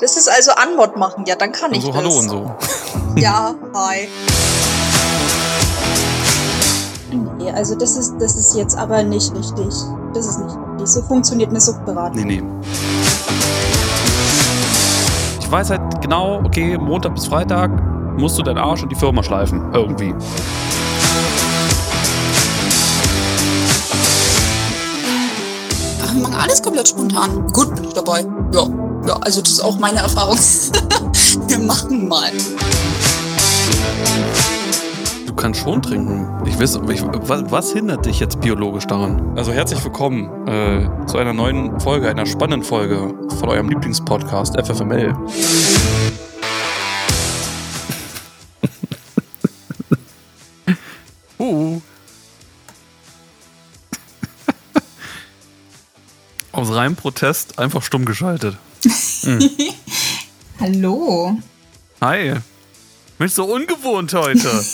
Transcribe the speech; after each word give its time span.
Das 0.00 0.16
ist 0.16 0.30
also 0.30 0.52
Anmod 0.52 0.96
machen. 0.96 1.24
Ja, 1.26 1.36
dann 1.36 1.52
kann 1.52 1.74
ich 1.74 1.82
so, 1.82 1.88
das. 1.88 1.96
hallo 1.98 2.18
und 2.18 2.28
so. 2.28 2.50
Ja, 3.16 3.54
hi. 3.74 4.08
Nee, 7.36 7.50
also 7.50 7.74
das 7.74 7.96
ist, 7.96 8.14
das 8.18 8.34
ist 8.34 8.56
jetzt 8.56 8.78
aber 8.78 9.02
nicht 9.02 9.34
richtig. 9.34 9.74
Das 10.14 10.26
ist 10.26 10.38
nicht 10.38 10.56
richtig. 10.56 10.86
So 10.86 11.02
funktioniert 11.02 11.50
eine 11.50 11.60
Suchtberatung. 11.60 12.22
Nee, 12.24 12.40
nee. 12.40 12.42
Ich 15.38 15.50
weiß 15.50 15.70
halt 15.70 16.00
genau, 16.00 16.40
okay, 16.44 16.78
Montag 16.78 17.14
bis 17.14 17.26
Freitag 17.26 17.70
musst 18.16 18.38
du 18.38 18.42
deinen 18.42 18.58
Arsch 18.58 18.82
und 18.82 18.90
die 18.90 18.96
Firma 18.96 19.22
schleifen. 19.22 19.70
Irgendwie. 19.74 20.14
Ach, 26.02 26.14
wir 26.14 26.22
machen 26.22 26.36
alles 26.40 26.62
komplett 26.62 26.88
spontan. 26.88 27.46
Gut, 27.52 27.74
bin 27.74 27.84
ich 27.84 27.92
dabei. 27.92 28.24
Ja, 28.52 28.66
ja, 29.10 29.16
also 29.20 29.40
das 29.42 29.52
ist 29.52 29.60
auch 29.60 29.78
meine 29.78 29.98
Erfahrung. 29.98 30.38
wir 31.48 31.58
machen 31.58 32.06
mal. 32.06 32.30
Du 35.26 35.34
kannst 35.34 35.60
schon 35.60 35.82
trinken. 35.82 36.28
Ich 36.46 36.60
weiß, 36.60 36.80
ich, 36.90 37.02
was, 37.02 37.50
was 37.50 37.72
hindert 37.72 38.06
dich 38.06 38.20
jetzt 38.20 38.40
biologisch 38.40 38.86
daran? 38.86 39.32
Also 39.36 39.52
herzlich 39.52 39.82
willkommen 39.82 40.46
äh, 40.46 41.06
zu 41.06 41.18
einer 41.18 41.32
neuen 41.32 41.80
Folge, 41.80 42.08
einer 42.08 42.26
spannenden 42.26 42.62
Folge 42.62 43.14
von 43.40 43.48
eurem 43.48 43.68
Lieblingspodcast 43.68 44.56
FFML. 44.60 45.16
Reinem 56.80 56.96
Protest 56.96 57.58
einfach 57.58 57.82
stumm 57.82 58.06
geschaltet. 58.06 58.56
Hallo. 60.60 61.38
Hi. 62.00 62.36
Mensch, 63.18 63.34
so 63.34 63.44
ungewohnt 63.44 64.14
heute. 64.14 64.48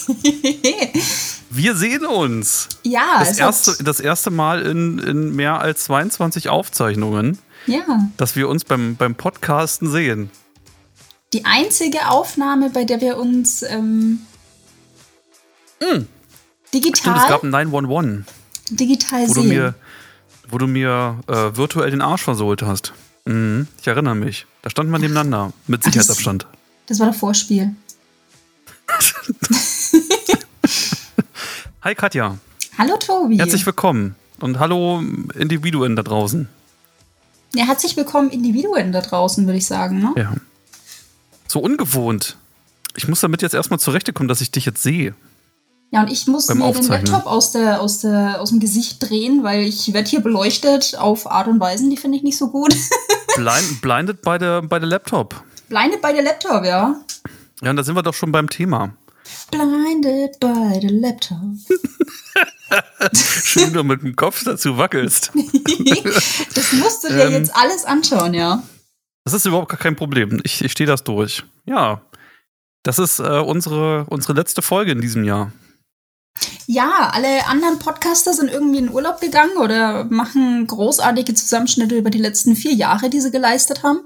Wir 1.51 1.75
sehen 1.75 2.07
uns. 2.07 2.69
ja, 2.85 3.19
Das 3.19 3.39
erste, 3.39 3.83
das 3.83 3.99
erste 3.99 4.31
Mal 4.31 4.63
in, 4.63 5.01
in 5.01 5.35
mehr 5.35 5.61
als 5.61 5.85
22 5.85 6.49
Aufzeichnungen, 6.49 7.39
ja, 7.67 7.83
dass 8.17 8.37
wir 8.37 8.49
uns 8.49 8.65
beim, 8.65 8.95
beim 8.97 9.15
Podcasten 9.17 9.91
sehen. 9.91 10.31
die 11.33 11.45
einzige 11.45 12.09
Aufnahme, 12.09 12.71
bei 12.71 12.85
der 12.85 13.01
wir 13.01 13.17
uns 13.17 13.63
ähm, 13.63 14.21
Stimmt, 15.79 16.09
digital, 16.73 17.17
es 17.21 17.29
gab 17.29 17.43
ein 17.43 17.51
911, 17.51 18.25
digital 18.71 19.29
wo 19.29 19.35
du 19.35 19.41
sehen. 19.41 19.49
mir, 19.49 19.75
wo 20.49 20.59
du 20.59 20.67
mir 20.67 21.19
äh, 21.27 21.57
virtuell 21.57 21.91
den 21.91 22.03
Arsch 22.03 22.23
versohlt 22.23 22.63
hast. 22.63 22.93
Mhm, 23.25 23.67
ich 23.81 23.87
erinnere 23.87 24.15
mich. 24.15 24.47
Da 24.63 24.71
standen 24.71 24.93
wir 24.93 24.99
nebeneinander 24.99 25.53
mit 25.67 25.81
Ach, 25.81 25.85
das- 25.85 25.93
Sicherheitsabstand. 25.95 26.47
das 26.87 27.01
war 27.01 27.07
das 27.09 27.17
Vorspiel. 27.17 27.75
Hi 31.83 31.95
Katja, 31.95 32.39
Hallo 32.79 32.97
Tobi. 32.97 33.39
herzlich 33.39 33.65
willkommen. 33.67 34.15
Und 34.41 34.59
hallo 34.59 35.03
Individuen 35.35 35.97
da 35.97 36.03
draußen. 36.03 36.49
ja, 37.55 37.65
herzlich 37.65 37.97
willkommen 37.97 38.29
Individuen 38.31 38.93
da 38.93 39.01
draußen, 39.01 39.47
würde 39.47 39.57
ich 39.59 39.67
sagen. 39.67 39.99
Ne? 40.01 40.13
Ja. 40.17 40.35
So 41.49 41.61
ungewohnt. 41.61 42.37
Ich 42.97 43.09
muss 43.09 43.21
damit 43.21 43.41
jetzt 43.43 43.55
erstmal 43.55 43.79
zurechtkommen, 43.81 44.29
dass 44.29 44.41
ich 44.41 44.51
dich 44.51 44.67
jetzt 44.67 44.83
sehe. 44.83 45.15
Ja, 45.93 46.03
und 46.03 46.11
ich 46.11 46.27
muss 46.27 46.49
mir 46.53 46.73
den. 46.73 46.87
Laptop 46.89 47.27
aus, 47.27 47.53
der, 47.53 47.81
aus, 47.81 48.01
der, 48.01 48.41
aus 48.41 48.51
dem 48.51 48.61
Gesicht 48.61 49.09
drehen, 49.09 49.43
weil 49.45 49.63
ich 49.63 49.93
werde 49.93 50.09
hier 50.09 50.21
beleuchtet 50.21 50.97
auf 50.99 51.31
Art 51.31 51.47
und 51.49 51.61
Weisen, 51.61 51.91
die 51.91 51.97
finde 51.97 52.19
ich 52.19 52.25
nicht 52.25 52.37
so 52.37 52.51
gut. 52.51 52.75
Blind, 53.37 53.81
blinded 53.83 54.23
bei 54.23 54.39
der, 54.39 54.63
bei 54.63 54.79
der 54.79 54.89
Laptop. 54.89 55.43
Blinded 55.69 56.03
by 56.03 56.13
the 56.15 56.23
Laptop, 56.23 56.65
ja. 56.65 56.97
Ja, 57.63 57.71
und 57.71 57.77
da 57.77 57.83
sind 57.83 57.95
wir 57.95 58.03
doch 58.03 58.15
schon 58.15 58.33
beim 58.33 58.49
Thema. 58.49 58.95
Blinded 59.51 60.39
by 60.41 60.79
the 60.81 60.89
Laptop. 60.89 61.39
Schön, 63.45 63.73
du 63.73 63.85
mit 63.85 64.03
dem 64.03 64.17
Kopf 64.17 64.45
dazu 64.45 64.77
wackelst. 64.77 65.33
das 66.55 66.73
musst 66.73 67.05
du 67.05 67.09
dir 67.09 67.27
Ähm. 67.27 67.33
jetzt 67.33 67.55
alles 67.55 67.85
anschauen, 67.85 68.35
ja. 68.35 68.63
Das 69.25 69.35
ist 69.35 69.47
überhaupt 69.47 69.69
gar 69.69 69.79
kein 69.79 69.97
Problem. 69.97 70.41
Ich, 70.45 70.63
ich 70.65 70.73
stehe 70.73 70.87
das 70.87 71.05
durch. 71.05 71.45
Ja. 71.65 72.01
Das 72.83 72.99
ist 72.99 73.19
äh, 73.19 73.41
unsere, 73.41 74.05
unsere 74.09 74.35
letzte 74.35 74.63
Folge 74.63 74.93
in 74.93 75.01
diesem 75.01 75.25
Jahr. 75.25 75.51
Ja, 76.67 77.11
alle 77.13 77.47
anderen 77.47 77.79
Podcaster 77.79 78.33
sind 78.33 78.51
irgendwie 78.51 78.79
in 78.79 78.91
Urlaub 78.91 79.21
gegangen 79.21 79.57
oder 79.59 80.05
machen 80.05 80.67
großartige 80.67 81.35
Zusammenschnitte 81.35 81.97
über 81.97 82.11
die 82.11 82.19
letzten 82.19 82.57
vier 82.57 82.73
Jahre, 82.73 83.09
die 83.09 83.21
sie 83.21 83.31
geleistet 83.31 83.83
haben, 83.83 84.01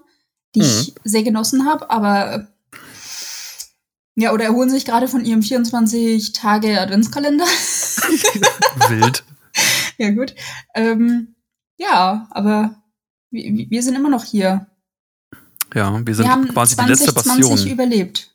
die 0.55 0.61
ich 0.61 0.95
sehr 1.05 1.23
genossen 1.23 1.67
habe, 1.67 1.91
aber 1.91 2.49
ja, 4.17 4.33
oder 4.33 4.45
erholen 4.45 4.69
sich 4.69 4.85
gerade 4.85 5.09
von 5.09 5.25
ihrem 5.25 5.41
24-Tage-Adventskalender. 5.41 7.45
Wild. 8.89 9.25
ja, 9.97 10.11
gut. 10.11 10.35
Ähm, 10.75 11.37
ja, 11.79 12.29
aber 12.31 12.75
wir, 13.31 13.71
wir 13.71 13.83
sind 13.83 13.95
immer 13.95 14.11
noch 14.11 14.25
hier. 14.25 14.67
Ja, 15.75 16.05
wir 16.05 16.15
sind 16.15 16.27
wir 16.27 16.33
haben 16.33 16.49
quasi 16.49 16.77
die 16.77 16.85
letzte 16.85 17.15
2020 17.15 17.51
Bastion. 17.51 17.73
überlebt. 17.73 18.30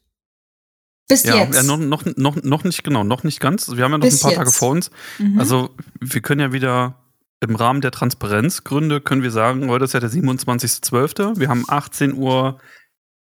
Bis 1.07 1.23
Ja, 1.23 1.35
jetzt. 1.35 1.55
ja 1.55 1.63
noch, 1.63 1.77
noch, 1.77 2.03
noch, 2.15 2.35
noch 2.43 2.63
nicht 2.63 2.83
genau, 2.83 3.03
noch 3.03 3.23
nicht 3.23 3.39
ganz. 3.39 3.69
Wir 3.75 3.83
haben 3.83 3.91
ja 3.91 3.97
noch 3.99 4.05
Bis 4.05 4.21
ein 4.23 4.29
paar 4.29 4.33
Tage 4.37 4.49
jetzt. 4.49 4.57
vor 4.57 4.69
uns. 4.71 4.89
Mhm. 5.19 5.39
Also 5.39 5.69
wir 5.99 6.21
können 6.21 6.41
ja 6.41 6.51
wieder 6.51 6.95
im 7.41 7.55
Rahmen 7.55 7.81
der 7.81 7.91
Transparenzgründe 7.91 9.01
können 9.01 9.21
wir 9.21 9.29
sagen, 9.29 9.69
heute 9.69 9.85
ist 9.85 9.93
ja 9.93 9.99
der 9.99 10.09
27.12. 10.09 11.37
Wir 11.39 11.47
haben 11.49 11.65
18 11.67 12.13
Uhr 12.15 12.59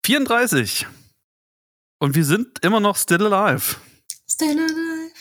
34. 0.05 0.87
Und 1.99 2.15
wir 2.15 2.25
sind 2.25 2.59
immer 2.63 2.79
noch 2.79 2.95
still 2.97 3.31
alive. 3.31 3.75
Still 4.29 4.57
alive. 4.57 5.11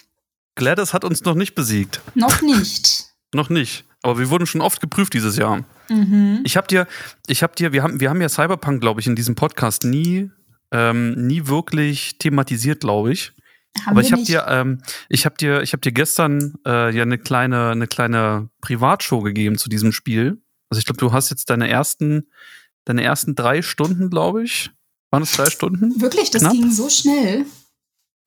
Gladys 0.54 0.94
hat 0.94 1.04
uns 1.04 1.22
noch 1.24 1.34
nicht 1.34 1.54
besiegt. 1.54 2.00
Noch 2.14 2.40
nicht. 2.42 3.04
Noch 3.34 3.50
nicht. 3.50 3.84
Aber 4.02 4.18
wir 4.18 4.30
wurden 4.30 4.46
schon 4.46 4.60
oft 4.62 4.80
geprüft 4.80 5.12
dieses 5.12 5.36
Jahr. 5.36 5.64
Mhm. 5.90 6.40
Ich 6.44 6.56
hab 6.56 6.68
dir, 6.68 6.86
ich 7.26 7.42
hab 7.42 7.56
dir, 7.56 7.72
wir 7.72 7.82
haben, 7.82 8.00
wir 8.00 8.08
haben 8.08 8.20
ja 8.20 8.28
Cyberpunk, 8.28 8.80
glaube 8.80 9.00
ich, 9.00 9.06
in 9.08 9.16
diesem 9.16 9.34
Podcast 9.34 9.84
nie, 9.84 10.30
ähm, 10.76 11.26
nie 11.26 11.46
wirklich 11.46 12.18
thematisiert, 12.18 12.80
glaube 12.80 13.12
ich. 13.12 13.32
Haben 13.80 13.92
Aber 13.92 14.00
ich 14.02 14.12
habe 14.12 14.22
dir, 14.22 14.46
ähm, 14.48 14.82
ich 15.08 15.24
habe 15.24 15.36
dir, 15.36 15.62
ich 15.62 15.72
habe 15.72 15.80
dir 15.80 15.92
gestern 15.92 16.54
äh, 16.66 16.94
ja 16.94 17.02
eine 17.02 17.18
kleine, 17.18 17.70
eine 17.70 17.86
kleine 17.86 18.50
Privatshow 18.60 19.20
gegeben 19.20 19.56
zu 19.56 19.68
diesem 19.68 19.92
Spiel. 19.92 20.42
Also 20.70 20.78
ich 20.78 20.84
glaube, 20.84 20.98
du 20.98 21.12
hast 21.12 21.30
jetzt 21.30 21.48
deine 21.50 21.68
ersten, 21.68 22.28
deine 22.84 23.02
ersten 23.02 23.34
drei 23.34 23.62
Stunden, 23.62 24.10
glaube 24.10 24.44
ich. 24.44 24.70
Waren 25.10 25.22
es 25.22 25.32
drei 25.32 25.48
Stunden? 25.50 26.00
Wirklich, 26.00 26.30
das 26.30 26.42
knapp. 26.42 26.52
ging 26.52 26.70
so 26.70 26.90
schnell. 26.90 27.46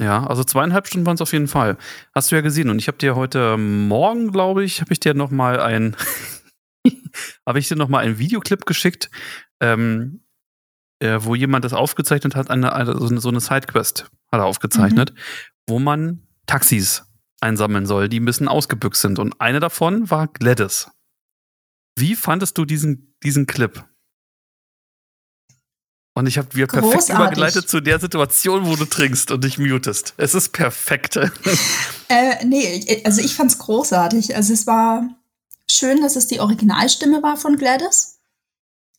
Ja, 0.02 0.26
also 0.26 0.44
zweieinhalb 0.44 0.88
Stunden 0.88 1.06
waren 1.06 1.16
es 1.16 1.22
auf 1.22 1.34
jeden 1.34 1.50
Fall. 1.50 1.78
Hast 2.16 2.32
du 2.32 2.36
ja 2.36 2.42
gesehen. 2.42 2.70
Und 2.70 2.80
ich 2.80 2.88
habe 2.88 2.98
dir 2.98 3.16
heute 3.16 3.58
Morgen, 3.58 4.32
glaube 4.32 4.64
ich, 4.64 4.82
habe 4.82 4.94
ich 4.94 5.00
dir 5.00 5.14
noch 5.14 5.30
mal 5.30 5.60
ein, 5.60 5.96
habe 7.46 7.60
ich 7.60 7.68
dir 7.68 7.76
noch 7.76 7.90
mal 7.90 8.00
einen 8.00 8.18
Videoclip 8.18 8.66
geschickt, 8.66 9.10
ähm, 9.60 10.22
äh, 11.00 11.20
wo 11.22 11.36
jemand 11.36 11.66
das 11.66 11.74
aufgezeichnet 11.74 12.36
hat, 12.36 12.50
eine, 12.50 12.74
eine, 12.74 12.96
so 13.20 13.30
eine, 13.30 13.40
Sidequest 13.40 14.10
hat 14.32 14.40
er 14.40 14.46
aufgezeichnet, 14.46 15.14
wo 15.68 15.80
man 15.80 16.28
Taxis 16.46 17.04
einsammeln 17.42 17.86
soll, 17.86 18.10
die 18.10 18.20
ein 18.20 18.26
bisschen 18.26 18.48
ausgebüxt 18.48 19.02
sind. 19.02 19.20
Und 19.20 19.40
eine 19.40 19.60
davon 19.60 20.10
war 20.10 20.28
Gladys. 20.28 20.90
Wie 21.98 22.16
fandest 22.16 22.58
du 22.58 22.66
diesen, 22.66 23.16
diesen 23.24 23.48
Clip? 23.48 23.86
Und 26.14 26.28
ich 26.28 26.38
habe 26.38 26.50
wir 26.54 26.68
perfekt 26.68 26.94
Großartig. 26.94 27.16
übergeleitet 27.16 27.70
zu 27.70 27.80
der 27.80 28.00
Situation, 28.00 28.66
wo 28.66 28.76
du 28.76 28.84
trinkst 28.84 29.32
und 29.32 29.44
dich 29.44 29.58
mutest. 29.58 30.14
Es 30.18 30.34
ist 30.34 30.50
perfekt. 30.50 31.20
Äh, 32.12 32.44
nee, 32.44 33.04
also 33.06 33.22
ich 33.22 33.36
fand's 33.36 33.60
großartig. 33.60 34.36
Also 34.36 34.52
es 34.52 34.66
war 34.66 35.08
schön, 35.70 36.02
dass 36.02 36.16
es 36.16 36.26
die 36.26 36.40
Originalstimme 36.40 37.22
war 37.22 37.38
von 37.38 37.56
Gladys. 37.56 38.19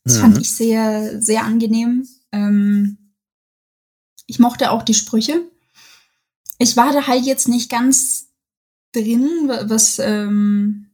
Das 0.03 0.17
Mhm. 0.17 0.21
fand 0.21 0.37
ich 0.39 0.51
sehr, 0.51 1.21
sehr 1.21 1.43
angenehm. 1.43 2.07
Ähm, 2.31 2.97
ich 4.27 4.39
mochte 4.39 4.71
auch 4.71 4.83
die 4.83 4.93
Sprüche. 4.93 5.41
Ich 6.57 6.77
war 6.77 6.93
da 6.93 7.07
halt 7.07 7.25
jetzt 7.25 7.47
nicht 7.47 7.69
ganz 7.69 8.27
drin, 8.93 9.27
wa- 9.47 9.63
was, 9.67 9.99
ähm, 9.99 10.87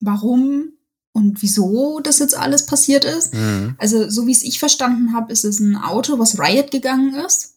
warum 0.00 0.72
und 1.12 1.42
wieso 1.42 2.00
das 2.00 2.18
jetzt 2.20 2.36
alles 2.36 2.66
passiert 2.66 3.04
ist. 3.04 3.34
Mhm. 3.34 3.74
Also, 3.78 4.08
so 4.08 4.26
wie 4.26 4.32
es 4.32 4.42
ich 4.44 4.58
verstanden 4.58 5.12
habe, 5.14 5.32
ist 5.32 5.44
es 5.44 5.58
ein 5.60 5.76
Auto, 5.76 6.18
was 6.18 6.38
Riot 6.38 6.70
gegangen 6.70 7.14
ist. 7.14 7.56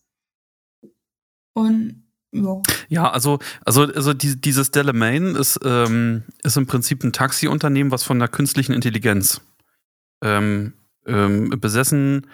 Und 1.54 2.04
ja. 2.34 2.62
Ja, 2.88 3.12
also, 3.12 3.40
also, 3.66 3.84
also 3.84 4.14
die, 4.14 4.40
dieses 4.40 4.72
Delamain 4.72 5.36
ist, 5.36 5.60
ähm, 5.64 6.24
ist 6.44 6.56
im 6.58 6.66
Prinzip 6.66 7.04
ein 7.04 7.12
Taxiunternehmen, 7.14 7.92
was 7.92 8.04
von 8.04 8.20
der 8.20 8.30
künstlichen 8.30 8.72
Intelligenz 8.74 9.42
ähm, 10.24 10.74
ähm, 11.06 11.50
besessen, 11.60 12.28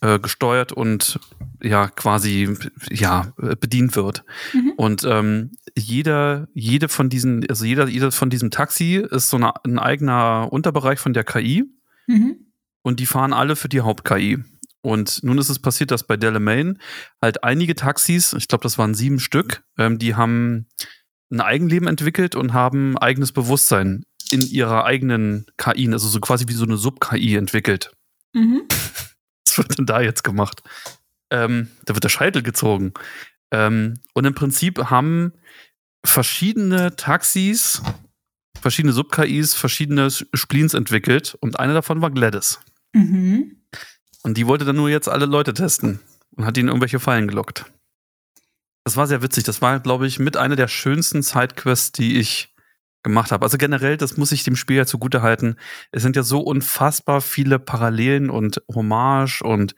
äh, 0.00 0.18
gesteuert 0.18 0.72
und 0.72 1.18
ja 1.62 1.88
quasi 1.88 2.56
ja 2.90 3.32
bedient 3.60 3.96
wird. 3.96 4.24
Mhm. 4.52 4.72
Und 4.76 5.04
ähm, 5.04 5.52
jeder, 5.76 6.48
jede 6.54 6.88
von 6.88 7.08
diesen, 7.08 7.48
also 7.48 7.64
jeder, 7.64 7.88
jeder 7.88 8.12
von 8.12 8.30
diesem 8.30 8.50
Taxi 8.50 8.96
ist 9.10 9.30
so 9.30 9.36
eine, 9.36 9.52
ein 9.64 9.78
eigener 9.78 10.52
Unterbereich 10.52 10.98
von 10.98 11.12
der 11.12 11.24
KI 11.24 11.64
Mhm. 12.06 12.36
und 12.82 13.00
die 13.00 13.06
fahren 13.06 13.32
alle 13.32 13.56
für 13.56 13.68
die 13.68 13.80
Haupt-KI. 13.80 14.42
Und 14.82 15.22
nun 15.22 15.38
ist 15.38 15.48
es 15.48 15.60
passiert, 15.60 15.92
dass 15.92 16.04
bei 16.04 16.16
Delamain 16.16 16.78
halt 17.20 17.44
einige 17.44 17.76
Taxis, 17.76 18.32
ich 18.32 18.48
glaube, 18.48 18.64
das 18.64 18.78
waren 18.78 18.94
sieben 18.94 19.20
Stück, 19.20 19.62
ähm, 19.78 19.98
die 19.98 20.16
haben 20.16 20.66
ein 21.30 21.40
Eigenleben 21.40 21.86
entwickelt 21.86 22.34
und 22.34 22.52
haben 22.52 22.98
eigenes 22.98 23.30
Bewusstsein 23.30 24.04
in 24.32 24.40
ihrer 24.40 24.84
eigenen 24.84 25.46
KI, 25.56 25.88
also 25.92 26.08
so 26.08 26.18
quasi 26.20 26.48
wie 26.48 26.54
so 26.54 26.64
eine 26.64 26.76
Sub-KI 26.76 27.36
entwickelt. 27.36 27.92
Mhm. 28.32 28.62
Was 29.46 29.58
wird 29.58 29.78
denn 29.78 29.86
da 29.86 30.00
jetzt 30.00 30.24
gemacht? 30.24 30.62
Ähm, 31.30 31.68
da 31.84 31.94
wird 31.94 32.04
der 32.04 32.08
Scheitel 32.08 32.42
gezogen. 32.42 32.92
Ähm, 33.50 33.98
und 34.14 34.24
im 34.24 34.34
Prinzip 34.34 34.90
haben 34.90 35.32
verschiedene 36.04 36.96
Taxis, 36.96 37.82
verschiedene 38.60 38.92
Sub-KIs, 38.92 39.54
verschiedene 39.54 40.10
Spleens 40.10 40.74
entwickelt 40.74 41.36
und 41.40 41.60
eine 41.60 41.74
davon 41.74 42.00
war 42.00 42.10
Gladys. 42.10 42.60
Mhm. 42.92 43.56
Und 44.22 44.36
die 44.36 44.46
wollte 44.46 44.64
dann 44.64 44.76
nur 44.76 44.88
jetzt 44.88 45.08
alle 45.08 45.26
Leute 45.26 45.52
testen 45.52 46.00
und 46.36 46.44
hat 46.44 46.56
ihnen 46.56 46.68
irgendwelche 46.68 47.00
Fallen 47.00 47.28
gelockt. 47.28 47.66
Das 48.84 48.96
war 48.96 49.06
sehr 49.06 49.22
witzig. 49.22 49.44
Das 49.44 49.62
war, 49.62 49.78
glaube 49.80 50.06
ich, 50.06 50.18
mit 50.18 50.36
einer 50.36 50.56
der 50.56 50.68
schönsten 50.68 51.22
Sidequests, 51.22 51.92
die 51.92 52.18
ich 52.18 52.51
gemacht 53.02 53.32
habe. 53.32 53.44
Also 53.44 53.58
generell, 53.58 53.96
das 53.96 54.16
muss 54.16 54.32
ich 54.32 54.44
dem 54.44 54.56
Spiel 54.56 54.76
ja 54.76 54.86
zugute 54.86 55.22
halten. 55.22 55.56
Es 55.90 56.02
sind 56.02 56.16
ja 56.16 56.22
so 56.22 56.40
unfassbar 56.40 57.20
viele 57.20 57.58
Parallelen 57.58 58.30
und 58.30 58.62
Hommage 58.72 59.42
und 59.42 59.74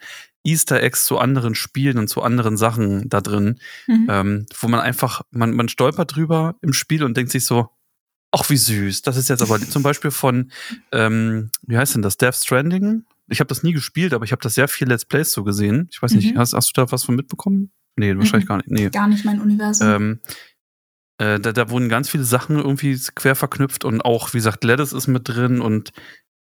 Easter 0.47 0.82
Eggs 0.82 1.05
zu 1.06 1.19
anderen 1.19 1.55
Spielen 1.55 1.97
und 1.99 2.09
zu 2.09 2.21
anderen 2.23 2.56
Sachen 2.59 3.09
da 3.09 3.21
drin, 3.23 3.59
Mhm. 3.87 4.06
ähm, 4.11 4.47
wo 4.61 4.69
man 4.69 4.81
einfach, 4.81 5.23
man, 5.31 5.55
man 5.55 5.69
stolpert 5.69 6.15
drüber 6.15 6.56
im 6.61 6.75
Spiel 6.75 7.03
und 7.03 7.17
denkt 7.17 7.32
sich 7.32 7.47
so, 7.47 7.71
ach 8.31 8.50
wie 8.50 8.56
süß. 8.59 9.03
Das 9.03 9.17
ist 9.17 9.29
jetzt 9.31 9.41
aber 9.43 9.59
zum 9.71 9.82
Beispiel 9.82 10.11
von, 10.11 10.50
ähm, 10.93 11.50
wie 11.62 11.79
heißt 11.79 11.94
denn 11.94 12.03
das, 12.03 12.19
Death 12.19 12.35
Stranding? 12.35 13.05
Ich 13.29 13.41
habe 13.41 13.49
das 13.49 13.62
nie 13.62 13.73
gespielt, 13.73 14.12
aber 14.12 14.26
ich 14.26 14.32
habe 14.32 14.43
das 14.43 14.55
sehr 14.55 14.69
viel 14.69 14.87
Let's 14.87 15.06
Plays 15.06 15.32
so 15.32 15.44
gesehen. 15.44 15.88
Ich 15.91 16.03
weiß 16.03 16.12
nicht, 16.12 16.35
Mhm. 16.35 16.38
hast, 16.38 16.53
hast 16.53 16.69
du 16.69 16.73
da 16.82 16.93
was 16.93 17.05
von 17.05 17.15
mitbekommen? 17.17 17.71
Nee, 17.97 18.15
wahrscheinlich 18.19 18.44
Mhm. 18.44 18.49
gar 18.49 18.56
nicht. 18.59 18.71
Nee. 18.71 18.91
Gar 18.91 19.09
nicht 19.09 19.25
mein 19.25 19.41
Universum. 19.41 19.88
Ähm, 19.88 20.21
äh, 21.19 21.38
da, 21.38 21.52
da 21.52 21.70
wurden 21.70 21.88
ganz 21.88 22.08
viele 22.08 22.25
Sachen 22.25 22.58
irgendwie 22.58 22.99
quer 23.14 23.37
verknüpft 23.37 23.84
und 23.84 24.00
auch, 24.00 24.32
wie 24.34 24.38
gesagt, 24.38 24.61
Gladys 24.61 24.93
ist 24.93 25.06
mit 25.06 25.28
drin 25.28 25.61
und 25.61 25.93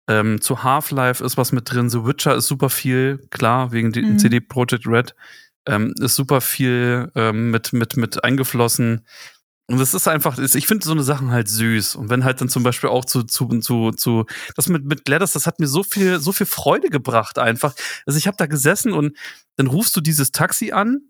ähm, 0.09 0.41
zu 0.41 0.63
Half-Life 0.63 1.25
ist 1.25 1.37
was 1.37 1.53
mit 1.53 1.71
drin. 1.71 1.91
The 1.91 2.05
Witcher 2.05 2.35
ist 2.37 2.47
super 2.47 2.71
viel, 2.71 3.19
klar, 3.31 3.73
wegen 3.73 3.89
Mhm. 3.89 4.19
CD 4.19 4.41
Projekt 4.41 4.87
Red 4.87 5.15
ähm, 5.67 5.95
ist 6.01 6.15
super 6.15 6.41
viel 6.41 7.11
ähm, 7.15 7.51
mit, 7.51 7.73
mit, 7.73 7.97
mit 7.97 8.25
eingeflossen. 8.25 9.05
Und 9.69 9.81
es 9.81 9.95
ist 9.95 10.07
einfach, 10.07 10.39
ich 10.39 10.67
finde 10.69 10.87
so 10.87 10.93
eine 10.93 11.03
Sachen 11.03 11.33
halt 11.33 11.49
süß. 11.49 11.97
Und 11.97 12.09
wenn 12.09 12.23
halt 12.23 12.41
dann 12.41 12.49
zum 12.49 12.63
Beispiel 12.63 12.89
auch 12.89 13.05
zu, 13.05 13.25
zu, 13.25 13.49
zu, 13.59 13.91
zu, 13.91 14.25
das 14.55 14.69
mit, 14.69 14.85
mit 14.85 15.05
Gladys, 15.05 15.33
das 15.33 15.49
hat 15.49 15.59
mir 15.59 15.67
so 15.67 15.83
viel, 15.83 16.21
so 16.21 16.31
viel 16.31 16.47
Freude 16.47 16.89
gebracht 16.89 17.41
einfach. 17.41 17.75
Also 18.07 18.17
ich 18.17 18.29
habe 18.29 18.37
da 18.37 18.47
gesessen 18.47 18.93
und 18.93 19.17
dann 19.57 19.67
rufst 19.67 19.97
du 19.97 20.01
dieses 20.01 20.31
Taxi 20.31 20.71
an, 20.71 21.01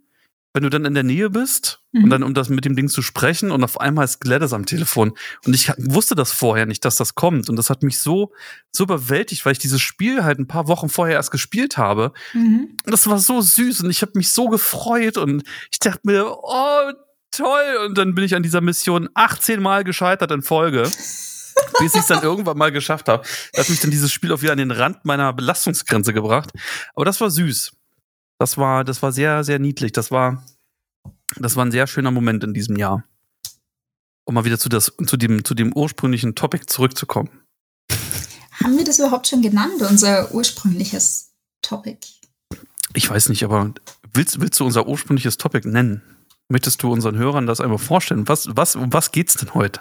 wenn 0.57 0.63
du 0.63 0.71
dann 0.71 0.87
in 0.87 0.95
der 0.95 1.03
Nähe 1.03 1.29
bist 1.29 1.83
Mhm. 1.93 2.05
und 2.05 2.11
dann, 2.11 2.23
um 2.23 2.33
das 2.35 2.49
mit 2.49 2.65
dem 2.65 2.77
Ding 2.77 2.89
zu 2.89 3.03
sprechen 3.03 3.51
und 3.51 3.63
auf 3.63 3.79
einmal 3.79 4.05
ist 4.07 4.21
Gladys 4.21 4.53
am 4.55 4.65
Telefon. 4.65 5.13
Und 5.45 5.55
ich 5.55 5.71
wusste 5.77 6.15
das 6.15 6.33
vorher 6.33 6.65
nicht, 6.65 6.85
dass 6.85 6.97
das 6.97 7.15
kommt. 7.15 7.49
Und 7.51 7.57
das 7.57 7.69
hat 7.71 7.83
mich 7.83 8.01
so, 8.01 8.33
so 8.73 8.85
überwältigt, 8.85 9.45
weil 9.45 9.53
ich 9.53 9.59
dieses 9.59 9.83
Spiel 9.83 10.25
halt 10.25 10.39
ein 10.39 10.47
paar 10.49 10.67
Wochen 10.67 10.89
vorher 10.89 11.17
erst 11.17 11.31
gespielt 11.31 11.77
habe. 11.77 12.13
mhm. 12.33 12.77
Und 12.85 12.91
das 12.91 13.07
war 13.07 13.19
so 13.19 13.41
süß 13.41 13.83
und 13.83 13.91
ich 13.91 14.01
habe 14.01 14.13
mich 14.15 14.31
so 14.31 14.49
gefreut 14.49 15.19
und 15.19 15.43
ich 15.71 15.79
dachte 15.79 16.01
mir, 16.05 16.27
oh, 16.43 16.93
toll. 17.31 17.77
Und 17.87 17.99
dann 17.99 18.15
bin 18.15 18.25
ich 18.25 18.35
an 18.35 18.43
dieser 18.43 18.63
Mission 18.63 19.11
18 19.13 19.61
Mal 19.63 19.85
gescheitert 19.85 20.31
in 20.31 20.41
Folge. 20.43 20.85
bis 21.81 21.95
ich 21.95 22.01
es 22.01 22.07
dann 22.07 22.23
irgendwann 22.23 22.57
mal 22.59 22.73
geschafft 22.73 23.09
habe. 23.09 23.27
Da 23.53 23.61
hat 23.61 23.69
mich 23.69 23.81
dann 23.81 23.91
dieses 23.91 24.13
Spiel 24.13 24.33
auch 24.33 24.43
wieder 24.43 24.53
an 24.53 24.59
den 24.59 24.71
Rand 24.71 25.05
meiner 25.05 25.33
Belastungsgrenze 25.33 26.13
gebracht. 26.15 26.51
Aber 26.95 27.05
das 27.05 27.21
war 27.21 27.31
süß. 27.31 27.73
Das 28.39 28.59
war, 28.59 28.85
das 28.85 29.03
war 29.03 29.13
sehr, 29.13 29.45
sehr 29.45 29.59
niedlich. 29.59 29.93
Das 29.93 30.11
war, 30.11 30.45
das 31.37 31.57
war 31.57 31.65
ein 31.65 31.73
sehr 31.73 31.87
schöner 31.87 32.11
Moment 32.11 32.45
in 32.45 32.55
diesem 32.55 32.77
Jahr. 32.77 33.05
Um 34.25 34.35
mal 34.35 34.45
wieder 34.45 34.59
zu, 34.59 34.69
das, 34.69 34.93
zu, 35.07 35.17
dem, 35.17 35.45
zu 35.45 35.55
dem 35.55 35.73
ursprünglichen 35.73 36.35
Topic 36.35 36.67
zurückzukommen. 36.67 37.31
Haben 38.63 38.77
wir 38.77 38.85
das 38.85 38.99
überhaupt 38.99 39.29
schon 39.29 39.43
genannt, 39.43 39.81
unser 39.83 40.35
ursprüngliches 40.35 41.33
Topic? 41.63 41.99
Ich 42.95 43.09
weiß 43.09 43.29
nicht, 43.29 43.45
aber 43.45 43.73
willst, 44.13 44.41
willst 44.41 44.59
du 44.61 44.65
unser 44.65 44.87
ursprüngliches 44.87 45.37
Topic 45.37 45.69
nennen? 45.69 46.03
Möchtest 46.49 46.83
du 46.83 46.93
unseren 46.93 47.17
Hörern 47.17 47.47
das 47.47 47.61
einmal 47.61 47.79
vorstellen? 47.79 48.29
Was, 48.29 48.49
was, 48.51 48.77
um 48.77 48.93
was 48.93 49.13
geht's 49.13 49.35
denn 49.35 49.55
heute? 49.55 49.81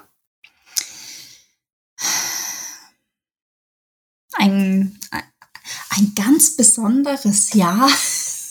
Ein, 4.33 4.99
ein 5.89 6.13
ganz 6.15 6.57
besonderes 6.57 7.53
Jahr 7.53 7.89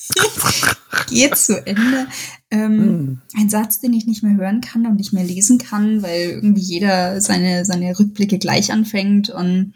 geht 1.09 1.37
zu 1.37 1.67
Ende. 1.67 2.07
Ähm, 2.51 2.79
Hm. 2.79 3.23
ein 3.37 3.49
Satz, 3.49 3.81
den 3.81 3.93
ich 3.93 4.07
nicht 4.07 4.23
mehr 4.23 4.37
hören 4.37 4.61
kann 4.61 4.87
und 4.87 4.97
nicht 4.97 5.13
mehr 5.13 5.25
lesen 5.25 5.59
kann, 5.59 6.03
weil 6.03 6.31
irgendwie 6.31 6.61
jeder 6.63 7.21
seine, 7.21 7.65
seine 7.65 7.99
Rückblicke 7.99 8.39
gleich 8.39 8.73
anfängt. 8.73 9.31
Und 9.31 9.75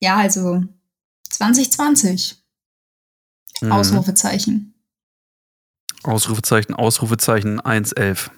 ja, 0.00 0.16
also 0.16 0.64
2020. 1.30 2.36
Mhm. 3.60 3.72
Ausrufezeichen. 3.72 4.74
Ausrufezeichen, 6.02 6.74
Ausrufezeichen 6.74 7.60
111. 7.60 8.30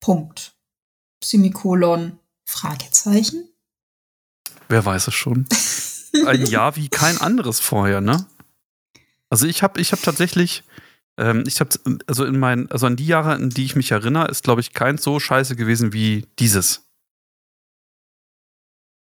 Punkt. 0.00 0.54
Semikolon. 1.22 2.18
Fragezeichen. 2.46 3.48
Wer 4.68 4.84
weiß 4.84 5.08
es 5.08 5.14
schon? 5.14 5.46
Ein 6.26 6.46
Jahr 6.46 6.76
wie 6.76 6.88
kein 6.88 7.18
anderes 7.18 7.60
vorher, 7.60 8.00
ne? 8.00 8.26
Also 9.30 9.46
ich 9.46 9.62
habe 9.62 9.80
ich 9.80 9.92
hab 9.92 10.02
tatsächlich, 10.02 10.64
ähm, 11.18 11.44
ich 11.46 11.60
habe, 11.60 11.70
also 12.06 12.24
in 12.24 12.38
meinen, 12.38 12.70
also 12.70 12.86
an 12.86 12.96
die 12.96 13.06
Jahre, 13.06 13.32
an 13.32 13.50
die 13.50 13.64
ich 13.64 13.76
mich 13.76 13.92
erinnere, 13.92 14.28
ist, 14.28 14.44
glaube 14.44 14.60
ich, 14.60 14.72
keins 14.72 15.02
so 15.02 15.20
scheiße 15.20 15.56
gewesen 15.56 15.92
wie 15.92 16.26
dieses. 16.38 16.88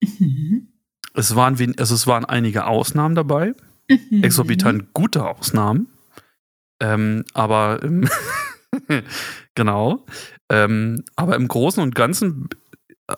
Mhm. 0.03 0.69
Es 1.15 1.35
waren, 1.35 1.57
also 1.79 1.95
es 1.95 2.07
waren 2.07 2.25
einige 2.25 2.67
Ausnahmen 2.67 3.15
dabei, 3.15 3.55
Mhm. 3.89 4.23
exorbitant 4.23 4.93
gute 4.93 5.27
Ausnahmen. 5.27 5.89
Ähm, 6.81 7.25
aber 7.35 7.83
im 7.83 8.09
genau. 9.55 10.07
Ähm, 10.49 11.05
aber 11.17 11.37
im 11.37 11.49
Großen 11.49 11.83
und 11.83 11.95
Ganzen, 11.97 12.49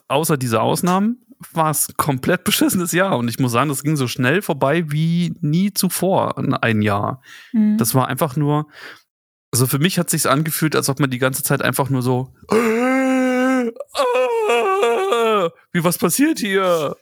außer 0.08 0.38
diese 0.38 0.62
Ausnahmen, 0.62 1.18
war 1.52 1.70
es 1.70 1.88
ein 1.88 1.96
komplett 1.96 2.44
beschissenes 2.44 2.92
Jahr. 2.92 3.18
Und 3.18 3.28
ich 3.28 3.38
muss 3.38 3.52
sagen, 3.52 3.68
das 3.68 3.82
ging 3.82 3.96
so 3.96 4.08
schnell 4.08 4.42
vorbei 4.42 4.90
wie 4.90 5.34
nie 5.40 5.72
zuvor 5.72 6.38
in 6.38 6.54
ein 6.54 6.82
Jahr. 6.82 7.22
Mhm. 7.52 7.78
Das 7.78 7.94
war 7.94 8.08
einfach 8.08 8.36
nur, 8.36 8.68
also 9.52 9.66
für 9.66 9.78
mich 9.78 9.98
hat 9.98 10.10
sich's 10.10 10.26
angefühlt, 10.26 10.76
als 10.76 10.88
ob 10.88 11.00
man 11.00 11.10
die 11.10 11.18
ganze 11.18 11.42
Zeit 11.42 11.62
einfach 11.62 11.90
nur 11.90 12.02
so, 12.02 12.34
wie 15.72 15.84
was 15.84 15.98
passiert 15.98 16.38
hier? 16.38 16.96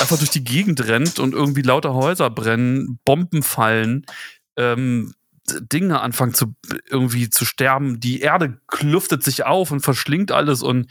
Einfach 0.00 0.18
durch 0.18 0.30
die 0.30 0.44
Gegend 0.44 0.86
rennt 0.86 1.18
und 1.18 1.34
irgendwie 1.34 1.62
lauter 1.62 1.94
Häuser 1.94 2.30
brennen, 2.30 2.98
Bomben 3.04 3.42
fallen, 3.42 4.04
ähm, 4.56 5.14
Dinge 5.46 6.00
anfangen 6.00 6.34
zu 6.34 6.54
irgendwie 6.88 7.28
zu 7.28 7.44
sterben, 7.44 8.00
die 8.00 8.20
Erde 8.20 8.58
kluftet 8.66 9.22
sich 9.22 9.44
auf 9.44 9.70
und 9.70 9.80
verschlingt 9.80 10.32
alles 10.32 10.62
und 10.62 10.90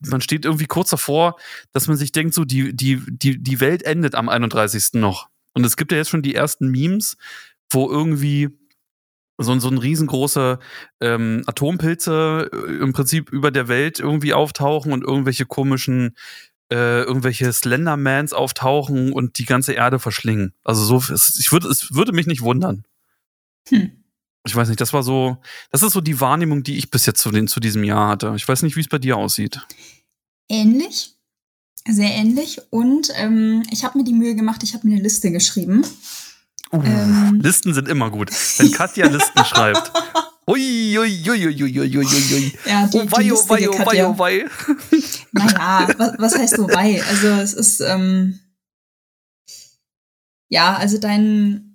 man 0.00 0.20
steht 0.20 0.44
irgendwie 0.44 0.66
kurz 0.66 0.90
davor, 0.90 1.36
dass 1.72 1.88
man 1.88 1.96
sich 1.96 2.12
denkt, 2.12 2.34
so 2.34 2.44
die, 2.44 2.74
die, 2.74 3.02
die, 3.06 3.42
die 3.42 3.60
Welt 3.60 3.82
endet 3.82 4.14
am 4.14 4.28
31. 4.28 4.94
noch. 4.94 5.28
Und 5.54 5.64
es 5.64 5.76
gibt 5.76 5.92
ja 5.92 5.98
jetzt 5.98 6.10
schon 6.10 6.22
die 6.22 6.34
ersten 6.34 6.68
Memes, 6.68 7.16
wo 7.70 7.90
irgendwie 7.90 8.48
so, 9.38 9.58
so 9.58 9.68
ein 9.68 9.78
riesengroße 9.78 10.58
ähm, 11.00 11.42
Atompilze 11.46 12.50
äh, 12.52 12.82
im 12.82 12.92
Prinzip 12.92 13.30
über 13.30 13.50
der 13.50 13.68
Welt 13.68 14.00
irgendwie 14.00 14.34
auftauchen 14.34 14.92
und 14.92 15.04
irgendwelche 15.04 15.46
komischen, 15.46 16.16
äh, 16.70 17.02
irgendwelche 17.02 17.52
Slendermans 17.52 18.32
auftauchen 18.32 19.12
und 19.12 19.38
die 19.38 19.46
ganze 19.46 19.72
Erde 19.72 19.98
verschlingen. 19.98 20.54
Also 20.64 20.84
so, 20.84 21.12
es, 21.12 21.38
ich 21.38 21.52
würde, 21.52 21.68
es 21.68 21.94
würde 21.94 22.12
mich 22.12 22.26
nicht 22.26 22.42
wundern. 22.42 22.84
Hm. 23.68 23.92
Ich 24.46 24.54
weiß 24.54 24.68
nicht, 24.68 24.80
das 24.80 24.92
war 24.92 25.02
so, 25.02 25.38
das 25.70 25.82
ist 25.82 25.92
so 25.92 26.00
die 26.00 26.20
Wahrnehmung, 26.20 26.62
die 26.62 26.76
ich 26.78 26.90
bis 26.90 27.06
jetzt 27.06 27.20
zu, 27.20 27.30
den, 27.30 27.48
zu 27.48 27.60
diesem 27.60 27.84
Jahr 27.84 28.08
hatte. 28.08 28.32
Ich 28.36 28.46
weiß 28.46 28.62
nicht, 28.62 28.76
wie 28.76 28.80
es 28.80 28.88
bei 28.88 28.98
dir 28.98 29.16
aussieht. 29.16 29.60
Ähnlich. 30.48 31.14
Sehr 31.86 32.10
ähnlich. 32.10 32.60
Und 32.70 33.08
ähm, 33.14 33.62
ich 33.70 33.84
habe 33.84 33.98
mir 33.98 34.04
die 34.04 34.12
Mühe 34.12 34.34
gemacht, 34.34 34.62
ich 34.62 34.74
habe 34.74 34.86
mir 34.86 34.94
eine 34.94 35.02
Liste 35.02 35.30
geschrieben. 35.30 35.84
Uh, 36.72 36.82
Ähm. 36.84 37.40
Listen 37.42 37.72
sind 37.72 37.88
immer 37.88 38.10
gut. 38.10 38.30
Wenn 38.58 38.70
Katja 38.72 39.06
Listen 39.06 39.44
schreibt. 39.44 39.92
Ui, 40.48 40.98
ui, 40.98 41.28
ui, 41.28 41.46
ui, 41.46 41.62
ui, 41.62 41.78
ui, 41.78 41.96
ui, 41.98 42.06
ui. 42.06 42.58
Ja, 42.64 42.86
die, 42.86 43.00
Oh 43.00 43.10
wei, 43.10 43.22
die 43.22 43.32
oh 43.32 43.34
lustige 43.34 43.68
wei, 43.68 43.68
oh 43.68 43.86
wei, 43.86 44.06
oh 44.06 44.18
wei. 44.18 44.46
Naja, 45.32 45.88
was, 45.98 46.12
was 46.18 46.38
heißt 46.38 46.58
oh 46.58 46.68
wei? 46.68 47.02
Also 47.04 47.28
es 47.28 47.52
ist, 47.52 47.80
ähm, 47.80 48.40
ja, 50.48 50.74
also 50.76 50.96
dein, 50.96 51.67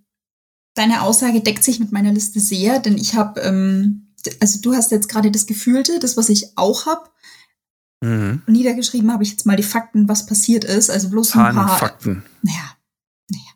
deine 0.76 1.02
Aussage 1.02 1.42
deckt 1.42 1.64
sich 1.64 1.80
mit 1.80 1.92
meiner 1.92 2.12
Liste 2.14 2.40
sehr, 2.40 2.80
denn 2.80 2.98
ich 2.98 3.16
habe, 3.16 3.42
ähm, 3.42 4.14
also 4.40 4.60
du 4.62 4.74
hast 4.76 4.92
jetzt 4.92 5.10
gerade 5.10 5.32
das 5.32 5.46
Gefühlte, 5.46 6.00
das, 6.00 6.18
was 6.18 6.30
ich 6.30 6.58
auch 6.58 6.86
habe. 6.86 7.10
Mhm. 8.02 8.42
Niedergeschrieben 8.48 9.12
habe 9.12 9.24
ich 9.24 9.32
jetzt 9.32 9.46
mal 9.46 9.56
die 9.56 9.64
Fakten, 9.64 10.08
was 10.10 10.26
passiert 10.26 10.64
ist. 10.66 10.90
Also 10.90 11.10
bloß 11.10 11.30
ein 11.30 11.34
Zahlen 11.34 11.58
und 11.58 11.66
paar. 11.68 11.78
Fakten. 11.78 12.24
Naja, 12.42 12.76
naja. 13.30 13.52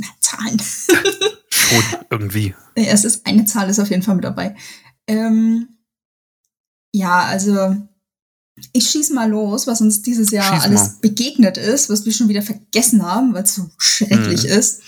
Na, 0.00 0.06
Zahlen. 0.20 0.60
Schon 1.50 1.82
irgendwie. 2.10 2.54
Ja, 2.76 2.84
es 2.84 3.04
ist 3.04 3.26
eine 3.26 3.44
Zahl 3.44 3.68
ist 3.70 3.80
auf 3.80 3.90
jeden 3.90 4.02
Fall 4.02 4.14
mit 4.16 4.24
dabei. 4.24 4.54
Ähm, 5.06 5.68
ja, 6.94 7.20
also 7.24 7.76
ich 8.72 8.88
schieße 8.90 9.14
mal 9.14 9.30
los, 9.30 9.66
was 9.66 9.80
uns 9.80 10.02
dieses 10.02 10.30
Jahr 10.30 10.54
Schieß 10.54 10.62
alles 10.64 10.80
mal. 10.82 10.94
begegnet 11.00 11.56
ist, 11.56 11.88
was 11.90 12.04
wir 12.04 12.12
schon 12.12 12.28
wieder 12.28 12.42
vergessen 12.42 13.02
haben, 13.02 13.32
weil 13.34 13.44
es 13.44 13.54
so 13.54 13.68
schrecklich 13.78 14.44
Mhm. 14.44 14.50
ist. 14.50 14.82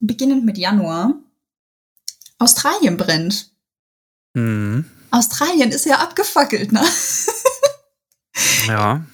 Beginnend 0.00 0.44
mit 0.44 0.58
Januar. 0.58 1.14
Australien 2.38 2.96
brennt. 2.96 3.50
Mhm. 4.34 4.84
Australien 5.10 5.70
ist 5.70 5.86
ja 5.86 5.98
abgefackelt, 5.98 6.72
ne? 6.72 6.82
Ja. 8.66 9.04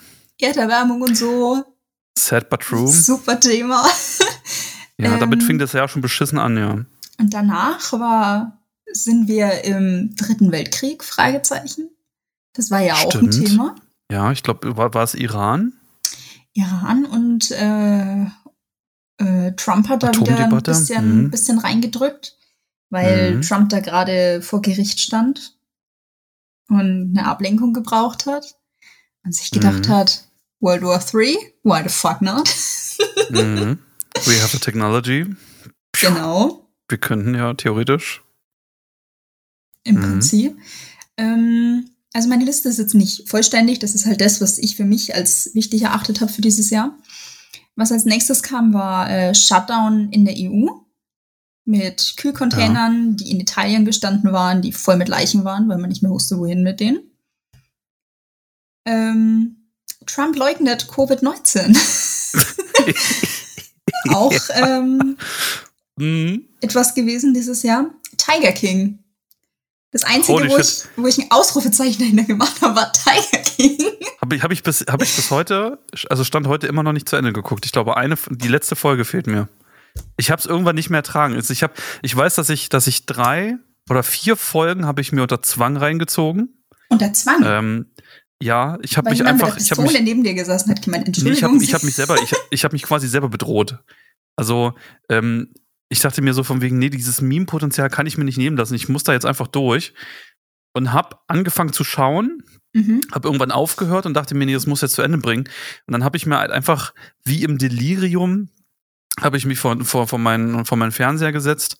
Erderwärmung 0.40 1.02
und 1.02 1.16
so. 1.16 1.64
Sad 2.18 2.48
but 2.50 2.60
true. 2.60 2.86
Super 2.86 3.38
Thema. 3.40 3.84
Ja, 4.98 5.18
damit 5.18 5.42
ähm, 5.42 5.46
fing 5.46 5.58
das 5.58 5.74
Jahr 5.74 5.88
schon 5.88 6.00
beschissen 6.00 6.38
an, 6.38 6.56
ja. 6.56 6.70
Und 7.18 7.34
danach 7.34 7.92
war, 7.92 8.62
sind 8.90 9.28
wir 9.28 9.62
im 9.64 10.14
Dritten 10.16 10.52
Weltkrieg, 10.52 11.04
Fragezeichen. 11.04 11.90
Das 12.54 12.70
war 12.70 12.80
ja 12.80 12.94
auch 12.94 13.14
ein 13.14 13.30
Stimmt. 13.30 13.48
Thema. 13.48 13.74
Ja, 14.10 14.32
ich 14.32 14.42
glaube, 14.42 14.76
war, 14.78 14.94
war 14.94 15.04
es 15.04 15.14
Iran? 15.14 15.74
Iran 16.54 17.04
und 17.04 17.50
äh, 17.50 18.24
äh, 19.18 19.52
Trump 19.52 19.88
hat 19.88 20.02
da 20.02 20.12
wieder 20.14 20.38
ein 20.50 20.62
bisschen, 20.62 21.24
Mhm. 21.24 21.30
bisschen 21.30 21.58
reingedrückt, 21.58 22.36
weil 22.90 23.36
Mhm. 23.36 23.42
Trump 23.42 23.68
da 23.70 23.80
gerade 23.80 24.42
vor 24.42 24.62
Gericht 24.62 25.00
stand 25.00 25.56
und 26.68 27.14
eine 27.16 27.26
Ablenkung 27.26 27.72
gebraucht 27.72 28.26
hat 28.26 28.56
und 29.24 29.34
sich 29.34 29.50
gedacht 29.50 29.88
Mhm. 29.88 29.92
hat, 29.92 30.24
World 30.60 30.82
War 30.82 31.00
III, 31.14 31.36
why 31.62 31.82
the 31.82 31.88
fuck 31.88 32.20
not? 32.22 32.48
Mhm. 33.30 33.78
We 34.24 34.40
have 34.42 34.56
the 34.56 34.58
technology. 34.58 35.26
genau, 36.00 36.68
Wir 36.88 36.98
könnten 36.98 37.34
ja 37.34 37.54
theoretisch. 37.54 38.22
im 39.84 39.96
Mhm. 39.96 40.00
Prinzip. 40.02 40.58
Ähm, 41.16 41.90
also 42.12 42.28
meine 42.28 42.44
Liste 42.44 42.68
ist 42.68 42.78
jetzt 42.78 42.94
nicht 42.94 43.28
vollständig, 43.28 43.78
das 43.78 43.94
ist 43.94 44.04
halt 44.06 44.20
das, 44.20 44.40
was 44.40 44.58
ich 44.58 44.74
für 44.76 44.84
mich 44.84 45.14
als 45.14 45.54
wichtig 45.54 45.82
erachtet 45.82 46.20
habe 46.20 46.32
für 46.32 46.42
dieses 46.42 46.70
Jahr. 46.70 46.96
Was 47.76 47.92
als 47.92 48.04
nächstes 48.04 48.42
kam, 48.42 48.72
war 48.74 49.10
äh, 49.10 49.34
Shutdown 49.34 50.10
in 50.10 50.24
der 50.24 50.34
EU 50.36 50.68
mit 51.64 52.14
Kühlcontainern, 52.16 53.16
die 53.16 53.30
in 53.30 53.40
Italien 53.40 53.84
gestanden 53.84 54.32
waren, 54.32 54.62
die 54.62 54.72
voll 54.72 54.96
mit 54.96 55.08
Leichen 55.08 55.44
waren, 55.44 55.68
weil 55.68 55.78
man 55.78 55.90
nicht 55.90 56.02
mehr 56.02 56.12
wusste, 56.12 56.38
wohin 56.38 56.62
mit 56.62 56.80
denen. 56.80 57.00
Ähm, 58.86 59.68
Trump 60.06 60.36
leugnet 60.36 60.84
Covid-19. 60.88 61.76
Auch 64.10 64.32
ähm, 64.54 65.16
Mhm. 65.98 66.44
etwas 66.60 66.94
gewesen 66.94 67.32
dieses 67.32 67.62
Jahr. 67.62 67.90
Tiger 68.18 68.52
King. 68.52 68.98
Das 69.92 70.04
Einzige, 70.04 70.34
Holy 70.34 70.50
wo 70.50 70.58
ich, 70.58 70.82
wo 70.96 71.06
ich 71.06 71.18
ein 71.18 71.30
Ausrufezeichen 71.30 71.98
dahinter 72.00 72.24
gemacht 72.24 72.60
habe, 72.60 72.76
war 72.76 72.92
Tiger 72.92 73.42
King. 73.42 73.78
Habe 74.26 74.36
ich, 74.36 74.42
hab 74.42 74.52
ich, 74.52 74.62
bis, 74.62 74.84
hab 74.88 75.02
ich 75.02 75.14
bis 75.14 75.30
heute, 75.30 75.78
also 76.10 76.24
stand 76.24 76.48
heute 76.48 76.66
immer 76.66 76.82
noch 76.82 76.92
nicht 76.92 77.08
zu 77.08 77.14
Ende 77.16 77.32
geguckt. 77.32 77.64
Ich 77.64 77.72
glaube, 77.72 77.96
eine, 77.96 78.16
die 78.28 78.48
letzte 78.48 78.74
Folge 78.74 79.04
fehlt 79.04 79.28
mir. 79.28 79.48
Ich 80.16 80.30
habe 80.30 80.40
es 80.40 80.46
irgendwann 80.46 80.74
nicht 80.74 80.90
mehr 80.90 80.98
ertragen. 80.98 81.38
Ich, 81.38 81.62
hab, 81.62 81.72
ich 82.02 82.16
weiß, 82.16 82.34
dass 82.34 82.50
ich, 82.50 82.68
dass 82.68 82.86
ich 82.88 83.06
drei 83.06 83.56
oder 83.88 84.02
vier 84.02 84.36
Folgen 84.36 84.84
habe 84.84 85.00
ich 85.00 85.12
mir 85.12 85.22
unter 85.22 85.42
Zwang 85.42 85.76
reingezogen. 85.76 86.64
Unter 86.88 87.12
Zwang. 87.12 87.42
Ähm, 87.44 87.86
ja, 88.42 88.78
ich 88.82 88.96
habe 88.96 89.10
mich 89.10 89.18
jemand 89.18 89.40
einfach, 89.40 89.54
mit 89.54 89.62
ich 89.62 89.68
der 89.68 89.78
habe 89.78 90.02
neben 90.02 90.24
dir 90.24 90.34
gesessen 90.34 90.70
hat, 90.70 90.82
gemeint, 90.82 91.06
Nee, 91.06 91.12
ich 91.12 91.18
Entschuldigung. 91.18 91.60
habe 91.60 91.72
hab 91.72 91.82
mich 91.84 91.94
selber, 91.94 92.16
ich, 92.20 92.32
ich 92.50 92.64
habe 92.64 92.74
mich 92.74 92.82
quasi 92.82 93.06
selber 93.06 93.28
bedroht. 93.28 93.78
Also, 94.34 94.74
ähm, 95.08 95.54
ich 95.88 96.00
dachte 96.00 96.20
mir 96.20 96.34
so 96.34 96.42
von 96.42 96.60
wegen, 96.60 96.78
nee, 96.78 96.90
dieses 96.90 97.20
Meme-Potenzial 97.20 97.88
kann 97.90 98.06
ich 98.06 98.18
mir 98.18 98.24
nicht 98.24 98.38
nehmen 98.38 98.56
lassen. 98.56 98.74
Ich 98.74 98.88
muss 98.88 99.04
da 99.04 99.12
jetzt 99.12 99.24
einfach 99.24 99.46
durch. 99.46 99.94
Und 100.74 100.92
habe 100.92 101.16
angefangen 101.28 101.72
zu 101.72 101.84
schauen, 101.84 102.42
mhm. 102.76 103.00
habe 103.12 103.28
irgendwann 103.28 103.50
aufgehört 103.50 104.06
und 104.06 104.14
dachte 104.14 104.34
mir, 104.34 104.46
nee, 104.46 104.54
das 104.54 104.66
muss 104.66 104.80
jetzt 104.80 104.94
zu 104.94 105.02
Ende 105.02 105.18
bringen. 105.18 105.48
Und 105.86 105.92
dann 105.92 106.04
habe 106.04 106.16
ich 106.16 106.26
mir 106.26 106.38
halt 106.38 106.50
einfach 106.50 106.92
wie 107.24 107.42
im 107.42 107.58
Delirium, 107.58 108.50
habe 109.20 109.36
ich 109.36 109.46
mich 109.46 109.58
vor, 109.58 109.82
vor, 109.84 110.06
vor, 110.06 110.18
meinen, 110.18 110.64
vor 110.64 110.76
meinen 110.76 110.92
Fernseher 110.92 111.32
gesetzt 111.32 111.78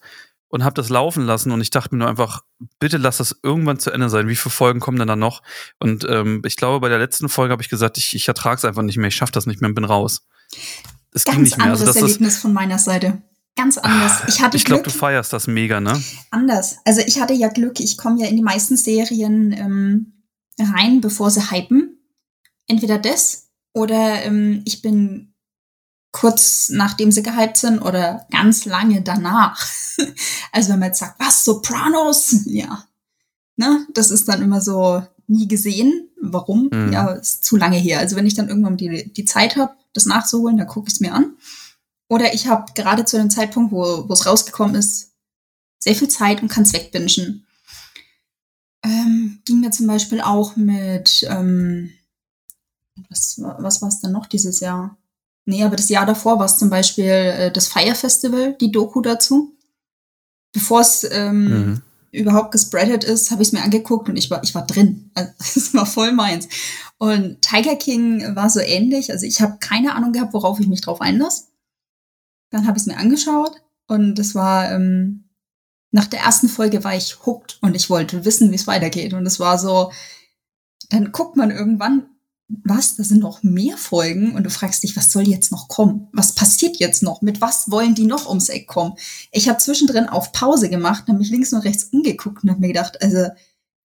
und 0.49 0.63
habe 0.63 0.73
das 0.73 0.89
laufen 0.89 1.25
lassen. 1.25 1.51
Und 1.51 1.61
ich 1.61 1.69
dachte 1.69 1.93
mir 1.93 1.99
nur 1.99 2.09
einfach, 2.09 2.41
bitte 2.79 2.97
lass 2.97 3.17
das 3.17 3.39
irgendwann 3.43 3.79
zu 3.79 3.91
Ende 3.91 4.09
sein. 4.09 4.27
Wie 4.27 4.35
viele 4.35 4.53
Folgen 4.53 4.79
kommen 4.79 4.97
denn 4.97 5.07
da 5.07 5.15
noch? 5.15 5.41
Und 5.79 6.05
ähm, 6.09 6.41
ich 6.45 6.55
glaube, 6.55 6.79
bei 6.79 6.89
der 6.89 6.99
letzten 6.99 7.29
Folge 7.29 7.51
habe 7.51 7.61
ich 7.61 7.69
gesagt, 7.69 7.97
ich, 7.97 8.15
ich 8.15 8.27
ertrage 8.27 8.57
es 8.57 8.65
einfach 8.65 8.81
nicht 8.81 8.97
mehr, 8.97 9.09
ich 9.09 9.15
schaffe 9.15 9.33
das 9.33 9.45
nicht 9.45 9.61
mehr 9.61 9.69
und 9.69 9.75
bin 9.75 9.85
raus. 9.85 10.27
Es 11.13 11.25
ging 11.25 11.35
Ganz 11.35 11.49
nicht 11.49 11.57
mehr. 11.57 11.67
Also 11.67 11.83
anderes 11.83 11.95
ist, 11.95 12.01
Erlebnis 12.01 12.37
von 12.39 12.53
meiner 12.53 12.79
Seite. 12.79 13.21
Ganz 13.55 13.79
anders. 13.79 14.21
Ich 14.27 14.41
hatte 14.41 14.55
ich 14.55 14.65
glaube, 14.65 14.83
du 14.83 14.91
feierst 14.91 15.33
das 15.33 15.47
mega, 15.47 15.81
ne? 15.81 15.99
anders. 16.29 16.77
Also 16.85 17.01
ich 17.01 17.19
hatte 17.19 17.33
ja 17.33 17.47
Glück, 17.47 17.79
ich 17.79 17.97
komme 17.97 18.21
ja 18.21 18.27
in 18.27 18.35
die 18.35 18.43
meisten 18.43 18.77
Serien 18.77 19.51
ähm, 19.51 20.16
rein, 20.59 21.01
bevor 21.01 21.31
sie 21.31 21.51
hypen. 21.51 21.99
Entweder 22.67 22.97
das 22.97 23.47
oder 23.73 24.23
ähm, 24.23 24.61
ich 24.65 24.81
bin 24.81 25.33
kurz 26.11 26.69
nachdem 26.69 27.11
sie 27.11 27.21
gehypt 27.21 27.57
sind 27.57 27.79
oder 27.79 28.25
ganz 28.31 28.65
lange 28.65 29.01
danach. 29.01 29.65
also 30.51 30.71
wenn 30.71 30.79
man 30.79 30.89
jetzt 30.89 30.99
sagt, 30.99 31.19
was, 31.19 31.45
Sopranos? 31.45 32.35
Ja. 32.45 32.85
Ne? 33.55 33.87
Das 33.93 34.11
ist 34.11 34.27
dann 34.27 34.41
immer 34.41 34.61
so 34.61 35.03
nie 35.27 35.47
gesehen. 35.47 36.09
Warum? 36.21 36.69
Mhm. 36.71 36.93
Ja, 36.93 37.11
ist 37.11 37.43
zu 37.43 37.57
lange 37.57 37.77
her. 37.77 37.99
Also 37.99 38.15
wenn 38.15 38.25
ich 38.27 38.35
dann 38.35 38.49
irgendwann 38.49 38.77
die, 38.77 39.11
die 39.11 39.25
Zeit 39.25 39.55
habe, 39.55 39.73
das 39.93 40.05
nachzuholen, 40.05 40.57
dann 40.57 40.67
gucke 40.67 40.87
ich 40.87 40.95
es 40.95 40.99
mir 40.99 41.13
an. 41.13 41.35
Oder 42.07 42.33
ich 42.33 42.47
habe 42.47 42.71
gerade 42.73 43.03
zu 43.05 43.17
dem 43.17 43.29
Zeitpunkt, 43.29 43.71
wo 43.71 44.07
wo 44.07 44.13
es 44.13 44.25
rausgekommen 44.25 44.75
ist, 44.75 45.11
sehr 45.79 45.95
viel 45.95 46.07
Zeit 46.07 46.41
und 46.41 46.49
kann 46.49 46.63
es 46.63 46.73
wegbingen. 46.73 47.46
Ähm, 48.87 49.39
ging 49.45 49.59
mir 49.59 49.71
zum 49.71 49.87
Beispiel 49.87 50.21
auch 50.21 50.55
mit, 50.55 51.25
ähm, 51.29 51.91
was, 53.09 53.41
wa- 53.41 53.57
was 53.59 53.81
war 53.81 53.89
es 53.89 53.99
denn 53.99 54.11
noch 54.11 54.25
dieses 54.27 54.59
Jahr? 54.59 54.97
Nee, 55.45 55.63
aber 55.63 55.75
das 55.75 55.89
Jahr 55.89 56.05
davor 56.05 56.39
war 56.39 56.45
es 56.45 56.57
zum 56.57 56.69
Beispiel 56.69 57.05
äh, 57.05 57.51
das 57.51 57.67
Fire 57.67 57.95
Festival, 57.95 58.55
die 58.59 58.71
Doku 58.71 59.01
dazu. 59.01 59.53
Bevor 60.53 60.81
es 60.81 61.05
ähm, 61.11 61.45
Mhm. 61.49 61.81
überhaupt 62.11 62.51
gespreadet 62.51 63.03
ist, 63.03 63.31
habe 63.31 63.41
ich 63.41 63.49
es 63.49 63.51
mir 63.53 63.61
angeguckt 63.63 64.09
und 64.09 64.17
ich 64.17 64.29
war, 64.31 64.43
ich 64.43 64.55
war 64.55 64.65
drin. 64.65 65.11
Also, 65.13 65.31
es 65.39 65.73
war 65.73 65.85
voll 65.85 66.11
meins. 66.11 66.47
Und 66.97 67.41
Tiger 67.41 67.75
King 67.75 68.35
war 68.35 68.49
so 68.49 68.59
ähnlich. 68.59 69.11
Also 69.11 69.25
ich 69.25 69.41
habe 69.41 69.57
keine 69.59 69.93
Ahnung 69.95 70.13
gehabt, 70.13 70.33
worauf 70.33 70.59
ich 70.59 70.67
mich 70.67 70.81
drauf 70.81 70.99
einlasse. 71.01 71.43
Dann 72.49 72.65
habe 72.67 72.77
ich 72.77 72.83
es 72.83 72.87
mir 72.87 72.97
angeschaut 72.97 73.61
und 73.87 74.17
es 74.19 74.33
war, 74.33 74.71
ähm, 74.71 75.25
nach 75.91 76.07
der 76.07 76.19
ersten 76.19 76.49
Folge 76.49 76.83
war 76.83 76.95
ich 76.95 77.25
hooked 77.25 77.59
und 77.61 77.75
ich 77.75 77.89
wollte 77.89 78.25
wissen, 78.25 78.51
wie 78.51 78.55
es 78.55 78.67
weitergeht. 78.67 79.13
Und 79.13 79.25
es 79.25 79.39
war 79.39 79.57
so, 79.57 79.91
dann 80.89 81.11
guckt 81.11 81.37
man 81.37 81.51
irgendwann, 81.51 82.07
was, 82.49 82.95
da 82.95 83.03
sind 83.03 83.19
noch 83.19 83.43
mehr 83.43 83.77
Folgen 83.77 84.33
und 84.33 84.43
du 84.43 84.49
fragst 84.49 84.83
dich, 84.83 84.95
was 84.95 85.11
soll 85.11 85.27
jetzt 85.27 85.51
noch 85.51 85.67
kommen? 85.67 86.07
Was 86.13 86.33
passiert 86.33 86.77
jetzt 86.77 87.03
noch? 87.03 87.21
Mit 87.21 87.41
was 87.41 87.69
wollen 87.69 87.93
die 87.93 88.05
noch 88.05 88.27
ums 88.27 88.49
Eck 88.49 88.67
kommen? 88.67 88.93
Ich 89.31 89.49
habe 89.49 89.57
zwischendrin 89.59 90.07
auf 90.07 90.31
Pause 90.31 90.69
gemacht, 90.69 91.07
habe 91.07 91.17
mich 91.17 91.29
links 91.29 91.51
und 91.51 91.59
rechts 91.59 91.85
umgeguckt 91.85 92.43
und 92.43 92.49
habe 92.49 92.61
mir 92.61 92.69
gedacht, 92.69 93.01
also 93.01 93.27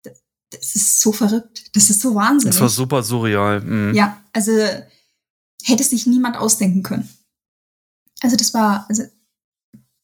das, 0.05 0.77
ist 0.77 1.01
so 1.01 1.13
verrückt, 1.13 1.75
das 1.75 1.91
ist 1.91 2.01
so 2.01 2.15
wahnsinnig. 2.15 2.55
Das 2.55 2.61
war 2.61 2.69
super 2.69 3.03
surreal. 3.03 3.63
Mhm. 3.63 3.95
Ja, 3.95 4.23
also 4.33 4.53
hätte 5.65 5.83
sich 5.83 6.07
niemand 6.07 6.37
ausdenken 6.37 6.83
können. 6.83 7.09
Also 8.21 8.37
das 8.37 8.55
war 8.55 8.87
also 8.89 9.03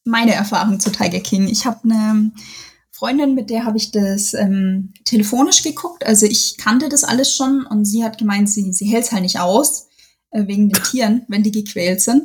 meine 0.09 0.33
Erfahrung 0.33 0.79
zu 0.79 0.91
Tiger 0.91 1.19
King. 1.19 1.47
Ich 1.47 1.65
habe 1.65 1.79
eine 1.83 2.31
Freundin, 2.91 3.35
mit 3.35 3.49
der 3.49 3.63
habe 3.63 3.77
ich 3.77 3.91
das 3.91 4.33
ähm, 4.33 4.93
telefonisch 5.05 5.63
geguckt. 5.63 6.05
Also 6.05 6.25
ich 6.25 6.57
kannte 6.57 6.89
das 6.89 7.03
alles 7.03 7.33
schon 7.33 7.65
und 7.65 7.85
sie 7.85 8.03
hat 8.03 8.17
gemeint, 8.17 8.49
sie, 8.49 8.73
sie 8.73 8.87
hält 8.87 9.05
es 9.05 9.11
halt 9.11 9.21
nicht 9.21 9.39
aus, 9.39 9.87
äh, 10.31 10.47
wegen 10.47 10.69
den 10.69 10.83
Tieren, 10.83 11.23
wenn 11.29 11.43
die 11.43 11.51
gequält 11.51 12.01
sind. 12.01 12.23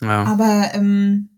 Ja. 0.00 0.24
Aber 0.24 0.70
ähm, 0.74 1.30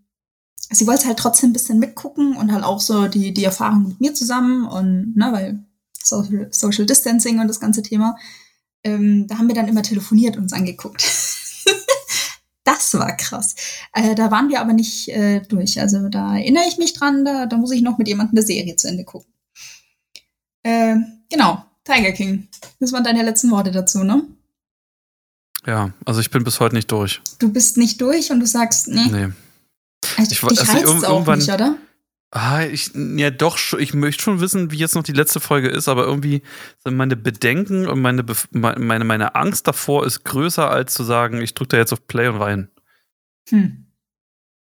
sie 0.71 0.87
wollte 0.87 1.07
halt 1.07 1.19
trotzdem 1.19 1.51
ein 1.51 1.55
bisschen 1.55 1.79
mitgucken 1.79 2.37
und 2.37 2.53
halt 2.53 2.65
auch 2.65 2.81
so 2.81 3.09
die, 3.09 3.33
die 3.33 3.45
Erfahrung 3.45 3.89
mit 3.89 4.01
mir 4.01 4.15
zusammen 4.15 4.67
und, 4.67 5.17
ne, 5.17 5.33
weil 5.33 5.65
Social, 6.03 6.49
Social 6.51 6.87
Distancing 6.87 7.41
und 7.41 7.49
das 7.49 7.61
ganze 7.61 7.83
Thema. 7.83 8.17
Ähm, 8.85 9.27
da 9.29 9.39
haben 9.39 9.49
wir 9.49 9.55
dann 9.55 9.69
immer 9.69 9.83
telefoniert 9.83 10.37
und 10.37 10.45
uns 10.45 10.53
angeguckt. 10.53 11.03
Das 12.69 12.95
war 12.95 13.17
krass. 13.17 13.55
Äh, 13.95 14.15
da 14.15 14.31
waren 14.31 14.49
wir 14.49 14.61
aber 14.61 14.73
nicht 14.73 15.09
äh, 15.09 15.41
durch. 15.41 15.81
Also 15.81 16.09
da 16.09 16.37
erinnere 16.37 16.65
ich 16.69 16.77
mich 16.79 16.93
dran, 16.93 17.25
da, 17.25 17.47
da 17.47 17.57
muss 17.57 17.73
ich 17.73 17.83
noch 17.83 17.99
mit 17.99 18.09
jemandem 18.09 18.37
eine 18.39 18.47
Serie 18.47 18.77
zu 18.77 18.89
Ende 18.89 19.05
gucken. 19.05 19.33
Äh, 20.63 20.97
genau, 21.31 21.65
Tiger 21.85 22.13
King. 22.13 22.49
Das 22.81 22.93
waren 22.93 23.05
deine 23.05 23.23
letzten 23.23 23.51
Worte 23.51 23.71
dazu, 23.71 24.05
ne? 24.05 24.23
ja, 25.67 25.93
also 26.07 26.21
ich 26.21 26.31
bin 26.31 26.45
bis 26.45 26.61
heute 26.61 26.75
nicht 26.75 26.91
durch. 26.93 27.21
Du 27.39 27.53
bist 27.53 27.77
nicht 27.77 28.01
durch 28.01 28.31
und 28.31 28.41
du 28.41 28.47
sagst, 28.47 28.89
nee, 28.89 29.05
Nee. 29.11 29.29
also, 30.17 30.31
Ich 30.33 30.41
dich 30.41 30.43
also 30.61 31.07
auch 31.07 31.11
irgendwann- 31.13 31.39
nicht, 31.39 31.51
oder? 31.51 31.77
Ah, 32.31 32.65
ich, 32.65 32.91
ja 32.95 33.31
doch, 33.31 33.59
ich 33.79 33.95
möchte 33.95 34.23
schon 34.23 34.41
wissen, 34.41 34.71
wie 34.71 34.77
jetzt 34.77 34.95
noch 34.95 35.03
die 35.03 35.13
letzte 35.13 35.41
Folge 35.41 35.69
ist, 35.69 35.89
aber 35.89 36.05
irgendwie 36.05 36.43
sind 36.85 36.97
meine 36.97 37.17
Bedenken 37.17 37.87
und 37.87 38.03
meine, 38.03 38.25
meine, 38.53 39.05
meine 39.05 39.35
Angst 39.35 39.67
davor 39.67 40.05
ist 40.05 40.25
größer, 40.25 40.71
als 40.71 40.93
zu 40.93 41.05
sagen, 41.05 41.41
ich 41.41 41.55
drücke 41.55 41.69
da 41.69 41.77
jetzt 41.79 41.93
auf 41.95 42.07
Play 42.07 42.29
und 42.29 42.39
weinen. 42.39 42.71
Hm. 43.49 43.87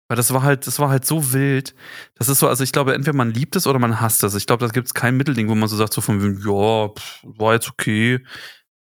Weil 0.07 0.15
das 0.15 0.33
war 0.33 0.43
halt, 0.43 0.65
das 0.65 0.79
war 0.79 0.89
halt 0.89 1.05
so 1.05 1.33
wild. 1.33 1.75
Das 2.15 2.29
ist 2.29 2.39
so, 2.39 2.47
also 2.47 2.63
ich 2.63 2.71
glaube, 2.71 2.93
entweder 2.93 3.17
man 3.17 3.33
liebt 3.33 3.57
es 3.57 3.67
oder 3.67 3.79
man 3.79 3.99
hasst 3.99 4.23
es. 4.23 4.35
Ich 4.35 4.47
glaube, 4.47 4.65
da 4.65 4.71
gibt 4.71 4.87
es 4.87 4.93
kein 4.93 5.17
Mittelding, 5.17 5.49
wo 5.49 5.55
man 5.55 5.67
so 5.67 5.75
sagt, 5.75 5.93
so 5.93 5.99
von, 5.99 6.21
ja, 6.21 6.87
pff, 6.87 7.19
war 7.23 7.53
jetzt 7.53 7.69
okay. 7.69 8.23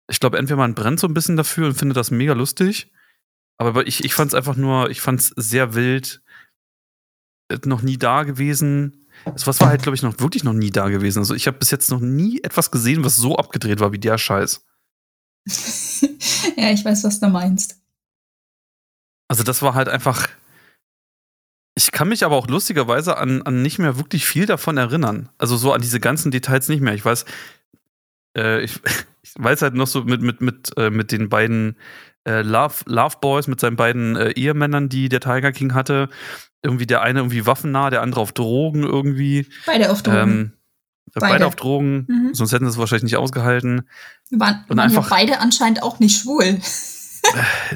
Ich 0.07 0.21
glaube, 0.21 0.37
entweder 0.37 0.57
man 0.57 0.75
brennt 0.75 1.01
so 1.01 1.07
ein 1.07 1.13
bisschen 1.13 1.35
dafür 1.35 1.67
und 1.67 1.77
findet 1.77 1.97
das 1.97 2.11
mega 2.11 2.31
lustig. 2.31 2.93
Aber 3.57 3.85
ich, 3.85 4.05
ich 4.05 4.13
fand 4.13 4.29
es 4.29 4.35
einfach 4.35 4.55
nur, 4.55 4.89
ich 4.89 5.01
fand 5.01 5.19
es 5.19 5.33
sehr 5.35 5.75
wild. 5.75 6.21
Noch 7.65 7.81
nie 7.81 7.97
da 7.97 8.23
gewesen. 8.23 9.07
Das 9.25 9.47
was 9.47 9.59
war 9.59 9.69
halt, 9.69 9.81
glaube 9.81 9.95
ich, 9.95 10.03
noch 10.03 10.19
wirklich 10.19 10.43
noch 10.43 10.53
nie 10.53 10.69
da 10.69 10.89
gewesen. 10.89 11.19
Also 11.19 11.33
ich 11.33 11.47
habe 11.47 11.57
bis 11.57 11.71
jetzt 11.71 11.91
noch 11.91 11.99
nie 11.99 12.41
etwas 12.43 12.71
gesehen, 12.71 13.03
was 13.03 13.15
so 13.15 13.37
abgedreht 13.37 13.79
war 13.79 13.91
wie 13.91 13.99
der 13.99 14.17
Scheiß. 14.17 14.65
ja, 16.57 16.71
ich 16.71 16.85
weiß, 16.85 17.03
was 17.03 17.19
du 17.19 17.27
meinst. 17.27 17.79
Also 19.27 19.43
das 19.43 19.61
war 19.61 19.73
halt 19.73 19.89
einfach. 19.89 20.27
Ich 21.75 21.91
kann 21.91 22.09
mich 22.09 22.25
aber 22.25 22.35
auch 22.35 22.47
lustigerweise 22.47 23.17
an, 23.17 23.41
an 23.43 23.61
nicht 23.61 23.79
mehr 23.79 23.97
wirklich 23.97 24.25
viel 24.25 24.45
davon 24.45 24.77
erinnern. 24.77 25.29
Also 25.37 25.55
so 25.55 25.71
an 25.71 25.81
diese 25.81 25.99
ganzen 25.99 26.31
Details 26.31 26.67
nicht 26.67 26.81
mehr. 26.81 26.93
Ich 26.93 27.05
weiß, 27.05 27.25
äh, 28.35 28.61
ich, 28.61 28.79
ich 29.21 29.33
weiß 29.37 29.61
halt 29.61 29.75
noch 29.75 29.87
so 29.87 30.03
mit, 30.03 30.21
mit, 30.21 30.41
mit, 30.41 30.77
äh, 30.77 30.89
mit 30.89 31.11
den 31.11 31.29
beiden 31.29 31.77
äh, 32.29 32.41
Love, 32.41 32.75
Love 32.85 33.15
Boys, 33.21 33.47
mit 33.47 33.59
seinen 33.59 33.75
beiden 33.75 34.15
äh, 34.15 34.31
Ehemännern, 34.31 34.89
die 34.89 35.09
der 35.09 35.19
Tiger 35.19 35.51
King 35.51 35.73
hatte. 35.73 36.09
Irgendwie 36.61 36.85
der 36.85 37.01
eine 37.01 37.19
irgendwie 37.19 37.45
waffennah, 37.45 37.89
der 37.89 38.01
andere 38.01 38.19
auf 38.21 38.33
Drogen 38.33 38.83
irgendwie. 38.83 39.47
Beide 39.65 39.89
auf 39.91 40.03
Drogen. 40.03 40.17
Ähm, 40.19 40.51
beide. 41.13 41.33
Beide. 41.33 41.47
auf 41.47 41.55
Drogen, 41.55 42.05
Mhm. 42.07 42.33
sonst 42.33 42.51
hätten 42.51 42.65
sie 42.65 42.71
es 42.71 42.77
wahrscheinlich 42.77 43.03
nicht 43.03 43.17
ausgehalten. 43.17 43.87
waren 44.31 44.63
und 44.67 44.77
waren 44.77 44.77
ja 44.77 44.83
einfach- 44.97 45.09
beide 45.09 45.39
anscheinend 45.39 45.81
auch 45.83 45.99
nicht 45.99 46.21
schwul. 46.21 46.59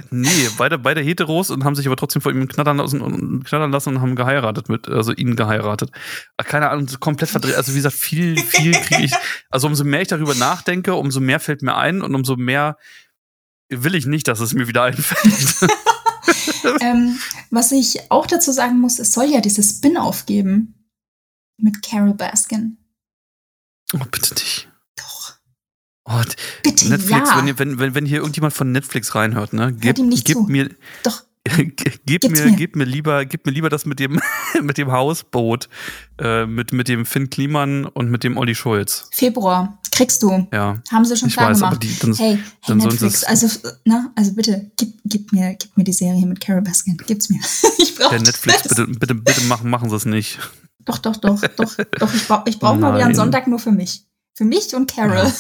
Nee, 0.10 0.50
beide, 0.58 0.78
beide 0.80 1.02
Heteros 1.02 1.50
und 1.50 1.64
haben 1.64 1.76
sich 1.76 1.86
aber 1.86 1.96
trotzdem 1.96 2.22
von 2.22 2.34
ihm 2.36 2.48
knattern 2.48 2.78
lassen 2.78 3.02
und 3.02 3.44
knattern 3.44 3.72
lassen 3.72 3.90
und 3.96 4.02
haben 4.02 4.16
geheiratet 4.16 4.70
mit, 4.70 4.88
also 4.88 5.12
ihn 5.14 5.36
geheiratet. 5.36 5.92
Ach, 6.38 6.46
Keine 6.46 6.70
Ahnung, 6.70 6.88
komplett 7.00 7.30
verdreht. 7.30 7.56
Also 7.56 7.74
wie 7.74 7.78
gesagt, 7.78 7.96
viel, 7.96 8.38
viel 8.38 8.72
kriege 8.74 9.04
ich. 9.06 9.12
Also 9.50 9.68
umso 9.68 9.84
mehr 9.84 10.02
ich 10.02 10.08
darüber 10.08 10.34
nachdenke, 10.36 10.96
umso 10.96 11.20
mehr 11.20 11.40
fällt 11.40 11.62
mir 11.62 11.76
ein 11.76 12.02
und 12.02 12.16
umso 12.16 12.36
mehr 12.38 12.78
will 13.70 13.96
ich 13.96 14.06
nicht, 14.06 14.28
dass 14.28 14.40
es 14.40 14.54
mir 14.54 14.68
wieder 14.68 14.84
einfällt. 14.84 15.72
ähm, 16.82 17.20
was 17.52 17.72
ich 17.72 18.12
auch 18.12 18.26
dazu 18.28 18.52
sagen 18.52 18.80
muss, 18.80 19.00
es 19.00 19.14
soll 19.14 19.26
ja 19.26 19.42
dieses 19.42 19.78
Spin-off 19.78 20.26
geben 20.26 20.90
mit 21.58 21.82
Carol 21.82 22.14
Baskin. 22.14 22.78
oh, 23.94 24.06
bitte 24.12 24.34
nicht. 24.34 24.70
Doch, 24.96 25.38
Oh, 26.06 26.22
bitte 26.64 26.90
Netflix, 26.90 27.30
ja. 27.30 27.46
wenn, 27.58 27.80
wenn, 27.80 27.96
wenn, 27.96 28.06
hier 28.06 28.18
irgendjemand 28.18 28.54
von 28.54 28.72
Netflix 28.74 29.16
reinhört, 29.16 29.54
ne, 29.54 29.72
gebt, 29.74 30.00
ihm 30.00 30.10
nicht 30.10 30.26
gebt 30.26 30.38
zu. 30.38 30.44
mir, 30.52 30.70
Doch, 31.04 31.24
Gib's 32.06 32.30
mir, 32.30 32.46
mir. 32.46 32.56
gebt 32.56 32.76
mir 32.78 32.86
lieber, 32.86 33.26
gebt 33.26 33.46
mir 33.46 33.52
lieber 33.52 33.70
das 33.70 33.86
mit 33.86 34.00
dem, 34.00 34.22
mit 34.62 34.78
dem 34.78 34.92
Hausboot, 34.92 35.68
äh, 36.20 36.46
mit, 36.46 36.72
mit 36.72 36.88
dem 36.88 37.06
Finn 37.06 37.30
Kliman 37.30 37.86
und 37.86 38.10
mit 38.10 38.24
dem 38.24 38.38
Olli 38.38 38.56
Schulz. 38.56 39.10
Februar 39.12 39.78
kriegst 39.92 40.24
du. 40.24 40.48
Ja. 40.54 40.82
Haben 40.90 41.04
sie 41.06 41.18
schon 41.18 41.28
Ich 41.28 41.36
klar 41.36 41.50
weiß, 41.50 41.58
gemacht. 41.58 41.74
aber 41.74 41.80
die- 41.80 42.00
dann- 42.00 42.14
hey, 42.16 42.36
hey 42.38 42.40
dann 42.68 42.80
sie 42.80 42.88
Netflix, 42.88 43.24
also, 43.26 43.48
ne, 43.86 44.12
also 44.16 44.34
bitte, 44.34 44.72
gib, 44.78 44.94
gib, 45.04 45.32
mir, 45.34 45.56
gib 45.56 45.76
mir 45.76 45.84
die 45.84 45.94
Serie 45.94 46.26
mit 46.26 46.40
Carol 46.40 46.62
Baskin. 46.62 46.96
Gib's 47.06 47.30
mir. 47.30 47.42
ich 47.78 47.94
brauche 47.96 48.12
Der 48.12 48.22
Netflix, 48.22 48.64
bitte, 48.64 48.88
bitte, 48.88 49.16
bitte 49.16 49.42
machen, 49.42 49.70
machen 49.70 49.90
Sie 49.90 49.96
es 49.98 50.06
nicht. 50.06 50.40
Doch, 50.86 50.98
doch, 50.98 51.18
doch, 51.18 51.42
doch, 51.42 51.76
doch. 52.00 52.14
Ich 52.14 52.28
brauche 52.28 52.50
ich 52.50 52.60
brauch 52.60 52.78
mal 52.78 52.96
wieder 52.96 53.06
einen. 53.06 53.16
Sonntag 53.16 53.48
nur 53.48 53.60
für 53.60 53.72
mich. 53.72 54.06
Für 54.34 54.46
mich 54.46 54.74
und 54.76 54.90
Carol. 54.94 55.32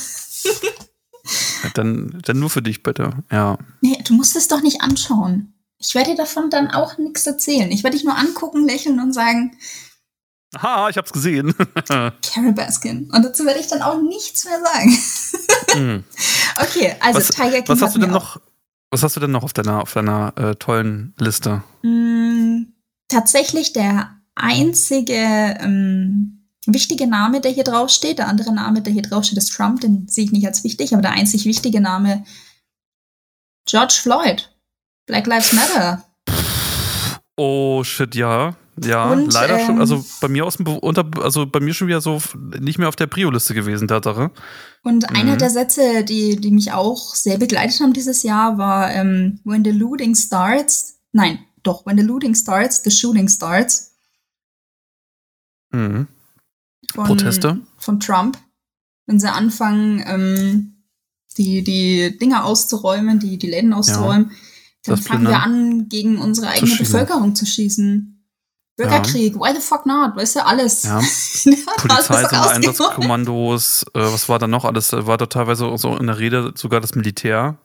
Dann, 1.74 2.20
dann 2.26 2.40
nur 2.40 2.50
für 2.50 2.62
dich, 2.62 2.84
bitte. 2.84 3.24
Ja. 3.32 3.58
Nee, 3.82 3.98
du 4.06 4.14
musst 4.14 4.36
es 4.36 4.48
doch 4.50 4.62
nicht 4.62 4.82
anschauen. 4.82 5.53
Ich 5.86 5.96
werde 5.96 6.12
dir 6.12 6.18
davon 6.18 6.50
dann 6.50 6.72
auch 6.72 6.98
nichts 6.98 7.28
erzählen. 7.28 7.72
Ich 7.72 7.84
werde 7.84 7.98
dich 7.98 8.06
nur 8.06 8.18
angucken, 8.18 8.66
lächeln 8.66 9.00
und 9.00 9.14
sagen, 9.14 9.58
Ha, 10.62 10.88
ich 10.90 10.98
hab's 10.98 11.12
gesehen. 11.12 11.56
Carol 11.88 12.54
Baskin. 12.54 13.10
Und 13.12 13.26
dazu 13.26 13.46
werde 13.46 13.60
ich 13.60 13.68
dann 13.68 13.82
auch 13.82 14.00
nichts 14.02 14.46
mehr 14.46 14.60
sagen. 14.62 14.98
Hm. 15.72 16.04
Okay, 16.62 16.96
also 17.00 17.18
was, 17.18 17.30
Tiger 17.30 17.64
King 17.64 17.68
was 17.68 17.82
hast 17.82 17.96
du 17.96 18.00
denn 18.00 18.12
noch? 18.12 18.40
Was 18.92 19.02
hast 19.02 19.16
du 19.16 19.20
denn 19.20 19.32
noch 19.32 19.44
auf 19.44 19.54
deiner, 19.54 19.82
auf 19.82 19.92
deiner 19.92 20.34
äh, 20.38 20.56
tollen 20.56 21.16
Liste? 21.18 21.64
Mm, 21.82 22.66
tatsächlich 23.08 23.74
der 23.74 24.12
einzige 24.36 25.16
ähm, 25.16 26.48
wichtige 26.68 27.08
Name, 27.08 27.42
der 27.42 27.50
hier 27.50 27.64
draufsteht, 27.64 28.20
der 28.20 28.28
andere 28.28 28.54
Name, 28.54 28.84
der 28.84 28.94
hier 28.94 29.02
draufsteht, 29.02 29.40
ist 29.40 29.52
Trump, 29.52 29.82
den 29.82 30.08
sehe 30.08 30.26
ich 30.26 30.32
nicht 30.32 30.46
als 30.46 30.64
wichtig, 30.64 30.94
aber 30.94 31.02
der 31.02 31.14
einzig 31.14 31.46
wichtige 31.46 31.82
Name 31.82 32.24
George 33.66 33.96
Floyd. 34.00 34.53
Black 35.06 35.28
Lives 35.28 35.54
Matter. 35.54 36.04
Oh 37.36 37.84
shit, 37.84 38.16
ja. 38.16 38.56
Ja, 38.84 39.12
Und, 39.12 39.32
leider 39.32 39.60
schon. 39.60 39.76
ähm, 39.76 39.82
Also 39.82 40.04
bei 40.20 40.28
mir 40.28 40.46
aus 40.46 40.58
dem 40.58 40.64
Be- 40.66 40.80
unter, 40.80 41.06
also 41.22 41.46
bei 41.46 41.60
mir 41.60 41.74
schon 41.76 41.88
wieder 41.88 42.02
so 42.02 42.20
nicht 42.60 42.80
mehr 42.80 42.88
auf 42.90 42.96
der 42.96 43.06
Prio-Liste 43.06 43.54
gewesen, 43.54 43.88
Tatsache. 43.88 44.32
Und 44.82 45.10
einer 45.12 45.34
Mhm. 45.34 45.38
der 45.38 45.50
Sätze, 45.52 46.04
die, 46.04 46.38
die 46.38 46.50
mich 46.52 46.72
auch 46.72 47.14
sehr 47.14 47.38
begleitet 47.38 47.80
haben 47.82 47.94
dieses 47.94 48.24
Jahr, 48.24 48.58
war 48.58 48.92
ähm, 48.92 49.40
When 49.44 49.64
the 49.64 49.70
looting 49.72 50.16
starts. 50.16 51.00
Nein, 51.12 51.40
doch, 51.62 51.86
when 51.86 51.98
the 52.00 52.04
looting 52.04 52.34
starts, 52.34 52.82
the 52.84 52.90
shooting 52.90 53.30
starts. 53.30 53.92
Mhm. 55.72 56.08
Von, 56.94 57.06
Proteste? 57.06 57.60
Von 57.78 58.00
Trump. 58.00 58.38
Wenn 59.06 59.20
sie 59.20 59.32
anfangen, 59.32 60.04
ähm, 60.08 60.84
die, 61.38 61.64
die 61.64 62.18
Dinger 62.18 62.46
auszuräumen, 62.46 63.20
die, 63.20 63.38
die 63.38 63.48
Läden 63.50 63.74
auszuräumen, 63.74 64.32
dann 64.86 64.96
Das 64.96 65.06
fangen 65.08 65.28
wir 65.28 65.40
an, 65.42 65.88
gegen 65.90 66.18
unsere 66.20 66.48
eigene. 66.50 66.76
Bevölkerung 66.76 67.36
zu 67.36 67.46
schießen. 67.46 68.10
Bürgerkrieg, 68.76 69.36
why 69.36 69.54
the 69.54 69.62
fuck 69.62 69.86
not? 69.86 70.16
Weißt 70.16 70.36
du, 70.36 70.46
alles. 70.46 70.84
Ja. 70.84 71.00
Polizei, 71.78 72.22
rausgenommen. 72.24 72.50
Einsatzkommandos, 72.50 73.86
äh, 73.94 74.00
was 74.00 74.30
war 74.30 74.40
da 74.40 74.48
noch 74.48 74.66
alles? 74.66 74.94
Äh, 74.94 75.06
War 75.06 75.18
da 75.18 75.28
teilweise 75.28 75.72
so 75.78 75.96
in 75.96 76.08
der 76.08 76.18
Rede 76.20 76.54
sogar 76.56 76.82
das 76.82 76.96
Militär 76.96 77.60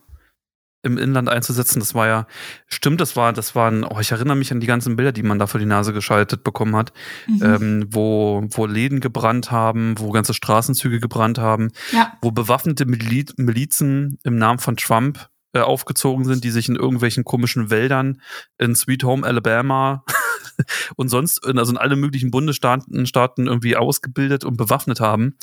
im 0.82 0.96
Inland 0.98 1.28
einzusetzen. 1.28 1.80
Das 1.80 1.94
war 1.94 2.06
ja, 2.06 2.26
stimmt, 2.66 3.00
das 3.00 3.16
war, 3.16 3.32
das 3.32 3.54
waren, 3.54 3.84
oh, 3.84 3.98
ich 4.00 4.12
erinnere 4.12 4.36
mich 4.36 4.52
an 4.52 4.60
die 4.60 4.66
ganzen 4.66 4.96
Bilder, 4.96 5.10
die 5.12 5.22
man 5.24 5.38
da 5.38 5.46
vor 5.46 5.58
die 5.58 5.66
Nase 5.66 5.92
geschaltet 5.92 6.44
bekommen 6.44 6.76
hat, 6.76 6.92
Mhm. 7.26 7.42
ähm, 7.42 7.86
wo, 7.90 8.44
wo 8.50 8.66
Läden 8.66 9.00
gebrannt 9.00 9.50
haben, 9.50 9.94
wo 9.98 10.10
ganze 10.12 10.34
Straßenzüge 10.34 11.00
gebrannt 11.00 11.38
haben, 11.38 11.70
ja, 11.90 12.12
wo 12.22 12.30
bewaffnete 12.30 12.84
Mili 12.86 13.24
Milizen 13.38 14.18
im 14.24 14.36
Namen 14.36 14.58
von 14.60 14.76
Trump 14.76 15.28
äh, 15.58 15.62
aufgezogen 15.62 16.24
sind, 16.24 16.44
die 16.44 16.50
sich 16.50 16.68
in 16.68 16.76
irgendwelchen 16.76 17.24
komischen 17.24 17.70
Wäldern 17.70 18.20
in 18.58 18.74
Sweet 18.74 19.04
Home 19.04 19.26
Alabama 19.26 20.04
und 20.96 21.08
sonst 21.08 21.44
in, 21.46 21.58
also 21.58 21.72
in 21.72 21.78
alle 21.78 21.96
möglichen 21.96 22.30
Bundesstaaten 22.30 23.06
Staaten 23.06 23.46
irgendwie 23.46 23.76
ausgebildet 23.76 24.44
und 24.44 24.56
bewaffnet 24.56 25.00
haben 25.00 25.36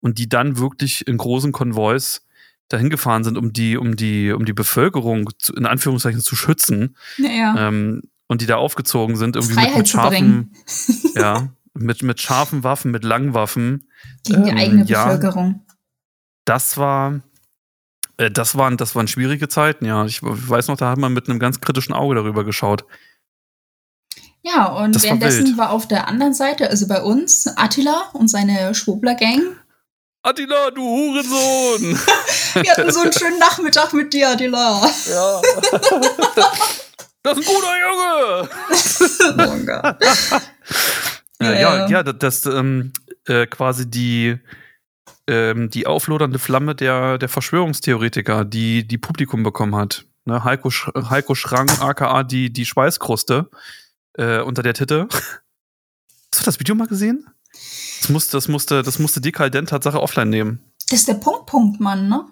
und 0.00 0.18
die 0.18 0.28
dann 0.28 0.58
wirklich 0.58 1.06
in 1.06 1.16
großen 1.16 1.52
Konvois 1.52 2.20
dahin 2.68 2.90
gefahren 2.90 3.24
sind, 3.24 3.36
um 3.36 3.52
die, 3.52 3.76
um 3.76 3.96
die, 3.96 4.32
um 4.32 4.44
die 4.44 4.52
Bevölkerung 4.52 5.30
zu, 5.38 5.54
in 5.54 5.66
Anführungszeichen 5.66 6.20
zu 6.20 6.36
schützen 6.36 6.96
naja. 7.18 7.68
ähm, 7.68 8.02
und 8.28 8.40
die 8.40 8.46
da 8.46 8.56
aufgezogen 8.56 9.16
sind, 9.16 9.36
irgendwie 9.36 9.56
mit, 9.56 9.64
Freiheit 9.64 9.78
mit 9.78 9.86
zu 9.88 9.96
scharfen, 9.96 10.52
ja, 11.14 11.48
mit, 11.74 12.02
mit 12.02 12.20
scharfen 12.20 12.62
Waffen, 12.62 12.92
mit 12.92 13.04
langen 13.04 13.34
Waffen. 13.34 13.88
gegen 14.24 14.44
die 14.44 14.50
ähm, 14.50 14.56
eigene 14.56 14.84
ja. 14.84 15.04
Bevölkerung. 15.04 15.66
das 16.44 16.76
war, 16.76 17.20
das 18.28 18.56
waren, 18.58 18.76
das 18.76 18.94
waren 18.94 19.08
schwierige 19.08 19.48
Zeiten, 19.48 19.86
ja. 19.86 20.04
Ich 20.04 20.18
weiß 20.22 20.66
noch, 20.68 20.76
da 20.76 20.90
hat 20.90 20.98
man 20.98 21.12
mit 21.12 21.28
einem 21.30 21.38
ganz 21.38 21.60
kritischen 21.60 21.94
Auge 21.94 22.16
darüber 22.16 22.44
geschaut. 22.44 22.84
Ja, 24.42 24.66
und 24.66 24.94
Das 24.94 25.02
war 25.02 25.08
währenddessen 25.10 25.46
wild. 25.46 25.58
war, 25.58 25.70
auf 25.70 25.86
der 25.86 26.08
anderen 26.08 26.34
Seite, 26.34 26.68
also 26.68 26.86
bei 26.88 27.00
uns, 27.02 27.46
Attila 27.56 28.10
und 28.14 28.28
seine 28.28 28.74
Schwurbler-Gang. 28.74 29.40
Attila, 30.22 30.70
du 30.70 30.82
Hurensohn! 30.82 31.98
Wir 32.62 32.72
hatten 32.72 32.90
so 32.92 33.00
einen 33.00 33.12
schönen 33.12 33.38
Nachmittag 33.38 33.92
mit 33.94 34.12
dir, 34.12 34.30
Attila. 34.30 34.80
ja. 35.08 35.40
das 37.22 37.38
ist 37.38 37.48
ein 37.48 37.54
guter 37.54 37.74
Junge! 37.86 38.48
Oh 39.38 39.66
Gott. 39.66 39.96
Ja, 41.40 41.52
Ja. 41.52 41.58
ja, 41.58 41.88
ja, 41.88 42.02
das, 42.02 42.42
das 42.42 42.54
ähm, 42.54 42.92
äh, 43.26 43.46
quasi 43.46 43.90
die, 43.90 44.38
ähm, 45.30 45.70
die 45.70 45.86
auflodernde 45.86 46.38
Flamme 46.38 46.74
der, 46.74 47.16
der 47.16 47.28
Verschwörungstheoretiker, 47.28 48.44
die 48.44 48.86
die 48.86 48.98
Publikum 48.98 49.42
bekommen 49.42 49.76
hat. 49.76 50.04
Ne, 50.24 50.42
Heiko, 50.44 50.70
Sch 50.70 50.90
Heiko 50.94 51.34
Schrang, 51.34 51.70
aka 51.80 52.24
die, 52.24 52.52
die 52.52 52.66
Schweißkruste 52.66 53.48
äh, 54.14 54.40
unter 54.40 54.62
der 54.62 54.74
Titte. 54.74 55.08
Hast 55.10 56.40
du 56.40 56.44
das 56.44 56.60
Video 56.60 56.74
mal 56.74 56.88
gesehen? 56.88 57.26
Das 58.00 58.08
musste, 58.08 58.36
das 58.36 58.48
musste, 58.48 58.82
das 58.82 58.98
musste 58.98 59.20
Dekadent 59.20 59.68
Tatsache 59.70 60.00
offline 60.00 60.30
nehmen. 60.30 60.72
Das 60.88 61.00
ist 61.00 61.08
der 61.08 61.14
Punkt-Punkt-Mann, 61.14 62.08
ne? 62.08 62.26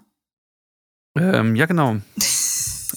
Ähm, 1.16 1.54
ja, 1.54 1.66
genau. 1.66 1.96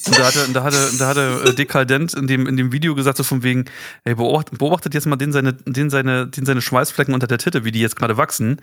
Und 0.06 0.18
da 0.18 0.26
hatte, 0.26 0.48
da 0.52 0.62
hatte, 0.64 0.90
da 0.98 1.08
hatte 1.08 1.42
äh, 1.46 1.54
Dekadent 1.54 2.14
in 2.14 2.26
dem, 2.26 2.46
in 2.46 2.56
dem 2.56 2.72
Video 2.72 2.94
gesagt, 2.94 3.18
so 3.18 3.24
von 3.24 3.42
wegen, 3.42 3.66
ey, 4.04 4.14
beobachtet, 4.14 4.58
beobachtet 4.58 4.94
jetzt 4.94 5.06
mal 5.06 5.16
den 5.16 5.32
seine, 5.32 5.52
den 5.52 5.90
seine, 5.90 6.28
den 6.28 6.46
seine 6.46 6.62
Schweißflecken 6.62 7.12
unter 7.12 7.26
der 7.26 7.38
Titte, 7.38 7.64
wie 7.64 7.72
die 7.72 7.80
jetzt 7.80 7.96
gerade 7.96 8.16
wachsen. 8.16 8.60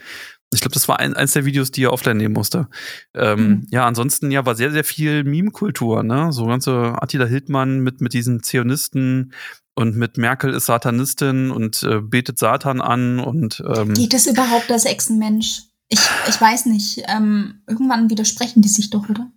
Ich 0.51 0.61
glaube, 0.61 0.73
das 0.73 0.87
war 0.87 0.99
ein, 0.99 1.13
eins 1.13 1.33
der 1.33 1.45
Videos, 1.45 1.71
die 1.71 1.83
er 1.83 1.93
offline 1.93 2.17
nehmen 2.17 2.33
musste. 2.33 2.67
Ähm, 3.13 3.39
Mhm. 3.49 3.67
Ja, 3.71 3.85
ansonsten 3.87 4.31
ja, 4.31 4.45
war 4.45 4.55
sehr, 4.55 4.71
sehr 4.71 4.83
viel 4.83 5.23
Meme-Kultur, 5.23 6.03
ne? 6.03 6.31
So 6.31 6.45
ganze 6.45 6.95
Attila 7.01 7.25
Hildmann 7.25 7.79
mit, 7.79 8.01
mit 8.01 8.13
diesen 8.13 8.43
Zionisten 8.43 9.33
und 9.75 9.95
mit 9.95 10.17
Merkel 10.17 10.53
ist 10.53 10.65
Satanistin 10.65 11.51
und 11.51 11.83
äh, 11.83 12.01
betet 12.01 12.37
Satan 12.37 12.81
an 12.81 13.19
und 13.19 13.63
ähm, 13.65 13.93
Geht 13.93 14.13
es 14.13 14.27
überhaupt 14.27 14.71
als 14.71 14.85
Echsenmensch? 14.85 15.61
Ich, 15.87 16.01
ich 16.27 16.39
weiß 16.39 16.65
nicht. 16.65 17.01
Ähm, 17.07 17.61
irgendwann 17.67 18.09
widersprechen 18.09 18.61
die 18.61 18.67
sich 18.67 18.89
doch, 18.89 19.09
oder? 19.09 19.31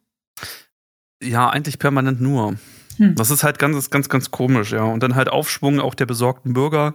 Ja, 1.22 1.48
eigentlich 1.48 1.78
permanent 1.78 2.20
nur. 2.20 2.56
Hm. 2.96 3.14
Das 3.14 3.30
ist 3.30 3.42
halt 3.42 3.58
ganz, 3.58 3.90
ganz, 3.90 4.08
ganz 4.08 4.30
komisch, 4.30 4.72
ja. 4.72 4.84
Und 4.84 5.02
dann 5.02 5.14
halt 5.14 5.28
Aufschwung 5.28 5.80
auch 5.80 5.94
der 5.94 6.06
besorgten 6.06 6.52
Bürger. 6.52 6.94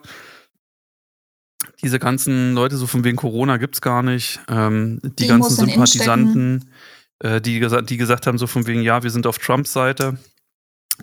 Diese 1.82 2.00
ganzen 2.00 2.54
Leute, 2.54 2.78
so 2.78 2.88
von 2.88 3.04
wegen 3.04 3.18
Corona 3.18 3.58
gibt's 3.58 3.82
gar 3.82 4.04
nicht. 4.04 4.40
Ähm, 4.48 5.00
die 5.04 5.28
Demos 5.28 5.58
ganzen 5.58 5.68
Sympathisanten, 5.68 6.72
äh, 7.20 7.42
die, 7.42 7.60
die 7.60 7.98
gesagt 7.98 8.28
haben, 8.28 8.38
so 8.38 8.48
von 8.48 8.68
wegen, 8.68 8.82
ja, 8.82 9.04
wir 9.04 9.10
sind 9.10 9.28
auf 9.28 9.38
Trumps 9.40 9.74
Seite. 9.74 10.18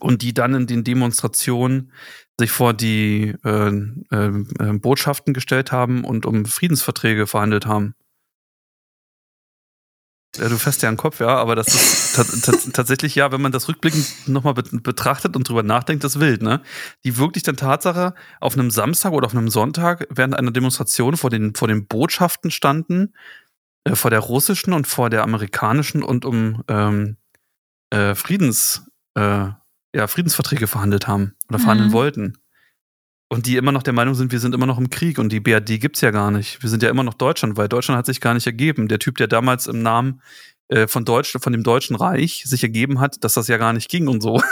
Und 0.01 0.23
die 0.23 0.35
dann 0.35 0.55
in 0.55 0.67
den 0.67 0.83
Demonstrationen 0.83 1.93
sich 2.39 2.51
vor 2.51 2.75
die 2.75 3.35
äh, 3.45 3.69
äh, 3.69 4.45
äh, 4.59 4.73
Botschaften 4.73 5.35
gestellt 5.35 5.71
haben 5.71 6.05
und 6.05 6.27
um 6.27 6.47
Friedensverträge 6.47 7.29
verhandelt 7.29 7.67
haben. 7.67 7.95
Ja, 10.37 10.49
du 10.49 10.59
fährst 10.59 10.83
ja 10.83 10.89
an 10.89 10.95
den 10.97 11.01
Kopf, 11.01 11.21
ja, 11.21 11.29
aber 11.37 11.55
das 11.55 11.69
ist 11.69 12.17
ta 12.17 12.25
ta 12.25 12.59
tatsächlich, 12.73 13.15
ja, 13.15 13.31
wenn 13.31 13.41
man 13.41 13.53
das 13.53 13.69
rückblickend 13.69 14.29
nochmal 14.29 14.55
be 14.55 14.63
betrachtet 14.81 15.37
und 15.37 15.49
drüber 15.49 15.63
nachdenkt, 15.63 16.03
das 16.03 16.17
ist 16.17 16.21
wild, 16.21 16.43
ne? 16.43 16.61
Die 17.05 17.17
wirklich 17.19 17.45
dann 17.45 17.57
Tatsache 17.57 18.15
auf 18.41 18.55
einem 18.55 18.71
Samstag 18.71 19.13
oder 19.13 19.27
auf 19.27 19.33
einem 19.35 19.49
Sonntag 19.49 20.07
während 20.11 20.35
einer 20.37 20.51
Demonstration 20.51 21.17
vor 21.17 21.31
den, 21.31 21.55
vor 21.55 21.69
den 21.69 21.87
Botschaften 21.87 22.51
standen, 22.51 23.15
äh, 23.85 23.95
vor 23.95 24.11
der 24.11 24.21
russischen 24.21 24.73
und 24.73 24.87
vor 24.87 25.09
der 25.11 25.23
amerikanischen 25.23 26.03
und 26.03 26.25
um 26.25 26.63
ähm, 26.69 27.17
äh, 27.91 28.15
Friedens, 28.17 28.91
äh, 29.15 29.49
ja, 29.95 30.07
Friedensverträge 30.09 30.67
verhandelt 30.67 31.07
haben 31.07 31.35
oder 31.49 31.61
verhandeln 31.61 31.91
Mhm. 31.91 31.95
wollten. 31.95 32.39
Und 33.29 33.47
die 33.47 33.57
immer 33.57 33.73
noch 33.73 33.83
der 33.83 33.95
Meinung 33.95 34.15
sind, 34.15 34.33
wir 34.33 34.39
sind 34.39 34.55
immer 34.55 34.67
noch 34.67 34.79
im 34.79 34.91
Krieg 34.91 35.19
und 35.19 35.31
die 35.31 35.41
BRD 35.41 35.81
gibt's 35.81 36.03
ja 36.03 36.11
gar 36.11 36.31
nicht. 36.31 36.63
Wir 36.63 36.71
sind 36.71 36.83
ja 36.83 36.91
immer 36.91 37.03
noch 37.03 37.15
Deutschland, 37.15 37.57
weil 37.57 37.69
Deutschland 37.69 37.99
hat 37.99 38.07
sich 38.07 38.21
gar 38.21 38.35
nicht 38.35 38.47
ergeben. 38.47 38.87
Der 38.87 38.99
Typ, 38.99 39.17
der 39.17 39.27
damals 39.27 39.67
im 39.67 39.83
Namen 39.83 40.21
äh, 40.69 40.87
von 40.87 41.05
Deutsch, 41.05 41.37
von 41.41 41.53
dem 41.53 41.63
Deutschen 41.63 41.97
Reich 41.97 42.45
sich 42.47 42.63
ergeben 42.63 43.01
hat, 43.01 43.25
dass 43.25 43.35
das 43.35 43.49
ja 43.49 43.57
gar 43.57 43.73
nicht 43.73 43.91
ging 43.91 44.09
und 44.09 44.23
so. 44.23 44.43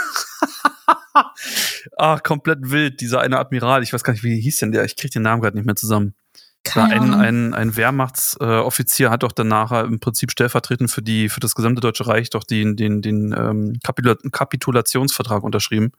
ah, 1.97 2.19
komplett 2.19 2.59
wild, 2.71 3.01
dieser 3.01 3.21
eine 3.21 3.39
Admiral, 3.39 3.83
ich 3.83 3.93
weiß 3.93 4.03
gar 4.03 4.13
nicht, 4.13 4.23
wie 4.23 4.39
hieß 4.39 4.57
denn 4.57 4.71
der? 4.71 4.83
Ich 4.85 4.95
krieg 4.95 5.11
den 5.11 5.21
Namen 5.21 5.41
gerade 5.41 5.55
nicht 5.55 5.65
mehr 5.65 5.75
zusammen. 5.75 6.15
Keine 6.63 6.93
ein, 6.93 7.13
ein, 7.13 7.53
ein 7.53 7.75
Wehrmachtsoffizier 7.75 8.65
Offizier 8.65 9.09
hat 9.09 9.23
doch 9.23 9.33
dann 9.33 9.49
nachher 9.49 9.83
im 9.83 9.99
Prinzip 9.99 10.31
stellvertretend 10.31 10.89
für 10.89 11.01
die 11.01 11.27
für 11.27 11.41
das 11.41 11.55
gesamte 11.55 11.81
Deutsche 11.81 12.07
Reich 12.07 12.29
doch 12.29 12.45
den 12.45 12.77
den 12.77 13.01
den 13.01 13.35
ähm, 13.37 13.79
Kapitula 13.83 14.15
Kapitulationsvertrag 14.31 15.43
unterschrieben 15.43 15.91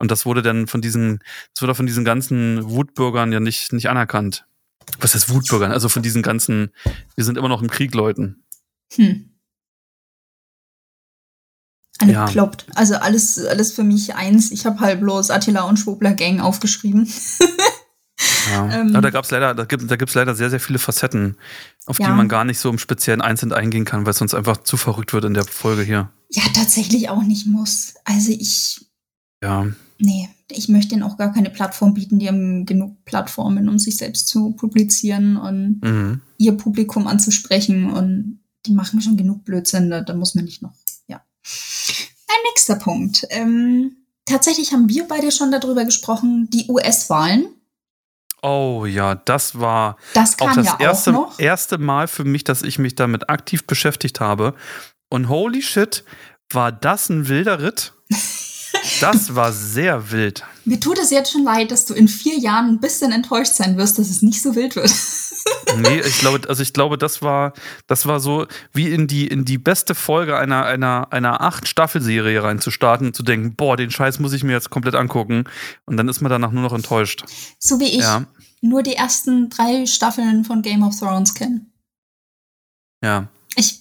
und 0.00 0.10
das 0.10 0.26
wurde 0.26 0.42
dann 0.42 0.66
von 0.66 0.80
diesen 0.80 1.20
das 1.54 1.62
wurde 1.62 1.76
von 1.76 1.86
diesen 1.86 2.04
ganzen 2.04 2.68
Wutbürgern 2.68 3.30
ja 3.32 3.38
nicht 3.38 3.72
nicht 3.72 3.88
anerkannt. 3.88 4.44
Was 4.98 5.14
heißt 5.14 5.28
Wutbürgern? 5.30 5.70
Also 5.70 5.88
von 5.88 6.02
diesen 6.02 6.22
ganzen 6.22 6.72
wir 7.14 7.24
sind 7.24 7.38
immer 7.38 7.48
noch 7.48 7.62
im 7.62 7.70
Krieg 7.70 7.94
Leuten. 7.94 8.42
Hm. 8.94 9.26
Ja. 12.02 12.24
bekloppt. 12.24 12.64
Also 12.74 12.94
alles, 12.96 13.44
alles 13.44 13.72
für 13.72 13.84
mich 13.84 14.14
eins. 14.14 14.50
Ich 14.52 14.64
habe 14.64 14.80
halt 14.80 15.00
bloß 15.00 15.30
Attila 15.30 15.62
und 15.62 15.78
Schwobler 15.78 16.14
Gang 16.14 16.40
aufgeschrieben. 16.40 17.06
Ja. 17.06 17.12
Ähm. 18.52 18.90
Aber 18.90 19.02
da 19.02 19.10
gab's 19.10 19.30
leider 19.30 19.54
da 19.54 19.64
gibt 19.64 19.90
da 19.90 19.96
gibt's 19.96 20.14
leider 20.14 20.34
sehr 20.34 20.50
sehr 20.50 20.60
viele 20.60 20.78
Facetten, 20.78 21.36
auf 21.86 21.98
die 21.98 22.02
Ja. 22.02 22.14
man 22.14 22.28
gar 22.28 22.44
nicht 22.44 22.58
so 22.58 22.68
im 22.68 22.78
speziellen 22.78 23.20
einzeln 23.22 23.52
eingehen 23.52 23.84
kann, 23.84 24.04
weil 24.04 24.10
es 24.10 24.18
sonst 24.18 24.34
einfach 24.34 24.58
zu 24.58 24.76
verrückt 24.76 25.12
wird 25.12 25.24
in 25.24 25.34
der 25.34 25.44
Folge 25.44 25.82
hier. 25.82 26.10
Ja, 26.30 26.42
tatsächlich 26.54 27.08
auch 27.10 27.22
nicht 27.22 27.46
muss. 27.46 27.94
Also 28.04 28.32
ich, 28.32 28.86
Ja. 29.42 29.68
Nee, 30.00 30.28
ich 30.50 30.68
möchte 30.68 30.94
ihnen 30.94 31.02
auch 31.04 31.16
gar 31.16 31.32
keine 31.32 31.50
Plattform 31.50 31.94
bieten. 31.94 32.18
Die 32.18 32.28
haben 32.28 32.66
genug 32.66 33.04
Plattformen, 33.04 33.68
um 33.68 33.78
sich 33.78 33.96
selbst 33.96 34.28
zu 34.28 34.52
publizieren 34.52 35.36
und 35.36 35.80
Mhm. 35.82 36.20
ihr 36.38 36.52
Publikum 36.56 37.06
anzusprechen. 37.06 37.90
Und 37.90 38.40
die 38.66 38.72
machen 38.72 39.00
schon 39.00 39.16
genug 39.16 39.44
Blödsinn. 39.44 39.90
Da, 39.90 40.00
da 40.00 40.14
muss 40.14 40.34
man 40.34 40.44
nicht 40.44 40.62
noch, 40.62 40.74
ja. 41.06 41.22
Ein 42.28 42.42
nächster 42.52 42.76
Punkt. 42.76 43.26
Ähm, 43.30 43.96
tatsächlich 44.24 44.72
haben 44.72 44.88
wir 44.88 45.06
beide 45.06 45.30
schon 45.32 45.50
darüber 45.50 45.84
gesprochen, 45.84 46.48
die 46.50 46.66
US-Wahlen. 46.68 47.46
Oh 48.42 48.86
ja, 48.86 49.14
das 49.16 49.58
war 49.58 49.96
Das 50.14 50.40
auch 50.40 50.54
das 50.54 50.66
ja 50.66 50.76
erste, 50.80 51.14
auch 51.16 51.38
erste 51.38 51.76
Mal 51.78 52.08
für 52.08 52.24
mich, 52.24 52.42
dass 52.44 52.62
ich 52.62 52.78
mich 52.78 52.94
damit 52.94 53.28
aktiv 53.28 53.66
beschäftigt 53.66 54.20
habe. 54.20 54.54
Und 55.10 55.28
holy 55.28 55.60
shit, 55.60 56.04
war 56.50 56.72
das 56.72 57.10
ein 57.10 57.28
wilder 57.28 57.62
Ritt? 57.62 57.92
Das 59.00 59.34
war 59.34 59.52
sehr 59.52 60.10
wild. 60.10 60.44
Mir 60.64 60.80
tut 60.80 60.98
es 60.98 61.10
jetzt 61.10 61.32
schon 61.32 61.44
leid, 61.44 61.70
dass 61.70 61.86
du 61.86 61.94
in 61.94 62.08
vier 62.08 62.38
Jahren 62.38 62.66
ein 62.68 62.80
bisschen 62.80 63.12
enttäuscht 63.12 63.54
sein 63.54 63.76
wirst, 63.76 63.98
dass 63.98 64.10
es 64.10 64.22
nicht 64.22 64.42
so 64.42 64.54
wild 64.54 64.76
wird. 64.76 64.90
Nee, 65.76 66.00
ich 66.00 66.18
glaube, 66.18 66.48
also 66.48 66.62
ich 66.62 66.72
glaube, 66.72 66.98
das 66.98 67.22
war, 67.22 67.52
das 67.86 68.04
war 68.04 68.18
so, 68.20 68.46
wie 68.72 68.88
in 68.92 69.06
die, 69.06 69.26
in 69.28 69.44
die 69.44 69.56
beste 69.56 69.94
Folge 69.94 70.36
einer, 70.36 70.64
einer, 70.66 71.08
einer 71.12 71.40
acht 71.40 71.68
Staffelserie 71.68 72.42
reinzustarten 72.42 73.06
und 73.08 73.16
zu 73.16 73.22
denken, 73.22 73.54
boah, 73.54 73.76
den 73.76 73.90
Scheiß 73.90 74.18
muss 74.18 74.32
ich 74.32 74.42
mir 74.42 74.52
jetzt 74.52 74.70
komplett 74.70 74.96
angucken. 74.96 75.44
Und 75.86 75.96
dann 75.96 76.08
ist 76.08 76.20
man 76.20 76.30
danach 76.30 76.50
nur 76.50 76.62
noch 76.62 76.72
enttäuscht. 76.72 77.24
So 77.58 77.78
wie 77.78 77.84
ich 77.86 78.00
Ja, 78.00 78.24
nur 78.60 78.82
die 78.82 78.96
ersten 78.96 79.48
drei 79.48 79.86
Staffeln 79.86 80.44
von 80.44 80.60
Game 80.62 80.82
of 80.82 80.98
Thrones 80.98 81.34
kenne. 81.34 81.64
ja. 83.02 83.28
Ich 83.56 83.80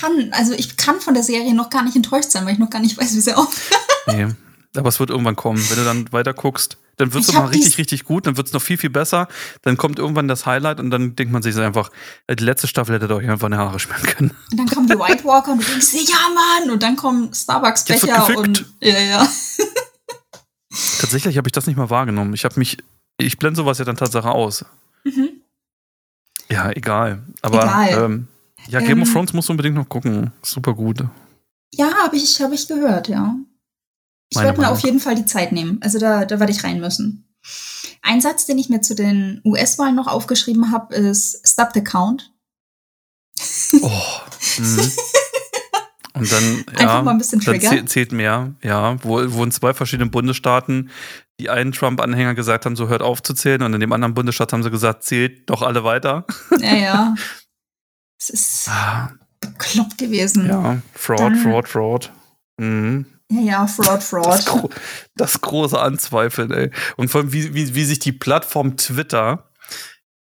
kann, 0.00 0.30
also 0.32 0.52
ich 0.52 0.76
kann 0.76 1.00
von 1.00 1.14
der 1.14 1.22
Serie 1.22 1.54
noch 1.54 1.70
gar 1.70 1.82
nicht 1.82 1.96
enttäuscht 1.96 2.30
sein, 2.30 2.44
weil 2.44 2.52
ich 2.52 2.58
noch 2.58 2.70
gar 2.70 2.80
nicht 2.80 2.98
weiß, 2.98 3.14
wie 3.16 3.20
sie 3.20 3.34
aufhört. 3.36 3.80
Nee. 4.06 4.26
Aber 4.76 4.88
es 4.88 5.00
wird 5.00 5.10
irgendwann 5.10 5.36
kommen. 5.36 5.62
Wenn 5.68 5.78
du 5.78 5.84
dann 5.84 6.12
weiter 6.12 6.32
guckst, 6.32 6.78
dann 6.96 7.12
wird 7.12 7.24
es 7.24 7.30
Ich 7.30 7.34
mal 7.34 7.44
hab 7.44 7.50
richtig, 7.50 7.78
richtig 7.78 8.04
gut, 8.04 8.26
dann 8.26 8.36
wird 8.36 8.46
es 8.46 8.52
noch 8.52 8.62
viel, 8.62 8.76
viel 8.76 8.90
besser. 8.90 9.26
Dann 9.62 9.76
kommt 9.76 9.98
irgendwann 9.98 10.28
das 10.28 10.46
Highlight 10.46 10.78
und 10.78 10.90
dann 10.90 11.16
denkt 11.16 11.32
man 11.32 11.42
sich 11.42 11.54
so 11.54 11.60
einfach, 11.60 11.90
äh, 12.26 12.36
die 12.36 12.44
letzte 12.44 12.68
Staffel 12.68 12.94
hätte 12.94 13.12
euch 13.14 13.28
einfach 13.28 13.46
eine 13.46 13.56
Haare 13.58 13.80
schmieren 13.80 14.02
können. 14.04 14.30
Und 14.52 14.58
dann 14.58 14.68
kommen 14.68 14.86
die 14.86 14.98
White 14.98 15.24
Walker 15.24 15.52
und 15.52 15.62
du 15.62 15.66
denkst 15.66 15.92
ja 15.92 16.16
Mann! 16.34 16.70
Und 16.70 16.82
dann 16.82 16.96
kommen 16.96 17.32
Starbucks-Becher 17.34 18.36
und 18.36 18.66
ja, 18.80 18.98
ja. 18.98 19.28
Tatsächlich 21.00 21.36
habe 21.36 21.48
ich 21.48 21.52
das 21.52 21.66
nicht 21.66 21.76
mal 21.76 21.90
wahrgenommen. 21.90 22.34
Ich 22.34 22.44
habe 22.44 22.58
mich, 22.58 22.78
ich 23.18 23.38
blende 23.38 23.56
sowas 23.56 23.78
ja 23.78 23.84
dann 23.84 23.96
Tatsache 23.96 24.30
aus. 24.30 24.64
Mhm. 25.04 25.30
Ja, 26.50 26.70
egal. 26.70 27.22
Aber 27.42 27.62
Egal. 27.62 28.04
Ähm, 28.04 28.28
ja, 28.68 28.80
Game 28.80 29.02
of 29.02 29.08
Ähm, 29.08 29.14
Thrones 29.14 29.32
musst 29.32 29.48
du 29.48 29.52
unbedingt 29.52 29.74
noch 29.74 29.88
gucken. 29.88 30.32
Super 30.42 30.74
gut. 30.74 31.04
Ja, 31.72 31.90
habe 32.04 32.16
ich, 32.16 32.40
hab 32.40 32.52
ich 32.52 32.68
gehört, 32.68 33.08
ja. 33.08 33.34
Ich 34.30 34.36
Meine 34.36 34.46
werde 34.48 34.58
mir 34.60 34.62
Meinung. 34.66 34.78
auf 34.78 34.84
jeden 34.84 35.00
Fall 35.00 35.14
die 35.16 35.26
Zeit 35.26 35.52
nehmen. 35.52 35.78
Also 35.82 35.98
da, 35.98 36.24
da 36.24 36.38
werde 36.38 36.52
ich 36.52 36.62
rein 36.64 36.80
müssen. 36.80 37.26
Ein 38.02 38.20
Satz, 38.20 38.46
den 38.46 38.58
ich 38.58 38.68
mir 38.68 38.80
zu 38.80 38.94
den 38.94 39.40
US-Wahlen 39.44 39.94
noch 39.96 40.06
aufgeschrieben 40.06 40.70
habe, 40.70 40.94
ist 40.94 41.46
Stop 41.46 41.70
the 41.74 41.82
Count. 41.84 42.32
Oh. 43.82 43.90
Mhm. 44.58 44.90
Und 46.14 46.30
dann, 46.32 46.64
Einfach 46.70 46.80
ja, 46.80 47.02
mal 47.02 47.12
ein 47.12 47.18
bisschen 47.18 47.40
dann 47.40 47.54
Trigger. 47.54 47.70
zählt, 47.70 47.88
zählt 47.88 48.12
mehr, 48.12 48.52
ja, 48.62 49.02
wo, 49.04 49.20
wo 49.32 49.44
in 49.44 49.52
zwei 49.52 49.72
verschiedenen 49.72 50.10
Bundesstaaten 50.10 50.90
die 51.38 51.48
einen 51.48 51.72
Trump-Anhänger 51.72 52.34
gesagt 52.34 52.66
haben, 52.66 52.76
so 52.76 52.88
hört 52.88 53.00
auf 53.00 53.22
zu 53.22 53.32
zählen 53.32 53.62
und 53.62 53.72
in 53.72 53.80
dem 53.80 53.92
anderen 53.92 54.12
Bundesstaat 54.12 54.52
haben 54.52 54.62
sie 54.62 54.70
gesagt, 54.70 55.04
zählt 55.04 55.48
doch 55.48 55.62
alle 55.62 55.82
weiter. 55.84 56.26
Ja, 56.58 56.74
ja. 56.74 57.14
Es 58.20 58.28
ist 58.28 58.68
Ah, 58.68 59.12
bekloppt 59.40 59.96
gewesen. 59.96 60.46
Ja, 60.46 60.82
Fraud, 60.94 61.20
Dann- 61.20 61.36
Fraud, 61.36 61.68
Fraud. 61.68 62.12
Mhm. 62.58 63.06
Ja, 63.30 63.40
ja 63.40 63.66
Fraud, 63.66 63.98
Das, 63.98 64.10
Fraud. 64.10 64.46
gro 64.46 64.70
das 65.14 65.40
große 65.40 65.78
Anzweifeln, 65.78 66.50
ey. 66.50 66.70
Und 66.96 67.10
vor 67.10 67.22
allem, 67.22 67.32
wie, 67.32 67.54
wie, 67.54 67.74
wie 67.74 67.84
sich 67.84 67.98
die 67.98 68.12
Plattform 68.12 68.76
Twitter 68.76 69.50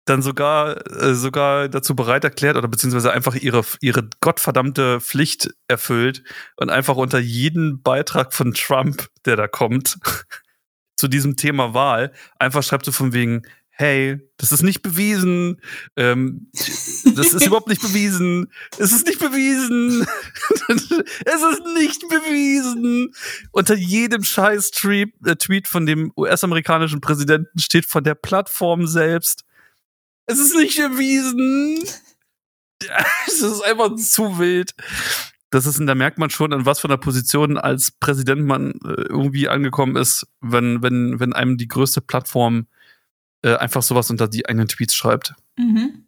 dann 0.06 0.22
sogar, 0.22 0.86
äh, 0.88 1.14
sogar 1.16 1.68
dazu 1.70 1.96
bereit 1.96 2.24
erklärt 2.24 2.56
oder 2.56 2.68
beziehungsweise 2.68 3.12
einfach 3.12 3.36
ihre, 3.36 3.64
ihre 3.82 4.10
gottverdammte 4.22 5.02
Pflicht 5.02 5.50
erfüllt 5.68 6.24
und 6.56 6.70
einfach 6.70 6.96
unter 6.96 7.20
jeden 7.20 7.82
Beitrag 7.82 8.34
von 8.34 8.54
Trump, 8.54 9.08
der 9.26 9.36
da 9.36 9.48
kommt, 9.48 9.98
zu 10.96 11.08
diesem 11.08 11.36
Thema 11.36 11.74
Wahl, 11.74 12.14
einfach 12.40 12.64
schreibt 12.64 12.86
so 12.86 12.92
von 12.92 13.14
wegen, 13.14 13.44
hey, 13.78 14.20
das 14.38 14.52
ist 14.52 14.64
nicht 14.64 14.82
bewiesen, 14.82 15.62
ähm, 15.96 16.50
das 16.52 17.34
ist 17.34 17.46
überhaupt 17.46 17.68
nicht 17.68 17.82
bewiesen, 17.82 18.52
es 18.80 18.92
ist 18.92 19.06
nicht 19.06 19.20
bewiesen, 19.20 20.02
es 20.68 21.42
ist 21.42 21.66
nicht 21.76 22.02
bewiesen. 22.10 23.14
Unter 23.52 23.76
jedem 23.76 24.24
scheiß 24.24 24.72
Tweet, 24.72 25.14
äh, 25.26 25.36
Tweet 25.36 25.68
von 25.68 25.86
dem 25.86 26.12
US-amerikanischen 26.18 27.02
Präsidenten 27.02 27.60
steht 27.60 27.86
von 27.86 28.04
der 28.04 28.16
Plattform 28.16 28.88
selbst, 28.88 29.44
es 30.26 30.40
ist 30.40 30.56
nicht 30.56 30.78
bewiesen. 30.78 31.84
Es 33.26 33.42
ist 33.42 33.62
einfach 33.64 33.96
zu 33.96 34.38
wild. 34.38 34.76
Das 35.50 35.66
ist, 35.66 35.80
da 35.84 35.96
merkt 35.96 36.20
man 36.20 36.30
schon, 36.30 36.52
in 36.52 36.66
was 36.66 36.80
für 36.80 36.88
einer 36.88 36.98
Position 36.98 37.58
als 37.58 37.90
Präsident 37.92 38.46
man 38.46 38.74
äh, 38.86 39.02
irgendwie 39.10 39.50
angekommen 39.50 39.96
ist, 39.96 40.28
wenn, 40.42 40.84
wenn, 40.84 41.20
wenn 41.20 41.34
einem 41.34 41.58
die 41.58 41.68
größte 41.68 42.02
Plattform 42.02 42.68
äh, 43.48 43.56
einfach 43.56 43.82
sowas 43.82 44.10
unter 44.10 44.28
die 44.28 44.46
eigenen 44.46 44.68
Tweets 44.68 44.94
schreibt. 44.94 45.36
Mhm. 45.58 46.06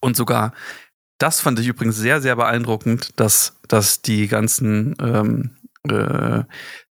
Und 0.00 0.16
sogar, 0.16 0.52
das 1.18 1.40
fand 1.40 1.58
ich 1.60 1.68
übrigens 1.68 1.96
sehr, 1.96 2.20
sehr 2.20 2.34
beeindruckend, 2.34 3.20
dass, 3.20 3.60
dass 3.68 4.02
die 4.02 4.26
ganzen 4.26 4.96
ähm, 5.00 5.56
äh, 5.88 6.42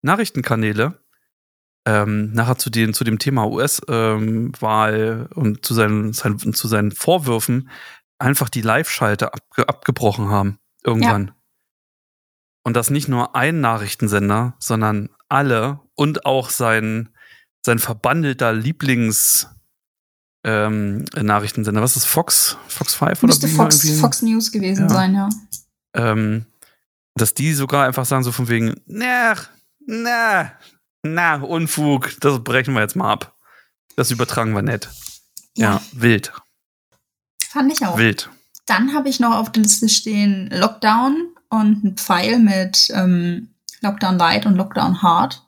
Nachrichtenkanäle 0.02 1.00
ähm, 1.86 2.32
nachher 2.32 2.58
zu, 2.58 2.68
den, 2.68 2.92
zu 2.92 3.04
dem 3.04 3.18
Thema 3.18 3.46
US-Wahl 3.46 5.28
und 5.34 5.64
zu 5.64 5.72
seinen, 5.72 6.12
seinen, 6.12 6.52
zu 6.52 6.68
seinen 6.68 6.90
Vorwürfen 6.90 7.70
einfach 8.18 8.48
die 8.48 8.62
Live-Schalte 8.62 9.32
abge 9.32 9.68
abgebrochen 9.68 10.28
haben. 10.28 10.58
Irgendwann. 10.84 11.26
Ja. 11.28 11.36
Und 12.64 12.74
das 12.74 12.90
nicht 12.90 13.08
nur 13.08 13.34
ein 13.34 13.60
Nachrichtensender, 13.60 14.56
sondern 14.58 15.08
alle 15.28 15.80
und 15.94 16.26
auch 16.26 16.50
sein, 16.50 17.15
sein 17.66 17.78
verbandelter 17.78 18.52
Lieblings- 18.52 19.48
ähm, 20.44 21.04
Nachrichtensender. 21.20 21.82
Was 21.82 21.96
ist 21.96 22.04
Fox? 22.04 22.56
Fox 22.68 22.94
5 22.94 23.18
oder 23.18 23.26
Müsste 23.26 23.48
Fox, 23.48 23.90
Fox 23.98 24.22
News 24.22 24.52
gewesen 24.52 24.84
ja. 24.84 24.88
sein, 24.88 25.14
ja. 25.14 25.28
Ähm, 25.92 26.46
dass 27.16 27.34
die 27.34 27.52
sogar 27.52 27.84
einfach 27.84 28.04
sagen, 28.04 28.22
so 28.22 28.30
von 28.30 28.48
wegen, 28.48 28.80
na, 28.86 29.34
na, 29.84 30.52
na, 31.02 31.34
Unfug, 31.42 32.12
das 32.20 32.44
brechen 32.44 32.74
wir 32.74 32.80
jetzt 32.82 32.94
mal 32.94 33.10
ab. 33.10 33.34
Das 33.96 34.12
übertragen 34.12 34.52
wir 34.52 34.62
nicht. 34.62 34.88
Ja, 35.56 35.72
ja 35.72 35.82
wild. 35.92 36.32
Fand 37.48 37.72
ich 37.72 37.84
auch. 37.84 37.98
Wild. 37.98 38.30
Dann 38.66 38.94
habe 38.94 39.08
ich 39.08 39.18
noch 39.18 39.34
auf 39.34 39.50
der 39.50 39.64
Liste 39.64 39.88
stehen 39.88 40.48
Lockdown 40.52 41.34
und 41.48 41.82
ein 41.82 41.96
Pfeil 41.96 42.38
mit 42.38 42.88
ähm, 42.94 43.48
Lockdown 43.80 44.16
Light 44.16 44.46
und 44.46 44.54
Lockdown 44.54 45.02
Hard. 45.02 45.45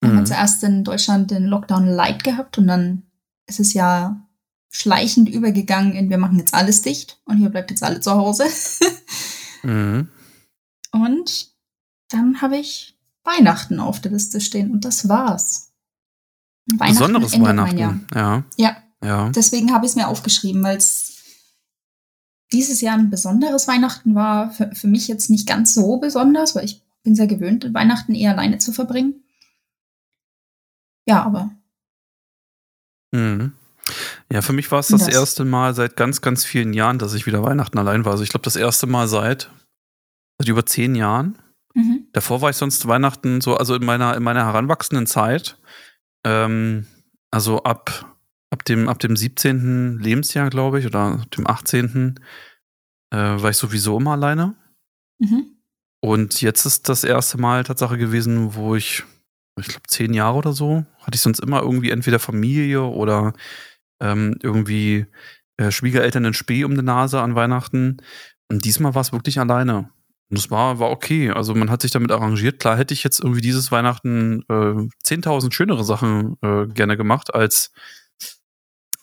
Wir 0.00 0.10
mhm. 0.10 0.16
haben 0.18 0.26
zuerst 0.26 0.62
in 0.64 0.84
Deutschland 0.84 1.30
den 1.30 1.44
Lockdown 1.44 1.86
Light 1.86 2.24
gehabt 2.24 2.58
und 2.58 2.66
dann 2.66 3.02
es 3.46 3.58
ist 3.58 3.72
ja 3.72 4.28
schleichend 4.70 5.28
übergegangen 5.28 5.92
in, 5.92 6.10
wir 6.10 6.18
machen 6.18 6.38
jetzt 6.38 6.54
alles 6.54 6.82
dicht 6.82 7.20
und 7.24 7.38
hier 7.38 7.48
bleibt 7.48 7.70
jetzt 7.70 7.82
alle 7.82 8.00
zu 8.00 8.12
Hause. 8.12 8.44
mhm. 9.62 10.08
Und 10.92 11.48
dann 12.10 12.40
habe 12.42 12.58
ich 12.58 12.96
Weihnachten 13.24 13.80
auf 13.80 14.00
der 14.00 14.12
Liste 14.12 14.40
stehen 14.40 14.70
und 14.70 14.84
das 14.84 15.08
war's. 15.08 15.72
Weihnachten 16.66 16.98
Besonderes 16.98 17.40
Weihnachten, 17.40 17.78
ja. 17.78 18.44
ja. 18.56 18.76
Ja. 19.02 19.30
Deswegen 19.30 19.72
habe 19.72 19.86
ich 19.86 19.92
es 19.92 19.96
mir 19.96 20.08
aufgeschrieben, 20.08 20.62
weil 20.62 20.76
es 20.76 21.18
dieses 22.52 22.80
Jahr 22.80 22.98
ein 22.98 23.10
besonderes 23.10 23.68
Weihnachten 23.68 24.14
war. 24.14 24.50
Für, 24.50 24.74
für 24.74 24.88
mich 24.88 25.08
jetzt 25.08 25.30
nicht 25.30 25.46
ganz 25.46 25.74
so 25.74 25.98
besonders, 25.98 26.54
weil 26.54 26.64
ich 26.64 26.82
bin 27.02 27.14
sehr 27.14 27.26
gewöhnt, 27.26 27.72
Weihnachten 27.72 28.14
eher 28.14 28.32
alleine 28.32 28.58
zu 28.58 28.72
verbringen. 28.72 29.22
Ja, 31.08 31.24
aber 31.24 31.50
Mhm. 33.12 33.52
Ja, 34.30 34.42
für 34.42 34.52
mich 34.52 34.70
war 34.70 34.80
es 34.80 34.88
das, 34.88 35.06
das, 35.06 35.14
erste 35.14 35.44
Mal 35.44 35.74
seit 35.74 35.96
ganz, 35.96 36.20
ganz 36.20 36.44
vielen 36.44 36.72
Jahren, 36.74 36.98
dass 36.98 37.14
ich 37.14 37.26
wieder 37.26 37.42
Weihnachten 37.42 37.78
allein 37.78 38.04
war. 38.04 38.12
Also 38.12 38.22
ich 38.22 38.30
glaube, 38.30 38.44
das 38.44 38.56
erste 38.56 38.86
Mal 38.86 39.08
seit, 39.08 39.50
seit 40.38 40.48
über 40.48 40.66
zehn 40.66 40.94
Jahren. 40.94 41.38
Mhm. 41.74 42.06
Davor 42.12 42.42
war 42.42 42.50
ich 42.50 42.56
sonst 42.56 42.86
Weihnachten 42.86 43.40
so, 43.40 43.56
also 43.56 43.74
in 43.74 43.84
meiner, 43.84 44.16
in 44.16 44.22
meiner 44.22 44.44
heranwachsenden 44.44 45.06
Zeit, 45.06 45.58
ähm, 46.26 46.86
also 47.30 47.62
ab, 47.62 48.14
ab, 48.50 48.64
dem, 48.64 48.88
ab 48.88 48.98
dem 48.98 49.16
17. 49.16 49.98
Lebensjahr, 49.98 50.50
glaube 50.50 50.80
ich, 50.80 50.86
oder 50.86 51.24
dem 51.36 51.46
18. 51.46 52.20
Äh, 53.10 53.16
war 53.16 53.50
ich 53.50 53.56
sowieso 53.56 53.96
immer 53.96 54.12
alleine. 54.12 54.54
Mhm. 55.18 55.56
Und 56.00 56.42
jetzt 56.42 56.66
ist 56.66 56.90
das 56.90 57.04
erste 57.04 57.38
Mal 57.38 57.64
Tatsache 57.64 57.96
gewesen, 57.96 58.54
wo 58.54 58.76
ich 58.76 59.04
ich 59.60 59.68
glaube, 59.68 59.86
zehn 59.88 60.14
Jahre 60.14 60.36
oder 60.36 60.52
so, 60.52 60.84
hatte 61.00 61.14
ich 61.14 61.20
sonst 61.20 61.40
immer 61.40 61.62
irgendwie 61.62 61.90
entweder 61.90 62.18
Familie 62.18 62.82
oder 62.82 63.32
ähm, 64.00 64.36
irgendwie 64.42 65.06
äh, 65.56 65.70
Schwiegereltern 65.70 66.24
in 66.24 66.34
Spee 66.34 66.64
um 66.64 66.74
die 66.74 66.82
Nase 66.82 67.20
an 67.20 67.34
Weihnachten. 67.34 67.98
Und 68.48 68.64
diesmal 68.64 68.94
war 68.94 69.02
es 69.02 69.12
wirklich 69.12 69.38
alleine. 69.40 69.90
Und 70.30 70.38
es 70.38 70.50
war, 70.50 70.78
war 70.78 70.90
okay. 70.90 71.30
Also 71.30 71.54
man 71.54 71.70
hat 71.70 71.82
sich 71.82 71.90
damit 71.90 72.12
arrangiert. 72.12 72.60
Klar 72.60 72.76
hätte 72.76 72.94
ich 72.94 73.02
jetzt 73.02 73.20
irgendwie 73.20 73.40
dieses 73.40 73.72
Weihnachten 73.72 74.42
äh, 74.48 74.88
10.000 75.06 75.52
schönere 75.52 75.84
Sachen 75.84 76.36
äh, 76.42 76.66
gerne 76.66 76.96
gemacht 76.96 77.34
als, 77.34 77.72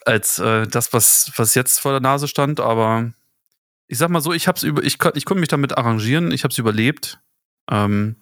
als 0.06 0.40
äh, 0.40 0.68
das, 0.68 0.94
was, 0.94 1.32
was 1.36 1.56
jetzt 1.56 1.80
vor 1.80 1.92
der 1.92 2.02
Nase 2.02 2.28
stand. 2.28 2.60
Aber 2.60 3.12
ich 3.88 3.98
sag 3.98 4.10
mal 4.10 4.22
so, 4.22 4.34
ich 4.34 4.48
hab's 4.48 4.64
über, 4.64 4.84
ich, 4.84 4.98
ich 5.14 5.26
konnte 5.26 5.40
mich 5.40 5.50
damit 5.50 5.78
arrangieren, 5.78 6.32
ich 6.32 6.44
habe 6.44 6.52
es 6.52 6.58
überlebt. 6.58 7.20
Ähm, 7.70 8.18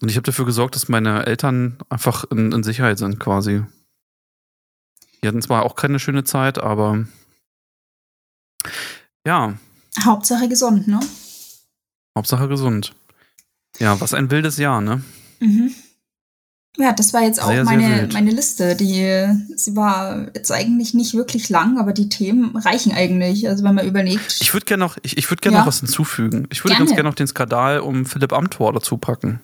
und 0.00 0.08
ich 0.08 0.16
habe 0.16 0.24
dafür 0.24 0.46
gesorgt, 0.46 0.74
dass 0.74 0.88
meine 0.88 1.26
Eltern 1.26 1.78
einfach 1.88 2.24
in, 2.30 2.52
in, 2.52 2.62
Sicherheit 2.62 2.98
sind, 2.98 3.20
quasi. 3.20 3.62
Die 5.22 5.28
hatten 5.28 5.42
zwar 5.42 5.64
auch 5.64 5.74
keine 5.74 5.98
schöne 5.98 6.24
Zeit, 6.24 6.58
aber 6.58 7.04
ja. 9.26 9.54
Hauptsache 10.02 10.48
gesund, 10.48 10.88
ne? 10.88 11.00
Hauptsache 12.16 12.48
gesund. 12.48 12.94
Ja, 13.78 14.00
was 14.00 14.14
ein 14.14 14.30
wildes 14.30 14.56
Jahr, 14.56 14.80
ne? 14.80 15.02
Mhm. 15.40 15.74
Ja, 16.76 16.92
das 16.92 17.12
war 17.12 17.22
jetzt 17.22 17.42
auch 17.42 17.48
sehr, 17.48 17.64
meine, 17.64 17.82
sehr 17.82 18.12
meine 18.12 18.30
Liste. 18.30 18.76
Die, 18.76 19.26
sie 19.56 19.76
war 19.76 20.28
jetzt 20.34 20.52
eigentlich 20.52 20.94
nicht 20.94 21.14
wirklich 21.14 21.48
lang, 21.48 21.78
aber 21.78 21.92
die 21.92 22.08
Themen 22.08 22.56
reichen 22.56 22.92
eigentlich. 22.92 23.48
Also 23.48 23.64
wenn 23.64 23.74
man 23.74 23.86
überlegt. 23.86 24.38
Ich 24.40 24.54
würde 24.54 24.66
gerne 24.66 24.84
noch, 24.84 24.96
ich, 25.02 25.18
ich 25.18 25.30
würd 25.30 25.42
gerne 25.42 25.56
ja. 25.56 25.60
noch 25.60 25.66
was 25.66 25.80
hinzufügen. 25.80 26.46
Ich 26.50 26.64
würde 26.64 26.78
ganz 26.78 26.90
gerne 26.90 27.08
noch 27.08 27.16
den 27.16 27.26
Skandal 27.26 27.80
um 27.80 28.06
Philipp 28.06 28.32
Amthor 28.32 28.72
dazu 28.72 28.96
packen. 28.96 29.40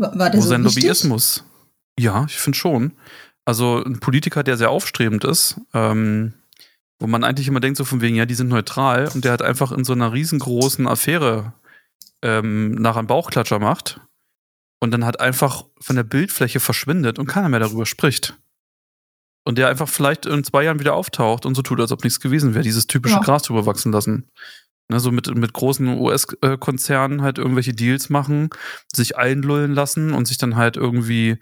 War, 0.00 0.18
war 0.18 0.30
der 0.30 0.38
Wo 0.38 0.42
so 0.42 0.48
sein 0.48 0.64
wichtig? 0.64 0.84
Lobbyismus. 0.84 1.44
Ja, 1.98 2.24
ich 2.26 2.38
finde 2.38 2.58
schon. 2.58 2.92
Also 3.44 3.84
ein 3.84 4.00
Politiker, 4.00 4.42
der 4.42 4.56
sehr 4.56 4.70
aufstrebend 4.70 5.24
ist, 5.24 5.60
ähm, 5.74 6.32
wo 6.98 7.06
man 7.06 7.22
eigentlich 7.22 7.48
immer 7.48 7.60
denkt, 7.60 7.76
so 7.76 7.84
von 7.84 8.00
wegen, 8.00 8.16
ja, 8.16 8.24
die 8.24 8.34
sind 8.34 8.48
neutral 8.48 9.08
und 9.14 9.24
der 9.24 9.32
hat 9.32 9.42
einfach 9.42 9.72
in 9.72 9.84
so 9.84 9.92
einer 9.92 10.12
riesengroßen 10.12 10.88
Affäre 10.88 11.52
ähm, 12.22 12.72
nach 12.72 12.96
einem 12.96 13.06
Bauchklatscher 13.06 13.58
macht 13.58 14.00
und 14.80 14.90
dann 14.92 15.04
hat 15.04 15.20
einfach 15.20 15.66
von 15.80 15.96
der 15.96 16.02
Bildfläche 16.02 16.60
verschwindet 16.60 17.18
und 17.18 17.26
keiner 17.26 17.50
mehr 17.50 17.60
darüber 17.60 17.84
spricht. 17.84 18.38
Und 19.44 19.58
der 19.58 19.68
einfach 19.68 19.88
vielleicht 19.88 20.26
in 20.26 20.44
zwei 20.44 20.64
Jahren 20.64 20.80
wieder 20.80 20.94
auftaucht 20.94 21.44
und 21.44 21.54
so 21.54 21.62
tut, 21.62 21.80
als 21.80 21.92
ob 21.92 22.04
nichts 22.04 22.20
gewesen 22.20 22.54
wäre, 22.54 22.64
dieses 22.64 22.86
typische 22.86 23.16
ja. 23.16 23.20
Gras 23.20 23.42
drüber 23.42 23.66
wachsen 23.66 23.92
lassen. 23.92 24.30
Ne, 24.90 24.98
so 24.98 25.12
mit, 25.12 25.32
mit 25.32 25.52
großen 25.52 25.86
US-Konzernen 25.86 27.22
halt 27.22 27.38
irgendwelche 27.38 27.72
Deals 27.72 28.10
machen, 28.10 28.50
sich 28.92 29.16
einlullen 29.16 29.72
lassen 29.72 30.12
und 30.12 30.26
sich 30.26 30.36
dann 30.36 30.56
halt 30.56 30.76
irgendwie 30.76 31.38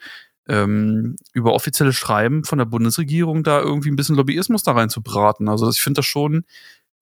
ähm, 0.49 1.17
über 1.33 1.55
offizielle 1.55 1.95
Schreiben 1.95 2.45
von 2.45 2.59
der 2.59 2.67
Bundesregierung 2.67 3.45
da 3.45 3.59
irgendwie 3.59 3.89
ein 3.89 3.97
bisschen 3.97 4.17
Lobbyismus 4.17 4.65
da 4.65 4.73
rein 4.73 4.91
zu 4.91 5.03
braten. 5.03 5.49
Also 5.49 5.71
ich 5.71 5.81
finde 5.81 6.01
das 6.01 6.05
schon, 6.05 6.45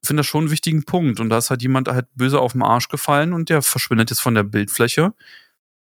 finde 0.04 0.20
das 0.20 0.28
schon 0.28 0.42
einen 0.42 0.50
wichtigen 0.52 0.84
Punkt. 0.84 1.18
Und 1.18 1.30
da 1.30 1.38
ist 1.38 1.50
halt 1.50 1.62
jemand 1.62 1.88
halt 1.88 2.06
böse 2.14 2.38
auf 2.38 2.52
den 2.52 2.62
Arsch 2.62 2.86
gefallen 2.86 3.32
und 3.32 3.48
der 3.48 3.60
verschwindet 3.60 4.10
jetzt 4.10 4.20
von 4.20 4.36
der 4.36 4.44
Bildfläche. 4.44 5.14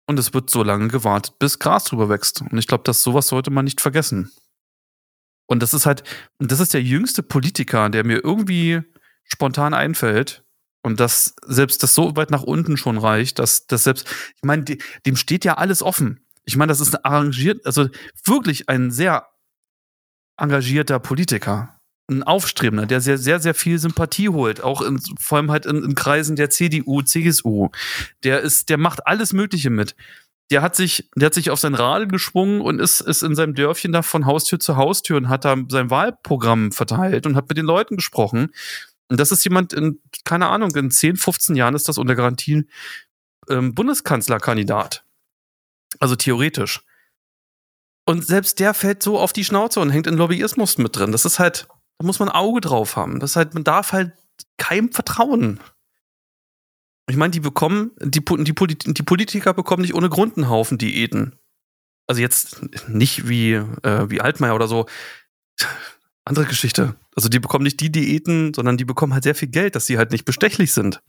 Und 0.08 0.18
es 0.20 0.34
wird 0.34 0.50
so 0.50 0.64
lange 0.64 0.88
gewartet, 0.88 1.38
bis 1.38 1.60
Gras 1.60 1.84
drüber 1.84 2.08
wächst. 2.08 2.44
Und 2.44 2.58
ich 2.58 2.68
glaube, 2.68 2.86
dass 2.86 3.02
sowas 3.02 3.28
sollte 3.28 3.52
man 3.52 3.66
nicht 3.66 3.82
vergessen. 3.82 4.32
Und 5.48 5.62
das 5.62 5.74
ist 5.74 5.86
halt, 5.86 6.04
das 6.40 6.62
ist 6.62 6.74
der 6.74 6.82
jüngste 6.82 7.24
Politiker, 7.24 7.90
der 7.90 8.06
mir 8.06 8.24
irgendwie 8.24 8.82
spontan 9.26 9.74
einfällt, 9.74 10.45
und 10.86 11.00
dass 11.00 11.34
selbst 11.48 11.82
das 11.82 11.96
so 11.96 12.16
weit 12.16 12.30
nach 12.30 12.44
unten 12.44 12.78
schon 12.78 13.00
reicht, 13.00 13.40
dass 13.40 13.66
das 13.66 13.86
selbst, 13.86 14.08
ich 14.36 14.44
meine, 14.44 14.64
dem 14.64 15.16
steht 15.16 15.44
ja 15.44 15.56
alles 15.56 15.82
offen. 15.82 16.20
Ich 16.46 16.58
meine, 16.58 16.70
das 16.70 16.80
ist 16.80 17.04
arrangiert, 17.04 17.66
also 17.66 17.90
wirklich 18.24 18.70
ein 18.70 18.92
sehr 18.92 19.28
engagierter 20.38 21.00
Politiker. 21.00 21.80
Ein 22.08 22.22
Aufstrebender, 22.22 22.86
der 22.86 23.02
sehr, 23.02 23.18
sehr, 23.18 23.40
sehr 23.40 23.56
viel 23.56 23.80
Sympathie 23.80 24.30
holt, 24.30 24.62
auch 24.62 24.84
in, 24.84 25.02
vor 25.20 25.40
allem 25.40 25.50
halt 25.50 25.66
in, 25.66 25.84
in 25.84 25.96
Kreisen 25.96 26.36
der 26.36 26.52
CDU, 26.52 27.02
CSU. 27.02 27.70
Der 28.24 28.42
ist, 28.42 28.70
der 28.70 28.78
macht 28.78 29.08
alles 29.08 29.34
Mögliche 29.34 29.72
mit 29.72 29.96
der 30.52 30.62
hat 30.62 30.76
sich, 30.76 31.10
der 31.16 31.26
hat 31.26 31.34
sich 31.34 31.50
auf 31.50 31.60
sein 31.60 31.74
Radl 31.74 32.08
geschwungen 32.08 32.62
und 32.62 32.80
ist, 32.80 33.02
ist 33.02 33.24
in 33.24 33.34
seinem 33.34 33.56
Dörfchen 33.56 33.92
da 33.92 34.04
von 34.04 34.28
Haustür 34.28 34.60
zu 34.60 34.78
Haustür 34.78 35.18
und 35.18 35.28
hat 35.28 35.44
da 35.44 35.56
sein 35.70 35.90
Wahlprogramm 35.90 36.72
verteilt 36.72 37.26
und 37.26 37.36
hat 37.36 37.50
mit 37.50 37.58
den 37.58 37.66
Leuten 37.66 37.96
gesprochen. 37.96 38.52
Und 39.08 39.20
das 39.20 39.32
ist 39.32 39.44
jemand 39.44 39.74
in, 39.74 40.00
keine 40.26 40.48
Ahnung, 40.48 40.76
in 40.76 40.92
10, 40.92 41.16
15 41.16 41.56
Jahren 41.56 41.76
ist 41.76 41.88
das 41.88 41.98
unter 41.98 42.16
Garantien 42.16 42.70
ähm, 43.50 43.74
Bundeskanzlerkandidat. 43.74 45.06
Also 46.00 46.16
theoretisch. 46.16 46.82
Und 48.06 48.26
selbst 48.26 48.60
der 48.60 48.74
fällt 48.74 49.02
so 49.02 49.20
auf 49.20 49.34
die 49.34 49.46
Schnauze 49.46 49.80
und 49.80 49.90
hängt 49.90 50.08
in 50.08 50.16
Lobbyismus 50.16 50.78
mit 50.78 50.96
drin. 50.96 51.12
Das 51.12 51.26
ist 51.26 51.40
halt, 51.40 51.68
da 51.98 52.06
muss 52.06 52.20
man 52.20 52.30
ein 52.30 52.36
Auge 52.36 52.62
drauf 52.62 52.96
haben. 52.96 53.20
Das 53.20 53.32
ist 53.32 53.36
halt, 53.36 53.54
man 53.54 53.64
darf 53.64 53.94
halt 53.94 54.12
keinem 54.58 54.92
vertrauen. 54.92 55.60
Ich 57.08 57.16
meine, 57.16 57.32
die 57.32 57.40
bekommen, 57.40 57.92
die, 58.02 58.24
die, 58.24 58.54
die 58.94 59.04
Politiker 59.04 59.54
bekommen 59.54 59.82
nicht 59.82 59.94
ohne 59.94 60.10
Grund 60.10 60.38
einen 60.38 60.50
Haufen 60.50 60.78
Diäten. 60.78 61.36
Also 62.08 62.22
jetzt 62.22 62.88
nicht 62.88 63.28
wie, 63.28 63.54
äh, 63.54 64.10
wie 64.10 64.22
Altmaier 64.22 64.56
oder 64.56 64.68
so 64.68 64.86
andere 66.26 66.46
Geschichte. 66.46 66.96
Also 67.16 67.30
die 67.30 67.40
bekommen 67.40 67.64
nicht 67.64 67.80
die 67.80 67.92
Diäten, 67.92 68.54
sondern 68.54 68.78
die 68.78 68.86
bekommen 68.86 69.14
halt 69.14 69.24
sehr 69.24 69.36
viel 69.36 69.48
Geld, 69.48 69.76
dass 69.76 69.86
sie 69.86 69.98
halt 69.98 70.12
nicht 70.12 70.26
bestechlich 70.26 70.74
sind. 70.74 71.02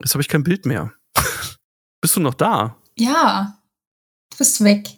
Jetzt 0.00 0.14
habe 0.14 0.22
ich 0.22 0.28
kein 0.28 0.42
Bild 0.42 0.66
mehr. 0.66 0.92
bist 2.00 2.16
du 2.16 2.20
noch 2.20 2.34
da? 2.34 2.76
Ja. 2.98 3.58
Du 4.30 4.38
bist 4.38 4.64
weg. 4.64 4.88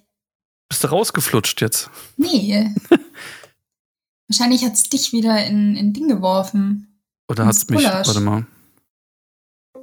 Bist 0.68 0.84
du 0.84 0.88
rausgeflutscht 0.88 1.60
jetzt? 1.60 1.90
Nee. 2.16 2.72
Wahrscheinlich 4.28 4.64
hat 4.64 4.72
es 4.72 4.84
dich 4.84 5.12
wieder 5.12 5.44
in, 5.46 5.76
in 5.76 5.92
Ding 5.92 6.08
geworfen. 6.08 7.00
Oder 7.28 7.46
hat 7.46 7.54
es 7.54 7.68
mich. 7.68 7.84
Warte 7.84 8.20
mal. 8.20 8.46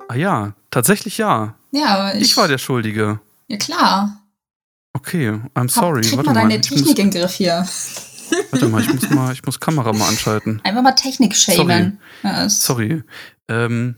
Ah 0.07 0.15
ja, 0.15 0.55
tatsächlich 0.71 1.17
ja. 1.17 1.55
Ja, 1.71 1.85
aber 1.97 2.15
ich, 2.15 2.23
ich 2.23 2.37
war 2.37 2.47
der 2.47 2.57
Schuldige. 2.57 3.21
Ja, 3.47 3.57
klar. 3.57 4.21
Okay, 4.93 5.39
I'm 5.55 5.69
sorry. 5.69 6.01
Krieg 6.01 6.17
Warte 6.17 6.29
mal 6.31 6.33
deine 6.33 6.55
ich 6.55 6.61
Technik 6.61 6.95
den 6.95 7.11
Griff 7.11 7.33
hier. 7.33 7.67
Warte 8.51 8.67
mal, 8.69 8.81
ich 8.81 8.93
muss 8.93 9.09
mal, 9.09 9.33
ich 9.33 9.43
muss 9.45 9.59
Kamera 9.59 9.93
mal 9.93 10.07
anschalten. 10.09 10.61
Einfach 10.63 10.81
mal 10.81 10.91
Technik. 10.93 11.35
Ja, 12.23 12.45
es- 12.45 12.63
Sorry. 12.63 13.03
Ähm, 13.47 13.95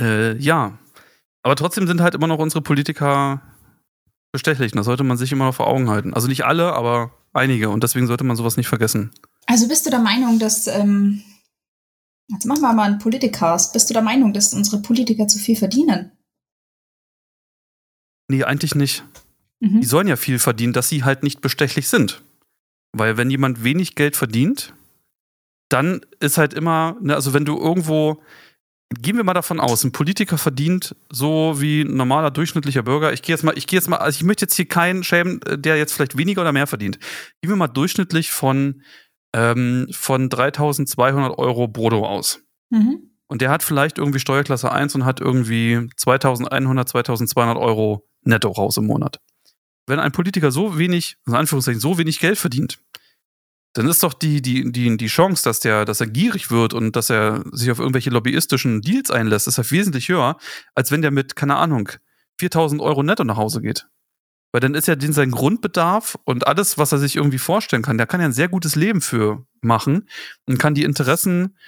äh, 0.00 0.36
ja. 0.38 0.78
Aber 1.42 1.56
trotzdem 1.56 1.86
sind 1.86 2.00
halt 2.00 2.14
immer 2.14 2.26
noch 2.26 2.38
unsere 2.38 2.60
Politiker 2.62 3.40
bestechlich. 4.32 4.72
Das 4.72 4.84
sollte 4.86 5.04
man 5.04 5.16
sich 5.16 5.32
immer 5.32 5.44
noch 5.46 5.54
vor 5.54 5.66
Augen 5.68 5.88
halten. 5.88 6.12
Also 6.14 6.28
nicht 6.28 6.44
alle, 6.44 6.72
aber 6.72 7.12
einige. 7.32 7.70
Und 7.70 7.82
deswegen 7.82 8.06
sollte 8.06 8.24
man 8.24 8.36
sowas 8.36 8.56
nicht 8.56 8.68
vergessen. 8.68 9.12
Also 9.46 9.68
bist 9.68 9.86
du 9.86 9.90
der 9.90 10.00
Meinung, 10.00 10.38
dass, 10.38 10.66
ähm, 10.66 11.22
jetzt 12.28 12.46
machen 12.46 12.62
wir 12.62 12.72
mal 12.72 12.82
einen 12.90 12.98
Politikast, 12.98 13.72
bist 13.72 13.88
du 13.88 13.94
der 13.94 14.02
Meinung, 14.02 14.32
dass 14.32 14.52
unsere 14.52 14.82
Politiker 14.82 15.28
zu 15.28 15.38
viel 15.38 15.56
verdienen? 15.56 16.10
Nee, 18.28 18.42
eigentlich 18.42 18.74
nicht. 18.74 19.04
Mhm. 19.60 19.80
Die 19.80 19.86
sollen 19.86 20.08
ja 20.08 20.16
viel 20.16 20.38
verdienen, 20.40 20.72
dass 20.72 20.88
sie 20.88 21.04
halt 21.04 21.22
nicht 21.22 21.40
bestechlich 21.40 21.88
sind. 21.88 22.22
Weil 22.98 23.16
wenn 23.16 23.30
jemand 23.30 23.62
wenig 23.62 23.94
Geld 23.94 24.16
verdient, 24.16 24.74
dann 25.68 26.00
ist 26.20 26.38
halt 26.38 26.54
immer, 26.54 26.96
ne, 27.00 27.14
also 27.14 27.34
wenn 27.34 27.44
du 27.44 27.58
irgendwo, 27.58 28.22
gehen 29.00 29.16
wir 29.16 29.24
mal 29.24 29.34
davon 29.34 29.60
aus, 29.60 29.84
ein 29.84 29.92
Politiker 29.92 30.38
verdient 30.38 30.96
so 31.10 31.60
wie 31.60 31.82
ein 31.82 31.96
normaler 31.96 32.30
durchschnittlicher 32.30 32.84
Bürger. 32.84 33.12
Ich 33.12 33.22
gehe 33.22 33.34
jetzt 33.34 33.42
mal, 33.42 33.56
ich 33.58 33.66
gehe 33.66 33.78
jetzt 33.78 33.88
mal, 33.88 33.96
also 33.96 34.16
ich 34.16 34.24
möchte 34.24 34.44
jetzt 34.44 34.54
hier 34.54 34.68
keinen 34.68 35.04
schämen, 35.04 35.42
äh, 35.42 35.58
der 35.58 35.76
jetzt 35.76 35.92
vielleicht 35.92 36.16
weniger 36.16 36.42
oder 36.42 36.52
mehr 36.52 36.66
verdient. 36.66 36.98
Gehen 37.42 37.50
wir 37.50 37.56
mal 37.56 37.68
durchschnittlich 37.68 38.30
von, 38.30 38.82
ähm, 39.34 39.88
von 39.90 40.30
3200 40.30 41.36
Euro 41.38 41.68
brutto 41.68 42.06
aus. 42.06 42.40
Mhm. 42.70 43.10
Und 43.28 43.42
der 43.42 43.50
hat 43.50 43.62
vielleicht 43.62 43.98
irgendwie 43.98 44.20
Steuerklasse 44.20 44.70
1 44.70 44.94
und 44.94 45.04
hat 45.04 45.20
irgendwie 45.20 45.88
2100, 45.96 46.88
2200 46.88 47.56
Euro 47.58 48.08
netto 48.22 48.48
raus 48.50 48.76
im 48.76 48.86
Monat. 48.86 49.20
Wenn 49.86 50.00
ein 50.00 50.12
Politiker 50.12 50.50
so 50.50 50.78
wenig, 50.78 51.16
in 51.26 51.34
Anführungszeichen, 51.34 51.80
so 51.80 51.98
wenig 51.98 52.18
Geld 52.18 52.38
verdient, 52.38 52.78
dann 53.76 53.88
ist 53.88 54.02
doch 54.02 54.14
die, 54.14 54.40
die, 54.40 54.72
die, 54.72 54.96
die 54.96 55.06
Chance, 55.06 55.44
dass 55.44 55.60
der, 55.60 55.84
dass 55.84 56.00
er 56.00 56.06
gierig 56.06 56.50
wird 56.50 56.72
und 56.72 56.96
dass 56.96 57.10
er 57.10 57.44
sich 57.52 57.70
auf 57.70 57.78
irgendwelche 57.78 58.10
lobbyistischen 58.10 58.80
Deals 58.80 59.10
einlässt, 59.10 59.46
ist 59.46 59.58
ja 59.58 59.70
wesentlich 59.70 60.08
höher, 60.08 60.38
als 60.74 60.90
wenn 60.90 61.02
der 61.02 61.10
mit, 61.10 61.36
keine 61.36 61.56
Ahnung, 61.56 61.90
4000 62.38 62.80
Euro 62.80 63.02
netto 63.02 63.24
nach 63.24 63.36
Hause 63.36 63.60
geht. 63.60 63.86
Weil 64.52 64.60
dann 64.60 64.74
ist 64.74 64.88
ja 64.88 64.96
sein 64.98 65.30
Grundbedarf 65.30 66.16
und 66.24 66.46
alles, 66.46 66.78
was 66.78 66.92
er 66.92 66.98
sich 66.98 67.16
irgendwie 67.16 67.38
vorstellen 67.38 67.82
kann, 67.82 67.98
der 67.98 68.06
kann 68.06 68.20
ja 68.20 68.26
ein 68.26 68.32
sehr 68.32 68.48
gutes 68.48 68.76
Leben 68.76 69.02
für 69.02 69.46
machen 69.60 70.08
und 70.46 70.58
kann 70.58 70.74
die 70.74 70.84
Interessen 70.84 71.58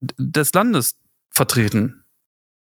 des 0.00 0.52
Landes 0.52 0.96
vertreten 1.30 2.04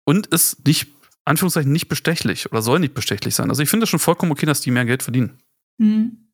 und 0.05 0.27
ist 0.27 0.67
nicht, 0.67 0.89
Anführungszeichen, 1.25 1.73
nicht 1.73 1.89
bestechlich 1.89 2.53
oder 2.53 2.61
soll 2.61 2.81
nicht 2.81 2.93
bestechlich 2.93 3.35
sein. 3.35 3.49
Also 3.49 3.63
ich 3.63 3.71
finde 3.71 3.85
es 3.85 3.91
schon 3.91 3.99
vollkommen 3.99 4.33
okay, 4.33 4.45
dass 4.45 4.61
die 4.61 4.71
mehr 4.71 4.85
Geld 4.85 5.03
verdienen. 5.03 5.39
Mhm. 5.79 6.26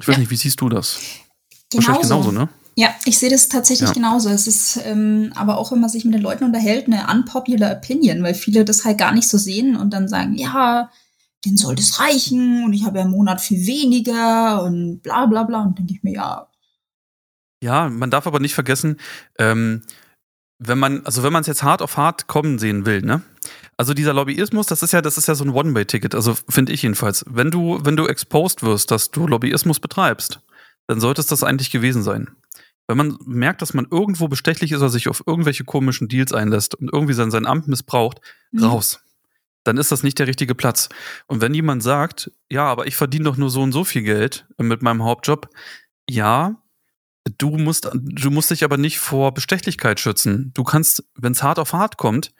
Ich 0.00 0.08
weiß 0.08 0.16
Ja. 0.16 0.20
nicht, 0.20 0.30
wie 0.30 0.36
siehst 0.36 0.60
du 0.60 0.68
das? 0.68 0.98
Wahrscheinlich 1.72 2.02
genauso, 2.02 2.30
ne? 2.32 2.48
Ja, 2.76 2.88
ich 3.04 3.18
sehe 3.18 3.30
das 3.30 3.48
tatsächlich 3.48 3.88
Ja. 3.90 3.94
genauso. 3.94 4.28
Es 4.30 4.46
ist 4.48 4.78
ähm, 4.84 5.32
aber 5.36 5.58
auch, 5.58 5.70
wenn 5.70 5.80
man 5.80 5.90
sich 5.90 6.04
mit 6.04 6.14
den 6.14 6.22
Leuten 6.22 6.44
unterhält, 6.44 6.86
eine 6.86 7.06
unpopular 7.08 7.76
Opinion, 7.76 8.22
weil 8.22 8.34
viele 8.34 8.64
das 8.64 8.84
halt 8.84 8.98
gar 8.98 9.12
nicht 9.12 9.28
so 9.28 9.38
sehen 9.38 9.76
und 9.76 9.90
dann 9.90 10.08
sagen, 10.08 10.34
ja, 10.34 10.90
denen 11.44 11.56
soll 11.56 11.76
das 11.76 12.00
reichen 12.00 12.64
und 12.64 12.72
ich 12.72 12.84
habe 12.84 12.98
ja 12.98 13.04
im 13.04 13.10
Monat 13.12 13.40
viel 13.40 13.64
weniger 13.66 14.62
und 14.64 15.00
bla 15.02 15.26
bla 15.26 15.44
bla. 15.44 15.62
Und 15.62 15.78
denke 15.78 15.92
ich 15.94 16.02
mir, 16.02 16.14
ja, 16.14 16.48
Ja, 17.62 17.88
man 17.88 18.10
darf 18.10 18.26
aber 18.26 18.40
nicht 18.40 18.54
vergessen, 18.54 18.98
ähm, 19.38 19.82
wenn 20.58 20.78
man, 20.78 21.04
also 21.06 21.22
wenn 21.22 21.32
man 21.32 21.42
es 21.42 21.46
jetzt 21.46 21.62
hart 21.62 21.82
auf 21.82 21.96
hart 21.96 22.26
kommen 22.26 22.58
sehen 22.58 22.86
will, 22.86 23.02
ne? 23.02 23.22
Also 23.76 23.94
dieser 23.94 24.12
Lobbyismus, 24.14 24.66
das 24.66 24.82
ist 24.82 24.92
ja, 24.92 25.00
das 25.02 25.18
ist 25.18 25.26
ja 25.28 25.34
so 25.34 25.44
ein 25.44 25.50
One-Way-Ticket, 25.50 26.14
also 26.14 26.34
finde 26.48 26.72
ich 26.72 26.82
jedenfalls. 26.82 27.24
Wenn 27.28 27.50
du, 27.50 27.80
wenn 27.82 27.96
du 27.96 28.06
exposed 28.06 28.62
wirst, 28.62 28.90
dass 28.90 29.10
du 29.10 29.26
Lobbyismus 29.26 29.80
betreibst, 29.80 30.40
dann 30.86 31.00
sollte 31.00 31.20
es 31.20 31.26
das 31.26 31.42
eigentlich 31.42 31.70
gewesen 31.70 32.02
sein. 32.02 32.30
Wenn 32.86 32.98
man 32.98 33.18
merkt, 33.24 33.62
dass 33.62 33.72
man 33.74 33.86
irgendwo 33.90 34.28
bestechlich 34.28 34.70
ist 34.72 34.78
oder 34.78 34.90
sich 34.90 35.08
auf 35.08 35.24
irgendwelche 35.26 35.64
komischen 35.64 36.08
Deals 36.08 36.32
einlässt 36.32 36.74
und 36.74 36.92
irgendwie 36.92 37.14
sein, 37.14 37.30
sein 37.30 37.46
Amt 37.46 37.66
missbraucht, 37.66 38.20
Mhm. 38.52 38.64
raus. 38.64 39.00
Dann 39.64 39.78
ist 39.78 39.90
das 39.90 40.02
nicht 40.02 40.18
der 40.18 40.26
richtige 40.26 40.54
Platz. 40.54 40.90
Und 41.26 41.40
wenn 41.40 41.54
jemand 41.54 41.82
sagt, 41.82 42.30
ja, 42.50 42.66
aber 42.66 42.86
ich 42.86 42.96
verdiene 42.96 43.24
doch 43.24 43.38
nur 43.38 43.48
so 43.48 43.62
und 43.62 43.72
so 43.72 43.82
viel 43.84 44.02
Geld 44.02 44.46
mit 44.58 44.82
meinem 44.82 45.02
Hauptjob, 45.02 45.48
ja, 46.08 46.56
du 47.38 47.56
musst, 47.56 47.88
du 47.94 48.30
musst 48.30 48.50
dich 48.50 48.62
aber 48.62 48.76
nicht 48.76 48.98
vor 48.98 49.32
Bestechlichkeit 49.32 49.98
schützen. 49.98 50.50
Du 50.52 50.62
kannst, 50.64 51.02
wenn 51.14 51.32
es 51.32 51.42
hart 51.42 51.58
auf 51.58 51.72
hart 51.72 51.96
kommt, 51.96 52.34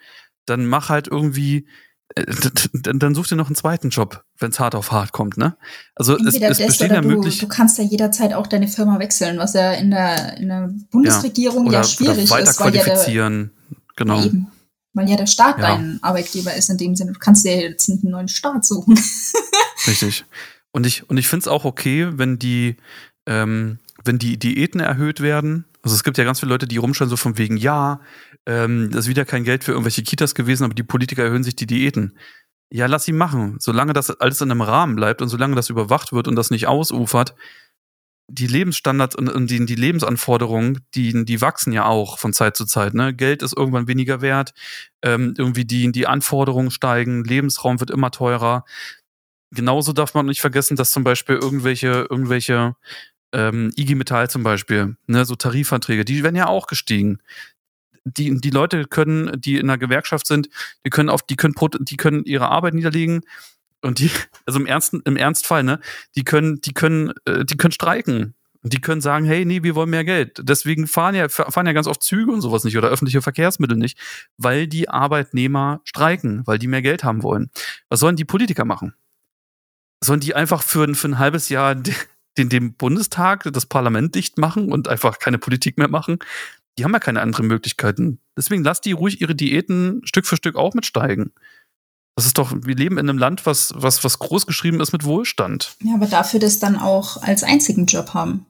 dann 0.45 0.65
mach 0.65 0.89
halt 0.89 1.07
irgendwie, 1.07 1.67
äh, 2.15 2.25
dann, 2.73 2.99
dann 2.99 3.15
such 3.15 3.27
dir 3.27 3.35
noch 3.35 3.47
einen 3.47 3.55
zweiten 3.55 3.89
Job, 3.89 4.23
wenn 4.39 4.51
es 4.51 4.59
hart 4.59 4.75
auf 4.75 4.91
hart 4.91 5.11
kommt, 5.11 5.37
ne? 5.37 5.57
Also 5.95 6.15
es, 6.15 6.25
entweder 6.25 6.49
es 6.49 6.57
das 6.59 6.67
bestehen 6.67 6.87
oder 6.87 6.95
ja 6.95 7.01
du, 7.01 7.07
möglich. 7.07 7.39
du 7.39 7.47
kannst 7.47 7.77
ja 7.77 7.83
jederzeit 7.83 8.33
auch 8.33 8.47
deine 8.47 8.67
Firma 8.67 8.99
wechseln, 8.99 9.37
was 9.37 9.53
ja 9.53 9.73
in 9.73 9.91
der, 9.91 10.37
in 10.37 10.49
der 10.49 10.69
Bundesregierung 10.91 11.65
ja, 11.65 11.79
oder, 11.79 11.83
schwierig 11.83 12.31
oder 12.31 12.41
ist, 12.41 12.59
weil 12.59 12.75
ja, 12.75 12.83
der, 12.83 13.49
genau. 13.95 14.19
ja, 14.19 14.25
eben, 14.25 14.47
weil 14.93 15.09
ja 15.09 15.17
der 15.17 15.27
Staat 15.27 15.59
Ja. 15.59 15.75
dein 15.75 15.99
Arbeitgeber 16.01 16.53
ist 16.53 16.69
in 16.69 16.77
dem 16.77 16.95
Sinne. 16.95 17.11
Du 17.11 17.19
kannst 17.19 17.45
dir 17.45 17.55
ja 17.55 17.61
jetzt 17.69 17.89
einen 17.89 17.99
neuen 18.03 18.29
Staat 18.29 18.65
suchen. 18.65 18.97
Richtig. 19.87 20.25
Und 20.71 20.85
ich, 20.85 21.09
und 21.09 21.17
ich 21.17 21.27
finde 21.27 21.43
es 21.43 21.47
auch 21.47 21.65
okay, 21.65 22.09
wenn 22.17 22.39
die, 22.39 22.77
ähm, 23.25 23.79
wenn 24.03 24.19
die 24.19 24.37
Diäten 24.37 24.79
erhöht 24.79 25.21
werden. 25.21 25.65
Also 25.83 25.95
es 25.95 26.03
gibt 26.03 26.17
ja 26.17 26.23
ganz 26.23 26.39
viele 26.39 26.49
Leute, 26.51 26.67
die 26.67 26.77
rumschreien 26.77 27.09
so 27.09 27.17
von 27.17 27.37
wegen, 27.37 27.57
ja, 27.57 27.99
ähm, 28.45 28.89
das 28.91 29.05
ist 29.05 29.09
wieder 29.09 29.25
kein 29.25 29.43
Geld 29.43 29.63
für 29.63 29.71
irgendwelche 29.71 30.03
Kitas 30.03 30.35
gewesen, 30.35 30.63
aber 30.63 30.75
die 30.75 30.83
Politiker 30.83 31.23
erhöhen 31.23 31.43
sich 31.43 31.55
die 31.55 31.67
Diäten. 31.67 32.17
Ja, 32.71 32.87
lass 32.87 33.05
sie 33.05 33.13
machen. 33.13 33.57
Solange 33.59 33.93
das 33.93 34.09
alles 34.19 34.41
in 34.41 34.51
einem 34.51 34.61
Rahmen 34.61 34.95
bleibt 34.95 35.21
und 35.21 35.29
solange 35.29 35.55
das 35.55 35.69
überwacht 35.69 36.13
wird 36.13 36.27
und 36.27 36.35
das 36.35 36.51
nicht 36.51 36.67
ausufert, 36.67 37.35
die 38.27 38.47
Lebensstandards 38.47 39.15
und, 39.15 39.29
und 39.29 39.49
die, 39.49 39.65
die 39.65 39.75
Lebensanforderungen, 39.75 40.79
die, 40.95 41.25
die 41.25 41.41
wachsen 41.41 41.73
ja 41.73 41.85
auch 41.85 42.17
von 42.17 42.33
Zeit 42.33 42.57
zu 42.57 42.65
Zeit. 42.65 42.93
Ne? 42.93 43.13
Geld 43.13 43.43
ist 43.43 43.55
irgendwann 43.55 43.87
weniger 43.87 44.21
wert, 44.21 44.53
ähm, 45.03 45.35
irgendwie 45.37 45.65
die, 45.65 45.91
die 45.91 46.07
Anforderungen 46.07 46.71
steigen, 46.71 47.23
Lebensraum 47.23 47.79
wird 47.79 47.91
immer 47.91 48.11
teurer. 48.11 48.65
Genauso 49.51 49.93
darf 49.93 50.15
man 50.15 50.25
nicht 50.25 50.41
vergessen, 50.41 50.75
dass 50.75 50.91
zum 50.91 51.03
Beispiel 51.03 51.35
irgendwelche, 51.35 52.07
irgendwelche 52.09 52.75
ähm, 53.31 53.71
IG 53.77 53.95
Metall 53.95 54.29
zum 54.29 54.43
Beispiel, 54.43 54.97
ne, 55.07 55.25
so 55.25 55.35
Tarifverträge, 55.35 56.03
die 56.03 56.23
werden 56.23 56.35
ja 56.35 56.47
auch 56.47 56.67
gestiegen. 56.67 57.19
Die, 58.05 58.39
die 58.39 58.49
Leute 58.51 58.85
können, 58.85 59.39
die 59.41 59.55
in 59.57 59.69
einer 59.69 59.77
Gewerkschaft 59.79 60.27
sind, 60.27 60.49
die 60.85 60.89
können 60.91 61.09
auf, 61.09 61.23
die 61.23 61.35
können, 61.35 61.55
die 61.79 61.97
können 61.97 62.23
ihre 62.23 62.49
Arbeit 62.49 62.75
niederlegen 62.75 63.21
und 63.81 63.99
die, 63.99 64.11
also 64.45 64.59
im 64.59 64.67
ernsten, 64.67 65.01
im 65.05 65.17
Ernstfall, 65.17 65.63
ne, 65.63 65.79
die 66.15 66.23
können, 66.23 66.61
die 66.61 66.73
können, 66.73 67.13
äh, 67.25 67.43
die 67.45 67.57
können 67.57 67.71
streiken. 67.71 68.35
Die 68.67 68.81
können 68.81 68.99
sagen, 68.99 69.25
hey, 69.25 69.45
nee, 69.45 69.61
wir 69.61 69.75
wollen 69.75 69.91
mehr 69.91 70.03
Geld. 70.03 70.39
Deswegen 70.41 70.87
fahren 70.87 71.13
ja, 71.13 71.29
fahren 71.29 71.67
ja 71.67 71.73
ganz 71.73 71.85
oft 71.85 72.01
Züge 72.01 72.31
und 72.31 72.41
sowas 72.41 72.63
nicht 72.63 72.75
oder 72.75 72.89
öffentliche 72.89 73.21
Verkehrsmittel 73.21 73.77
nicht, 73.77 73.95
weil 74.37 74.65
die 74.67 74.89
Arbeitnehmer 74.89 75.81
streiken, 75.83 76.41
weil 76.47 76.57
die 76.57 76.65
mehr 76.67 76.81
Geld 76.81 77.03
haben 77.03 77.21
wollen. 77.21 77.51
Was 77.89 77.99
sollen 77.99 78.15
die 78.15 78.25
Politiker 78.25 78.65
machen? 78.65 78.95
Sollen 80.03 80.19
die 80.19 80.33
einfach 80.33 80.63
für, 80.63 80.83
ein- 80.83 80.95
für 80.95 81.07
ein 81.09 81.19
halbes 81.19 81.49
Jahr 81.49 81.75
den, 81.75 82.49
den 82.49 82.73
Bundestag, 82.73 83.43
das 83.53 83.67
Parlament 83.67 84.15
dicht 84.15 84.39
machen 84.39 84.71
und 84.71 84.87
einfach 84.87 85.19
keine 85.19 85.37
Politik 85.37 85.77
mehr 85.77 85.87
machen? 85.87 86.17
Die 86.77 86.83
haben 86.83 86.93
ja 86.93 86.99
keine 86.99 87.21
anderen 87.21 87.47
Möglichkeiten. 87.47 88.19
Deswegen 88.37 88.63
lasst 88.63 88.85
die 88.85 88.91
ruhig 88.91 89.21
ihre 89.21 89.35
Diäten 89.35 90.01
Stück 90.05 90.25
für 90.25 90.35
Stück 90.35 90.55
auch 90.55 90.73
mitsteigen. 90.73 91.31
Das 92.17 92.25
ist 92.25 92.37
doch, 92.37 92.53
wir 92.55 92.75
leben 92.75 92.97
in 92.97 93.09
einem 93.09 93.17
Land, 93.17 93.45
was, 93.45 93.73
was, 93.75 94.03
was 94.03 94.19
groß 94.19 94.45
geschrieben 94.45 94.79
ist 94.79 94.93
mit 94.93 95.03
Wohlstand. 95.03 95.75
Ja, 95.83 95.95
aber 95.95 96.05
dafür 96.07 96.39
das 96.39 96.59
dann 96.59 96.77
auch 96.77 97.21
als 97.21 97.43
einzigen 97.43 97.85
Job 97.85 98.13
haben. 98.13 98.45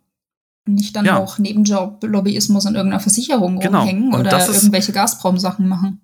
Und 0.68 0.76
nicht 0.76 0.96
dann 0.96 1.06
Ja. 1.06 1.18
auch 1.18 1.38
Nebenjob 1.38 2.04
Lobbyismus 2.04 2.66
in 2.66 2.76
irgendeiner 2.76 3.02
Versicherung 3.02 3.60
Genau. 3.60 3.80
rumhängen 3.80 4.14
Und 4.14 4.22
oder 4.22 4.38
ist- 4.48 4.56
irgendwelche 4.56 4.92
Gazprom-Sachen 4.92 5.68
machen. 5.68 6.02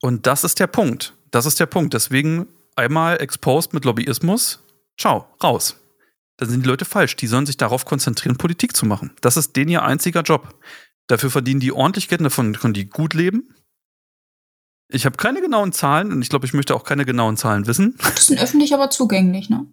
Und 0.00 0.26
das 0.26 0.44
ist 0.44 0.60
der 0.60 0.66
Punkt. 0.66 1.14
Das 1.30 1.44
ist 1.46 1.60
der 1.60 1.66
Punkt. 1.66 1.92
Deswegen 1.92 2.46
einmal 2.76 3.20
exposed 3.20 3.74
mit 3.74 3.84
Lobbyismus. 3.84 4.60
Ciao, 4.98 5.26
raus. 5.42 5.76
Dann 6.38 6.48
sind 6.48 6.64
die 6.64 6.68
Leute 6.68 6.84
falsch. 6.84 7.16
Die 7.16 7.26
sollen 7.26 7.46
sich 7.46 7.56
darauf 7.56 7.84
konzentrieren, 7.84 8.36
Politik 8.36 8.76
zu 8.76 8.86
machen. 8.86 9.10
Das 9.20 9.36
ist 9.36 9.56
denen 9.56 9.70
ihr 9.70 9.82
einziger 9.82 10.22
Job. 10.22 10.54
Dafür 11.08 11.30
verdienen 11.30 11.60
die 11.60 11.72
ordentlich 11.72 12.08
Geld, 12.08 12.20
davon 12.20 12.52
können 12.54 12.74
die 12.74 12.88
gut 12.88 13.14
leben. 13.14 13.54
Ich 14.90 15.04
habe 15.04 15.16
keine 15.16 15.40
genauen 15.40 15.72
Zahlen 15.72 16.12
und 16.12 16.22
ich 16.22 16.28
glaube, 16.28 16.46
ich 16.46 16.54
möchte 16.54 16.74
auch 16.74 16.84
keine 16.84 17.04
genauen 17.04 17.36
Zahlen 17.36 17.66
wissen. 17.66 17.98
Die 18.16 18.22
sind 18.22 18.40
öffentlich 18.40 18.72
aber 18.72 18.88
zugänglich, 18.90 19.50
ne? 19.50 19.66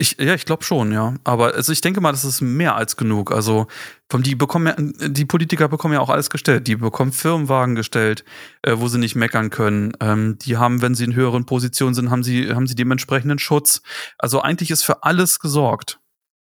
Ich, 0.00 0.16
ja, 0.20 0.34
ich 0.34 0.44
glaube 0.44 0.62
schon, 0.62 0.92
ja. 0.92 1.16
Aber 1.24 1.54
also 1.54 1.72
ich 1.72 1.80
denke 1.80 2.00
mal, 2.00 2.12
das 2.12 2.24
ist 2.24 2.40
mehr 2.40 2.76
als 2.76 2.96
genug. 2.96 3.32
Also 3.32 3.66
vom, 4.08 4.22
die 4.22 4.36
bekommen 4.36 4.66
ja, 5.00 5.08
die 5.08 5.24
Politiker 5.24 5.68
bekommen 5.68 5.94
ja 5.94 6.00
auch 6.00 6.08
alles 6.08 6.30
gestellt. 6.30 6.68
Die 6.68 6.76
bekommen 6.76 7.10
Firmenwagen 7.10 7.74
gestellt, 7.74 8.24
äh, 8.62 8.74
wo 8.76 8.86
sie 8.86 8.98
nicht 8.98 9.16
meckern 9.16 9.50
können. 9.50 9.92
Ähm, 9.98 10.38
die 10.38 10.56
haben, 10.56 10.82
wenn 10.82 10.94
sie 10.94 11.04
in 11.04 11.16
höheren 11.16 11.46
Positionen 11.46 11.94
sind, 11.94 12.10
haben 12.10 12.22
sie, 12.22 12.54
haben 12.54 12.68
sie 12.68 12.76
dementsprechenden 12.76 13.40
Schutz. 13.40 13.82
Also 14.18 14.40
eigentlich 14.40 14.70
ist 14.70 14.84
für 14.84 15.02
alles 15.02 15.40
gesorgt. 15.40 15.98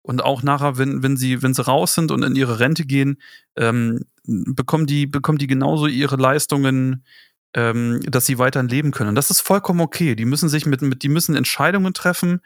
Und 0.01 0.23
auch 0.23 0.43
nachher, 0.43 0.77
wenn, 0.77 1.01
wenn 1.01 1.15
sie, 1.15 1.41
wenn 1.41 1.53
sie 1.53 1.65
raus 1.65 1.93
sind 1.93 2.11
und 2.11 2.23
in 2.23 2.35
ihre 2.35 2.59
Rente 2.59 2.85
gehen, 2.85 3.21
ähm, 3.57 4.05
bekommen 4.27 4.85
die, 4.85 5.07
bekommen 5.07 5.37
die 5.37 5.47
genauso 5.47 5.87
ihre 5.87 6.17
Leistungen 6.17 7.03
ähm, 7.53 8.01
dass 8.01 8.25
sie 8.25 8.37
weiterhin 8.37 8.67
leben 8.69 8.91
können. 8.91 9.09
Und 9.09 9.15
das 9.15 9.31
ist 9.31 9.41
vollkommen 9.41 9.81
okay. 9.81 10.15
Die 10.15 10.25
müssen 10.25 10.49
sich 10.49 10.65
mit, 10.65 10.81
mit 10.81 11.01
die 11.01 11.09
müssen 11.09 11.35
Entscheidungen 11.35 11.93
treffen, 11.93 12.41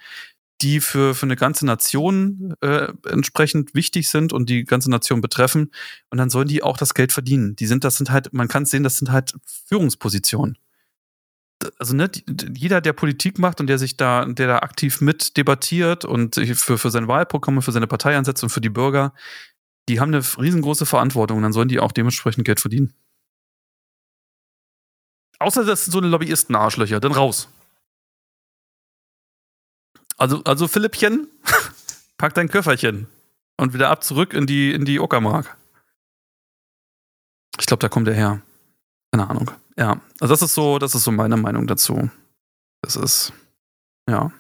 die 0.62 0.80
für, 0.80 1.16
für 1.16 1.26
eine 1.26 1.36
ganze 1.36 1.66
Nation 1.66 2.54
äh, 2.62 2.94
entsprechend 3.10 3.74
wichtig 3.74 4.10
sind 4.10 4.32
und 4.32 4.50
die 4.50 4.64
ganze 4.64 4.90
Nation 4.92 5.20
betreffen. 5.20 5.72
Und 6.10 6.18
dann 6.18 6.30
sollen 6.30 6.48
die 6.48 6.64
auch 6.64 6.78
das 6.78 6.94
Geld 6.94 7.12
verdienen. 7.12 7.56
Die 7.56 7.66
sind, 7.66 7.84
das 7.84 7.98
sind 7.98 8.12
halt, 8.12 8.32
man 8.32 8.48
kann 8.48 8.64
es 8.64 8.70
sehen, 8.70 8.84
das 8.84 8.98
sind 8.98 9.12
halt 9.12 9.34
Führungspositionen. 9.68 10.58
Also 11.78 11.96
ne, 11.96 12.10
jeder, 12.56 12.82
der 12.82 12.94
Politik 12.94 13.38
macht 13.38 13.60
und 13.60 13.68
der 13.68 13.78
sich 13.78 13.98
da, 13.98 14.26
der 14.26 14.48
da 14.48 14.60
aktiv 14.60 15.02
mit 15.02 15.38
debattiert 15.38 16.06
und 16.06 16.36
für, 16.36 16.78
für 16.78 16.90
sein 16.90 17.08
Wahlprogramm, 17.08 17.62
für 17.62 17.72
seine 17.72 17.88
Partei 17.88 18.18
einsetzt 18.18 18.44
und 18.44 18.50
für 18.50 18.62
die 18.62 18.70
Bürger, 18.70 19.14
die 19.90 20.00
haben 20.00 20.14
eine 20.14 20.24
riesengroße 20.38 20.86
Verantwortung 20.86 21.42
dann 21.42 21.54
sollen 21.54 21.68
die 21.68 21.80
auch 21.80 21.92
dementsprechend 21.92 22.46
Geld 22.46 22.60
verdienen. 22.60 22.94
Außer 25.40 25.66
das 25.66 25.86
sind 25.86 25.92
so 25.92 25.98
eine 25.98 26.08
Lobbyisten-Arschlöcher, 26.08 27.00
dann 27.00 27.14
raus. 27.14 27.50
Also, 30.18 30.44
also 30.44 30.68
Philippchen, 30.68 31.28
pack 32.18 32.36
dein 32.36 32.48
Köfferchen 32.48 33.08
und 33.58 33.74
wieder 33.74 33.90
ab 33.90 34.04
zurück 34.04 34.34
in 34.34 34.46
die, 34.46 34.72
in 34.72 34.86
die 34.86 35.00
Uckermark. 35.00 35.58
Ich 37.60 37.66
glaube, 37.66 37.82
da 37.82 37.90
kommt 37.90 38.08
er 38.08 38.14
her. 38.14 38.42
Keine 39.12 39.28
Ahnung. 39.30 39.52
Ja, 39.78 40.00
also 40.20 40.34
das 40.34 40.44
ist 40.44 40.54
so, 40.54 40.78
das 40.78 40.94
ist 40.94 41.04
so 41.04 41.12
meine 41.12 41.38
Meinung 41.38 41.66
dazu. 41.66 42.10
Das 42.82 42.96
ist, 42.96 43.34
ja. 44.08 44.32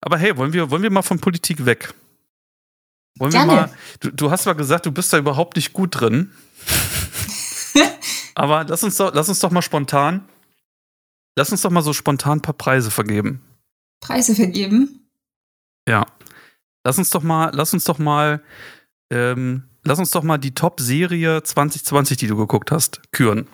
Aber 0.00 0.18
hey, 0.18 0.36
wollen 0.36 0.52
wir, 0.52 0.70
wollen 0.70 0.82
wir 0.82 0.90
mal 0.90 1.02
von 1.02 1.20
Politik 1.20 1.64
weg? 1.64 1.94
Wollen 3.18 3.32
Gerne. 3.32 3.52
wir 3.52 3.56
mal, 3.56 3.70
du, 4.00 4.10
du 4.10 4.30
hast 4.30 4.46
mal 4.46 4.54
gesagt, 4.54 4.86
du 4.86 4.92
bist 4.92 5.12
da 5.12 5.18
überhaupt 5.18 5.56
nicht 5.56 5.72
gut 5.72 6.00
drin. 6.00 6.32
Aber 8.34 8.64
lass 8.64 8.82
uns 8.84 8.96
doch, 8.96 9.14
lass 9.14 9.28
uns 9.28 9.40
doch 9.40 9.50
mal 9.50 9.62
spontan, 9.62 10.28
lass 11.36 11.50
uns 11.50 11.62
doch 11.62 11.70
mal 11.70 11.82
so 11.82 11.92
spontan 11.92 12.38
ein 12.38 12.42
paar 12.42 12.54
Preise 12.54 12.90
vergeben. 12.90 13.42
Preise 14.00 14.34
vergeben. 14.34 15.08
Ja. 15.88 16.06
Lass 16.84 16.98
uns 16.98 17.10
doch 17.10 17.22
mal, 17.22 17.50
lass 17.54 17.72
uns 17.72 17.84
doch 17.84 17.98
mal, 17.98 18.42
ähm, 19.10 19.64
lass 19.82 19.98
uns 19.98 20.10
doch 20.10 20.22
mal 20.22 20.38
die 20.38 20.54
Top-Serie 20.54 21.42
2020, 21.42 22.18
die 22.18 22.26
du 22.26 22.36
geguckt 22.36 22.70
hast, 22.70 23.00
küren. 23.12 23.48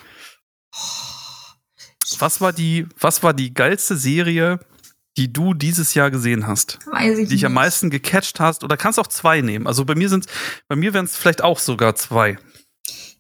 Was 2.19 2.41
war 2.41 2.53
die, 2.53 2.87
was 2.99 3.23
war 3.23 3.33
die 3.33 3.55
geilste 3.55 3.97
Serie, 3.97 4.59
die 5.17 5.33
du 5.33 5.55
dieses 5.55 5.95
Jahr 5.95 6.11
gesehen 6.11 6.47
hast? 6.47 6.79
Weiß 6.87 7.19
ich 7.19 7.29
Die 7.29 7.35
dich 7.35 7.47
am 7.47 7.53
meisten 7.55 7.91
gecatcht 7.91 8.41
hast? 8.41 8.65
Oder 8.65 8.77
kannst 8.77 8.99
auch 8.99 9.07
zwei 9.07 9.41
nehmen? 9.41 9.67
Also 9.67 9.85
bei 9.85 9.95
mir 9.95 10.09
sind, 10.09 10.27
bei 10.69 10.77
mir 10.77 10.95
wären 10.95 11.05
es 11.05 11.17
vielleicht 11.17 11.43
auch 11.43 11.59
sogar 11.59 11.95
zwei. 11.95 12.39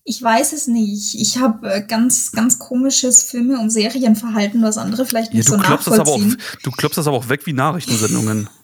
Ich 0.04 0.20
weiß 0.20 0.52
es 0.52 0.66
nicht. 0.66 1.14
Ich 1.14 1.38
habe 1.38 1.72
äh, 1.72 1.86
ganz, 1.86 2.32
ganz 2.32 2.58
komisches 2.58 3.22
Filme- 3.22 3.60
und 3.60 3.70
Serienverhalten, 3.70 4.62
was 4.62 4.76
andere 4.78 5.06
vielleicht 5.06 5.32
Ja, 5.32 5.36
nicht 5.38 5.48
du, 5.48 5.52
so 5.52 5.58
klopfst 5.58 5.86
das 5.86 5.98
aber 6.00 6.10
auch, 6.12 6.18
nachvollziehen. 6.18 6.42
du 6.64 6.70
klopfst 6.72 6.96
das 6.98 7.06
aber 7.06 7.16
auch 7.16 7.28
weg 7.28 7.46
wie 7.46 7.52
Nachrichtensendungen. 7.52 8.48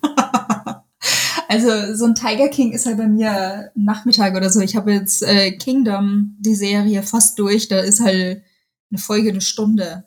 Also 1.51 1.95
so 1.95 2.05
ein 2.05 2.15
Tiger 2.15 2.49
King 2.49 2.73
ist 2.73 2.85
halt 2.85 2.99
bei 2.99 3.07
mir 3.07 3.71
Nachmittag 3.75 4.37
oder 4.37 4.51
so. 4.51 4.61
Ich 4.61 4.77
habe 4.77 4.93
jetzt 4.93 5.23
äh, 5.23 5.53
Kingdom, 5.53 6.37
die 6.39 6.55
Serie, 6.55 7.03
fast 7.03 7.39
durch. 7.39 7.69
Da 7.69 7.79
ist 7.81 8.01
halt 8.01 8.43
eine 8.91 8.99
Folge 8.99 9.31
eine 9.31 9.41
Stunde. 9.41 10.05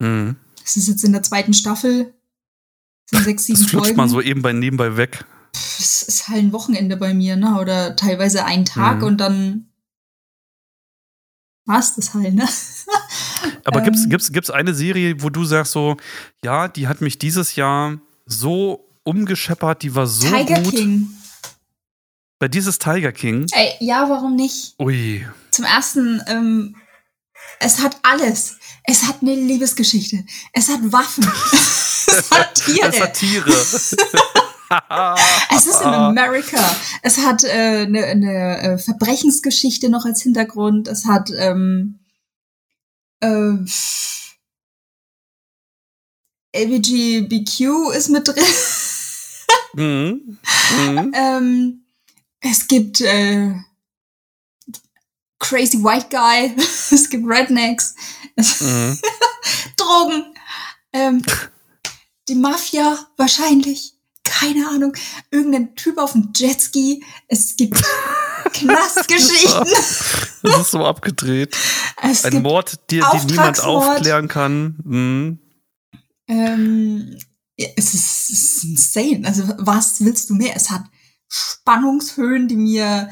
Mhm. 0.00 0.34
Das 0.70 0.76
ist 0.76 0.88
jetzt 0.88 1.04
in 1.04 1.12
der 1.12 1.22
zweiten 1.24 1.52
Staffel. 1.52 2.14
Sind 3.10 3.24
sechs, 3.24 3.44
sieben 3.46 3.58
Das 3.60 3.68
flutscht 3.68 3.86
Folgen. 3.86 3.96
mal 3.96 4.08
so 4.08 4.20
eben 4.20 4.40
bei 4.40 4.52
nebenbei 4.52 4.96
weg. 4.96 5.24
Es 5.52 6.02
ist 6.02 6.28
halt 6.28 6.44
ein 6.44 6.52
Wochenende 6.52 6.96
bei 6.96 7.12
mir, 7.12 7.34
ne? 7.36 7.58
Oder 7.60 7.96
teilweise 7.96 8.44
ein 8.44 8.64
Tag 8.64 8.98
Mhm. 8.98 9.02
und 9.04 9.16
dann 9.18 9.66
war's 11.66 11.94
das 11.96 12.14
halt, 12.14 12.34
ne? 12.34 12.48
Aber 13.64 13.78
Ähm. 13.80 13.84
gibt's, 13.84 14.08
gibt's, 14.08 14.32
gibt's 14.32 14.50
eine 14.50 14.74
Serie, 14.74 15.22
wo 15.22 15.28
du 15.30 15.44
sagst 15.44 15.72
so, 15.72 15.96
ja, 16.44 16.68
die 16.68 16.86
hat 16.88 17.00
mich 17.00 17.18
dieses 17.18 17.56
Jahr 17.56 17.98
so 18.26 18.88
umgescheppert, 19.02 19.82
die 19.82 19.94
war 19.94 20.06
so 20.06 20.28
Tiger 20.28 20.60
gut. 20.62 20.74
King. 20.74 21.08
Bei 22.38 22.48
dieses 22.48 22.78
Tiger 22.78 23.12
King. 23.12 23.46
Ey, 23.52 23.72
ja, 23.80 24.08
warum 24.08 24.36
nicht? 24.36 24.74
Ui. 24.78 25.26
Zum 25.50 25.64
ersten, 25.64 26.22
ähm, 26.28 26.76
es 27.58 27.78
hat 27.78 27.96
alles. 28.02 28.56
Es 28.84 29.04
hat 29.04 29.22
eine 29.22 29.34
Liebesgeschichte. 29.34 30.24
Es 30.52 30.68
hat 30.68 30.80
Waffen. 30.92 31.24
es 32.06 32.30
hat 32.30 32.54
Tiere. 32.54 32.90
Das 32.90 33.00
hat 33.00 33.14
Tiere. 33.14 33.50
Es 35.52 35.66
ist 35.66 35.80
in 35.80 35.88
America. 35.88 36.76
Es 37.02 37.18
hat 37.18 37.42
äh, 37.42 37.86
eine, 37.86 38.04
eine 38.04 38.58
äh, 38.58 38.78
Verbrechensgeschichte 38.78 39.88
noch 39.88 40.04
als 40.04 40.22
Hintergrund. 40.22 40.86
Es 40.86 41.06
hat 41.06 41.28
ähm, 41.36 41.98
äh, 43.18 43.54
LGBTQ 46.56 47.92
ist 47.96 48.08
mit 48.10 48.28
drin. 48.28 48.44
mhm. 49.74 50.38
Mhm. 50.78 51.12
ähm, 51.16 51.84
es 52.40 52.68
gibt 52.68 53.00
äh, 53.00 53.54
Crazy 55.40 55.82
White 55.82 56.06
Guy. 56.10 56.54
es 56.90 57.10
gibt 57.10 57.26
Rednecks. 57.26 57.96
Mhm. 58.36 58.98
Drogen. 59.76 60.24
Ähm, 60.92 61.22
die 62.28 62.36
Mafia 62.36 62.98
wahrscheinlich. 63.16 63.94
Keine 64.22 64.68
Ahnung. 64.68 64.94
Irgendein 65.30 65.74
Typ 65.74 65.98
auf 65.98 66.12
dem 66.12 66.30
Jetski. 66.36 67.04
Es 67.26 67.56
gibt 67.56 67.82
Knastgeschichten. 68.52 69.66
Das 70.42 70.60
ist 70.60 70.70
so 70.70 70.84
abgedreht. 70.84 71.56
Es 72.00 72.24
Ein 72.24 72.42
Mord, 72.42 72.78
die, 72.90 73.00
den 73.00 73.26
niemand 73.26 73.60
aufklären 73.60 74.28
kann. 74.28 74.78
Mhm. 74.84 75.38
Ähm, 76.28 77.18
ja, 77.56 77.68
es, 77.76 77.94
ist, 77.94 78.30
es 78.30 78.30
ist 78.30 78.64
insane. 78.64 79.22
Also, 79.26 79.42
was 79.58 80.02
willst 80.04 80.30
du 80.30 80.34
mehr? 80.34 80.54
Es 80.54 80.70
hat 80.70 80.84
Spannungshöhen, 81.28 82.46
die 82.46 82.56
mir 82.56 83.10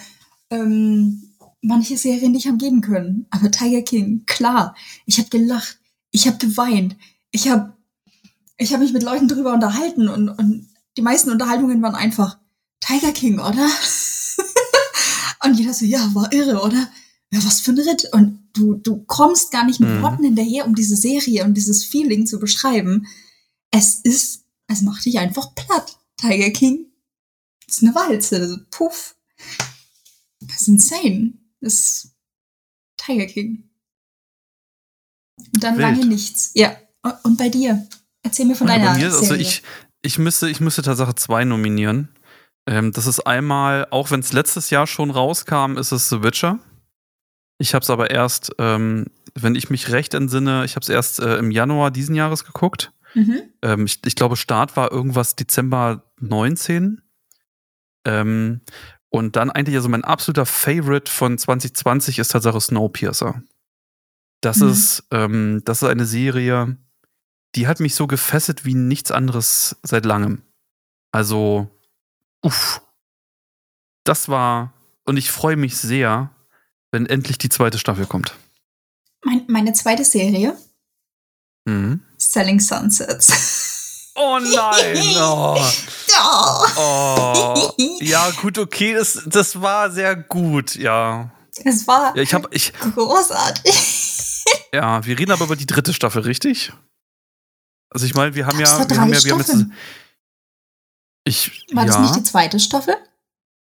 ähm, 0.51 1.28
manche 1.61 1.97
Serien 1.97 2.33
nicht 2.33 2.47
haben 2.47 2.59
geben 2.59 2.81
können. 2.81 3.27
Aber 3.31 3.51
Tiger 3.51 3.83
King, 3.83 4.25
klar. 4.27 4.75
Ich 5.07 5.19
habe 5.19 5.29
gelacht. 5.29 5.79
Ich 6.11 6.27
habe 6.27 6.39
geweint. 6.39 6.97
Ich 7.31 7.49
habe 7.49 7.77
ich 8.57 8.73
hab 8.73 8.81
mich 8.81 8.93
mit 8.93 9.03
Leuten 9.03 9.29
drüber 9.29 9.53
unterhalten 9.53 10.09
und, 10.09 10.29
und 10.29 10.69
die 10.97 11.03
meisten 11.03 11.31
Unterhaltungen 11.31 11.81
waren 11.81 11.95
einfach 11.95 12.39
Tiger 12.81 13.13
King, 13.13 13.39
oder? 13.39 13.69
und 15.45 15.55
jeder 15.55 15.73
so, 15.73 15.85
ja, 15.85 16.13
war 16.15 16.33
irre, 16.33 16.63
oder? 16.63 16.89
Ja, 17.31 17.45
was 17.45 17.61
für 17.61 17.73
ein 17.73 17.79
Ritt. 17.79 18.09
Und 18.13 18.49
du, 18.55 18.75
du 18.75 19.05
kommst 19.05 19.53
gar 19.53 19.65
nicht 19.65 19.81
mit 19.81 19.91
Mhm. 19.91 20.03
Worten 20.03 20.25
hinterher, 20.25 20.67
um 20.67 20.75
diese 20.75 20.97
Serie 20.97 21.45
und 21.45 21.55
dieses 21.55 21.85
Feeling 21.85 22.27
zu 22.27 22.41
beschreiben. 22.41 23.07
Es 23.71 24.01
ist, 24.01 24.45
es 24.67 24.83
macht 24.83 25.05
dich 25.05 25.19
einfach 25.19 25.55
platt. 25.55 25.99
Tiger 26.17 26.51
King 26.51 26.87
ist 27.67 27.83
eine 27.83 27.95
Walze. 27.95 28.67
Puff. 28.71 29.15
Das 30.41 30.63
ist 30.63 30.69
insane. 30.69 31.35
Das 31.61 31.75
ist 31.75 32.17
Tiger 32.97 33.27
King. 33.27 33.69
Und 35.55 35.63
dann 35.63 35.77
Wild. 35.79 35.89
lange 35.89 36.07
nichts. 36.07 36.53
Ja. 36.55 36.77
Und 37.23 37.39
bei 37.39 37.49
dir? 37.49 37.87
Erzähl 38.23 38.47
mir 38.47 38.55
von 38.57 38.67
Ja, 38.67 38.75
deiner 38.75 38.93
bei 38.93 38.99
mir, 38.99 39.07
also 39.07 39.35
ich, 39.35 39.63
ich 40.03 40.19
müsste, 40.19 40.49
ich 40.51 40.61
müsste 40.61 40.83
Tatsache 40.83 41.15
zwei 41.15 41.45
nominieren. 41.45 42.09
Ähm, 42.67 42.93
das 42.93 43.07
ist 43.07 43.21
einmal, 43.21 43.87
auch 43.91 44.11
wenn 44.11 44.21
es 44.21 44.33
letztes 44.33 44.71
Jahr 44.71 44.87
schon 44.87 45.11
rauskam, 45.11 45.77
ist 45.79 45.93
es 45.93 46.09
The 46.09 46.23
Witcher. 46.23 46.59
Ich 47.59 47.75
habe 47.75 47.83
es 47.83 47.91
aber 47.91 48.11
erst, 48.11 48.53
ähm, 48.59 49.07
wenn 49.35 49.55
ich 49.55 49.71
mich 49.71 49.91
recht 49.91 50.15
entsinne, 50.15 50.65
ich 50.65 50.77
habe 50.77 50.83
es 50.83 50.89
erst 50.89 51.21
äh, 51.21 51.39
im 51.39 51.51
Januar 51.51 51.91
diesen 51.91 52.15
Jahres 52.15 52.45
geguckt. 52.45 52.93
mhm. 53.15 53.41
Ähm, 53.63 53.87
ich, 53.87 54.01
ich 54.05 54.17
glaube, 54.17 54.37
Start 54.37 54.77
war 54.77 54.93
irgendwas 54.93 55.35
Dezember 55.37 56.13
19. 56.21 57.01
Ähm, 58.05 58.61
und 59.11 59.37
dann 59.37 59.51
eigentlich, 59.51 59.77
also 59.77 59.89
mein 59.89 60.05
absoluter 60.05 60.47
Favorite 60.47 61.11
von 61.11 61.39
2020 61.39 62.19
ist 62.19 62.29
Tatsache 62.29 62.61
Snowpiercer. 62.61 63.43
Das 64.41 64.59
Mhm. 64.59 64.69
ist, 64.71 65.05
ähm, 65.11 65.63
das 65.65 65.83
ist 65.83 65.89
eine 65.89 66.07
Serie, 66.07 66.77
die 67.55 67.67
hat 67.67 67.81
mich 67.81 67.95
so 67.95 68.07
gefesselt 68.07 68.65
wie 68.65 68.75
nichts 68.75 69.11
anderes 69.11 69.77
seit 69.83 70.05
langem. 70.05 70.43
Also, 71.11 71.69
uff. 72.43 72.83
Das 74.05 74.29
war, 74.29 74.73
und 75.05 75.17
ich 75.17 75.31
freue 75.31 75.57
mich 75.57 75.77
sehr, 75.77 76.31
wenn 76.93 77.07
endlich 77.07 77.39
die 77.39 77.49
zweite 77.49 77.79
Staffel 77.79 78.07
kommt. 78.07 78.35
mein, 79.25 79.45
meine 79.49 79.73
zweite 79.73 80.05
Serie, 80.05 80.57
Mhm. 81.67 82.01
Selling 82.17 82.61
Sunsets. 82.61 83.29
Oh 84.19 84.39
nein! 84.39 84.97
Oh. 85.21 85.57
ja. 86.11 86.63
Oh. 86.77 87.75
Ja, 88.01 88.31
gut, 88.31 88.59
okay, 88.59 88.95
das, 88.95 89.23
das 89.27 89.61
war 89.61 89.91
sehr 89.91 90.17
gut, 90.17 90.75
ja. 90.75 91.31
Es 91.65 91.87
war 91.87 92.17
Ja, 92.17 92.23
ich 92.23 92.35
habe, 92.35 92.49
ich, 92.53 92.73
großartig. 92.95 94.45
ja, 94.73 95.05
wir 95.05 95.19
reden 95.19 95.33
aber 95.33 95.45
über 95.45 95.57
die 95.57 95.67
dritte 95.67 95.93
Staffel, 95.93 96.23
richtig? 96.23 96.73
Also 97.91 98.07
ich 98.07 98.15
meine, 98.15 98.35
wir 98.35 98.47
haben 98.47 98.59
Gab's 98.59 98.71
ja, 98.71 98.91
wir 98.91 99.01
haben 99.01 99.13
ja, 99.13 99.25
wir 99.25 99.33
haben 99.33 99.39
jetzt, 99.41 99.67
ich, 101.25 101.67
War 101.73 101.87
ja, 101.87 101.93
das 101.93 102.01
nicht 102.01 102.17
die 102.17 102.23
zweite 102.23 102.59
Staffel? 102.59 102.97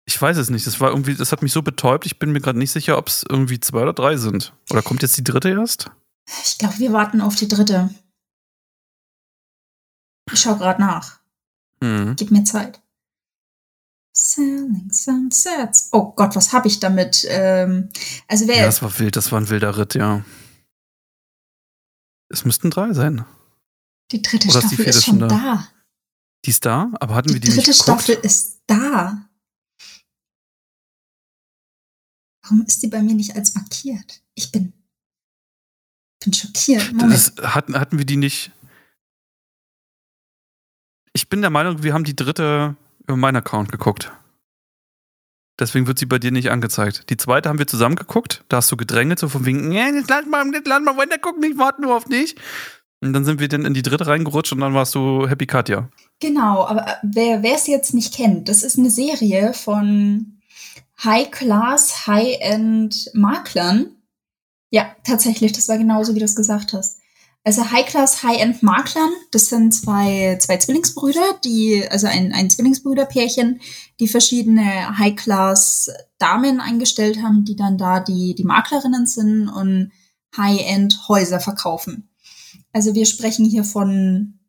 Ich 0.05 0.21
weiß 0.21 0.37
es 0.37 0.49
nicht. 0.49 0.67
Das 0.67 0.79
war 0.81 0.89
irgendwie, 0.89 1.15
das 1.15 1.31
hat 1.31 1.41
mich 1.41 1.53
so 1.53 1.61
betäubt. 1.61 2.05
Ich 2.05 2.19
bin 2.19 2.31
mir 2.31 2.41
gerade 2.41 2.59
nicht 2.59 2.71
sicher, 2.71 2.97
ob 2.97 3.07
es 3.07 3.23
irgendwie 3.27 3.59
zwei 3.59 3.83
oder 3.83 3.93
drei 3.93 4.17
sind. 4.17 4.53
Oder 4.69 4.81
kommt 4.81 5.01
jetzt 5.01 5.17
die 5.17 5.23
dritte 5.23 5.49
erst? 5.49 5.89
Ich 6.43 6.57
glaube, 6.57 6.77
wir 6.79 6.91
warten 6.91 7.21
auf 7.21 7.35
die 7.35 7.47
dritte. 7.47 7.89
Ich 10.43 10.49
schau 10.49 10.57
gerade 10.57 10.81
nach. 10.81 11.21
Hm. 11.81 12.17
Gib 12.17 12.29
mir 12.31 12.43
Zeit. 12.43 12.81
Selling 14.13 14.91
Sunsets. 14.91 15.87
Oh 15.93 16.11
Gott, 16.11 16.35
was 16.35 16.51
habe 16.51 16.67
ich 16.67 16.81
damit? 16.81 17.25
Ähm, 17.29 17.87
also 18.27 18.45
wer 18.49 18.57
Ja, 18.57 18.65
das 18.65 18.81
war 18.81 18.99
wild. 18.99 19.15
Das 19.15 19.31
war 19.31 19.39
ein 19.39 19.47
wilder 19.47 19.77
Ritt, 19.77 19.95
ja. 19.95 20.25
Es 22.27 22.43
müssten 22.43 22.71
drei 22.71 22.91
sein. 22.91 23.23
die 24.11 24.21
dritte 24.21 24.49
oder 24.49 24.59
ist 24.59 24.71
die 24.71 24.75
Staffel 24.75 24.83
vierte 24.83 24.97
ist 24.99 25.05
schon 25.05 25.19
da. 25.19 25.27
da? 25.29 25.67
Die 26.43 26.49
ist 26.49 26.65
da, 26.65 26.91
aber 26.99 27.15
hatten 27.15 27.29
Die 27.29 27.35
wir 27.35 27.39
die 27.39 27.47
dritte 27.47 27.69
nicht 27.69 27.79
geguckt? 27.79 28.03
Staffel 28.03 28.15
ist 28.21 28.63
da. 28.67 29.29
Warum 32.41 32.65
ist 32.65 32.83
die 32.83 32.87
bei 32.87 33.01
mir 33.01 33.13
nicht 33.15 33.33
als 33.37 33.55
markiert? 33.55 34.21
Ich 34.35 34.51
bin, 34.51 34.73
bin 36.21 36.33
schockiert. 36.33 36.91
Das 36.99 37.31
hatten, 37.41 37.79
hatten 37.79 37.97
wir 37.97 38.05
die 38.05 38.17
nicht. 38.17 38.51
Ich 41.13 41.29
bin 41.29 41.41
der 41.41 41.51
Meinung, 41.51 41.83
wir 41.83 41.93
haben 41.93 42.03
die 42.03 42.15
dritte 42.15 42.75
über 43.03 43.17
meinen 43.17 43.37
Account 43.37 43.71
geguckt. 43.71 44.11
Deswegen 45.59 45.85
wird 45.85 45.99
sie 45.99 46.07
bei 46.07 46.17
dir 46.17 46.31
nicht 46.31 46.49
angezeigt. 46.49 47.11
Die 47.11 47.17
zweite 47.17 47.49
haben 47.49 47.59
wir 47.59 47.67
zusammen 47.67 47.95
geguckt. 47.95 48.43
Da 48.49 48.57
hast 48.57 48.71
du 48.71 48.77
gedrängelt, 48.77 49.19
so 49.19 49.29
von 49.29 49.45
wegen, 49.45 49.71
ja, 49.71 49.87
jetzt 49.87 50.09
lass 50.09 50.25
mal, 50.25 50.43
jetzt 50.51 50.67
lass 50.67 50.81
mal 50.81 50.97
weiter 50.97 51.19
gucken, 51.19 51.43
ich 51.43 51.57
warte 51.59 51.83
nur 51.83 51.95
auf 51.95 52.05
dich. 52.05 52.35
Und 53.01 53.13
dann 53.13 53.25
sind 53.25 53.39
wir 53.39 53.47
dann 53.47 53.65
in 53.65 53.75
die 53.75 53.83
dritte 53.83 54.07
reingerutscht 54.07 54.53
und 54.53 54.61
dann 54.61 54.73
warst 54.73 54.95
du 54.95 55.27
Happy 55.27 55.45
Katja. 55.45 55.89
Genau, 56.19 56.65
aber 56.65 56.87
äh, 56.87 56.95
wer 57.03 57.43
wer 57.43 57.55
es 57.55 57.67
jetzt 57.67 57.93
nicht 57.93 58.15
kennt, 58.15 58.49
das 58.49 58.63
ist 58.63 58.79
eine 58.79 58.89
Serie 58.89 59.53
von 59.53 60.39
High-Class, 61.03 62.07
High-End 62.07 63.11
Maklern. 63.13 63.97
Ja, 64.71 64.95
tatsächlich, 65.03 65.51
das 65.51 65.67
war 65.67 65.77
genauso, 65.77 66.15
wie 66.15 66.19
du 66.19 66.25
es 66.25 66.35
gesagt 66.35 66.73
hast. 66.73 67.02
Also 67.45 67.69
High-Class, 67.69 68.23
High-End 68.23 68.63
Maklern, 68.63 69.11
das 69.31 69.47
sind 69.47 69.73
zwei, 69.73 70.37
zwei 70.39 70.57
Zwillingsbrüder, 70.57 71.39
die, 71.43 71.85
also 71.89 72.07
ein, 72.07 72.31
ein 72.31 72.49
Zwillingsbrüderpärchen, 72.49 73.59
die 73.99 74.07
verschiedene 74.07 74.97
High-Class 74.97 75.91
Damen 76.19 76.61
eingestellt 76.61 77.21
haben, 77.21 77.43
die 77.43 77.57
dann 77.57 77.77
da 77.77 77.99
die, 77.99 78.33
die 78.33 78.45
Maklerinnen 78.45 79.07
sind 79.07 79.49
und 79.49 79.91
High-End 80.37 81.09
Häuser 81.09 81.41
verkaufen. 81.41 82.09
Also 82.71 82.95
wir 82.95 83.05
sprechen 83.05 83.45
hier 83.45 83.65
von 83.65 84.39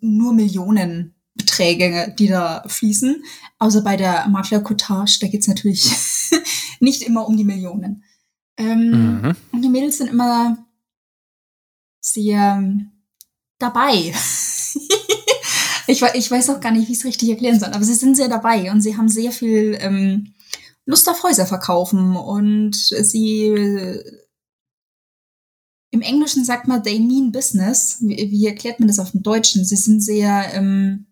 nur 0.00 0.34
Millionenbeträge, 0.34 2.14
die 2.18 2.28
da 2.28 2.64
fließen. 2.66 3.24
Außer 3.58 3.80
bei 3.80 3.96
der 3.96 4.28
Makler 4.28 4.60
Cottage, 4.60 5.18
da 5.22 5.26
geht's 5.26 5.48
natürlich 5.48 5.90
nicht 6.80 7.02
immer 7.02 7.26
um 7.26 7.36
die 7.36 7.44
Millionen. 7.44 8.04
Ähm, 8.58 9.22
Mhm. 9.22 9.36
Und 9.52 9.62
die 9.62 9.68
Mädels 9.68 9.98
sind 9.98 10.10
immer 10.10 10.58
sehr 12.02 12.56
ähm, 12.58 12.90
dabei. 13.58 13.94
ich, 15.86 16.02
ich 16.02 16.30
weiß 16.30 16.50
auch 16.50 16.60
gar 16.60 16.72
nicht, 16.72 16.88
wie 16.88 16.92
ich 16.92 16.98
es 16.98 17.04
richtig 17.04 17.30
erklären 17.30 17.58
soll, 17.58 17.70
aber 17.70 17.84
sie 17.84 17.94
sind 17.94 18.16
sehr 18.16 18.28
dabei 18.28 18.70
und 18.70 18.80
sie 18.80 18.96
haben 18.96 19.08
sehr 19.08 19.32
viel 19.32 19.78
ähm, 19.80 20.34
Lust 20.84 21.08
auf 21.08 21.22
Häuser 21.22 21.46
verkaufen 21.46 22.16
und 22.16 22.74
sie 22.74 23.46
äh, 23.46 24.22
im 25.92 26.00
Englischen 26.00 26.44
sagt 26.44 26.68
man 26.68 26.82
they 26.82 26.98
mean 26.98 27.30
business. 27.32 27.98
Wie, 28.00 28.16
wie 28.30 28.46
erklärt 28.46 28.80
man 28.80 28.88
das 28.88 28.98
auf 28.98 29.12
dem 29.12 29.22
Deutschen? 29.22 29.64
Sie 29.64 29.76
sind 29.76 30.00
sehr, 30.00 30.52
ähm, 30.54 31.06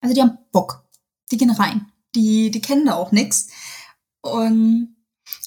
also 0.00 0.14
die 0.14 0.20
haben 0.20 0.38
Bock. 0.52 0.84
Die 1.32 1.38
gehen 1.38 1.50
rein. 1.50 1.90
Die, 2.14 2.50
die 2.50 2.60
kennen 2.60 2.86
da 2.86 2.94
auch 2.94 3.10
nix. 3.10 3.48
Und 4.20 4.95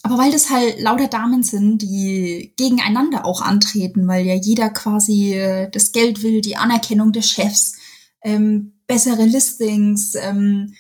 aber 0.02 0.18
weil 0.18 0.32
das 0.32 0.50
halt 0.50 0.80
lauter 0.80 1.08
Damen 1.08 1.44
sind, 1.44 1.82
die 1.82 2.54
gegeneinander 2.58 3.26
auch 3.26 3.42
antreten, 3.42 4.08
weil 4.08 4.26
ja 4.26 4.36
jeder 4.36 4.70
quasi 4.70 5.34
äh, 5.34 5.70
das 5.70 5.92
Geld 5.92 6.24
will, 6.24 6.42
die 6.42 6.56
Anerkennung 6.56 7.12
des 7.12 7.30
Chefs, 7.30 7.76
ähm, 8.22 8.74
bessere 8.88 9.26
Listings, 9.26 10.16
ähm, 10.16 10.74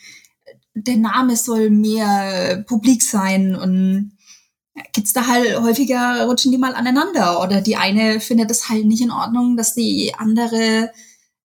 der 0.73 0.97
Name 0.97 1.35
soll 1.35 1.69
mehr 1.69 2.51
äh, 2.51 2.57
publik 2.63 3.03
sein 3.03 3.55
und 3.55 4.17
gibt's 4.93 5.13
da 5.13 5.27
halt 5.27 5.59
häufiger 5.59 6.25
rutschen 6.25 6.51
die 6.51 6.57
mal 6.57 6.73
aneinander 6.73 7.41
oder 7.43 7.59
die 7.61 7.75
eine 7.75 8.21
findet 8.21 8.49
es 8.49 8.69
halt 8.69 8.85
nicht 8.85 9.01
in 9.01 9.11
Ordnung, 9.11 9.57
dass 9.57 9.73
die 9.73 10.13
andere 10.17 10.91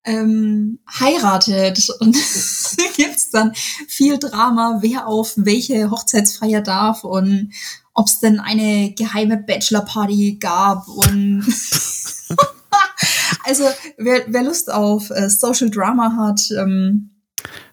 ähm, 0.05 0.79
heiratet 0.99 1.89
und 2.01 2.17
gibt's 2.97 3.31
dann 3.31 3.53
viel 3.89 4.19
Drama, 4.19 4.79
wer 4.81 5.07
auf 5.07 5.33
welche 5.37 5.91
Hochzeitsfeier 5.91 6.61
darf 6.61 7.05
und 7.05 7.53
ob 7.95 8.09
es 8.09 8.21
denn 8.21 8.41
eine 8.41 8.93
geheime 8.93 9.37
Bachelorparty 9.37 10.39
gab 10.41 10.89
und 10.89 11.45
also 13.45 13.65
wer, 13.99 14.25
wer 14.27 14.43
Lust 14.43 14.73
auf 14.73 15.11
äh, 15.11 15.31
Social 15.31 15.71
Drama 15.71 16.17
hat, 16.17 16.51
ähm, 16.51 17.11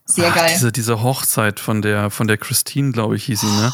sehr 0.06 0.30
Ach, 0.30 0.36
geil. 0.36 0.52
Diese, 0.54 0.72
diese 0.72 1.02
Hochzeit 1.02 1.60
von 1.60 1.82
der, 1.82 2.10
von 2.10 2.28
der 2.28 2.38
Christine, 2.38 2.92
glaube 2.92 3.16
ich, 3.16 3.26
hieß 3.26 3.42
sie, 3.42 3.48
ne? 3.48 3.74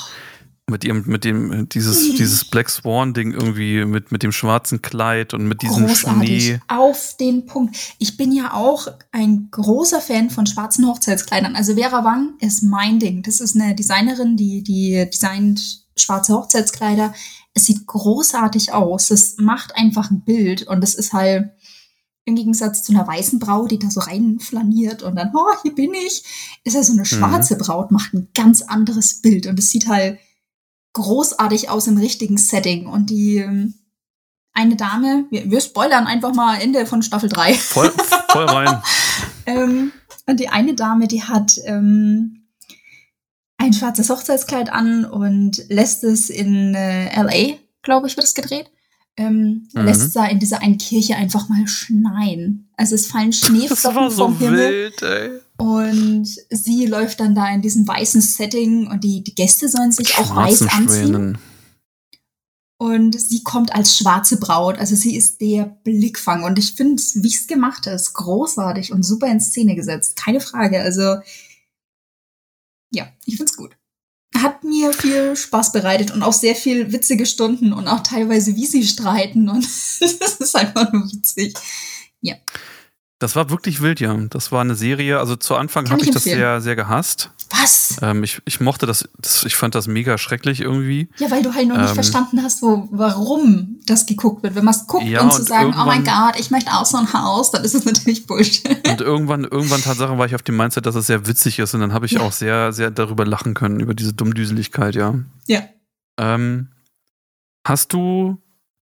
Mit 0.69 0.83
ihrem, 0.83 1.03
mit 1.05 1.23
dem, 1.23 1.69
dieses, 1.69 2.13
dieses 2.15 2.43
Black 2.43 2.69
Swan-Ding 2.69 3.31
irgendwie 3.31 3.85
mit, 3.85 4.11
mit 4.11 4.21
dem 4.21 4.33
schwarzen 4.33 4.81
Kleid 4.81 5.33
und 5.33 5.47
mit 5.47 5.61
diesem 5.61 5.87
Großartig. 5.87 6.45
Schnee. 6.45 6.59
Auf 6.67 7.15
den 7.17 7.45
Punkt. 7.45 7.77
Ich 7.99 8.17
bin 8.17 8.33
ja 8.33 8.53
auch 8.53 8.87
ein 9.13 9.47
großer 9.49 10.01
Fan 10.01 10.29
von 10.29 10.45
schwarzen 10.45 10.85
Hochzeitskleidern. 10.85 11.55
Also 11.55 11.75
Vera 11.75 12.03
Wang 12.03 12.33
ist 12.41 12.63
mein 12.63 12.99
Ding. 12.99 13.23
Das 13.23 13.39
ist 13.39 13.55
eine 13.55 13.75
Designerin, 13.75 14.35
die, 14.35 14.61
die 14.61 15.09
designt 15.09 15.85
schwarze 15.95 16.33
Hochzeitskleider. 16.33 17.13
Es 17.53 17.65
sieht 17.65 17.87
großartig 17.87 18.73
aus. 18.73 19.09
Es 19.09 19.37
macht 19.37 19.73
einfach 19.77 20.11
ein 20.11 20.25
Bild 20.25 20.63
und 20.63 20.83
es 20.83 20.95
ist 20.95 21.13
halt 21.13 21.49
im 22.25 22.35
Gegensatz 22.35 22.83
zu 22.83 22.91
einer 22.91 23.07
weißen 23.07 23.39
Braut, 23.39 23.71
die 23.71 23.79
da 23.79 23.89
so 23.89 24.01
reinflaniert 24.01 25.01
und 25.01 25.15
dann, 25.15 25.31
oh, 25.33 25.53
hier 25.63 25.73
bin 25.73 25.93
ich, 25.93 26.25
ist 26.65 26.73
ja 26.73 26.83
so 26.83 26.91
eine 26.91 27.05
schwarze 27.05 27.55
Braut, 27.55 27.89
macht 27.89 28.13
ein 28.13 28.27
ganz 28.35 28.61
anderes 28.61 29.21
Bild 29.21 29.47
und 29.47 29.57
es 29.57 29.69
sieht 29.69 29.87
halt 29.87 30.19
großartig 30.97 31.69
aus 31.69 31.87
im 31.87 31.97
richtigen 31.97 32.37
Setting. 32.37 32.87
Und 32.87 33.09
die 33.09 33.37
ähm, 33.37 33.73
eine 34.53 34.75
Dame, 34.75 35.25
wir, 35.29 35.49
wir 35.49 35.61
spoilern 35.61 36.07
einfach 36.07 36.33
mal 36.33 36.59
Ende 36.59 36.85
von 36.85 37.01
Staffel 37.03 37.29
3. 37.29 37.53
Voll, 37.53 37.91
voll 38.29 38.45
rein. 38.45 38.81
ähm, 39.45 39.91
und 40.25 40.39
die 40.39 40.49
eine 40.49 40.73
Dame, 40.73 41.07
die 41.07 41.23
hat 41.23 41.57
ähm, 41.65 42.47
ein 43.57 43.73
schwarzes 43.73 44.09
Hochzeitskleid 44.09 44.71
an 44.71 45.05
und 45.05 45.63
lässt 45.69 46.03
es 46.03 46.29
in 46.29 46.73
äh, 46.75 47.15
LA, 47.21 47.57
glaube 47.83 48.07
ich, 48.07 48.17
wird 48.17 48.25
es 48.25 48.33
gedreht. 48.35 48.69
Ähm, 49.15 49.67
Mhm. 49.73 49.85
Lässt 49.85 50.01
es 50.01 50.13
da 50.13 50.25
in 50.25 50.39
dieser 50.39 50.61
einen 50.61 50.77
Kirche 50.77 51.15
einfach 51.15 51.49
mal 51.49 51.67
schneien. 51.67 52.69
Also 52.77 52.95
es 52.95 53.07
fallen 53.07 53.31
Das 53.31 53.39
Schneeflocken 53.39 53.95
war 53.95 54.11
so 54.11 54.25
vom 54.25 54.37
Himmel. 54.37 54.69
wild, 54.69 55.01
ey. 55.01 55.29
Und 55.57 56.27
sie 56.51 56.85
läuft 56.85 57.19
dann 57.19 57.33
da 57.33 57.49
in 57.49 57.61
diesem 57.61 57.87
weißen 57.87 58.21
Setting 58.21 58.87
und 58.87 59.03
die, 59.03 59.23
die 59.23 59.33
Gäste 59.33 59.67
sollen 59.69 59.91
sich 59.91 60.17
auch 60.17 60.35
weiß 60.35 60.61
anziehen. 60.67 61.37
Und 62.79 63.19
sie 63.19 63.41
kommt 63.43 63.73
als 63.73 63.97
schwarze 63.97 64.39
Braut. 64.39 64.77
Also 64.77 64.95
sie 64.95 65.15
ist 65.15 65.41
der 65.41 65.65
Blickfang. 65.83 66.43
Und 66.43 66.59
ich 66.59 66.73
finde, 66.73 67.01
wie 67.01 67.33
es 67.33 67.47
gemacht 67.47 67.87
ist, 67.87 68.13
großartig 68.13 68.93
und 68.93 69.01
super 69.01 69.27
in 69.27 69.39
Szene 69.39 69.75
gesetzt. 69.75 70.15
Keine 70.15 70.39
Frage. 70.39 70.79
Also 70.81 71.17
ja, 72.91 73.07
ich 73.25 73.37
find's 73.37 73.57
gut. 73.57 73.75
Hat 74.35 74.63
mir 74.63 74.93
viel 74.93 75.35
Spaß 75.35 75.71
bereitet 75.71 76.11
und 76.11 76.21
auch 76.21 76.33
sehr 76.33 76.55
viel 76.55 76.91
witzige 76.91 77.25
Stunden 77.25 77.73
und 77.73 77.87
auch 77.87 78.01
teilweise, 78.01 78.55
wie 78.55 78.67
sie 78.67 78.85
streiten. 78.85 79.49
Und 79.49 79.63
das 79.99 80.35
ist 80.39 80.55
einfach 80.55 80.93
nur 80.93 81.11
witzig. 81.11 81.55
Das 83.19 83.35
war 83.35 83.49
wirklich 83.49 83.81
wild, 83.81 83.99
ja. 83.99 84.15
Das 84.29 84.51
war 84.51 84.61
eine 84.61 84.75
Serie. 84.75 85.17
Also 85.19 85.35
zu 85.35 85.55
Anfang 85.55 85.89
habe 85.89 86.01
ich 86.01 86.09
ich 86.09 86.13
das 86.13 86.23
sehr, 86.23 86.61
sehr 86.61 86.75
gehasst. 86.75 87.31
Was? 87.49 87.97
Ähm, 88.03 88.23
ich, 88.23 88.41
ich 88.45 88.59
mochte 88.59 88.85
das, 88.85 89.09
das, 89.17 89.43
ich 89.43 89.55
fand 89.55 89.73
das 89.73 89.87
mega 89.87 90.19
schrecklich 90.19 90.61
irgendwie. 90.61 91.09
Ja, 91.17 91.31
weil 91.31 91.41
du 91.41 91.55
halt 91.55 91.67
noch 91.67 91.77
nicht 91.77 91.89
Ähm, 91.89 91.95
verstanden 91.95 92.43
hast, 92.43 92.61
wo, 92.61 92.87
warum 92.91 93.79
das 93.87 94.05
geguckt 94.05 94.43
wird. 94.43 94.53
Wenn 94.53 94.65
man 94.65 94.75
es 94.75 94.85
guckt 94.85 95.05
Ja, 95.05 95.21
und 95.21 95.33
zu 95.33 95.39
und 95.39 95.47
sagen, 95.47 95.73
oh 95.81 95.85
mein 95.85 96.03
Gott, 96.03 96.35
ich 96.39 96.51
möchte 96.51 96.71
auch 96.73 96.85
so 96.85 96.97
ein 96.97 97.11
Haus, 97.11 97.49
dann 97.49 97.63
ist 97.63 97.73
es 97.73 97.85
natürlich 97.85 98.27
Bullshit. 98.27 98.87
Und 98.87 99.01
irgendwann, 99.01 99.45
irgendwann 99.45 99.81
Tatsache 99.81 100.15
war 100.17 100.25
ich 100.27 100.35
auf 100.35 100.43
dem 100.43 100.55
Mindset, 100.57 100.85
dass 100.85 100.93
es 100.93 101.07
sehr 101.07 101.25
witzig 101.25 101.57
ist 101.57 101.73
und 101.73 101.79
dann 101.79 101.93
habe 101.93 102.05
ich 102.05 102.11
Ja. 102.13 102.21
auch 102.21 102.31
sehr, 102.31 102.71
sehr 102.71 102.91
darüber 102.91 103.25
lachen 103.25 103.55
können, 103.55 103.79
über 103.79 103.95
diese 103.95 104.13
Dummdüseligkeit, 104.13 104.93
ja. 104.93 105.15
Ja. 105.47 105.61
Ähm, 106.19 106.67
hast 107.65 107.93
du, 107.93 108.37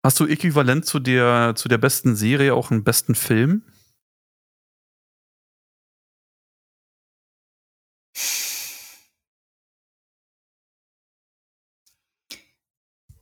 hast 0.04 0.20
du 0.20 0.26
äquivalent 0.26 0.86
zu 0.86 1.00
der, 1.00 1.54
zu 1.56 1.70
der 1.70 1.78
besten 1.78 2.16
Serie 2.18 2.54
auch 2.56 2.72
einen 2.72 2.84
besten 2.84 3.16
Film? 3.16 3.62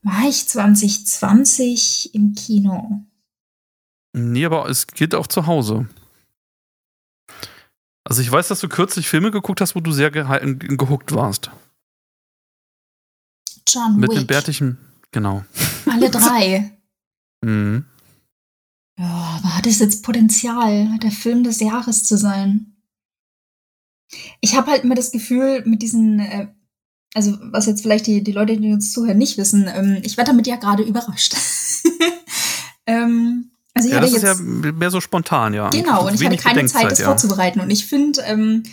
War 0.02 0.28
ich 0.30 0.48
2020 0.48 2.14
im 2.14 2.36
Kino? 2.36 3.04
Nee, 4.14 4.46
aber 4.46 4.70
es 4.70 4.88
geht 4.88 5.16
auch 5.16 5.28
zu 5.28 5.48
Hause. 5.48 5.88
Also 8.08 8.22
ich 8.22 8.32
weiß, 8.32 8.48
dass 8.50 8.60
du 8.60 8.70
kürzlich 8.70 9.08
Filme 9.10 9.32
geguckt 9.32 9.62
hast, 9.62 9.76
wo 9.76 9.80
du 9.80 9.92
sehr 9.92 10.12
geha- 10.14 10.40
gehuckt 10.78 11.12
warst. 11.14 11.50
John 13.68 13.98
Mit 13.98 14.12
Wick. 14.12 14.20
dem 14.20 14.28
bärtigen, 14.28 14.78
genau. 15.12 15.44
Alle 15.88 16.10
drei. 16.12 16.78
Mhm. 17.44 17.86
Ja, 19.00 19.40
aber 19.40 19.58
hat 19.58 19.66
es 19.66 19.80
jetzt 19.80 20.04
Potenzial, 20.04 20.98
der 21.00 21.12
Film 21.12 21.44
des 21.44 21.60
Jahres 21.60 22.04
zu 22.04 22.16
sein? 22.18 22.75
Ich 24.42 24.56
habe 24.56 24.72
halt 24.72 24.84
immer 24.84 24.96
das 24.96 25.12
Gefühl, 25.12 25.64
mit 25.66 25.82
diesen, 25.82 26.20
äh, 26.20 26.48
also 27.14 27.38
was 27.42 27.66
jetzt 27.66 27.82
vielleicht 27.82 28.08
die, 28.08 28.24
die 28.24 28.32
Leute, 28.32 28.58
die 28.58 28.74
uns 28.74 28.92
zuhören, 28.92 29.18
nicht 29.18 29.38
wissen, 29.38 29.70
ähm, 29.74 30.00
ich 30.04 30.18
werde 30.18 30.32
damit 30.32 30.48
ja 30.48 30.58
gerade 30.58 30.84
überrascht. 30.84 31.36
ähm, 32.86 33.52
also 33.74 33.90
ich 33.90 33.94
Ja, 33.94 34.00
das 34.00 34.14
ist 34.14 34.24
jetzt, 34.24 34.40
ja 34.40 34.72
mehr 34.72 34.92
so 34.92 35.02
spontan, 35.02 35.54
ja. 35.54 35.70
genau, 35.70 36.08
und 36.08 36.14
ich 36.14 36.26
hatte 36.26 36.38
keine 36.38 36.66
Zeit, 36.66 36.92
das 36.92 37.00
ja. 37.00 37.08
vorzubereiten. 37.08 37.60
Und 37.60 37.70
ich 37.70 37.86
finde, 37.86 38.22
ähm, 38.22 38.64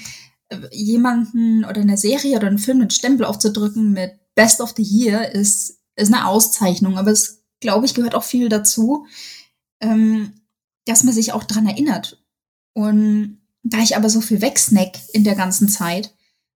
jemanden 0.71 1.65
oder 1.65 1.81
eine 1.81 1.97
Serie 1.97 2.37
oder 2.37 2.47
einen 2.47 2.59
Film 2.59 2.81
einen 2.81 2.91
Stempel 2.91 3.27
aufzudrücken 3.27 3.93
mit 3.93 4.13
Best 4.35 4.61
of 4.61 4.75
the 4.77 4.83
Year 4.83 5.35
ist, 5.35 5.81
ist 5.97 6.13
eine 6.13 6.27
Auszeichnung, 6.27 6.99
aber 6.99 7.11
es, 7.11 7.45
glaube 7.61 7.87
ich, 7.87 7.95
gehört 7.95 8.15
auch 8.15 8.25
viel 8.25 8.49
dazu, 8.49 9.07
ähm, 9.81 10.33
dass 10.87 11.05
man 11.05 11.15
sich 11.15 11.33
auch 11.33 11.45
dran 11.45 11.67
erinnert. 11.67 12.23
Und 12.75 13.42
da 13.63 13.79
ich 13.79 13.97
aber 13.97 14.11
so 14.11 14.21
viel 14.21 14.41
wegsnack 14.41 14.99
in 15.13 15.25
der 15.25 15.35
ganzen 15.35 15.69
Zeit, 15.69 16.13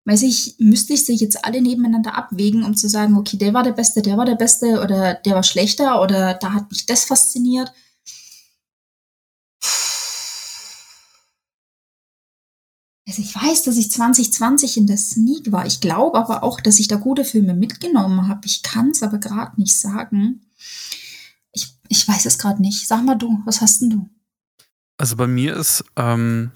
weiß 0.07 0.23
ich, 0.23 0.57
müsste 0.59 0.93
ich 0.95 1.05
sie 1.05 1.15
jetzt 1.15 1.45
alle 1.45 1.61
nebeneinander 1.61 2.15
abwägen, 2.15 2.65
um 2.65 2.77
zu 2.77 2.89
sagen, 2.89 3.17
okay, 3.17 3.37
der 3.37 3.55
war 3.55 3.63
der 3.63 3.73
Beste, 3.73 4.03
der 4.03 4.17
war 4.17 4.25
der 4.25 4.37
Beste 4.37 4.81
oder 4.81 5.15
der 5.15 5.35
war 5.35 5.43
schlechter 5.43 6.01
oder 6.01 6.35
da 6.35 6.53
hat 6.53 6.71
mich 6.71 6.87
das 6.87 7.05
fasziniert. 7.05 7.73
Also 13.09 13.23
ich 13.23 13.35
weiß, 13.35 13.63
dass 13.63 13.77
ich 13.77 13.91
2020 13.91 14.77
in 14.77 14.87
der 14.87 14.97
Sneak 14.97 15.53
war. 15.53 15.65
Ich 15.65 15.81
glaube 15.81 16.19
aber 16.19 16.43
auch, 16.43 16.61
dass 16.61 16.81
ich 16.81 16.89
da 16.89 16.97
gute 16.97 17.25
Filme 17.25 17.55
mitgenommen 17.55 18.29
habe. 18.29 18.43
Ich 18.45 18.63
kann 18.63 18.91
es 18.91 19.03
aber 19.03 19.19
gerade 19.19 19.61
nicht 19.61 19.77
sagen. 19.77 20.43
Ich, 21.53 21.73
ich 21.89 22.07
weiß 22.07 22.27
es 22.27 22.39
gerade 22.39 22.61
nicht. 22.61 22.87
Sag 22.87 23.05
mal 23.05 23.15
du, 23.15 23.41
was 23.45 23.61
hast 23.61 23.81
denn 23.81 23.91
du? 23.91 24.09
Also 24.99 25.17
bei 25.17 25.27
mir 25.27 25.57
ist, 25.57 25.85
ähm, 25.97 26.51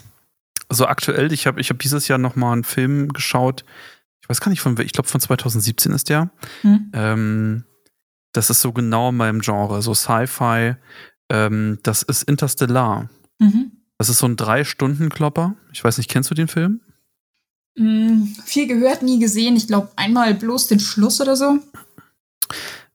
also 0.70 0.86
aktuell, 0.86 1.32
ich 1.32 1.46
habe 1.46 1.60
ich 1.60 1.68
hab 1.70 1.78
dieses 1.80 2.08
Jahr 2.08 2.18
noch 2.18 2.36
mal 2.36 2.52
einen 2.52 2.64
Film 2.64 3.08
geschaut. 3.12 3.64
Ich 4.22 4.28
weiß 4.28 4.40
gar 4.40 4.50
nicht 4.50 4.60
von, 4.60 4.78
ich 4.80 4.92
glaube 4.92 5.08
von 5.08 5.20
2017 5.20 5.92
ist 5.92 6.08
der. 6.08 6.30
Hm? 6.62 6.90
Ähm, 6.94 7.64
das 8.32 8.48
ist 8.48 8.60
so 8.60 8.72
genau 8.72 9.08
in 9.10 9.16
meinem 9.16 9.40
Genre, 9.40 9.82
so 9.82 9.92
Sci-Fi. 9.92 10.76
Ähm, 11.30 11.78
das 11.82 12.02
ist 12.04 12.22
Interstellar. 12.22 13.10
Mhm. 13.40 13.72
Das 13.98 14.08
ist 14.08 14.18
so 14.18 14.26
ein 14.26 14.36
Drei-Stunden-Klopper. 14.36 15.54
Ich 15.72 15.82
weiß 15.84 15.98
nicht, 15.98 16.08
kennst 16.08 16.30
du 16.30 16.34
den 16.34 16.48
Film? 16.48 16.80
Mm, 17.76 18.24
viel 18.44 18.66
gehört, 18.66 19.02
nie 19.02 19.18
gesehen. 19.18 19.56
Ich 19.56 19.66
glaube 19.66 19.90
einmal 19.96 20.34
bloß 20.34 20.68
den 20.68 20.80
Schluss 20.80 21.20
oder 21.20 21.36
so. 21.36 21.58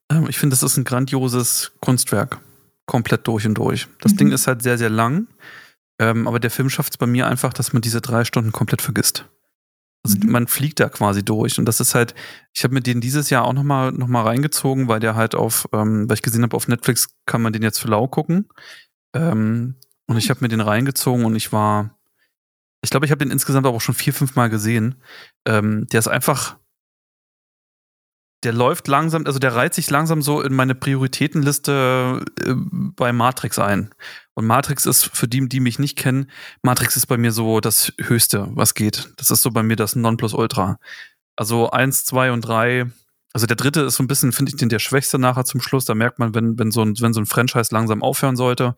Ähm, 0.09 0.27
ich 0.29 0.37
finde, 0.37 0.53
das 0.55 0.63
ist 0.63 0.77
ein 0.77 0.83
grandioses 0.83 1.73
Kunstwerk. 1.81 2.39
Komplett 2.85 3.27
durch 3.27 3.45
und 3.45 3.55
durch. 3.55 3.87
Das 4.01 4.13
Mhm. 4.13 4.17
Ding 4.17 4.31
ist 4.31 4.47
halt 4.47 4.61
sehr, 4.63 4.77
sehr 4.77 4.89
lang. 4.89 5.27
Ähm, 5.99 6.27
aber 6.27 6.39
der 6.39 6.51
Film 6.51 6.69
schafft 6.69 6.93
es 6.93 6.97
bei 6.97 7.07
mir 7.07 7.27
einfach, 7.27 7.53
dass 7.53 7.73
man 7.73 7.81
diese 7.81 8.01
drei 8.01 8.25
Stunden 8.25 8.51
komplett 8.51 8.81
vergisst. 8.81 9.29
Also 10.03 10.17
Mhm. 10.21 10.31
man 10.31 10.47
fliegt 10.47 10.79
da 10.79 10.89
quasi 10.89 11.23
durch. 11.23 11.57
Und 11.57 11.65
das 11.65 11.79
ist 11.79 11.95
halt, 11.95 12.13
ich 12.53 12.63
habe 12.63 12.73
mir 12.73 12.81
den 12.81 13.01
dieses 13.01 13.29
Jahr 13.29 13.45
auch 13.45 13.53
nochmal 13.53 13.91
noch 13.91 14.07
mal 14.07 14.23
reingezogen, 14.23 14.87
weil 14.87 14.99
der 14.99 15.15
halt 15.15 15.35
auf, 15.35 15.67
ähm, 15.73 16.07
weil 16.09 16.15
ich 16.15 16.21
gesehen 16.21 16.43
habe, 16.43 16.55
auf 16.55 16.67
Netflix 16.67 17.09
kann 17.25 17.41
man 17.41 17.53
den 17.53 17.63
jetzt 17.63 17.79
für 17.79 17.87
lau 17.87 18.07
gucken. 18.07 18.47
Ähm, 19.15 19.75
und 20.07 20.17
ich 20.17 20.29
habe 20.29 20.41
mir 20.41 20.49
den 20.49 20.61
reingezogen 20.61 21.25
und 21.25 21.35
ich 21.35 21.51
war, 21.51 21.97
ich 22.83 22.91
glaube, 22.91 23.05
ich 23.07 23.11
habe 23.11 23.25
den 23.25 23.31
insgesamt 23.31 23.65
aber 23.65 23.75
auch 23.75 23.81
schon 23.81 23.95
vier, 23.95 24.13
fünf 24.13 24.35
Mal 24.35 24.49
gesehen. 24.49 24.95
Ähm, 25.47 25.87
der 25.87 25.99
ist 25.99 26.07
einfach, 26.07 26.59
der 28.45 28.53
läuft 28.53 28.87
langsam, 28.87 29.25
also 29.25 29.39
der 29.39 29.55
reiht 29.55 29.73
sich 29.73 29.89
langsam 29.89 30.21
so 30.21 30.41
in 30.41 30.53
meine 30.53 30.75
Prioritätenliste 30.75 32.23
äh, 32.41 32.53
bei 32.95 33.11
Matrix 33.11 33.57
ein. 33.57 33.89
Und 34.35 34.45
Matrix 34.45 34.85
ist, 34.85 35.05
für 35.05 35.27
die, 35.27 35.49
die 35.49 35.59
mich 35.59 35.79
nicht 35.79 35.97
kennen, 35.97 36.29
Matrix 36.61 36.95
ist 36.95 37.07
bei 37.07 37.17
mir 37.17 37.31
so 37.31 37.59
das 37.59 37.91
Höchste, 37.99 38.47
was 38.53 38.75
geht. 38.75 39.09
Das 39.17 39.31
ist 39.31 39.41
so 39.41 39.49
bei 39.49 39.63
mir 39.63 39.75
das 39.75 39.95
Nonplusultra. 39.95 40.77
Also 41.35 41.71
eins, 41.71 42.05
zwei 42.05 42.31
und 42.31 42.41
drei. 42.41 42.85
Also 43.33 43.47
der 43.47 43.57
dritte 43.57 43.81
ist 43.81 43.95
so 43.95 44.03
ein 44.03 44.07
bisschen, 44.07 44.31
finde 44.31 44.51
ich, 44.51 44.57
den 44.57 44.69
der 44.69 44.79
schwächste 44.79 45.17
nachher 45.17 45.45
zum 45.45 45.59
Schluss. 45.59 45.85
Da 45.85 45.95
merkt 45.95 46.19
man, 46.19 46.35
wenn, 46.35 46.59
wenn, 46.59 46.71
so, 46.71 46.83
ein, 46.83 46.93
wenn 46.99 47.13
so 47.13 47.21
ein 47.21 47.25
Franchise 47.25 47.73
langsam 47.73 48.03
aufhören 48.03 48.35
sollte. 48.35 48.75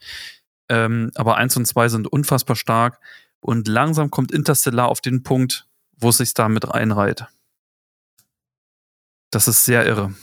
Ähm, 0.69 1.11
aber 1.15 1.35
eins 1.35 1.57
und 1.57 1.65
zwei 1.65 1.89
sind 1.89 2.07
unfassbar 2.07 2.55
stark. 2.55 2.99
Und 3.41 3.67
langsam 3.67 4.11
kommt 4.11 4.31
Interstellar 4.31 4.87
auf 4.87 5.01
den 5.01 5.23
Punkt, 5.23 5.67
wo 5.99 6.09
es 6.09 6.17
sich 6.17 6.33
da 6.33 6.47
mit 6.47 6.73
reinreiht. 6.73 7.25
Das 9.31 9.47
ist 9.47 9.65
sehr 9.65 9.85
irre. 9.85 10.15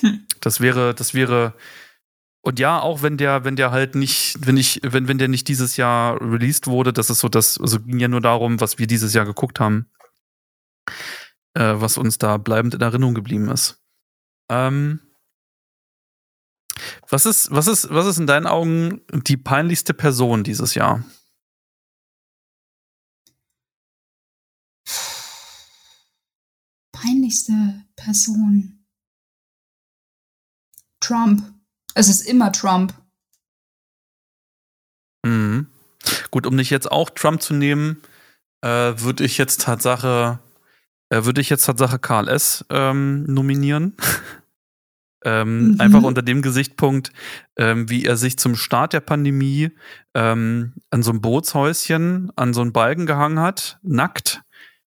Hm. 0.00 0.26
Das 0.40 0.60
wäre, 0.60 0.94
das 0.94 1.14
wäre, 1.14 1.54
und 2.42 2.58
ja, 2.60 2.80
auch 2.80 3.02
wenn 3.02 3.16
der, 3.16 3.44
wenn 3.44 3.56
der 3.56 3.70
halt 3.70 3.94
nicht, 3.94 4.46
wenn 4.46 4.56
ich, 4.56 4.80
wenn, 4.82 5.08
wenn 5.08 5.18
der 5.18 5.28
nicht 5.28 5.48
dieses 5.48 5.76
Jahr 5.76 6.20
released 6.20 6.66
wurde, 6.66 6.92
das 6.92 7.10
ist 7.10 7.20
so 7.20 7.28
das, 7.28 7.58
also 7.58 7.80
ging 7.80 7.98
ja 7.98 8.08
nur 8.08 8.20
darum, 8.20 8.60
was 8.60 8.78
wir 8.78 8.86
dieses 8.86 9.14
Jahr 9.14 9.24
geguckt 9.24 9.58
haben, 9.58 9.90
äh, 11.54 11.74
was 11.76 11.98
uns 11.98 12.18
da 12.18 12.36
bleibend 12.36 12.74
in 12.74 12.82
Erinnerung 12.82 13.14
geblieben 13.14 13.48
ist. 13.48 13.82
Ähm, 14.48 15.00
was 17.08 17.26
ist, 17.26 17.50
was 17.50 17.66
ist, 17.66 17.90
was 17.90 18.06
ist 18.06 18.18
in 18.18 18.26
deinen 18.26 18.46
Augen 18.46 19.00
die 19.12 19.36
peinlichste 19.36 19.94
Person 19.94 20.44
dieses 20.44 20.74
Jahr? 20.74 21.04
Peinlichste 26.92 27.85
Person. 27.96 28.84
Trump. 31.00 31.42
Es 31.94 32.08
ist 32.08 32.22
immer 32.22 32.52
Trump. 32.52 32.94
Mhm. 35.24 35.68
Gut, 36.30 36.46
um 36.46 36.54
nicht 36.54 36.70
jetzt 36.70 36.90
auch 36.90 37.10
Trump 37.10 37.42
zu 37.42 37.54
nehmen, 37.54 38.02
äh, 38.62 38.68
würde 38.68 39.24
ich 39.24 39.38
jetzt 39.38 39.62
Tatsache, 39.62 40.38
äh, 41.10 41.24
würde 41.24 41.40
ich 41.40 41.50
jetzt 41.50 41.64
Tatsache 41.64 41.98
Karl 41.98 42.28
S. 42.28 42.64
Ähm, 42.70 43.24
nominieren. 43.24 43.96
ähm, 45.24 45.72
Mhm. 45.72 45.80
Einfach 45.80 46.02
unter 46.02 46.22
dem 46.22 46.42
Gesichtspunkt, 46.42 47.12
ähm, 47.56 47.88
wie 47.90 48.04
er 48.04 48.16
sich 48.16 48.38
zum 48.38 48.56
Start 48.56 48.92
der 48.92 49.00
Pandemie 49.00 49.70
ähm, 50.14 50.74
an 50.90 51.02
so 51.02 51.10
einem 51.10 51.20
Bootshäuschen, 51.20 52.30
an 52.36 52.54
so 52.54 52.60
einen 52.60 52.72
Balken 52.72 53.06
gehangen 53.06 53.40
hat, 53.40 53.78
nackt, 53.82 54.42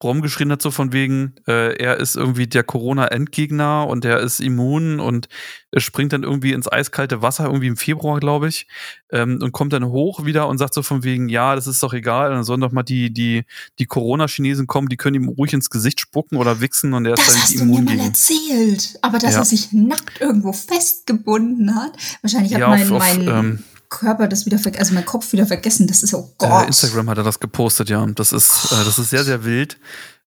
rumgeschrien 0.02 0.52
hat, 0.52 0.62
so 0.62 0.70
von 0.70 0.92
wegen, 0.92 1.34
äh, 1.48 1.76
er 1.76 1.96
ist 1.96 2.14
irgendwie 2.16 2.46
der 2.46 2.62
Corona-Endgegner 2.62 3.86
und 3.86 4.04
er 4.04 4.20
ist 4.20 4.40
immun 4.40 5.00
und 5.00 5.28
er 5.72 5.80
springt 5.80 6.12
dann 6.12 6.22
irgendwie 6.22 6.52
ins 6.52 6.70
eiskalte 6.70 7.20
Wasser, 7.20 7.46
irgendwie 7.46 7.66
im 7.66 7.76
Februar, 7.76 8.20
glaube 8.20 8.48
ich, 8.48 8.66
ähm, 9.10 9.38
und 9.42 9.52
kommt 9.52 9.72
dann 9.72 9.84
hoch 9.86 10.24
wieder 10.24 10.46
und 10.48 10.58
sagt 10.58 10.74
so 10.74 10.82
von 10.82 11.02
wegen, 11.04 11.28
ja, 11.28 11.54
das 11.54 11.66
ist 11.66 11.82
doch 11.82 11.92
egal, 11.92 12.30
dann 12.30 12.44
sollen 12.44 12.60
doch 12.60 12.72
mal 12.72 12.82
die, 12.84 13.12
die, 13.12 13.44
die 13.78 13.86
Corona-Chinesen 13.86 14.66
kommen, 14.66 14.88
die 14.88 14.96
können 14.96 15.16
ihm 15.16 15.28
ruhig 15.28 15.52
ins 15.52 15.68
Gesicht 15.68 16.00
spucken 16.00 16.36
oder 16.38 16.60
wichsen 16.60 16.94
und 16.94 17.04
er 17.04 17.14
ist 17.14 17.26
Das 17.26 17.34
dann 17.34 17.42
hast 17.42 17.54
mir 17.56 17.62
immun 17.62 17.84
mal 17.84 17.96
gegen. 17.96 18.06
erzählt. 18.06 18.98
Aber 19.02 19.18
dass 19.18 19.32
Ja. 19.34 19.40
er 19.40 19.44
sich 19.44 19.72
nackt 19.72 20.20
irgendwo 20.20 20.52
festgebunden 20.52 21.74
hat. 21.74 21.92
Wahrscheinlich 22.22 22.54
hat 22.54 22.60
Ja, 22.60 22.68
mein, 22.68 22.82
auf, 22.92 23.02
auf 23.02 23.16
mein 23.16 23.28
ähm, 23.28 23.58
Körper 23.88 24.28
das 24.28 24.46
wieder 24.46 24.58
vergessen, 24.58 24.80
also 24.80 24.94
mein 24.94 25.06
Kopf 25.06 25.32
wieder 25.32 25.46
vergessen. 25.46 25.86
Das 25.86 26.02
ist, 26.02 26.14
oh 26.14 26.30
äh, 26.32 26.46
Gott. 26.46 26.66
Instagram 26.66 27.08
hat 27.10 27.18
er 27.18 27.24
das 27.24 27.40
gepostet, 27.40 27.88
ja. 27.88 28.04
Das 28.06 28.32
ist, 28.32 28.72
äh, 28.72 28.84
das 28.84 28.98
ist 28.98 29.10
sehr, 29.10 29.24
sehr 29.24 29.44
wild. 29.44 29.78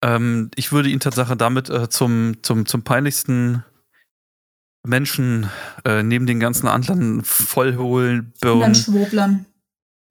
Ähm, 0.01 0.49
ich 0.55 0.71
würde 0.71 0.89
ihn 0.89 0.99
Tatsache 0.99 1.35
damit 1.35 1.69
äh, 1.69 1.89
zum, 1.89 2.37
zum, 2.41 2.65
zum 2.65 2.83
peinlichsten 2.83 3.63
Menschen 4.83 5.49
äh, 5.85 6.01
neben 6.01 6.25
den 6.25 6.39
ganzen 6.39 6.67
anderen 6.67 7.23
vollholen, 7.23 8.33
birnen. 8.41 8.73
Schwoblern. 8.73 9.45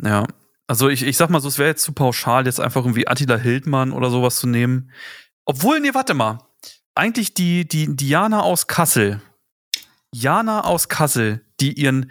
Ja. 0.03 0.26
Also 0.66 0.88
ich, 0.88 1.03
ich 1.03 1.16
sag 1.16 1.30
mal 1.30 1.41
so, 1.41 1.49
es 1.49 1.59
wäre 1.59 1.70
jetzt 1.70 1.82
zu 1.82 1.93
pauschal, 1.93 2.47
jetzt 2.47 2.61
einfach 2.61 2.84
irgendwie 2.84 3.09
Attila 3.09 3.36
Hildmann 3.36 3.91
oder 3.91 4.11
sowas 4.11 4.36
zu 4.36 4.47
nehmen. 4.47 4.93
Obwohl, 5.45 5.80
nee, 5.80 5.95
warte 5.95 6.14
mal. 6.14 6.38
Eigentlich 6.95 7.34
die, 7.34 7.66
die 7.66 7.97
Diana 7.97 8.43
aus 8.43 8.68
Kassel. 8.68 9.20
Jana 10.12 10.64
aus 10.64 10.88
Kassel, 10.88 11.45
die 11.61 11.72
ihren. 11.72 12.11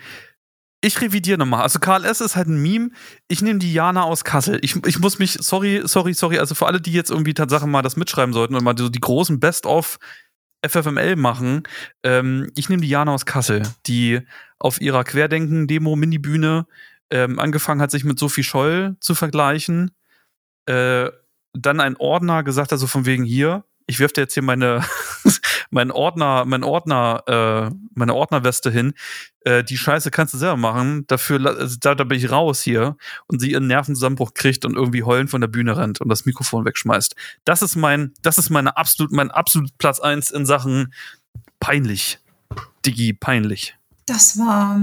Ich 0.81 1.01
revidiere 1.01 1.37
nochmal. 1.37 1.63
Also 1.63 1.79
Karl 1.79 2.05
S. 2.05 2.21
ist 2.21 2.35
halt 2.35 2.47
ein 2.47 2.61
Meme. 2.61 2.91
Ich 3.27 3.41
nehme 3.41 3.59
die 3.59 3.73
Jana 3.73 4.03
aus 4.03 4.23
Kassel. 4.23 4.59
Ich, 4.61 4.75
ich 4.85 4.99
muss 4.99 5.19
mich, 5.19 5.33
sorry, 5.33 5.81
sorry, 5.83 6.13
sorry. 6.13 6.39
Also 6.39 6.55
für 6.55 6.67
alle, 6.67 6.79
die 6.79 6.93
jetzt 6.93 7.11
irgendwie 7.11 7.33
Tatsache 7.33 7.67
mal 7.67 7.81
das 7.81 7.97
mitschreiben 7.97 8.33
sollten 8.33 8.55
und 8.55 8.63
mal 8.63 8.77
so 8.77 8.87
die 8.87 8.99
großen 8.99 9.39
Best-of 9.39 9.99
FFML 10.65 11.15
machen. 11.15 11.63
Ähm, 12.03 12.51
ich 12.55 12.69
nehme 12.69 12.81
die 12.81 12.89
Jana 12.89 13.13
aus 13.13 13.25
Kassel, 13.25 13.63
die 13.87 14.21
auf 14.57 14.79
ihrer 14.79 15.03
Querdenken-Demo 15.03 15.95
Mini-Bühne 15.95 16.65
ähm, 17.11 17.39
angefangen 17.39 17.81
hat, 17.81 17.91
sich 17.91 18.03
mit 18.03 18.19
Sophie 18.19 18.43
Scholl 18.43 18.95
zu 18.99 19.15
vergleichen. 19.15 19.91
Äh, 20.65 21.09
dann 21.53 21.79
ein 21.79 21.97
Ordner 21.97 22.43
gesagt 22.43 22.71
hat, 22.71 22.79
so 22.79 22.87
von 22.87 23.05
wegen 23.05 23.23
hier, 23.23 23.63
ich 23.87 23.99
wirf 23.99 24.13
dir 24.13 24.21
jetzt 24.21 24.33
hier 24.35 24.43
meine, 24.43 24.83
mein 25.71 25.91
Ordner, 25.91 26.45
mein 26.45 26.63
Ordner, 26.63 27.23
äh, 27.27 27.75
meine 27.93 28.15
Ordnerweste 28.15 28.71
hin. 28.71 28.93
Äh, 29.41 29.63
die 29.63 29.77
Scheiße 29.77 30.09
kannst 30.11 30.33
du 30.33 30.37
selber 30.37 30.57
machen. 30.57 31.05
Dafür, 31.07 31.45
also 31.45 31.77
da, 31.79 31.95
da 31.95 32.03
bin 32.03 32.17
ich 32.17 32.31
raus 32.31 32.61
hier 32.61 32.97
und 33.27 33.39
sie 33.39 33.51
ihren 33.51 33.67
Nervenzusammenbruch 33.67 34.33
kriegt 34.33 34.65
und 34.65 34.75
irgendwie 34.75 35.03
heulend 35.03 35.29
von 35.29 35.41
der 35.41 35.47
Bühne 35.47 35.77
rennt 35.77 36.01
und 36.01 36.09
das 36.09 36.25
Mikrofon 36.25 36.65
wegschmeißt. 36.65 37.15
Das 37.45 37.61
ist 37.61 37.75
mein, 37.75 38.13
das 38.21 38.37
ist 38.37 38.49
meine 38.49 38.77
absolut, 38.77 39.11
mein 39.11 39.31
absolut 39.31 39.77
Platz 39.77 39.99
eins 39.99 40.31
in 40.31 40.45
Sachen 40.45 40.93
peinlich. 41.59 42.19
Digi, 42.85 43.13
peinlich. 43.13 43.75
Das 44.05 44.37
war. 44.39 44.81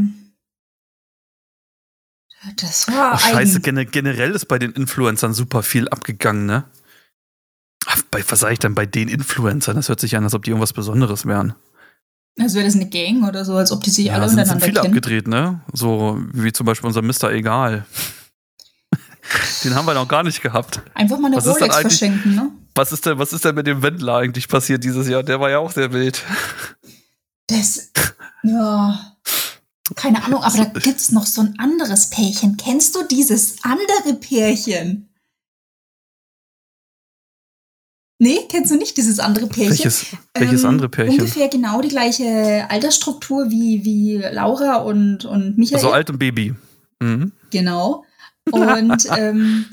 Das 2.61 2.87
war. 2.89 3.13
Ach, 3.15 3.21
scheiße, 3.21 3.57
eigen. 3.57 3.63
gene- 3.63 3.87
generell 3.87 4.31
ist 4.33 4.47
bei 4.47 4.59
den 4.59 4.71
Influencern 4.73 5.33
super 5.35 5.63
viel 5.63 5.89
abgegangen, 5.89 6.47
ne? 6.47 6.65
Bei, 8.17 8.25
was 8.31 8.41
sag 8.41 8.51
ich 8.53 8.59
denn 8.59 8.75
bei 8.75 8.87
den 8.87 9.09
Influencern? 9.09 9.77
Das 9.77 9.91
hört 9.91 10.01
sich 10.01 10.17
an, 10.17 10.25
als 10.25 10.33
ob 10.33 10.43
die 10.43 10.49
irgendwas 10.49 10.73
Besonderes 10.73 11.27
wären. 11.27 11.55
Als 12.41 12.55
wäre 12.55 12.65
das 12.65 12.75
eine 12.75 12.89
Gang 12.89 13.29
oder 13.29 13.45
so, 13.45 13.57
als 13.57 13.71
ob 13.73 13.85
die 13.85 13.91
sich 13.91 14.11
alle 14.11 14.23
Ja, 14.23 14.29
sind, 14.31 14.39
sind 14.39 14.55
untereinander 14.55 14.65
viele 14.65 14.81
kennen. 14.81 14.97
abgedreht, 14.97 15.29
ne? 15.29 15.61
So 15.75 16.19
wie 16.33 16.51
zum 16.51 16.65
Beispiel 16.65 16.87
unser 16.87 17.03
Mr. 17.03 17.31
Egal. 17.33 17.85
Den 19.65 19.75
haben 19.75 19.85
wir 19.85 19.93
noch 19.93 20.09
gar 20.09 20.23
nicht 20.23 20.41
gehabt. 20.41 20.81
Einfach 20.95 21.19
mal 21.19 21.27
eine 21.27 21.37
Was 21.37 21.47
Rolex 21.47 21.77
verschenken, 21.77 22.35
ne? 22.35 22.53
Was 22.75 22.91
ist 22.93 23.05
denn, 23.05 23.19
was 23.19 23.35
ist 23.35 23.45
denn 23.45 23.55
mit 23.55 23.67
dem 23.67 23.83
Wendler 23.83 24.17
eigentlich 24.17 24.49
passiert 24.49 24.83
dieses 24.83 25.09
Jahr? 25.09 25.23
Der 25.23 25.39
war 25.39 25.51
ja 25.51 25.59
auch 25.59 25.73
sehr 25.73 25.93
wild. 25.93 26.23
Das. 27.49 27.91
Ja. 28.45 28.99
Keine 29.95 30.25
Ahnung, 30.25 30.43
aber 30.43 30.57
da 30.57 30.65
gibt's 30.81 31.13
noch 31.13 31.27
so 31.27 31.43
ein 31.43 31.59
anderes 31.59 32.09
Pärchen. 32.09 32.57
Kennst 32.57 32.95
du 32.95 33.03
dieses 33.03 33.57
andere 33.63 34.15
Pärchen? 34.15 35.11
Nee, 38.19 38.39
kennst 38.49 38.71
du 38.71 38.77
nicht 38.77 38.97
dieses 38.97 39.19
andere 39.19 39.47
Pärchen? 39.47 39.71
Welches, 39.71 40.07
welches 40.35 40.63
Ähm, 40.63 40.71
andere 40.71 40.89
Pärchen? 40.89 41.21
Ungefähr 41.21 41.49
genau 41.49 41.83
die 41.83 41.89
gleiche 41.89 42.67
Altersstruktur 42.71 43.51
wie, 43.51 43.85
wie 43.85 44.17
Laura 44.17 44.77
und, 44.77 45.27
und 45.27 45.59
Michael. 45.59 45.77
Also 45.77 45.91
alt 45.91 46.09
und 46.09 46.19
Baby. 46.19 46.55
Mhm. 47.01 47.33
Genau. 47.51 48.05
Und 48.51 49.07
ähm, 49.19 49.67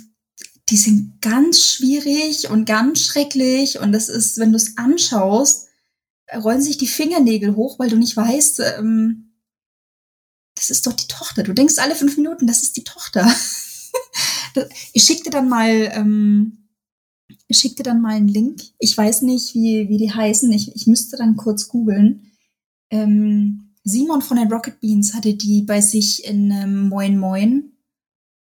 die 0.69 0.77
sind 0.77 1.21
ganz 1.21 1.61
schwierig 1.61 2.49
und 2.49 2.65
ganz 2.65 2.99
schrecklich. 2.99 3.79
Und 3.79 3.93
das 3.93 4.09
ist, 4.09 4.37
wenn 4.39 4.51
du 4.51 4.57
es 4.57 4.77
anschaust, 4.77 5.67
rollen 6.35 6.61
sich 6.61 6.77
die 6.77 6.87
Fingernägel 6.87 7.55
hoch, 7.55 7.79
weil 7.79 7.89
du 7.89 7.95
nicht 7.95 8.17
weißt, 8.17 8.61
ähm, 8.77 9.33
das 10.55 10.69
ist 10.69 10.85
doch 10.85 10.93
die 10.93 11.07
Tochter. 11.07 11.43
Du 11.43 11.53
denkst 11.53 11.77
alle 11.77 11.95
fünf 11.95 12.17
Minuten, 12.17 12.45
das 12.45 12.61
ist 12.61 12.75
die 12.75 12.83
Tochter. 12.83 13.33
ich 14.93 15.03
schick 15.03 15.23
dir 15.23 15.31
dann 15.31 15.47
mal, 15.47 15.69
ähm, 15.93 16.62
schick 17.51 17.75
dir 17.75 17.83
dann 17.83 18.01
mal 18.01 18.15
einen 18.15 18.27
Link. 18.27 18.61
Ich 18.79 18.97
weiß 18.97 19.21
nicht, 19.23 19.53
wie, 19.53 19.89
wie 19.89 19.97
die 19.97 20.11
heißen. 20.11 20.51
Ich, 20.51 20.75
ich 20.75 20.87
müsste 20.87 21.17
dann 21.17 21.37
kurz 21.37 21.67
googeln. 21.67 22.31
Ähm, 22.89 23.75
Simon 23.83 24.21
von 24.21 24.37
den 24.37 24.51
Rocket 24.51 24.79
Beans 24.79 25.13
hatte 25.13 25.33
die 25.33 25.61
bei 25.61 25.81
sich 25.81 26.25
in 26.25 26.51
ähm, 26.51 26.89
Moin 26.89 27.17
Moin 27.17 27.71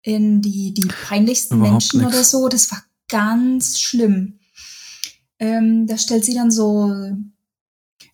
in 0.03 0.41
die, 0.41 0.73
die 0.73 0.87
peinlichsten 0.87 1.57
Überhaupt 1.57 1.73
Menschen 1.73 2.01
nix. 2.01 2.13
oder 2.13 2.23
so. 2.23 2.49
Das 2.49 2.71
war 2.71 2.83
ganz 3.07 3.79
schlimm. 3.79 4.39
Ähm, 5.39 5.87
da 5.87 5.97
stellt 5.97 6.25
sie 6.25 6.33
dann 6.33 6.51
so, 6.51 6.91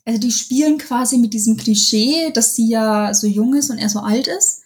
also 0.05 0.19
die 0.19 0.31
spielen 0.31 0.77
quasi 0.77 1.17
mit 1.17 1.33
diesem 1.33 1.57
Klischee, 1.57 2.31
dass 2.31 2.55
sie 2.55 2.69
ja 2.69 3.13
so 3.13 3.27
jung 3.27 3.55
ist 3.55 3.69
und 3.69 3.77
er 3.77 3.89
so 3.89 3.99
alt 3.99 4.27
ist. 4.27 4.61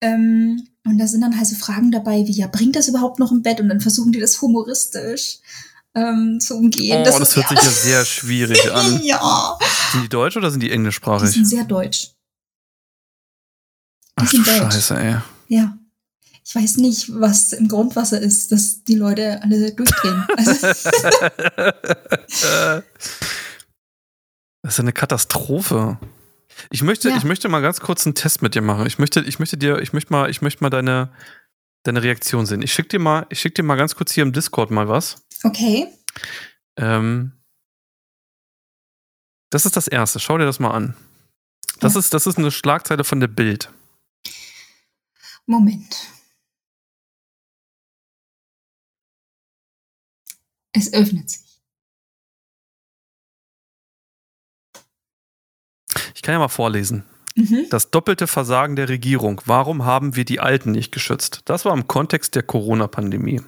Ähm, 0.00 0.68
und 0.84 0.98
da 0.98 1.06
sind 1.06 1.20
dann 1.20 1.36
halt 1.36 1.46
so 1.46 1.54
Fragen 1.56 1.90
dabei, 1.92 2.26
wie, 2.26 2.32
ja, 2.32 2.46
bringt 2.48 2.74
das 2.76 2.88
überhaupt 2.88 3.18
noch 3.18 3.30
im 3.32 3.42
Bett? 3.42 3.60
Und 3.60 3.68
dann 3.68 3.80
versuchen 3.80 4.12
die 4.12 4.20
das 4.20 4.40
humoristisch 4.42 5.38
ähm, 5.94 6.38
zu 6.40 6.56
umgehen. 6.56 7.00
Oh, 7.00 7.04
das, 7.04 7.20
ist- 7.20 7.36
hört 7.36 7.48
sich 7.48 7.62
ja 7.62 7.70
sehr 7.70 8.04
schwierig 8.06 8.72
an. 8.72 9.00
ja, 9.04 9.58
Sind 9.92 10.02
die 10.04 10.08
deutsch 10.08 10.36
oder 10.36 10.50
sind 10.50 10.60
die 10.62 10.68
die 10.68 10.72
englischsprachig? 10.72 11.30
sind 11.30 11.46
sehr 11.46 11.64
deutsch. 11.64 12.10
Ach 14.16 14.24
du 14.24 14.36
sind 14.36 14.46
deutsch. 14.46 14.58
Scheiße, 14.74 14.96
ey. 14.98 15.16
Ja. 15.48 15.76
Ich 16.44 16.54
weiß 16.56 16.78
nicht, 16.78 17.08
was 17.20 17.52
im 17.52 17.68
Grundwasser 17.68 18.20
ist, 18.20 18.50
dass 18.50 18.82
die 18.82 18.96
Leute 18.96 19.40
alle 19.42 19.72
durchdrehen. 19.72 20.26
Also, 20.36 20.66
Das 24.62 24.74
ist 24.74 24.80
eine 24.80 24.92
Katastrophe. 24.92 25.98
Ich 26.70 26.82
möchte, 26.82 27.08
Ja. 27.10 27.16
ich 27.16 27.24
möchte 27.24 27.48
mal 27.48 27.60
ganz 27.60 27.80
kurz 27.80 28.06
einen 28.06 28.14
Test 28.14 28.42
mit 28.42 28.54
dir 28.54 28.62
machen. 28.62 28.86
Ich 28.86 28.98
möchte, 28.98 29.20
ich 29.20 29.38
möchte 29.38 29.56
dir, 29.56 29.78
ich 29.78 29.92
möchte 29.92 30.12
mal, 30.12 30.30
ich 30.30 30.42
möchte 30.42 30.62
mal 30.62 30.70
deine, 30.70 31.12
deine 31.82 32.02
Reaktion 32.02 32.46
sehen. 32.46 32.62
Ich 32.62 32.72
schick 32.72 32.88
dir 32.88 32.98
mal, 32.98 33.26
ich 33.30 33.40
schick 33.40 33.54
dir 33.54 33.62
mal 33.62 33.76
ganz 33.76 33.94
kurz 33.94 34.12
hier 34.12 34.22
im 34.22 34.32
Discord 34.32 34.70
mal 34.70 34.88
was. 34.88 35.22
okay. 35.44 35.88
Ähm, 36.76 37.32
das 39.50 39.66
ist 39.66 39.76
das 39.76 39.88
erste. 39.88 40.18
Schau 40.20 40.38
dir 40.38 40.46
das 40.46 40.58
mal 40.60 40.70
an. 40.70 40.96
Das 41.80 41.94
Ja. 41.94 42.00
ist, 42.00 42.14
das 42.14 42.26
ist 42.26 42.38
eine 42.38 42.50
Schlagzeile 42.50 43.04
von 43.04 43.20
der 43.20 43.28
Bild. 43.28 43.70
Moment. 45.46 46.08
Es 50.72 50.92
öffnet 50.94 51.28
sich. 51.28 51.41
Ich 56.14 56.22
kann 56.22 56.32
ja 56.34 56.38
mal 56.38 56.48
vorlesen. 56.48 57.04
Mhm. 57.34 57.66
Das 57.70 57.90
doppelte 57.90 58.26
Versagen 58.26 58.76
der 58.76 58.88
Regierung. 58.88 59.40
Warum 59.46 59.84
haben 59.84 60.16
wir 60.16 60.24
die 60.24 60.40
Alten 60.40 60.72
nicht 60.72 60.92
geschützt? 60.92 61.40
Das 61.46 61.64
war 61.64 61.72
im 61.74 61.86
Kontext 61.88 62.34
der 62.34 62.42
Corona-Pandemie. 62.42 63.40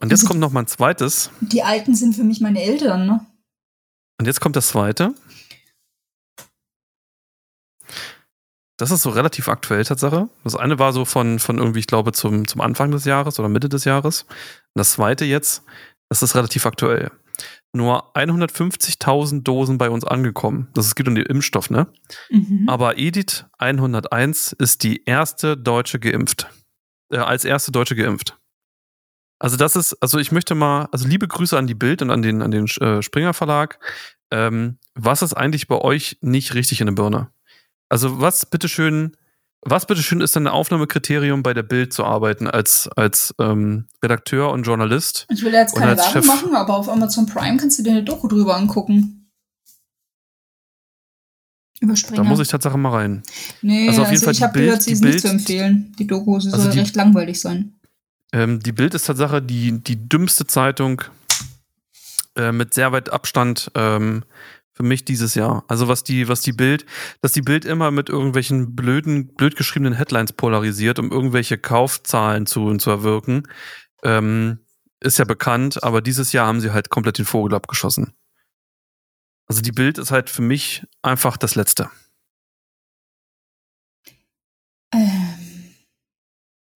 Und 0.00 0.10
jetzt 0.10 0.20
Also- 0.22 0.26
kommt 0.28 0.40
noch 0.40 0.50
mal 0.50 0.62
ein 0.62 0.66
zweites. 0.66 1.30
Die 1.40 1.62
Alten 1.62 1.94
sind 1.94 2.14
für 2.16 2.24
mich 2.24 2.40
meine 2.40 2.62
Eltern, 2.62 3.06
ne? 3.06 3.24
Und 4.18 4.26
jetzt 4.26 4.40
kommt 4.40 4.56
das 4.56 4.68
zweite. 4.68 5.14
Das 8.76 8.90
ist 8.90 9.02
so 9.02 9.10
relativ 9.10 9.48
aktuell, 9.48 9.84
Tatsache. 9.84 10.28
Das 10.42 10.56
eine 10.56 10.78
war 10.80 10.92
so 10.92 11.04
von, 11.04 11.38
von 11.38 11.58
irgendwie, 11.58 11.78
ich 11.78 11.86
glaube, 11.86 12.12
zum, 12.12 12.46
zum 12.48 12.60
Anfang 12.60 12.90
des 12.90 13.04
Jahres 13.04 13.38
oder 13.38 13.48
Mitte 13.48 13.68
des 13.68 13.84
Jahres. 13.84 14.22
Und 14.22 14.30
das 14.74 14.92
zweite 14.92 15.24
jetzt, 15.24 15.62
das 16.08 16.22
ist 16.24 16.34
relativ 16.34 16.66
aktuell. 16.66 17.12
Nur 17.74 18.14
150.000 18.14 19.42
Dosen 19.42 19.78
bei 19.78 19.90
uns 19.90 20.04
angekommen. 20.04 20.68
Das 20.74 20.86
es 20.86 20.94
geht 20.94 21.08
um 21.08 21.16
den 21.16 21.26
Impfstoff, 21.26 21.70
ne? 21.70 21.88
Mhm. 22.30 22.68
Aber 22.68 22.98
Edith 22.98 23.46
101 23.58 24.52
ist 24.52 24.84
die 24.84 25.02
erste 25.04 25.56
Deutsche 25.56 25.98
geimpft. 25.98 26.48
Äh, 27.10 27.18
als 27.18 27.44
erste 27.44 27.72
Deutsche 27.72 27.96
geimpft. 27.96 28.38
Also 29.40 29.56
das 29.56 29.74
ist, 29.74 29.94
also 29.94 30.18
ich 30.18 30.30
möchte 30.30 30.54
mal, 30.54 30.88
also 30.92 31.08
liebe 31.08 31.26
Grüße 31.26 31.58
an 31.58 31.66
die 31.66 31.74
Bild 31.74 32.00
und 32.00 32.10
an 32.10 32.22
den, 32.22 32.42
an 32.42 32.52
den 32.52 32.66
äh, 32.80 33.02
Springer 33.02 33.34
Verlag. 33.34 33.78
Ähm, 34.30 34.78
was 34.94 35.22
ist 35.22 35.34
eigentlich 35.34 35.66
bei 35.66 35.76
euch 35.76 36.16
nicht 36.20 36.54
richtig 36.54 36.80
in 36.80 36.86
der 36.86 36.94
Birne? 36.94 37.30
Also 37.88 38.20
was 38.20 38.46
bitteschön, 38.46 39.16
was 39.64 39.86
bitteschön 39.86 40.20
ist 40.20 40.36
denn 40.36 40.46
ein 40.46 40.52
Aufnahmekriterium 40.52 41.42
bei 41.42 41.54
der 41.54 41.62
Bild 41.62 41.92
zu 41.92 42.04
arbeiten 42.04 42.46
als, 42.48 42.88
als 42.96 43.34
ähm, 43.38 43.86
Redakteur 44.02 44.50
und 44.50 44.64
Journalist? 44.64 45.26
ich 45.30 45.42
will 45.42 45.52
ja 45.52 45.60
jetzt 45.60 45.76
keine 45.76 45.96
Werbung 45.96 46.26
machen, 46.26 46.54
aber 46.54 46.76
auf 46.76 46.88
Amazon 46.88 47.26
Prime 47.26 47.56
kannst 47.56 47.78
du 47.78 47.82
dir 47.82 47.90
eine 47.92 48.04
Doku 48.04 48.28
drüber 48.28 48.56
angucken. 48.56 49.30
Überspringen. 51.80 52.22
Da 52.22 52.28
muss 52.28 52.40
ich 52.40 52.48
Tatsache 52.48 52.78
mal 52.78 52.90
rein. 52.90 53.22
Nee, 53.62 53.88
also 53.88 54.00
also, 54.00 54.02
auf 54.02 54.10
jeden 54.10 54.24
Fall 54.24 54.32
ich 54.32 54.42
habe 54.42 54.58
gehört, 54.58 54.82
sie 54.82 54.90
die 54.90 54.94
ist 54.94 55.04
nicht 55.04 55.20
zu 55.20 55.28
empfehlen. 55.28 55.94
Die 55.98 56.06
Doku, 56.06 56.34
Also 56.34 56.50
soll 56.50 56.70
die- 56.70 56.78
recht 56.80 56.96
langweilig 56.96 57.40
sein. 57.40 57.74
Ähm, 58.32 58.60
die 58.60 58.72
Bild 58.72 58.94
ist 58.94 59.06
Tatsache 59.06 59.42
die, 59.42 59.80
die 59.82 60.08
dümmste 60.08 60.46
Zeitung 60.46 61.02
äh, 62.36 62.52
mit 62.52 62.74
sehr 62.74 62.92
weit 62.92 63.10
Abstand 63.10 63.70
ähm, 63.74 64.24
für 64.74 64.82
mich 64.82 65.04
dieses 65.04 65.34
Jahr. 65.34 65.64
Also 65.68 65.88
was 65.88 66.04
die, 66.04 66.28
was 66.28 66.40
die 66.40 66.52
Bild, 66.52 66.84
dass 67.22 67.32
die 67.32 67.42
Bild 67.42 67.64
immer 67.64 67.90
mit 67.90 68.08
irgendwelchen 68.08 68.74
blöden, 68.74 69.34
blöd 69.34 69.56
geschriebenen 69.56 69.94
Headlines 69.94 70.32
polarisiert, 70.32 70.98
um 70.98 71.10
irgendwelche 71.10 71.58
Kaufzahlen 71.58 72.46
zu, 72.46 72.76
zu 72.76 72.90
erwirken, 72.90 73.48
ähm, 74.02 74.58
ist 75.00 75.18
ja 75.18 75.24
bekannt, 75.24 75.82
aber 75.82 76.02
dieses 76.02 76.32
Jahr 76.32 76.46
haben 76.46 76.60
sie 76.60 76.72
halt 76.72 76.90
komplett 76.90 77.18
den 77.18 77.24
Vogel 77.24 77.54
abgeschossen. 77.54 78.14
Also 79.46 79.60
die 79.60 79.72
Bild 79.72 79.98
ist 79.98 80.10
halt 80.10 80.30
für 80.30 80.42
mich 80.42 80.84
einfach 81.02 81.36
das 81.36 81.54
Letzte. 81.54 81.90
Ähm, 84.92 85.74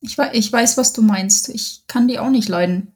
ich, 0.00 0.18
wei- 0.18 0.34
ich 0.34 0.52
weiß, 0.52 0.76
was 0.76 0.92
du 0.92 1.02
meinst. 1.02 1.48
Ich 1.48 1.84
kann 1.86 2.06
die 2.06 2.18
auch 2.18 2.30
nicht 2.30 2.48
leiden. 2.48 2.94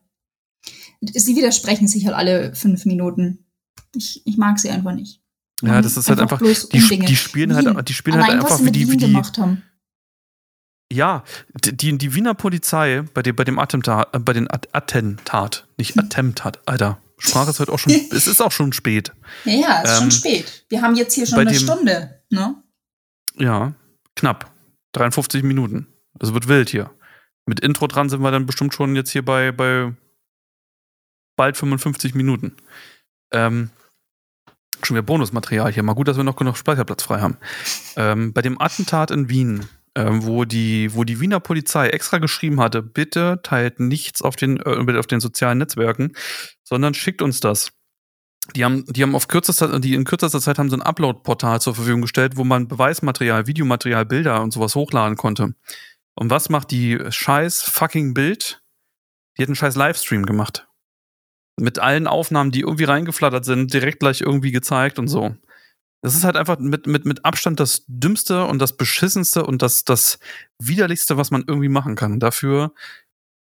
Sie 1.00 1.34
widersprechen 1.34 1.88
sich 1.88 2.06
halt 2.06 2.14
alle 2.14 2.54
fünf 2.54 2.84
Minuten. 2.84 3.46
Ich, 3.94 4.22
ich 4.26 4.36
mag 4.36 4.58
sie 4.58 4.70
einfach 4.70 4.92
nicht. 4.92 5.20
Ja, 5.62 5.80
das 5.80 5.96
ist 5.96 6.08
halt 6.08 6.18
einfach, 6.20 6.38
bloß 6.38 6.70
die, 6.70 6.78
die 6.80 7.16
spielen 7.16 7.50
Wien. 7.56 7.76
halt, 7.76 7.88
die 7.88 7.94
spielen 7.94 8.16
Allein, 8.16 8.40
halt 8.40 8.42
einfach 8.42 8.64
wie 8.64 8.72
die, 8.72 8.90
wie 8.90 8.96
die, 8.96 9.06
gemacht 9.06 9.38
haben. 9.38 9.62
Ja, 10.92 11.24
die, 11.54 11.96
die 11.96 12.14
Wiener 12.14 12.34
Polizei 12.34 13.02
bei 13.14 13.22
dem, 13.22 13.36
bei 13.36 13.44
dem 13.44 13.58
Attentat, 13.58 14.14
äh, 14.14 14.18
bei 14.18 14.32
den 14.32 14.50
At 14.50 14.68
Attentat, 14.74 15.66
nicht 15.78 15.98
Attentat, 15.98 16.60
Alter. 16.66 17.00
Sprache 17.18 17.50
ist 17.50 17.60
heute 17.60 17.72
auch 17.72 17.78
schon, 17.78 17.92
es 18.10 18.26
ist 18.26 18.42
auch 18.42 18.50
schon 18.52 18.72
spät. 18.72 19.12
Ja, 19.44 19.52
ja, 19.52 19.80
ist 19.82 19.90
Ähm, 19.90 19.96
schon 19.98 20.10
spät. 20.10 20.66
Wir 20.68 20.82
haben 20.82 20.96
jetzt 20.96 21.14
hier 21.14 21.26
schon 21.26 21.38
eine 21.38 21.52
dem- 21.52 21.60
Stunde, 21.60 22.20
ne? 22.30 22.62
Ja, 23.36 23.74
knapp. 24.16 24.52
53 24.92 25.42
Minuten. 25.44 25.86
Es 26.20 26.34
wird 26.34 26.48
wild 26.48 26.68
hier. 26.68 26.90
Mit 27.46 27.60
Intro 27.60 27.86
dran 27.86 28.08
sind 28.10 28.20
wir 28.20 28.30
dann 28.30 28.44
bestimmt 28.46 28.74
schon 28.74 28.94
jetzt 28.94 29.10
hier 29.10 29.24
bei, 29.24 29.52
bei 29.52 29.94
bald 31.36 31.56
55 31.56 32.14
Minuten. 32.14 32.56
Ähm, 33.32 33.70
schon 34.86 34.96
wieder 34.96 35.06
Bonusmaterial 35.06 35.72
hier. 35.72 35.82
Mal 35.82 35.94
gut, 35.94 36.08
dass 36.08 36.16
wir 36.16 36.24
noch 36.24 36.36
genug 36.36 36.56
Speicherplatz 36.56 37.02
frei 37.02 37.20
haben. 37.20 37.36
Ähm, 37.96 38.32
bei 38.32 38.42
dem 38.42 38.60
Attentat 38.60 39.10
in 39.10 39.28
Wien, 39.28 39.66
ähm, 39.94 40.24
wo, 40.24 40.44
die, 40.44 40.94
wo 40.94 41.04
die 41.04 41.20
Wiener 41.20 41.40
Polizei 41.40 41.88
extra 41.88 42.18
geschrieben 42.18 42.60
hatte, 42.60 42.82
bitte 42.82 43.40
teilt 43.42 43.80
nichts 43.80 44.22
auf 44.22 44.36
den, 44.36 44.58
äh, 44.58 44.98
auf 44.98 45.06
den 45.06 45.20
sozialen 45.20 45.58
Netzwerken, 45.58 46.12
sondern 46.64 46.94
schickt 46.94 47.22
uns 47.22 47.40
das. 47.40 47.72
Die 48.56 48.64
haben, 48.64 48.84
die 48.86 49.02
haben 49.02 49.14
auf 49.14 49.28
kürzester, 49.28 49.78
die 49.78 49.94
in 49.94 50.04
kürzester 50.04 50.40
Zeit 50.40 50.58
haben 50.58 50.68
so 50.68 50.76
ein 50.76 50.82
Upload-Portal 50.82 51.60
zur 51.60 51.74
Verfügung 51.74 52.02
gestellt, 52.02 52.36
wo 52.36 52.44
man 52.44 52.66
Beweismaterial, 52.66 53.46
Videomaterial, 53.46 54.04
Bilder 54.04 54.42
und 54.42 54.52
sowas 54.52 54.74
hochladen 54.74 55.16
konnte. 55.16 55.54
Und 56.14 56.30
was 56.30 56.48
macht 56.48 56.70
die 56.72 56.98
scheiß 57.08 57.62
fucking 57.62 58.14
Bild? 58.14 58.62
Die 59.36 59.42
hat 59.42 59.48
einen 59.48 59.56
scheiß 59.56 59.76
Livestream 59.76 60.26
gemacht. 60.26 60.66
Mit 61.60 61.78
allen 61.78 62.06
Aufnahmen, 62.06 62.50
die 62.50 62.60
irgendwie 62.60 62.84
reingeflattert 62.84 63.44
sind, 63.44 63.72
direkt 63.72 64.00
gleich 64.00 64.20
irgendwie 64.20 64.52
gezeigt 64.52 64.98
und 64.98 65.08
so. 65.08 65.34
Das 66.02 66.16
ist 66.16 66.24
halt 66.24 66.36
einfach 66.36 66.58
mit, 66.58 66.86
mit, 66.86 67.04
mit 67.04 67.24
Abstand 67.24 67.60
das 67.60 67.84
Dümmste 67.86 68.46
und 68.46 68.58
das 68.58 68.76
Beschissenste 68.76 69.46
und 69.46 69.62
das, 69.62 69.84
das 69.84 70.18
Widerlichste, 70.58 71.16
was 71.16 71.30
man 71.30 71.44
irgendwie 71.46 71.68
machen 71.68 71.94
kann. 71.94 72.18
Dafür 72.18 72.72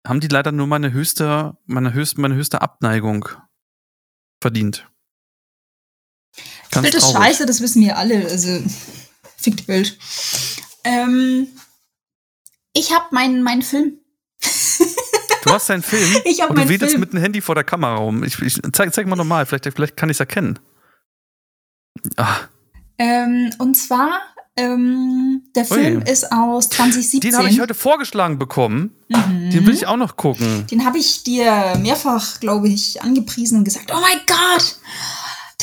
haben 0.06 0.20
die 0.20 0.28
leider 0.28 0.52
nur 0.52 0.68
meine 0.68 0.92
höchste, 0.92 1.58
meine 1.66 1.94
höchste, 1.94 2.22
meine 2.22 2.36
höchste 2.36 2.62
Abneigung 2.62 3.28
verdient. 4.42 4.88
Das 6.70 6.82
Bild 6.82 6.96
ist 6.96 7.12
scheiße, 7.12 7.46
das 7.46 7.62
wissen 7.62 7.82
wir 7.82 7.98
alle. 7.98 8.26
Also, 8.26 8.64
fickt 9.38 9.68
Bild. 9.68 9.98
Ähm, 10.84 11.48
ich 12.74 12.94
habe 12.94 13.06
meinen 13.12 13.44
mein 13.44 13.62
Film. 13.62 14.01
Du 15.44 15.52
hast 15.52 15.70
deinen 15.70 15.84
Film? 15.84 16.10
Ich 16.26 16.38
Film. 16.38 16.50
Und 16.50 16.60
du 16.60 16.70
wedest 16.70 16.98
mit 16.98 17.14
dem 17.14 17.20
Handy 17.20 17.42
vor 17.42 17.56
der 17.56 17.64
Kamera 17.64 17.96
rum. 17.96 18.24
Ich, 18.24 18.40
ich, 18.42 18.60
zeig, 18.74 18.94
zeig 18.94 19.08
mal 19.08 19.16
nochmal, 19.16 19.46
vielleicht, 19.46 19.66
vielleicht 19.74 19.98
kann 19.98 20.10
ich 20.10 20.18
es 20.18 20.20
erkennen. 20.20 20.60
Ah. 22.18 22.38
Ähm, 22.98 23.52
und 23.58 23.76
zwar, 23.76 24.22
ähm, 24.58 25.44
der 25.56 25.66
Film 25.66 25.98
Ui. 25.98 26.12
ist 26.12 26.32
aus 26.32 26.70
2017. 26.70 27.32
Den 27.32 27.38
habe 27.38 27.50
ich 27.50 27.60
heute 27.60 27.74
vorgeschlagen 27.74 28.38
bekommen. 28.38 28.96
Mhm. 29.10 29.50
Den 29.50 29.66
will 29.66 29.74
ich 29.74 29.88
auch 29.88 29.98
noch 29.98 30.18
gucken. 30.18 30.68
Den 30.70 30.86
habe 30.86 30.98
ich 30.98 31.24
dir 31.24 31.78
mehrfach, 31.82 32.40
glaube 32.40 32.68
ich, 32.70 33.02
angepriesen 33.02 33.60
und 33.60 33.64
gesagt, 33.64 33.92
oh 33.92 34.00
mein 34.00 34.20
Gott, 34.28 34.78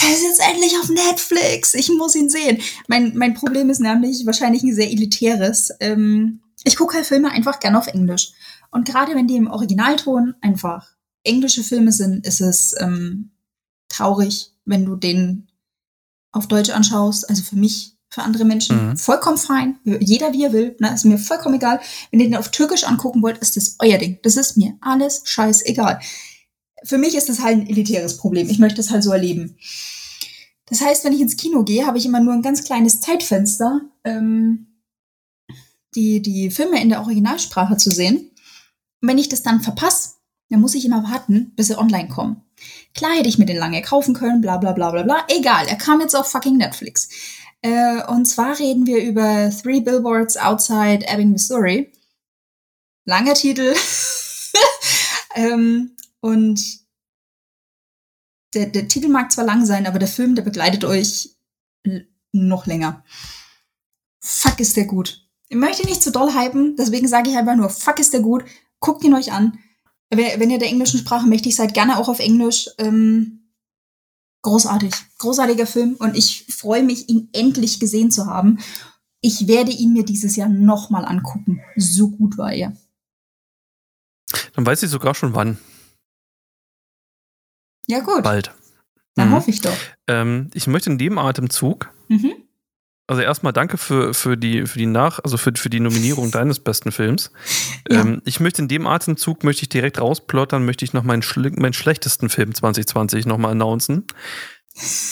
der 0.01 0.11
ist 0.11 0.23
jetzt 0.23 0.41
endlich 0.41 0.73
auf 0.81 0.89
Netflix. 0.89 1.75
Ich 1.75 1.91
muss 1.91 2.15
ihn 2.15 2.31
sehen. 2.31 2.61
Mein, 2.89 3.17
mein 3.17 3.35
Problem 3.35 3.71
ist 3.71 3.81
nämlich 3.81 4.25
wahrscheinlich 4.27 4.63
ein 4.63 4.75
sehr 4.75 4.91
elitäres. 4.91 5.73
Ähm, 5.81 6.41
ich 6.65 6.77
gucke 6.77 6.97
halt 6.97 7.07
Filme 7.07 7.31
einfach 7.31 7.61
gerne 7.61 7.79
auf 7.79 7.87
Englisch. 7.87 8.33
Und 8.71 8.87
gerade 8.87 9.15
wenn 9.15 9.27
die 9.27 9.37
im 9.37 9.51
Originalton 9.51 10.35
einfach 10.41 10.89
englische 11.25 11.63
Filme 11.63 11.93
sind, 11.93 12.27
ist 12.27 12.41
es 12.41 12.75
ähm, 12.79 13.31
traurig, 13.89 14.53
wenn 14.65 14.85
du 14.85 14.97
den 14.97 15.49
auf 16.33 16.47
Deutsch 16.49 16.71
anschaust. 16.71 17.29
Also 17.29 17.43
für 17.43 17.57
mich, 17.57 17.97
für 18.11 18.23
andere 18.23 18.45
Menschen 18.45 18.91
mhm. 18.91 18.97
vollkommen 18.97 19.39
fein. 19.39 19.79
Jeder 19.85 20.33
wie 20.33 20.45
er 20.45 20.53
will. 20.53 20.77
Ne? 20.81 20.95
Ist 20.95 21.05
mir 21.05 21.19
vollkommen 21.19 21.57
egal. 21.57 21.81
Wenn 22.11 22.21
ihr 22.21 22.27
den 22.27 22.37
auf 22.37 22.51
Türkisch 22.51 22.85
angucken 22.85 23.23
wollt, 23.23 23.39
ist 23.39 23.57
das 23.57 23.77
euer 23.79 23.99
Ding. 23.99 24.19
Das 24.23 24.37
ist 24.37 24.57
mir 24.57 24.77
alles 24.81 25.23
scheißegal. 25.25 26.01
Für 26.85 26.99
mich 26.99 27.15
ist 27.15 27.29
das 27.29 27.41
halt 27.41 27.59
ein 27.59 27.67
elitäres 27.67 28.17
Problem. 28.19 28.49
Ich 28.49 28.59
möchte 28.59 28.81
es 28.81 28.91
halt 28.91 29.03
so 29.03 29.11
erleben. 29.11 29.57
Das 30.67 30.81
heißt, 30.81 31.05
wenn 31.05 31.13
ich 31.13 31.21
ins 31.21 31.37
Kino 31.37 31.65
gehe, 31.65 31.87
habe 31.87 31.99
ich 31.99 32.07
immer 32.07 32.21
nur 32.21 32.35
ein 32.35 32.43
ganz 32.43 32.63
kleines 32.63 33.01
Zeitfenster, 33.01 33.81
ähm, 34.05 34.67
die, 35.95 36.21
die 36.21 36.51
Filme 36.51 36.81
in 36.81 36.91
der 36.91 37.01
Originalsprache 37.01 37.77
zu 37.79 37.91
sehen. 37.91 38.31
Und 39.01 39.09
wenn 39.09 39.19
ich 39.19 39.29
das 39.29 39.43
dann 39.43 39.61
verpasse, 39.61 40.15
dann 40.51 40.61
muss 40.61 40.75
ich 40.75 40.85
immer 40.85 41.03
warten, 41.05 41.53
bis 41.57 41.69
sie 41.69 41.79
online 41.79 42.09
kommen. 42.09 42.43
Klar 42.95 43.13
hätte 43.13 43.29
ich 43.29 43.39
mir 43.39 43.47
den 43.47 43.59
lange 43.59 43.83
kaufen 43.83 44.15
können, 44.15 44.41
bla 44.41 44.57
bla 44.57 44.73
bla 44.73 44.91
bla 44.91 45.03
bla. 45.03 45.25
Egal, 45.29 45.67
er 45.69 45.77
kam 45.77 46.01
jetzt 46.01 46.17
auf 46.17 46.31
fucking 46.31 46.57
Netflix. 46.57 47.09
Äh, 47.61 48.05
und 48.07 48.27
zwar 48.27 48.59
reden 48.59 48.87
wir 48.87 49.03
über 49.03 49.51
Three 49.51 49.81
Billboards 49.81 50.37
Outside 50.37 51.07
Ebbing, 51.07 51.33
Missouri. 51.33 51.93
Langer 53.05 53.35
Titel. 53.35 53.75
ähm, 55.35 55.97
und 56.21 56.61
der, 58.55 58.67
der 58.67 58.89
Titel 58.89 59.09
mag 59.09 59.31
zwar 59.33 59.45
lang 59.45 59.65
sein, 59.67 59.87
aber 59.87 59.99
der 59.99 60.09
Film, 60.09 60.35
der 60.35 60.43
begleitet 60.43 60.85
euch 60.85 61.37
noch 62.33 62.67
länger. 62.67 63.05
Fuck 64.21 64.61
ist 64.61 64.77
der 64.77 64.87
gut. 64.87 65.27
Ich 65.49 65.57
möchte 65.57 65.87
nicht 65.87 66.03
zu 66.03 66.13
doll 66.13 66.35
hypen, 66.35 66.77
deswegen 66.77 67.09
sage 67.09 67.31
ich 67.31 67.37
einfach 67.37 67.57
nur, 67.57 67.71
fuck 67.71 67.99
ist 67.99 68.13
der 68.13 68.21
gut. 68.21 68.45
Guckt 68.81 69.05
ihn 69.05 69.15
euch 69.15 69.33
an. 69.33 69.59
Wenn 70.11 70.51
ihr 70.51 70.59
der 70.59 70.69
englischen 70.69 71.01
Sprache 71.01 71.27
mächtig 71.27 71.55
seid, 71.55 71.75
gerne 71.75 71.99
auch 71.99 72.09
auf 72.09 72.19
Englisch. 72.19 72.71
Ähm, 72.79 73.51
großartig. 74.43 74.95
Großartiger 75.19 75.67
Film 75.67 75.97
und 75.99 76.17
ich 76.17 76.47
freue 76.47 76.83
mich, 76.83 77.09
ihn 77.09 77.29
endlich 77.33 77.81
gesehen 77.81 78.11
zu 78.11 78.27
haben. 78.27 78.59
Ich 79.21 79.49
werde 79.49 79.73
ihn 79.73 79.93
mir 79.93 80.05
dieses 80.05 80.37
Jahr 80.37 80.49
nochmal 80.49 81.05
angucken. 81.05 81.61
So 81.77 82.09
gut 82.09 82.39
war 82.39 82.53
er. 82.53 82.77
Dann 84.55 84.65
weiß 84.65 84.83
ich 84.83 84.91
sogar 84.91 85.15
schon 85.15 85.35
wann. 85.35 85.59
Ja, 87.87 88.01
gut. 88.01 88.23
Bald. 88.23 88.55
Dann 89.15 89.31
mhm. 89.31 89.33
hoffe 89.33 89.51
ich 89.51 89.61
doch. 89.61 89.77
Ähm, 90.07 90.51
ich 90.55 90.67
möchte 90.67 90.91
in 90.91 90.99
dem 90.99 91.19
Atemzug 91.19 91.93
mhm 92.09 92.48
also 93.09 93.23
erstmal 93.23 93.55
danke 93.55 93.79
für, 93.79 94.13
für 94.13 94.37
die, 94.37 94.67
für 94.67 94.79
die 94.79 94.87
Nach, 94.87 95.19
also 95.25 95.39
für, 95.39 95.53
für 95.57 95.71
die 95.71 95.81
Nominierung 95.81 96.31
deines 96.31 96.61
besten 96.61 96.93
Films. 96.93 97.33
Ja. 97.89 98.03
Ähm, 98.03 98.21
ich 98.27 98.39
möchte 98.39 98.61
in 98.61 98.69
dem 98.69 98.87
Atemzug 98.87 99.45
möchte 99.45 99.63
ich 99.63 99.71
direkt 99.71 99.99
rausplottern, 99.99 100.65
möchte 100.65 100.85
ich 100.85 100.93
noch 100.93 101.05
meinen, 101.05 101.25
meinen 101.57 101.73
schlechtesten 101.73 102.29
Film 102.29 102.55
2020 102.55 103.25
nochmal 103.25 103.53
announcen. 103.53 104.07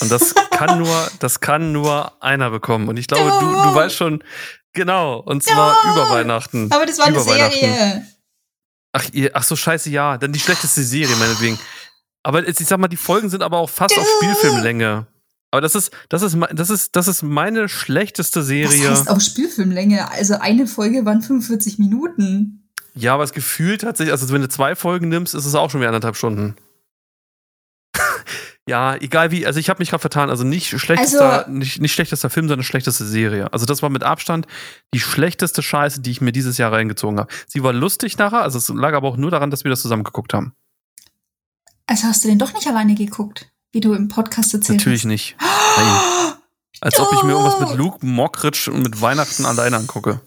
Und 0.01 0.12
das 0.12 0.34
kann 0.51 0.78
nur, 0.82 1.11
das 1.20 1.40
kann 1.40 1.72
nur 1.72 2.22
einer 2.22 2.51
bekommen. 2.51 2.88
Und 2.88 2.99
ich 2.99 3.07
glaube, 3.07 3.30
du, 3.40 3.47
du 3.51 3.74
weißt 3.74 3.97
schon, 3.97 4.22
genau, 4.74 5.18
und 5.18 5.42
zwar 5.42 5.74
ja. 5.84 5.92
über 5.92 6.11
Weihnachten. 6.11 6.70
Aber 6.72 6.84
das 6.84 6.99
war 6.99 7.07
eine 7.07 7.20
Serie. 7.20 8.07
Ach, 8.92 9.05
ihr, 9.12 9.30
ach 9.32 9.42
so, 9.42 9.57
scheiße, 9.57 9.88
ja. 9.88 10.18
Dann 10.18 10.32
die 10.32 10.40
schlechteste 10.40 10.82
Serie, 10.82 11.16
meinetwegen. 11.16 11.59
Aber 12.22 12.47
ich 12.47 12.57
sag 12.59 12.78
mal, 12.78 12.88
die 12.88 12.97
Folgen 12.97 13.30
sind 13.30 13.42
aber 13.42 13.57
auch 13.57 13.70
fast 13.70 13.99
auf 13.99 14.07
Spielfilmlänge. 14.18 15.07
Aber 15.51 15.61
das 15.61 15.74
ist, 15.74 15.90
das 16.09 16.22
ist, 16.22 16.36
das 16.53 16.70
ist, 16.70 16.97
das 16.97 17.09
ist 17.09 17.22
meine 17.22 17.68
schlechteste 17.68 18.42
Serie. 18.42 18.88
Das 18.88 19.01
heißt 19.01 19.11
auf 19.11 19.20
Spielfilmlänge. 19.20 20.11
Also 20.11 20.34
eine 20.34 20.66
Folge 20.66 21.05
waren 21.05 21.22
45 21.22 21.78
Minuten. 21.78 22.68
Ja, 22.94 23.14
aber 23.14 23.24
es 23.24 23.32
gefühlt 23.32 23.82
tatsächlich, 23.82 24.12
also 24.12 24.32
wenn 24.32 24.40
du 24.40 24.49
zwei 24.49 24.74
Folgen 24.74 25.09
nimmst, 25.09 25.34
ist 25.34 25.44
es 25.44 25.55
auch 25.55 25.70
schon 25.70 25.80
wieder 25.80 25.90
anderthalb 25.90 26.16
Stunden. 26.16 26.57
ja, 28.68 28.97
egal 28.97 29.30
wie, 29.30 29.47
also 29.47 29.61
ich 29.61 29.68
habe 29.68 29.80
mich 29.80 29.90
gerade 29.90 30.01
vertan, 30.01 30.30
also 30.30 30.44
nicht 30.44 30.78
schlechtester, 30.80 31.44
also, 31.44 31.51
nicht, 31.51 31.80
nicht 31.80 31.92
schlechtester 31.92 32.30
Film, 32.30 32.49
sondern 32.49 32.64
schlechteste 32.64 33.05
Serie. 33.05 33.53
Also 33.53 33.66
das 33.66 33.82
war 33.82 33.90
mit 33.90 34.03
Abstand 34.03 34.47
die 34.94 35.01
schlechteste 35.01 35.62
Scheiße, 35.62 36.01
die 36.01 36.11
ich 36.11 36.20
mir 36.20 36.32
dieses 36.32 36.57
Jahr 36.59 36.72
reingezogen 36.72 37.20
habe. 37.20 37.32
Sie 37.47 37.62
war 37.62 37.72
lustig 37.72 38.16
nachher, 38.18 38.42
also 38.42 38.59
es 38.59 38.68
lag 38.68 38.94
aber 38.94 39.09
auch 39.09 39.18
nur 39.18 39.30
daran, 39.30 39.51
dass 39.51 39.64
wir 39.64 39.70
das 39.70 39.82
zusammen 39.82 40.05
geguckt 40.05 40.32
haben. 40.32 40.55
Also 41.86 42.05
hast 42.09 42.24
du 42.24 42.28
den 42.28 42.38
doch 42.38 42.55
nicht 42.55 42.66
alleine 42.66 42.94
geguckt? 42.94 43.53
Wie 43.77 43.81
du 43.81 43.93
im 43.93 44.09
Podcast 44.09 44.55
erzählt 44.55 44.79
Natürlich 44.79 45.03
hast. 45.03 45.09
nicht. 45.09 45.37
Nein. 45.39 46.33
Als 46.81 46.99
ob 46.99 47.12
ich 47.12 47.22
mir 47.24 47.33
irgendwas 47.33 47.61
mit 47.61 47.77
Luke 47.77 48.07
Mockridge 48.07 48.70
und 48.72 48.83
mit 48.83 49.03
Weihnachten 49.03 49.45
alleine 49.45 49.77
angucke. 49.77 50.22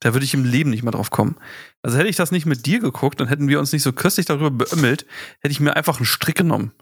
Da 0.00 0.14
würde 0.14 0.24
ich 0.24 0.32
im 0.32 0.46
Leben 0.46 0.70
nicht 0.70 0.82
mehr 0.82 0.92
drauf 0.92 1.10
kommen. 1.10 1.36
Also 1.82 1.98
hätte 1.98 2.08
ich 2.08 2.16
das 2.16 2.30
nicht 2.30 2.46
mit 2.46 2.64
dir 2.64 2.80
geguckt 2.80 3.20
und 3.20 3.28
hätten 3.28 3.48
wir 3.48 3.60
uns 3.60 3.70
nicht 3.72 3.82
so 3.82 3.92
köstlich 3.92 4.24
darüber 4.24 4.50
beömmelt, 4.50 5.04
hätte 5.40 5.52
ich 5.52 5.60
mir 5.60 5.76
einfach 5.76 5.98
einen 5.98 6.06
Strick 6.06 6.36
genommen. 6.36 6.72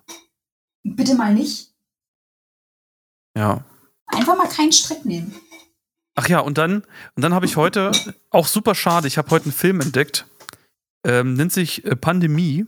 Bitte 0.85 1.17
mal 1.17 1.35
nicht. 1.35 1.75
Ja. 3.37 3.65
Einfach 4.07 4.37
mal 4.37 4.49
keinen 4.49 4.73
Strick 4.73 5.05
nehmen. 5.05 5.35
Ach 6.15 6.29
ja, 6.29 6.39
und 6.39 6.59
dann, 6.59 6.85
und 7.17 7.23
dann 7.25 7.35
habe 7.35 7.47
ich 7.47 7.57
heute, 7.57 7.91
auch 8.31 8.47
super 8.47 8.77
schade, 8.77 9.09
ich 9.09 9.19
habe 9.19 9.31
heute 9.31 9.47
einen 9.47 9.53
Film 9.53 9.81
entdeckt, 9.81 10.27
ähm, 11.05 11.35
nennt 11.35 11.53
sich 11.53 11.85
äh, 11.85 11.97
Pandemie, 11.97 12.67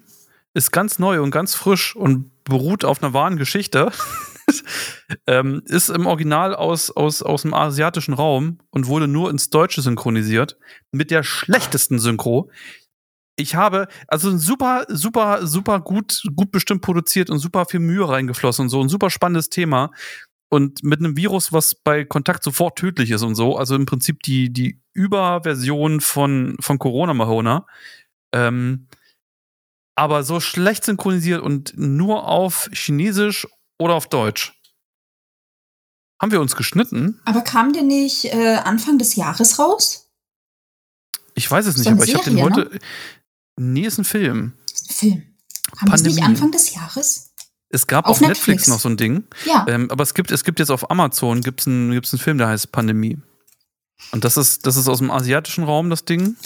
ist 0.52 0.72
ganz 0.72 0.98
neu 0.98 1.22
und 1.22 1.30
ganz 1.30 1.54
frisch 1.54 1.94
und 1.94 2.29
beruht 2.44 2.84
auf 2.84 3.02
einer 3.02 3.12
wahren 3.12 3.36
Geschichte. 3.36 3.92
ähm, 5.26 5.62
ist 5.66 5.90
im 5.90 6.06
Original 6.06 6.54
aus, 6.54 6.90
aus, 6.90 7.22
aus 7.22 7.42
dem 7.42 7.54
asiatischen 7.54 8.14
Raum 8.14 8.58
und 8.70 8.86
wurde 8.86 9.08
nur 9.08 9.30
ins 9.30 9.50
Deutsche 9.50 9.82
synchronisiert. 9.82 10.56
Mit 10.92 11.10
der 11.10 11.22
schlechtesten 11.22 11.98
Synchro. 11.98 12.50
Ich 13.36 13.54
habe, 13.54 13.88
also 14.06 14.36
super, 14.36 14.84
super, 14.88 15.46
super 15.46 15.80
gut, 15.80 16.22
gut 16.36 16.50
bestimmt 16.50 16.82
produziert 16.82 17.30
und 17.30 17.38
super 17.38 17.64
viel 17.64 17.80
Mühe 17.80 18.06
reingeflossen 18.06 18.64
und 18.64 18.68
so. 18.68 18.80
Ein 18.82 18.88
super 18.88 19.10
spannendes 19.10 19.48
Thema. 19.48 19.90
Und 20.52 20.82
mit 20.82 20.98
einem 20.98 21.16
Virus, 21.16 21.52
was 21.52 21.76
bei 21.76 22.04
Kontakt 22.04 22.42
sofort 22.42 22.76
tödlich 22.76 23.10
ist 23.12 23.22
und 23.22 23.36
so. 23.36 23.56
Also 23.56 23.76
im 23.76 23.86
Prinzip 23.86 24.20
die, 24.24 24.52
die 24.52 24.80
Überversion 24.92 26.00
von, 26.00 26.56
von 26.60 26.78
Corona 26.78 27.14
Mahona. 27.14 27.66
Ähm, 28.32 28.88
aber 30.00 30.24
so 30.24 30.40
schlecht 30.40 30.84
synchronisiert 30.84 31.42
und 31.42 31.74
nur 31.76 32.26
auf 32.26 32.70
Chinesisch 32.72 33.46
oder 33.78 33.94
auf 33.94 34.08
Deutsch. 34.08 34.58
Haben 36.18 36.32
wir 36.32 36.40
uns 36.40 36.56
geschnitten? 36.56 37.20
Aber 37.26 37.42
kam 37.42 37.74
der 37.74 37.82
nicht 37.82 38.24
äh, 38.24 38.56
Anfang 38.64 38.96
des 38.96 39.14
Jahres 39.16 39.58
raus? 39.58 40.10
Ich 41.34 41.50
weiß 41.50 41.66
es 41.66 41.76
nicht, 41.76 41.86
aber 41.88 42.06
Serie, 42.06 42.14
ich 42.14 42.18
habe 42.18 42.30
den 42.30 42.42
heute. 42.42 42.70
Ne? 42.72 42.78
Nee, 43.58 43.86
ist 43.86 43.98
ein 43.98 44.04
Film. 44.04 44.54
Film. 44.88 45.22
Kam 45.78 45.90
Pandemie. 45.90 45.90
das 45.90 46.02
nicht 46.02 46.22
Anfang 46.24 46.50
des 46.50 46.74
Jahres? 46.74 47.34
Es 47.68 47.86
gab 47.86 48.06
Auf 48.06 48.12
auf, 48.12 48.20
Netflix. 48.22 48.46
Netflix. 48.46 48.68
noch 48.68 48.80
so 48.80 48.88
ein 48.88 48.96
Ding. 48.96 49.24
Ja. 49.44 49.66
Ähm, 49.68 49.90
aber 49.90 50.02
es 50.02 50.14
gibt, 50.14 50.30
es 50.30 50.44
gibt 50.44 50.60
jetzt 50.60 50.70
auf 50.70 50.90
Amazon 50.90 51.42
gibt's 51.42 51.66
einen, 51.66 51.92
gibt's 51.92 52.14
einen 52.14 52.20
Film, 52.20 52.38
der 52.38 52.48
heißt 52.48 52.72
Pandemie. 52.72 53.18
Und 54.12 54.24
das 54.24 54.38
ist, 54.38 54.66
das 54.66 54.76
ist 54.76 54.88
aus 54.88 54.98
dem 54.98 55.10
asiatischen 55.10 55.64
Raum, 55.64 55.90
das 55.90 56.06
Ding. 56.06 56.36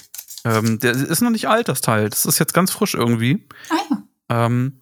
Ähm, 0.45 0.79
der 0.79 0.93
ist 0.93 1.23
noch 1.23 1.31
nicht 1.31 1.49
alt, 1.49 1.69
das 1.69 1.81
Teil. 1.81 2.11
Das 2.11 2.27
ist 2.27 2.39
jetzt 2.39 2.55
ganz 2.55 2.71
frisch 2.71 2.95
irgendwie. 2.95 3.47
Ah 3.71 3.77
ja. 3.91 4.47
Ähm, 4.47 4.81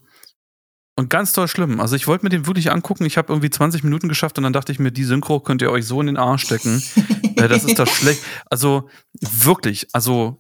und 0.97 1.09
ganz 1.09 1.33
toll 1.33 1.49
schlimm. 1.49 1.81
Also 1.81 1.97
ich 1.97 2.07
wollte 2.07 2.25
mir 2.25 2.31
den 2.31 2.47
wirklich 2.47 2.71
angucken. 2.71 3.05
Ich 3.07 3.17
habe 3.17 3.33
irgendwie 3.33 3.51
20 3.51 3.83
Minuten 3.83 4.09
geschafft 4.09 4.37
und 4.39 4.45
dann 4.45 4.53
dachte 4.53 4.73
ich 4.73 4.79
mir, 4.79 4.93
die 4.93 5.05
Synchro 5.05 5.41
könnt 5.41 5.63
ihr 5.63 5.71
euch 5.71 5.87
so 5.87 6.01
in 6.01 6.07
den 6.07 6.17
Arsch 6.17 6.45
stecken. 6.45 6.83
äh, 7.37 7.49
das 7.49 7.65
ist 7.65 7.79
das 7.79 7.91
schlecht. 7.91 8.23
Also 8.51 8.89
wirklich, 9.21 9.89
also 9.93 10.39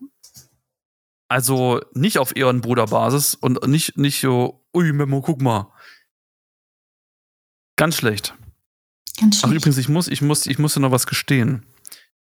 also 1.29 1.81
nicht 1.95 2.18
auf 2.18 2.37
Ehrenbruderbasis 2.37 3.35
und 3.35 3.66
nicht 3.66 3.97
nicht 3.97 4.20
so, 4.20 4.66
ui 4.75 4.93
Memo, 4.93 5.23
guck 5.23 5.41
mal. 5.41 5.73
Ganz 7.77 7.97
schlecht. 7.97 8.35
Ganz 9.18 9.39
Ach 9.39 9.49
schlecht. 9.49 9.62
übrigens, 9.62 9.79
ich 9.79 9.89
muss, 9.89 10.09
ich 10.09 10.20
muss, 10.20 10.47
ich 10.47 10.59
musste 10.59 10.81
noch 10.81 10.91
was 10.91 11.07
gestehen. 11.07 11.64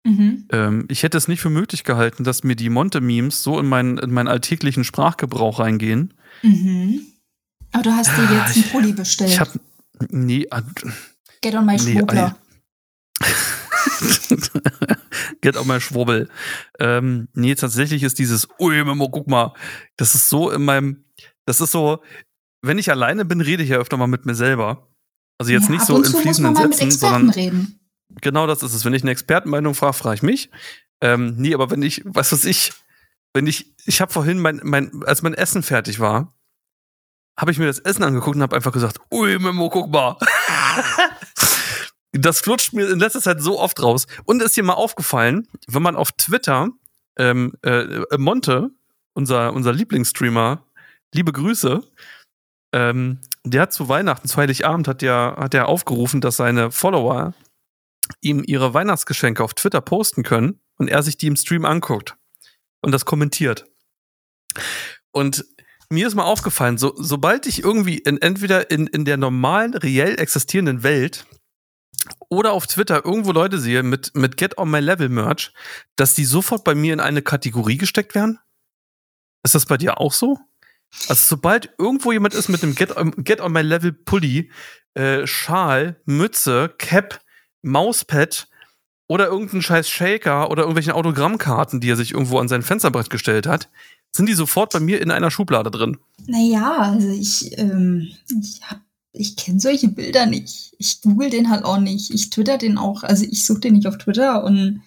Mhm. 0.08 0.47
Ähm, 0.53 0.86
ich 0.89 1.03
hätte 1.03 1.18
es 1.18 1.28
nicht 1.28 1.41
für 1.41 1.49
möglich 1.49 1.84
gehalten, 1.84 2.24
dass 2.24 2.45
mir 2.45 2.55
die 2.55 2.70
Monte-Memes 2.70 3.43
so 3.43 3.60
in 3.60 3.66
meinen, 3.68 3.97
in 3.97 4.12
meinen 4.14 4.30
alltäglichen 4.30 4.86
Sprachgebrauch 4.86 5.60
reingehen. 5.60 6.14
Mhm. 6.43 7.01
Aber 7.74 7.84
du 7.84 7.91
hast 7.91 8.16
dir 8.16 8.22
Ah, 8.30 8.45
jetzt 8.45 8.55
einen 8.55 8.66
ich- 8.66 8.72
Pulli 8.72 8.93
bestellt. 8.93 9.32
Ich 9.32 9.39
hab. 9.41 9.49
Nee, 10.10 10.47
ah, 10.51 10.62
Get 11.41 11.55
on 11.55 11.66
my 11.66 11.74
Nee, 11.74 11.80
Schwurbler. 11.80 12.38
Get 15.41 15.58
on 15.58 15.68
my 15.68 15.80
Schwurbel. 15.82 16.30
Ähm, 16.80 17.28
nee, 17.34 17.55
tatsächlich 17.55 18.03
ist 18.03 18.20
dieses, 18.20 18.47
ui, 18.60 18.84
Memo, 18.84 19.10
guck 19.10 19.28
mal, 19.28 19.53
das 19.97 20.16
ist 20.16 20.30
so 20.30 20.49
in 20.51 20.64
meinem, 20.66 21.03
das 21.45 21.62
ist 21.62 21.72
so, 21.72 22.01
wenn 22.62 22.78
ich 22.78 22.91
alleine 22.91 23.26
bin, 23.26 23.41
rede 23.41 23.64
ich 23.64 23.70
ja 23.70 23.78
öfter 23.78 23.97
mal 23.97 24.08
mit 24.08 24.26
mir 24.26 24.36
selber. 24.36 24.88
Also 25.39 25.51
jetzt 25.51 25.66
ja, 25.66 25.72
nicht 25.72 25.86
so 25.86 25.97
in 25.97 26.03
fließenden 26.05 26.55
Sätzen, 26.55 26.84
Experten 26.88 27.16
sondern 27.16 27.30
reden. 27.32 27.80
Genau 28.10 28.47
das 28.47 28.64
ist 28.64 28.74
es. 28.74 28.86
Wenn 28.86 28.93
ich 28.93 29.03
eine 29.03 29.12
Expertenmeinung 29.12 29.76
frage, 29.76 29.93
frage 29.93 30.16
ich 30.16 30.24
mich. 30.24 30.49
Ähm, 31.01 31.36
nee, 31.38 31.53
aber 31.53 31.70
wenn 31.70 31.82
ich, 31.82 32.01
was 32.05 32.32
weiß 32.32 32.45
ich, 32.45 32.74
wenn 33.34 33.47
ich, 33.47 33.74
ich 33.86 34.01
habe 34.01 34.12
vorhin 34.12 34.39
mein, 34.39 34.62
mein, 34.64 35.03
als 35.05 35.22
mein 35.22 35.34
Essen 35.34 35.64
fertig 35.64 35.99
war, 35.99 36.34
habe 37.39 37.51
ich 37.51 37.60
mir 37.60 37.68
das 37.68 37.80
Essen 37.80 38.03
angeguckt 38.03 38.36
und 38.36 38.41
habe 38.41 38.55
einfach 38.55 38.72
gesagt, 38.72 38.99
ui, 39.12 39.38
Memo, 39.38 39.70
guck 39.70 39.91
mal. 39.91 40.18
das 42.12 42.39
flutscht 42.39 42.74
mir 42.74 42.89
in 42.89 42.99
letzter 42.99 43.22
Zeit 43.22 43.41
so 43.41 43.60
oft 43.60 43.82
raus. 43.82 44.08
Und 44.26 44.41
ist 44.41 44.58
dir 44.58 44.64
mal 44.64 44.74
aufgefallen, 44.74 45.47
wenn 45.68 45.84
man 45.84 45.95
auf 45.95 46.12
Twitter 46.14 46.70
ähm, 47.18 47.53
äh, 47.62 48.18
Monte, 48.18 48.72
unser, 49.14 49.53
unser 49.53 49.74
Lieblingsstreamer, 49.74 50.64
liebe 51.14 51.32
Grüße, 51.32 51.84
ähm, 52.74 53.20
der 53.43 53.64
hat 53.64 53.74
zu 53.74 53.88
Weihnachten, 53.88 54.28
zu 54.28 54.38
Heiligabend, 54.38 54.88
hat 54.88 55.01
der, 55.01 55.36
hat 55.38 55.53
der 55.53 55.68
aufgerufen, 55.68 56.22
dass 56.22 56.38
seine 56.38 56.72
Follower 56.72 57.34
ihm 58.22 58.43
ihre 58.45 58.74
Weihnachtsgeschenke 58.74 59.43
auf 59.43 59.53
Twitter 59.53 59.82
posten 59.82 60.24
können 60.24 60.62
und 60.78 60.89
er 60.89 61.03
sich 61.03 61.18
die 61.18 61.28
im 61.28 61.36
Stream 61.36 61.66
anguckt 61.66 62.16
und 62.82 62.91
das 62.91 63.05
kommentiert. 63.05 63.66
Und 65.12 65.45
mir 65.89 66.08
ist 66.08 66.16
mal 66.16 66.24
aufgefallen, 66.24 66.78
so, 66.78 66.93
sobald 66.97 67.45
ich 67.45 67.64
irgendwie 67.64 67.97
in, 67.97 68.22
entweder 68.22 68.70
in, 68.72 68.88
in 68.88 69.05
der 69.05 69.18
normalen, 69.18 69.74
reell 69.74 70.20
existierenden 70.20 70.84
Welt 70.84 71.26
oder 72.30 72.51
auf 72.51 72.68
Twitter 72.68 73.05
irgendwo 73.05 73.32
Leute 73.32 73.60
sehe 73.60 73.84
mit, 73.84 74.16
mit 74.16 74.38
Get 74.38 74.58
on 74.58 74.70
My 74.70 74.80
Level 74.80 75.10
Merch, 75.10 75.53
dass 75.95 76.14
die 76.14 76.26
sofort 76.26 76.64
bei 76.64 76.76
mir 76.76 76.93
in 76.93 76.99
eine 76.99 77.22
Kategorie 77.22 77.78
gesteckt 77.78 78.16
werden? 78.16 78.39
Ist 79.43 79.55
das 79.55 79.66
bei 79.66 79.78
dir 79.78 79.99
auch 79.99 80.14
so? 80.14 80.38
Also 81.08 81.36
sobald 81.36 81.74
irgendwo 81.78 82.12
jemand 82.12 82.34
ist 82.34 82.49
mit 82.49 82.64
einem 82.64 82.76
Get 82.76 82.95
on, 82.95 83.12
Get 83.24 83.41
on 83.41 83.51
My 83.51 83.62
Level 83.62 83.93
Pulli, 83.93 84.51
äh, 84.93 85.26
Schal, 85.26 86.01
Mütze, 86.05 86.74
Cap, 86.78 87.22
Mauspad 87.62 88.47
oder 89.08 89.28
irgendein 89.28 89.62
scheiß 89.62 89.89
Shaker 89.89 90.49
oder 90.51 90.64
irgendwelchen 90.64 90.93
Autogrammkarten, 90.93 91.80
die 91.80 91.89
er 91.89 91.95
sich 91.95 92.12
irgendwo 92.12 92.39
an 92.39 92.47
sein 92.49 92.62
Fensterbrett 92.62 93.10
gestellt 93.10 93.47
hat, 93.47 93.70
sind 94.16 94.28
die 94.28 94.34
sofort 94.34 94.72
bei 94.74 94.80
mir 94.80 95.01
in 95.01 95.12
einer 95.12 95.32
Schublade 95.32 95.72
drin. 95.72 95.97
Naja, 96.26 96.78
also 96.91 97.10
ich, 97.10 97.58
ähm, 97.58 98.08
ich 98.41 98.62
ich 99.14 99.36
kenne 99.36 99.60
solche 99.60 99.88
Bilder 99.88 100.26
nicht. 100.28 100.74
Ich 100.78 101.01
google 101.01 101.30
den 101.30 101.49
halt 101.49 101.64
auch 101.66 101.80
nicht. 101.80 102.12
Ich 102.14 102.30
twitter 102.30 102.58
den 102.58 102.78
auch. 102.78 103.01
Also 103.03 103.26
ich 103.26 103.45
suche 103.45 103.62
den 103.62 103.74
nicht 103.74 103.88
auf 103.88 103.97
Twitter 103.97 104.43
und 104.43 104.84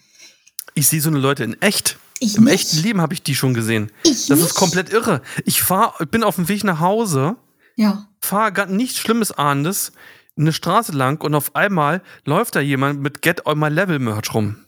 Ich 0.73 0.87
sehe 0.87 1.01
so 1.01 1.09
eine 1.09 1.19
Leute 1.19 1.43
in 1.43 1.61
echt. 1.61 1.97
ich 2.19 2.37
Im 2.37 2.45
nicht. 2.45 2.53
echten 2.53 2.77
Leben 2.81 3.01
habe 3.01 3.13
ich 3.13 3.23
die 3.23 3.35
schon 3.35 3.53
gesehen. 3.53 3.91
Ich 4.03 4.27
Das 4.27 4.39
nicht. 4.39 4.47
ist 4.49 4.53
komplett 4.55 4.89
irre. 4.93 5.21
Ich 5.45 5.61
fahr, 5.61 5.95
bin 6.11 6.23
auf 6.23 6.35
dem 6.35 6.47
Weg 6.47 6.63
nach 6.63 6.79
Hause, 6.79 7.35
Ja. 7.75 8.07
fahre 8.21 8.67
nichts 8.71 8.99
Schlimmes 8.99 9.31
ahnendes 9.33 9.91
eine 10.37 10.53
Straße 10.53 10.91
lang 10.91 11.21
und 11.23 11.35
auf 11.35 11.55
einmal 11.55 12.01
läuft 12.25 12.55
da 12.55 12.59
jemand 12.59 13.01
mit 13.01 13.21
Get 13.21 13.45
on 13.45 13.59
My 13.59 13.69
Level 13.69 13.99
Merch 13.99 14.33
rum. 14.33 14.65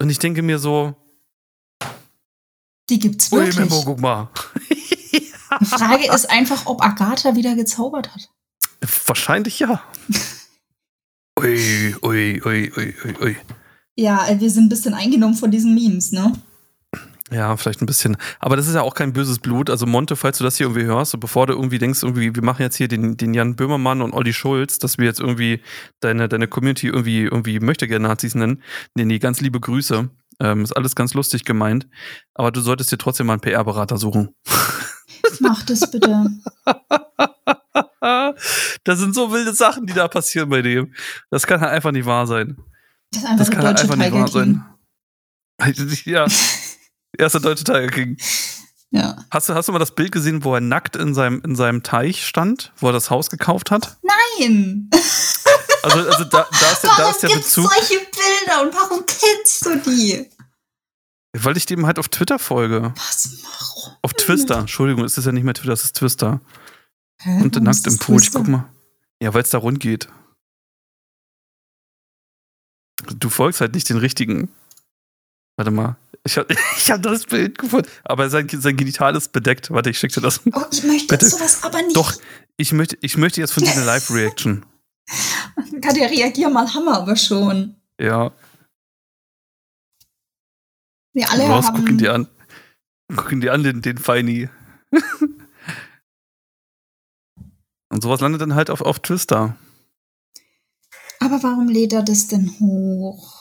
Und 0.00 0.10
ich 0.10 0.18
denke 0.18 0.42
mir 0.42 0.58
so, 0.58 0.96
Die 2.88 2.98
gibt's 2.98 3.32
ui, 3.32 3.40
wirklich. 3.40 3.58
Memo, 3.58 3.82
guck 3.84 4.00
mal. 4.00 4.30
Die 5.60 5.64
Frage 5.64 6.12
ist 6.12 6.30
einfach, 6.30 6.66
ob 6.66 6.82
Agatha 6.82 7.34
wieder 7.34 7.54
gezaubert 7.56 8.14
hat. 8.14 8.30
Wahrscheinlich 9.06 9.58
ja. 9.58 9.82
Ui, 11.40 11.96
ui, 12.02 12.42
ui, 12.44 12.72
ui, 12.76 12.94
ui, 13.04 13.16
ui. 13.20 13.36
Ja, 13.96 14.28
wir 14.38 14.50
sind 14.50 14.66
ein 14.66 14.68
bisschen 14.68 14.94
eingenommen 14.94 15.34
von 15.34 15.50
diesen 15.50 15.74
Memes, 15.74 16.12
ne? 16.12 16.32
Ja, 17.30 17.56
vielleicht 17.56 17.82
ein 17.82 17.86
bisschen. 17.86 18.16
Aber 18.40 18.56
das 18.56 18.66
ist 18.68 18.74
ja 18.74 18.82
auch 18.82 18.94
kein 18.94 19.12
böses 19.12 19.38
Blut. 19.38 19.68
Also 19.68 19.84
Monte, 19.84 20.16
falls 20.16 20.38
du 20.38 20.44
das 20.44 20.56
hier 20.56 20.66
irgendwie 20.66 20.86
hörst, 20.86 21.14
und 21.14 21.20
bevor 21.20 21.46
du 21.46 21.52
irgendwie 21.52 21.78
denkst, 21.78 22.02
irgendwie, 22.02 22.34
wir 22.34 22.42
machen 22.42 22.62
jetzt 22.62 22.76
hier 22.76 22.88
den, 22.88 23.16
den 23.16 23.34
Jan 23.34 23.54
Böhmermann 23.54 24.00
und 24.00 24.14
Olli 24.14 24.32
Schulz, 24.32 24.78
dass 24.78 24.96
wir 24.98 25.04
jetzt 25.04 25.20
irgendwie 25.20 25.62
deine, 26.00 26.28
deine 26.28 26.48
Community 26.48 26.86
irgendwie, 26.86 27.22
irgendwie 27.22 27.60
möchte 27.60 27.86
gerne 27.86 28.08
Nazis 28.08 28.34
nennen. 28.34 28.62
Nee, 28.94 29.04
nee, 29.04 29.18
ganz 29.18 29.40
liebe 29.40 29.60
Grüße. 29.60 30.08
Ähm, 30.40 30.62
ist 30.62 30.72
alles 30.72 30.94
ganz 30.94 31.14
lustig 31.14 31.44
gemeint. 31.44 31.86
Aber 32.34 32.50
du 32.50 32.60
solltest 32.60 32.92
dir 32.92 32.98
trotzdem 32.98 33.26
mal 33.26 33.34
einen 33.34 33.40
PR-Berater 33.40 33.98
suchen. 33.98 34.34
Mach 35.40 35.62
das 35.64 35.90
bitte. 35.90 36.26
das 38.84 38.98
sind 38.98 39.14
so 39.14 39.32
wilde 39.32 39.52
Sachen, 39.54 39.86
die 39.86 39.92
da 39.92 40.08
passieren 40.08 40.48
bei 40.48 40.62
dem. 40.62 40.94
Das 41.30 41.46
kann 41.46 41.60
halt 41.60 41.72
einfach 41.72 41.92
nicht 41.92 42.06
wahr 42.06 42.26
sein. 42.26 42.56
Das 43.10 43.22
ist 43.22 43.28
einfach 43.28 43.38
Das 43.38 43.50
kann 43.50 43.64
halt 43.64 43.80
einfach 43.80 43.96
nicht 43.96 44.12
wahr 44.12 44.28
sein. 44.28 44.64
Ja. 46.04 46.26
Erster 47.18 47.40
deutsche 47.40 47.64
Tiger 47.64 47.88
King. 47.88 48.16
Ja. 48.90 49.24
Hast 49.30 49.48
du, 49.48 49.54
hast 49.54 49.68
du 49.68 49.72
mal 49.72 49.78
das 49.78 49.94
Bild 49.94 50.12
gesehen, 50.12 50.44
wo 50.44 50.54
er 50.54 50.60
nackt 50.62 50.96
in 50.96 51.12
seinem, 51.12 51.42
in 51.44 51.56
seinem 51.56 51.82
Teich 51.82 52.26
stand, 52.26 52.72
wo 52.78 52.86
er 52.86 52.92
das 52.92 53.10
Haus 53.10 53.28
gekauft 53.28 53.70
hat? 53.70 53.98
Nein! 54.02 54.90
Also, 55.80 55.98
also 56.10 56.24
da, 56.24 56.44
da 56.60 56.72
ist 56.72 56.82
der, 56.82 56.90
da 56.90 56.98
Warum 56.98 57.10
ist 57.12 57.22
der 57.22 57.30
gibt's 57.30 57.54
Bezug, 57.54 57.72
solche 57.72 57.98
Bilder 58.00 58.62
und 58.62 58.74
warum 58.74 59.04
kennst 59.06 59.64
du 59.64 59.76
die? 59.88 60.28
weil 61.32 61.56
ich 61.56 61.66
dem 61.66 61.86
halt 61.86 62.00
auf 62.00 62.08
Twitter 62.08 62.40
folge. 62.40 62.92
Was 62.96 63.42
warum? 63.42 63.96
Auf 64.02 64.12
Twister. 64.14 64.58
Entschuldigung, 64.58 65.04
es 65.04 65.16
ist 65.16 65.24
ja 65.24 65.30
nicht 65.32 65.44
mehr 65.44 65.54
Twitter, 65.54 65.72
es 65.72 65.84
ist 65.84 65.96
Twister. 65.96 66.40
Hä, 67.20 67.42
Und 67.42 67.54
warum 67.54 67.64
nackt 67.64 67.86
im 67.86 67.96
Pool. 67.98 68.20
Ich 68.20 68.32
guck 68.32 68.48
mal. 68.48 68.68
Ja, 69.22 69.32
weil 69.34 69.42
es 69.42 69.50
da 69.50 69.58
rund 69.58 69.78
geht. 69.78 70.08
Du 73.18 73.28
folgst 73.30 73.60
halt 73.60 73.74
nicht 73.74 73.88
den 73.88 73.98
richtigen. 73.98 74.50
Warte 75.56 75.70
mal. 75.70 75.96
Ich 76.24 76.36
habe 76.36 76.54
ich 76.76 76.90
hab 76.90 77.02
das 77.02 77.26
Bild 77.26 77.58
gefunden. 77.58 77.88
Aber 78.04 78.28
sein, 78.30 78.48
sein 78.48 78.76
Genital 78.76 79.16
ist 79.16 79.32
bedeckt. 79.32 79.70
Warte, 79.70 79.90
ich 79.90 79.98
schick 79.98 80.12
dir 80.12 80.20
das. 80.20 80.40
Oh, 80.52 80.64
ich 80.72 80.82
möchte 80.84 81.08
Bitte. 81.08 81.26
sowas 81.28 81.62
aber 81.64 81.80
nicht. 81.82 81.96
Doch, 81.96 82.12
ich 82.56 82.72
möchte, 82.72 82.98
ich 83.00 83.16
möchte 83.16 83.40
jetzt 83.40 83.52
von 83.52 83.62
dir 83.62 83.72
eine 83.72 83.84
Live-Reaction. 83.86 84.64
Katja, 85.80 86.06
reagier 86.06 86.50
mal, 86.50 86.72
haben 86.72 86.84
wir 86.84 86.94
aber 86.96 87.16
schon. 87.16 87.76
Ja, 88.00 88.30
Wir 91.14 91.30
alle 91.30 91.44
raus, 91.44 91.66
haben. 91.66 91.78
guck 91.78 91.88
ihn 91.88 91.98
dir 91.98 92.14
an. 92.14 92.28
Guck 93.14 93.32
ihn 93.32 93.40
dir 93.40 93.52
an, 93.52 93.62
den, 93.62 93.80
den 93.82 93.98
Feini. 93.98 94.48
Und 97.90 98.02
sowas 98.02 98.20
landet 98.20 98.42
dann 98.42 98.54
halt 98.54 98.70
auf, 98.70 98.82
auf 98.82 99.00
Twister. 99.00 99.56
Aber 101.20 101.42
warum 101.42 101.68
lädt 101.68 101.92
er 101.94 102.02
das 102.02 102.28
denn 102.28 102.54
hoch? 102.60 103.37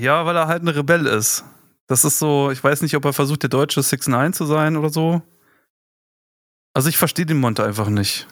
Ja, 0.00 0.24
weil 0.24 0.34
er 0.34 0.46
halt 0.46 0.62
ein 0.62 0.68
Rebell 0.68 1.06
ist. 1.06 1.44
Das 1.86 2.04
ist 2.04 2.18
so, 2.18 2.50
ich 2.50 2.64
weiß 2.64 2.80
nicht, 2.80 2.96
ob 2.96 3.04
er 3.04 3.12
versucht, 3.12 3.42
der 3.42 3.50
deutsche 3.50 3.82
6 3.82 4.06
9 4.08 4.32
zu 4.32 4.46
sein 4.46 4.78
oder 4.78 4.88
so. 4.88 5.20
Also 6.72 6.88
ich 6.88 6.96
verstehe 6.96 7.26
den 7.26 7.38
Monte 7.38 7.64
einfach 7.64 7.90
nicht. 7.90 8.26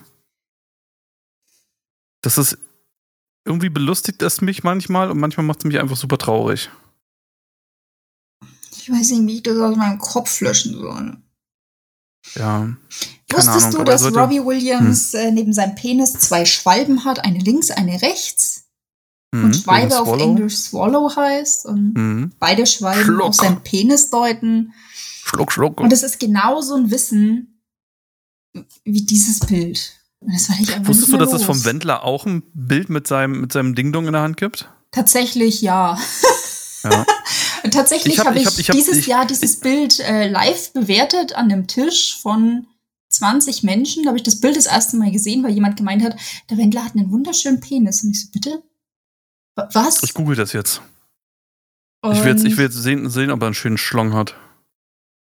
Das 2.22 2.38
ist, 2.38 2.56
irgendwie 3.44 3.68
belustigt 3.68 4.22
es 4.22 4.40
mich 4.40 4.64
manchmal 4.64 5.10
und 5.10 5.18
manchmal 5.18 5.44
macht 5.44 5.58
es 5.58 5.64
mich 5.66 5.78
einfach 5.78 5.96
super 5.96 6.16
traurig. 6.16 6.70
Ich 8.72 8.90
weiß 8.90 9.10
nicht, 9.10 9.26
wie 9.26 9.36
ich 9.36 9.42
das 9.42 9.58
aus 9.58 9.76
meinem 9.76 9.98
Kopf 9.98 10.40
löschen 10.40 10.74
soll. 10.74 11.18
Ja. 12.34 12.74
Wusstest 13.30 13.66
Ahnung, 13.66 13.84
du, 13.84 13.84
dass 13.84 14.14
Robbie 14.14 14.42
Williams 14.42 15.12
äh, 15.12 15.30
neben 15.30 15.52
seinem 15.52 15.74
Penis 15.74 16.14
zwei 16.14 16.46
Schwalben 16.46 17.04
hat? 17.04 17.18
Eine 17.24 17.38
links, 17.40 17.70
eine 17.70 18.00
rechts. 18.00 18.57
Mhm, 19.32 19.44
Und 19.44 19.56
Schwalbe 19.56 20.00
auf. 20.00 20.20
Englisch 20.20 20.56
Swallow 20.56 21.14
heißt. 21.14 21.66
Und 21.66 21.92
Mhm. 21.94 22.32
beide 22.38 22.66
Schwalben 22.66 23.04
Schluck. 23.04 23.22
auf 23.28 23.34
seinen 23.34 23.62
Penis 23.62 24.10
deuten. 24.10 24.72
Schluck, 25.24 25.52
schluck. 25.52 25.80
Und 25.80 25.92
es 25.92 26.02
ist 26.02 26.18
genau 26.18 26.60
so 26.62 26.74
ein 26.74 26.90
Wissen, 26.90 27.60
wie 28.84 29.02
dieses 29.02 29.40
Bild. 29.40 29.92
Wusstest 30.20 30.58
nicht 30.60 31.12
du, 31.12 31.16
dass 31.18 31.32
es 31.32 31.44
vom 31.44 31.56
los. 31.58 31.64
Wendler 31.64 32.02
auch 32.04 32.26
ein 32.26 32.42
Bild 32.54 32.88
mit 32.90 33.06
seinem, 33.06 33.40
mit 33.42 33.52
seinem 33.52 33.74
Ding-Dong 33.74 34.06
in 34.06 34.12
der 34.14 34.22
Hand 34.22 34.36
gibt? 34.36 34.68
Tatsächlich 34.90 35.60
ja. 35.62 35.98
Ja. 36.82 37.06
Tatsächlich 37.70 38.14
Ich 38.14 38.18
hab- 38.20 38.28
habe 38.28 38.38
ich 38.38 38.42
ich, 38.58 38.68
hab- 38.70 38.74
ich 38.76 38.84
dieses 38.84 39.06
Jahr 39.06 39.26
dieses 39.26 39.60
Bild 39.60 40.00
äh, 40.00 40.28
live 40.28 40.72
bewertet 40.72 41.34
an 41.34 41.52
einem 41.52 41.66
Tisch 41.66 42.18
von 42.20 42.66
20 43.10 43.62
Menschen. 43.62 44.04
Da 44.04 44.08
habe 44.08 44.16
ich 44.16 44.22
das 44.24 44.40
Bild 44.40 44.56
das 44.56 44.66
erste 44.66 44.96
Mal 44.96 45.10
gesehen, 45.12 45.42
weil 45.44 45.52
jemand 45.52 45.76
gemeint 45.76 46.02
hat, 46.02 46.16
der 46.50 46.56
Wendler 46.58 46.84
hat 46.84 46.96
einen 46.96 47.10
wunderschönen 47.12 47.60
Penis. 47.60 48.02
Und 48.02 48.10
ich 48.12 48.22
so, 48.22 48.28
bitte? 48.32 48.62
Wa- 49.58 49.68
Was? 49.72 50.02
Ich 50.02 50.14
google 50.14 50.36
das 50.36 50.52
jetzt. 50.52 50.80
Ich 52.04 52.20
will 52.24 52.28
jetzt, 52.32 52.40
Und 52.42 52.46
ich 52.46 52.56
will 52.56 52.64
jetzt 52.66 52.76
sehen, 52.76 53.10
sehen, 53.10 53.30
ob 53.30 53.42
er 53.42 53.46
einen 53.46 53.54
schönen 53.54 53.76
Schlong 53.78 54.12
hat. 54.14 54.34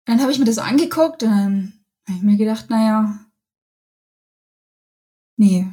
Dann 0.06 0.20
habe 0.20 0.30
ich 0.32 0.38
mir 0.38 0.44
das 0.44 0.58
angeguckt 0.58 1.22
und 1.22 1.30
dann 1.30 1.72
habe 2.06 2.16
ich 2.18 2.22
mir 2.22 2.36
gedacht, 2.36 2.70
naja, 2.70 3.18
nee. 5.36 5.66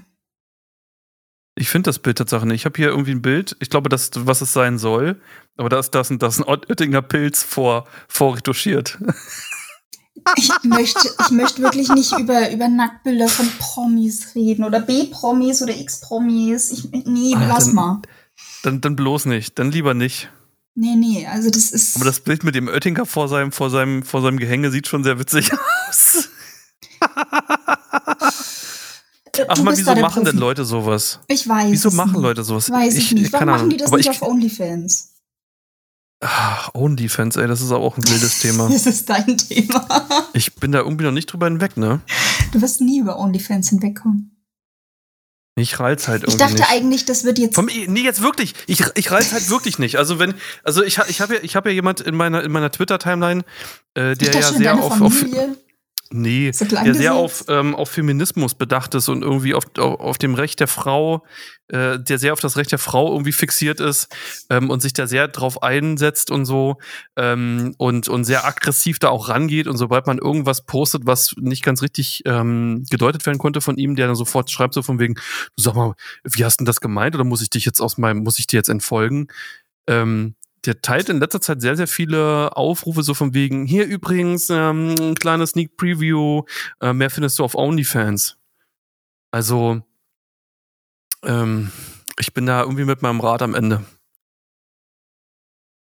Ich 1.57 1.69
finde 1.69 1.87
das 1.89 1.99
Bild 1.99 2.17
Tatsache 2.17 2.45
nicht. 2.45 2.61
Ich 2.61 2.65
habe 2.65 2.75
hier 2.75 2.89
irgendwie 2.89 3.11
ein 3.11 3.21
Bild. 3.21 3.55
Ich 3.59 3.69
glaube, 3.69 3.87
das, 3.87 4.09
was 4.15 4.41
es 4.41 4.51
sein 4.51 4.77
soll. 4.77 5.21
Aber 5.55 5.69
da 5.69 5.79
ist 5.79 5.91
das, 5.91 6.09
ein- 6.09 6.19
das 6.19 6.37
ein 6.39 6.43
Oettinger 6.43 7.01
Pilz 7.01 7.43
vor, 7.43 7.87
vorretuschiert. 8.07 8.97
Ich 10.37 10.49
möchte, 10.63 11.07
ich 11.19 11.29
möchte 11.29 11.61
wirklich 11.61 11.87
nicht 11.89 12.17
über, 12.17 12.49
über 12.49 12.67
Nacktbilder 12.67 13.27
von 13.27 13.47
Promis 13.59 14.33
reden 14.33 14.63
oder 14.63 14.79
B-Promis 14.79 15.61
oder 15.61 15.75
X-Promis. 15.77 16.87
Nee, 17.05 17.35
Ah, 17.35 17.45
lass 17.47 17.71
mal. 17.73 18.01
Dann, 18.01 18.11
dann 18.65 18.95
bloß 18.95 19.25
nicht. 19.25 19.57
Dann 19.59 19.71
lieber 19.71 19.93
nicht. 19.93 20.29
Nee, 20.75 20.95
nee, 20.95 21.25
also 21.25 21.49
das 21.49 21.71
ist. 21.71 21.95
Aber 21.95 22.05
das 22.05 22.19
Bild 22.19 22.43
mit 22.43 22.53
dem 22.53 22.67
Oettinger 22.67 23.05
vor 23.05 23.29
seinem, 23.29 23.51
vor 23.51 23.69
seinem, 23.69 24.03
vor 24.03 24.21
seinem 24.21 24.37
Gehänge 24.37 24.71
sieht 24.71 24.87
schon 24.87 25.03
sehr 25.03 25.17
witzig 25.19 25.51
aus. 25.89 26.29
Ach 29.47 29.61
mal, 29.61 29.77
wieso 29.77 29.95
machen 29.95 30.23
denn 30.23 30.33
Profi. 30.33 30.39
Leute 30.39 30.65
sowas? 30.65 31.19
Ich 31.27 31.47
weiß. 31.47 31.71
Wieso 31.71 31.89
es 31.89 31.95
machen 31.95 32.13
nicht. 32.13 32.21
Leute 32.21 32.43
sowas? 32.43 32.69
Weiß 32.69 32.95
ich, 32.95 33.11
nicht. 33.11 33.31
Warum 33.33 33.47
machen 33.47 33.59
Ahnung. 33.59 33.69
die 33.69 33.77
das 33.77 33.87
Aber 33.87 33.97
nicht 33.97 34.09
ich, 34.09 34.21
auf 34.21 34.27
OnlyFans? 34.27 35.11
Ah, 36.21 36.69
OnlyFans, 36.73 37.35
ey, 37.35 37.47
das 37.47 37.61
ist 37.61 37.71
auch 37.71 37.97
ein 37.97 38.07
wildes 38.07 38.39
Thema. 38.41 38.69
Das 38.69 38.85
ist 38.85 39.09
dein 39.09 39.37
Thema. 39.37 39.85
Ich 40.33 40.55
bin 40.55 40.71
da 40.71 40.79
irgendwie 40.79 41.03
noch 41.05 41.11
nicht 41.11 41.27
drüber 41.31 41.47
hinweg, 41.47 41.77
ne? 41.77 42.01
Du 42.51 42.61
wirst 42.61 42.81
nie 42.81 42.99
über 42.99 43.19
OnlyFans 43.19 43.69
hinwegkommen. 43.69 44.34
Ich 45.57 45.79
reiz 45.79 46.09
halt 46.09 46.23
irgendwie 46.23 46.33
Ich 46.33 46.39
dachte 46.39 46.53
nicht. 46.55 46.69
eigentlich, 46.69 47.05
das 47.05 47.23
wird 47.23 47.39
jetzt. 47.39 47.55
Vom, 47.55 47.67
nee, 47.67 48.01
jetzt 48.01 48.21
wirklich. 48.21 48.53
Ich, 48.67 48.83
ich 48.95 49.09
reiz 49.09 49.31
halt 49.31 49.49
wirklich 49.49 49.79
nicht. 49.79 49.97
Also 49.97 50.19
wenn, 50.19 50.33
also 50.63 50.83
ich, 50.83 50.99
ich 51.07 51.21
habe 51.21 51.35
ja, 51.35 51.39
ich 51.43 51.55
habe 51.55 51.69
ja 51.69 51.75
jemand 51.75 52.01
in 52.01 52.13
meiner, 52.13 52.43
in 52.43 52.51
meiner 52.51 52.71
Twitter-Timeline, 52.71 53.43
äh, 53.93 54.15
der 54.15 54.33
ja 54.33 54.51
sehr 54.51 54.75
auf, 54.75 54.99
auf. 55.01 55.13
Nee, 56.11 56.51
der 56.51 56.95
sehr 56.95 57.15
auf, 57.15 57.45
ähm, 57.47 57.75
auf 57.75 57.89
Feminismus 57.89 58.53
bedacht 58.53 58.93
ist 58.95 59.09
und 59.09 59.23
irgendwie 59.23 59.53
auf, 59.53 59.65
auf, 59.77 59.99
auf 59.99 60.17
dem 60.17 60.35
Recht 60.35 60.59
der 60.59 60.67
Frau, 60.67 61.23
äh, 61.67 61.99
der 61.99 62.19
sehr 62.19 62.33
auf 62.33 62.39
das 62.39 62.57
Recht 62.57 62.71
der 62.71 62.79
Frau 62.79 63.11
irgendwie 63.11 63.31
fixiert 63.31 63.79
ist 63.79 64.15
ähm, 64.49 64.69
und 64.69 64.81
sich 64.81 64.93
da 64.93 65.07
sehr 65.07 65.27
drauf 65.27 65.63
einsetzt 65.63 66.31
und 66.31 66.45
so 66.45 66.77
ähm, 67.15 67.73
und, 67.77 68.07
und 68.07 68.23
sehr 68.23 68.45
aggressiv 68.45 68.99
da 68.99 69.09
auch 69.09 69.29
rangeht 69.29 69.67
und 69.67 69.77
sobald 69.77 70.05
man 70.05 70.19
irgendwas 70.19 70.65
postet, 70.65 71.05
was 71.05 71.33
nicht 71.37 71.63
ganz 71.63 71.81
richtig 71.81 72.21
ähm, 72.25 72.85
gedeutet 72.89 73.25
werden 73.25 73.39
konnte 73.39 73.61
von 73.61 73.77
ihm, 73.77 73.95
der 73.95 74.07
dann 74.07 74.15
sofort 74.15 74.51
schreibt 74.51 74.75
so 74.75 74.83
von 74.83 74.99
wegen, 74.99 75.15
du 75.15 75.63
sag 75.63 75.75
mal, 75.75 75.95
wie 76.23 76.45
hast 76.45 76.59
du 76.59 76.63
denn 76.63 76.67
das 76.67 76.81
gemeint 76.81 77.15
oder 77.15 77.23
muss 77.23 77.41
ich 77.41 77.49
dich 77.49 77.65
jetzt 77.65 77.81
aus 77.81 77.97
meinem, 77.97 78.23
muss 78.23 78.39
ich 78.39 78.47
dir 78.47 78.57
jetzt 78.57 78.69
entfolgen? 78.69 79.27
Ähm, 79.87 80.35
der 80.65 80.81
teilt 80.81 81.09
in 81.09 81.19
letzter 81.19 81.41
Zeit 81.41 81.61
sehr, 81.61 81.75
sehr 81.75 81.87
viele 81.87 82.55
Aufrufe 82.55 83.03
so 83.03 83.13
von 83.13 83.33
wegen, 83.33 83.65
hier 83.65 83.85
übrigens, 83.85 84.49
ähm, 84.49 84.95
ein 84.99 85.15
kleines 85.15 85.51
Sneak 85.51 85.77
Preview, 85.77 86.43
äh, 86.81 86.93
mehr 86.93 87.09
findest 87.09 87.39
du 87.39 87.43
auf 87.43 87.55
OnlyFans. 87.55 88.37
Also, 89.31 89.81
ähm, 91.23 91.71
ich 92.17 92.33
bin 92.33 92.45
da 92.45 92.61
irgendwie 92.61 92.85
mit 92.85 93.01
meinem 93.01 93.19
Rat 93.19 93.41
am 93.41 93.55
Ende. 93.55 93.83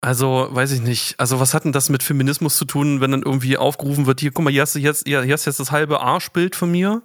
Also, 0.00 0.48
weiß 0.50 0.72
ich 0.72 0.80
nicht. 0.80 1.18
Also, 1.18 1.40
was 1.40 1.54
hat 1.54 1.64
denn 1.64 1.72
das 1.72 1.88
mit 1.88 2.02
Feminismus 2.02 2.56
zu 2.56 2.64
tun, 2.64 3.00
wenn 3.00 3.10
dann 3.10 3.22
irgendwie 3.22 3.56
aufgerufen 3.56 4.06
wird, 4.06 4.20
hier, 4.20 4.30
guck 4.30 4.44
mal, 4.44 4.52
hier 4.52 4.62
hast 4.62 4.74
du 4.74 4.78
jetzt, 4.78 5.06
hier, 5.06 5.22
hier 5.22 5.34
hast 5.34 5.46
jetzt 5.46 5.58
das 5.60 5.72
halbe 5.72 6.00
Arschbild 6.00 6.54
von 6.54 6.70
mir 6.70 7.02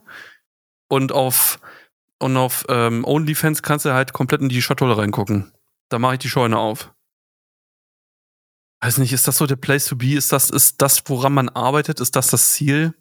und 0.89 1.11
auf, 1.11 1.59
und 2.19 2.37
auf 2.37 2.65
ähm, 2.69 3.03
OnlyFans 3.03 3.63
kannst 3.63 3.85
du 3.85 3.93
halt 3.93 4.13
komplett 4.13 4.41
in 4.41 4.49
die 4.49 4.61
Schatulle 4.61 4.97
reingucken. 4.97 5.51
Da 5.89 5.97
mache 5.97 6.13
ich 6.13 6.19
die 6.19 6.29
Scheune 6.29 6.59
auf. 6.59 6.92
Weiß 8.83 8.97
nicht, 8.97 9.13
ist 9.13 9.29
das 9.29 9.37
so 9.37 9.45
der 9.45 9.55
Place 9.55 9.85
to 9.85 9.95
be? 9.95 10.15
Ist 10.15 10.33
das, 10.33 10.49
ist 10.49 10.81
das, 10.81 11.01
woran 11.05 11.33
man 11.33 11.47
arbeitet? 11.47 12.01
Ist 12.01 12.17
das 12.17 12.27
das 12.27 12.51
Ziel? 12.51 12.93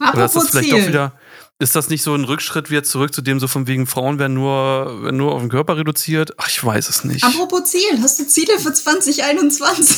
Oder 0.00 0.24
ist 0.24 0.34
das 0.34 0.46
Apropos 0.46 0.50
vielleicht 0.50 0.70
Ziel. 0.70 0.82
auch 0.82 0.88
wieder, 0.88 1.12
ist 1.58 1.76
das 1.76 1.90
nicht 1.90 2.02
so 2.02 2.14
ein 2.14 2.24
Rückschritt 2.24 2.70
wieder 2.70 2.82
zurück 2.82 3.12
zu 3.12 3.20
dem, 3.20 3.38
so 3.38 3.48
von 3.48 3.66
wegen 3.66 3.86
Frauen 3.86 4.18
werden 4.18 4.32
nur, 4.32 5.02
werden 5.02 5.18
nur 5.18 5.32
auf 5.32 5.40
den 5.40 5.50
Körper 5.50 5.76
reduziert? 5.76 6.32
Ach, 6.38 6.48
ich 6.48 6.64
weiß 6.64 6.88
es 6.88 7.04
nicht. 7.04 7.22
Apropos 7.22 7.64
Ziel, 7.64 8.00
hast 8.00 8.18
du 8.18 8.26
Ziele 8.26 8.58
für 8.58 8.72
2021? 8.72 9.96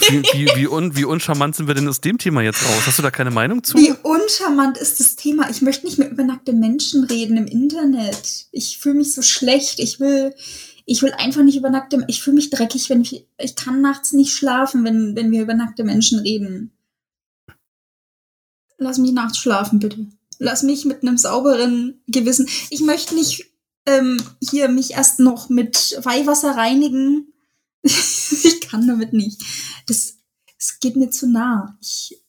Wie, 0.00 0.22
wie, 0.34 0.46
wie, 0.54 0.68
un, 0.68 0.94
wie 0.94 1.06
uncharmant 1.06 1.56
sind 1.56 1.66
wir 1.66 1.74
denn 1.74 1.88
aus 1.88 2.02
dem 2.02 2.18
Thema 2.18 2.42
jetzt 2.42 2.62
raus? 2.62 2.82
Hast 2.86 2.98
du 2.98 3.02
da 3.02 3.10
keine 3.10 3.30
Meinung 3.30 3.64
zu? 3.64 3.78
Wie 3.78 3.94
uncharmant 4.02 4.76
ist 4.76 5.00
das 5.00 5.16
Thema? 5.16 5.48
Ich 5.48 5.62
möchte 5.62 5.86
nicht 5.86 5.98
mehr 5.98 6.10
über 6.10 6.24
nackte 6.24 6.52
Menschen 6.52 7.04
reden 7.04 7.38
im 7.38 7.46
Internet. 7.46 8.48
Ich 8.52 8.78
fühle 8.78 8.96
mich 8.96 9.14
so 9.14 9.22
schlecht. 9.22 9.80
Ich 9.80 9.98
will, 9.98 10.34
ich 10.86 11.02
will 11.02 11.12
einfach 11.12 11.42
nicht 11.42 11.56
über 11.56 11.70
nackte. 11.70 12.04
Ich 12.08 12.22
fühle 12.22 12.36
mich 12.36 12.50
dreckig, 12.50 12.90
wenn 12.90 13.00
ich, 13.00 13.26
ich 13.38 13.56
kann 13.56 13.80
nachts 13.80 14.12
nicht 14.12 14.34
schlafen, 14.34 14.84
wenn, 14.84 15.16
wenn 15.16 15.30
wir 15.30 15.42
über 15.42 15.54
nackte 15.54 15.84
Menschen 15.84 16.18
reden. 16.18 16.72
Lass 18.76 18.98
mich 18.98 19.12
nachts 19.12 19.38
schlafen, 19.38 19.78
bitte. 19.78 20.06
Lass 20.38 20.62
mich 20.62 20.84
mit 20.84 21.02
einem 21.02 21.16
sauberen 21.16 22.02
Gewissen. 22.06 22.48
Ich 22.70 22.80
möchte 22.80 23.14
nicht 23.14 23.46
ähm, 23.86 24.20
hier 24.40 24.68
mich 24.68 24.92
erst 24.92 25.20
noch 25.20 25.48
mit 25.48 25.98
Weihwasser 26.02 26.56
reinigen. 26.56 27.32
ich 27.82 28.60
kann 28.68 28.86
damit 28.86 29.12
nicht. 29.12 29.42
Das, 29.86 30.18
das 30.58 30.80
geht 30.80 30.96
mir 30.96 31.10
zu 31.10 31.26
nah. 31.26 31.78
Ich, 31.80 32.20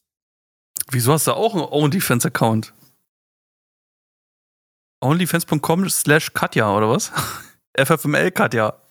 Wieso 0.92 1.14
hast 1.14 1.28
du 1.28 1.34
auch 1.34 1.56
einen 1.56 1.64
OnlyFans-Account? 1.64 2.74
Onlyfans.com 5.02 5.90
slash 5.90 6.34
Katja, 6.34 6.76
oder 6.76 6.90
was? 6.90 7.12
FFML 7.78 8.32
Katja. 8.32 8.82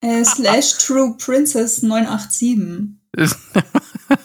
Äh, 0.00 0.24
slash 0.24 0.78
True 0.78 1.16
Princess 1.18 1.82
987. 1.82 2.96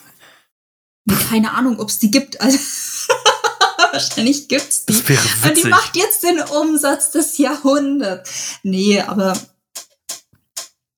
Nee, 1.06 1.16
keine 1.16 1.52
Ahnung, 1.52 1.80
ob 1.80 1.89
es 1.89 2.00
die 2.00 2.12
gibt. 2.12 2.39
Also, 2.39 2.58
wahrscheinlich 3.91 4.48
gibt's 4.48 4.86
die. 4.86 4.94
Das 4.94 5.10
wäre 5.10 5.50
Und 5.50 5.58
die 5.64 5.68
macht 5.68 5.96
jetzt 5.96 6.24
den 6.24 6.39
Umsatz 6.39 7.12
des 7.12 7.38
Jahrhunderts. 7.38 8.60
Nee, 8.64 9.02
aber 9.02 9.38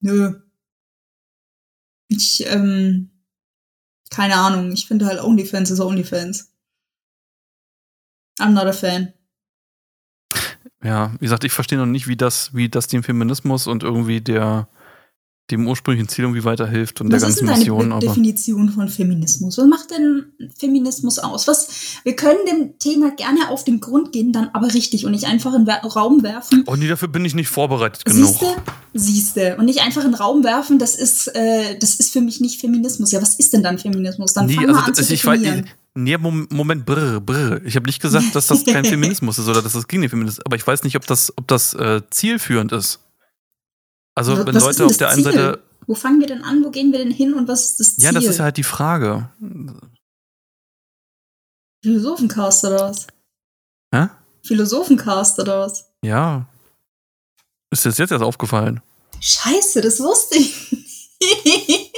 nö. 0.02 0.42
Ich, 2.08 2.46
ähm, 2.46 3.10
keine 4.12 4.36
Ahnung. 4.36 4.72
Ich 4.72 4.88
finde 4.88 5.08
halt 5.08 5.22
OnlyFans 5.22 5.72
ist 5.72 5.80
OnlyFans. 5.80 6.52
I'm 8.40 8.52
not 8.52 8.66
a 8.66 8.74
fan. 8.74 9.15
Ja, 10.86 11.12
wie 11.20 11.26
gesagt, 11.26 11.44
ich 11.44 11.52
verstehe 11.52 11.78
noch 11.80 11.86
nicht, 11.86 12.08
wie 12.08 12.16
das, 12.16 12.54
wie 12.54 12.70
das 12.70 12.88
dem 12.88 13.04
Feminismus 13.04 13.68
und 13.68 13.84
irgendwie 13.84 14.22
der 14.22 14.68
dem 15.52 15.68
ursprünglichen 15.68 16.08
Ziel 16.10 16.24
irgendwie 16.24 16.44
weiterhilft 16.44 17.02
und 17.02 17.12
Was 17.14 17.22
der 17.22 17.30
ist 17.30 17.36
ganzen 17.36 17.40
denn 17.40 17.48
deine 17.48 17.60
Mission, 17.60 17.90
Be- 17.90 17.96
aber 17.96 18.08
Definition 18.08 18.70
von 18.70 18.88
Feminismus? 18.90 19.58
Was 19.60 19.68
macht 19.68 19.92
denn 19.92 20.26
Feminismus 20.58 21.20
aus? 21.20 21.48
Was, 21.48 22.00
wir 22.04 22.16
können 22.16 22.40
dem 22.48 22.80
Thema 22.80 23.12
gerne 23.16 23.50
auf 23.50 23.64
den 23.64 23.80
Grund 23.80 24.12
gehen, 24.12 24.32
dann 24.34 24.50
aber 24.54 24.74
richtig 24.74 25.06
und 25.06 25.12
nicht 25.12 25.26
einfach 25.26 25.54
in 25.54 25.66
den 25.66 25.76
Raum 25.76 26.24
werfen. 26.24 26.64
Oh 26.66 26.76
nee, 26.76 26.88
dafür 26.88 27.10
bin 27.10 27.24
ich 27.26 27.36
nicht 27.36 27.48
vorbereitet 27.48 28.06
genug. 28.06 28.28
Siehste, 28.28 28.56
siehste. 28.96 29.58
Und 29.58 29.66
nicht 29.66 29.82
einfach 29.82 30.04
in 30.04 30.12
den 30.12 30.16
Raum 30.16 30.44
werfen, 30.44 30.80
das 30.80 30.96
ist, 30.96 31.28
äh, 31.36 31.78
das 31.78 31.96
ist 31.98 32.12
für 32.12 32.22
mich 32.22 32.42
nicht 32.42 32.60
Feminismus. 32.60 33.12
Ja, 33.12 33.22
was 33.22 33.36
ist 33.36 33.54
denn 33.54 33.62
dann 33.62 33.78
Feminismus? 33.78 34.34
Dann 34.34 34.48
Nee, 34.48 34.56
fang 34.56 34.66
also 34.66 34.80
mal 34.80 34.86
an 34.88 34.96
zu 34.96 35.02
ich 35.04 35.22
definieren. 35.22 35.68
Nee, 35.96 36.18
Mom- 36.18 36.48
Moment, 36.52 36.86
brr, 36.86 37.20
brr. 37.20 37.62
Ich 37.66 37.76
habe 37.76 37.86
nicht 37.88 38.02
gesagt, 38.02 38.36
dass 38.36 38.48
das 38.48 38.64
kein 38.66 38.86
Feminismus 38.94 39.40
ist 39.40 39.48
oder 39.48 39.62
dass 39.62 39.74
das 39.74 39.88
gegen 39.88 40.02
den 40.04 40.10
Feminismus 40.10 40.40
ist, 40.40 40.46
aber 40.46 40.56
ich 40.56 40.66
weiß 40.68 40.84
nicht, 40.84 40.96
ob 40.96 41.08
das, 41.08 41.34
ob 41.38 41.48
das 41.48 41.74
äh, 41.74 42.02
zielführend 42.12 42.72
ist. 42.72 43.00
Also 44.16 44.38
Was- 44.38 44.46
wenn 44.46 44.56
was 44.56 44.64
ist 44.64 44.80
Leute 44.80 44.86
auf 44.86 44.98
der 44.98 45.10
einen 45.10 45.24
Ziel? 45.24 45.34
Seite, 45.34 45.64
Wo 45.88 45.96
fangen 45.96 46.20
wir 46.20 46.28
denn 46.28 46.44
an? 46.44 46.64
Wo 46.64 46.70
gehen 46.72 46.92
wir 46.92 47.00
denn 47.00 47.12
hin? 47.12 47.34
Und 47.34 47.48
was 47.48 47.66
ist 47.72 47.80
das 47.80 47.96
Ziel? 47.96 48.06
ja, 48.06 48.12
das 48.12 48.24
ist 48.26 48.38
ja 48.38 48.44
halt 48.46 48.58
die 48.58 48.64
Frage. 48.64 49.30
Philosophencast 51.84 52.64
oder 52.66 52.90
was? 52.90 53.08
Hä? 53.94 54.08
Philosophencast 54.46 55.40
oder 55.40 55.60
was? 55.60 55.86
Ja. 56.04 56.48
Ist 57.72 57.86
dir 57.86 57.90
das 57.90 57.98
jetzt 57.98 58.12
erst 58.12 58.24
aufgefallen? 58.24 58.82
Scheiße, 59.20 59.82
das 59.82 60.00
wusste 60.00 60.38
ich. 60.38 60.72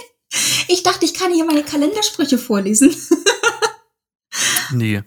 ich 0.68 0.84
dachte, 0.84 1.06
ich 1.06 1.14
kann 1.14 1.34
hier 1.34 1.46
meine 1.46 1.64
Kalendersprüche 1.64 2.38
vorlesen. 2.38 2.94
Nee. 4.72 5.04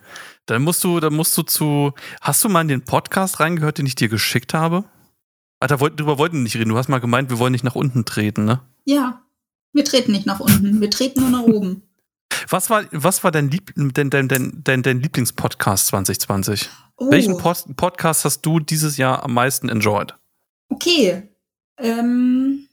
Dann 0.47 0.63
musst 0.63 0.83
du, 0.85 1.01
dann 1.01 1.15
musst 1.15 1.37
du 1.37 1.43
zu. 1.43 1.93
Hast 2.21 2.43
du 2.45 2.49
mal 2.49 2.63
in 2.63 2.69
den 2.69 2.85
Podcast 2.85 3.41
reingehört, 3.41 3.79
den 3.79 3.87
ich 3.87 3.95
dir 3.95 4.09
geschickt 4.09 4.55
habe? 4.55 4.85
Ah, 5.61 5.67
da 5.67 5.79
wollten, 5.79 5.97
drüber 5.97 6.19
wollten 6.19 6.37
wir 6.37 6.43
nicht 6.43 6.57
reden. 6.57 6.71
Du 6.71 6.79
hast 6.79 6.89
mal 6.89 7.01
gemeint, 7.01 7.31
wir 7.31 7.39
wollen 7.39 7.53
nicht 7.53 7.65
nach 7.65 7.75
unten 7.75 8.05
treten, 8.05 8.47
ne? 8.47 8.61
Ja, 8.85 9.23
wir 9.73 9.85
treten 9.85 10.13
nicht 10.13 10.27
nach 10.27 10.41
unten, 10.41 10.81
wir 10.81 10.91
treten 10.91 11.21
nur 11.21 11.31
nach 11.31 11.43
oben. 11.43 11.83
Was 12.49 12.71
war, 12.71 12.85
was 12.91 13.23
war 13.23 13.31
dein, 13.31 13.51
Lieb 13.51 13.73
dein, 13.77 14.11
dein, 14.11 14.29
dein, 14.29 14.61
dein, 14.65 14.83
dein 14.83 15.01
Lieblingspodcast 15.01 15.89
2020? 15.89 16.71
Oh, 16.97 17.11
Welchen 17.11 17.37
Post 17.37 17.77
Podcast 17.77 18.25
hast 18.25 18.43
du 18.43 18.59
dieses 18.59 18.97
Jahr 18.97 19.23
am 19.23 19.35
meisten 19.35 19.69
enjoyed? 19.69 20.15
Okay. 20.69 21.29
Ähm, 21.79 22.69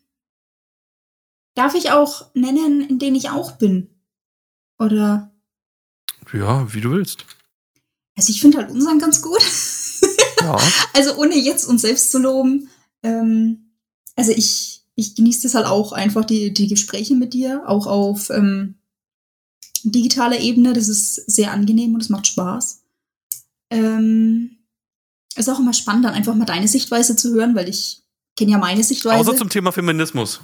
darf 1.56 1.76
ich 1.76 1.92
auch 1.92 2.34
nennen, 2.34 2.82
in 2.82 3.00
denen 3.00 3.16
ich 3.16 3.30
auch 3.30 3.54
bin? 3.54 3.90
Oder? 4.80 5.32
Ja, 6.34 6.72
wie 6.74 6.82
du 6.82 6.92
willst. 6.92 7.26
Also 8.16 8.32
ich 8.32 8.42
finde 8.42 8.58
halt 8.58 8.72
unseren 8.72 9.00
ganz 9.00 9.22
gut. 9.22 9.42
Ja. 10.42 10.58
also 10.94 11.16
ohne 11.18 11.36
jetzt 11.38 11.66
uns 11.66 11.82
selbst 11.82 12.12
zu 12.12 12.20
loben. 12.20 12.70
Ähm, 13.04 13.72
also 14.16 14.32
ich, 14.32 14.84
ich 14.96 15.16
genieße 15.16 15.44
das 15.44 15.56
halt 15.56 15.68
auch 15.68 15.92
einfach, 15.92 16.26
die, 16.26 16.54
die 16.54 16.68
Gespräche 16.68 17.16
mit 17.16 17.34
dir, 17.34 17.64
auch 17.68 17.86
auf 17.86 18.30
ähm, 18.30 18.76
digitaler 19.84 20.40
Ebene. 20.40 20.74
Das 20.74 20.88
ist 20.88 21.16
sehr 21.16 21.52
angenehm 21.52 21.94
und 21.94 22.02
es 22.02 22.10
macht 22.10 22.28
Spaß. 22.28 22.82
Ähm, 23.70 24.58
ist 25.36 25.50
auch 25.50 25.60
immer 25.60 25.74
spannend, 25.74 26.06
dann 26.06 26.14
einfach 26.14 26.34
mal 26.34 26.46
deine 26.46 26.68
Sichtweise 26.68 27.16
zu 27.16 27.34
hören, 27.34 27.56
weil 27.56 27.70
ich 27.70 28.02
kenne 28.36 28.52
ja 28.52 28.58
meine 28.58 28.84
Sichtweise. 28.84 29.20
Außer 29.20 29.38
zum 29.38 29.50
Thema 29.50 29.72
Feminismus. 29.72 30.40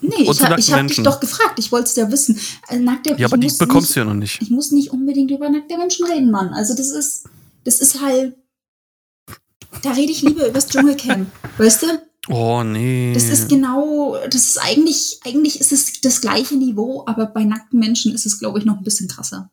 Nee, 0.00 0.26
und 0.28 0.34
ich, 0.34 0.42
ha, 0.42 0.56
ich 0.56 0.72
habe 0.72 0.86
dich 0.86 1.02
doch 1.02 1.20
gefragt. 1.20 1.58
Ich 1.58 1.72
wollte 1.72 1.88
es 1.88 1.96
ja 1.96 2.10
wissen. 2.10 2.38
Äh, 2.68 2.78
nackte, 2.78 3.14
Ja, 3.18 3.26
aber 3.26 3.36
die 3.38 3.48
bekommst 3.48 3.88
nicht, 3.90 3.96
du 3.96 4.00
ja 4.00 4.04
noch 4.06 4.14
nicht. 4.14 4.40
Ich 4.42 4.50
muss 4.50 4.70
nicht 4.72 4.90
unbedingt 4.90 5.30
über 5.30 5.48
nackte 5.48 5.76
Menschen 5.76 6.06
reden, 6.06 6.30
Mann. 6.30 6.52
Also 6.54 6.74
das 6.74 6.90
ist, 6.90 7.24
das 7.64 7.80
ist 7.80 8.00
halt. 8.00 8.34
Da 9.82 9.92
rede 9.92 10.10
ich 10.12 10.22
lieber 10.22 10.44
über 10.44 10.54
das 10.54 10.68
Dschungelcamp, 10.68 11.28
weißt 11.58 11.82
du? 11.82 11.86
Oh, 12.28 12.62
nee. 12.64 13.12
Das 13.14 13.24
ist 13.28 13.48
genau, 13.48 14.16
das 14.30 14.42
ist 14.48 14.58
eigentlich, 14.58 15.20
eigentlich 15.24 15.60
ist 15.60 15.70
es 15.70 16.00
das 16.00 16.20
gleiche 16.20 16.56
Niveau, 16.56 17.04
aber 17.06 17.26
bei 17.26 17.44
nackten 17.44 17.78
Menschen 17.78 18.12
ist 18.14 18.26
es, 18.26 18.38
glaube 18.40 18.58
ich, 18.58 18.64
noch 18.64 18.78
ein 18.78 18.82
bisschen 18.84 19.06
krasser. 19.08 19.50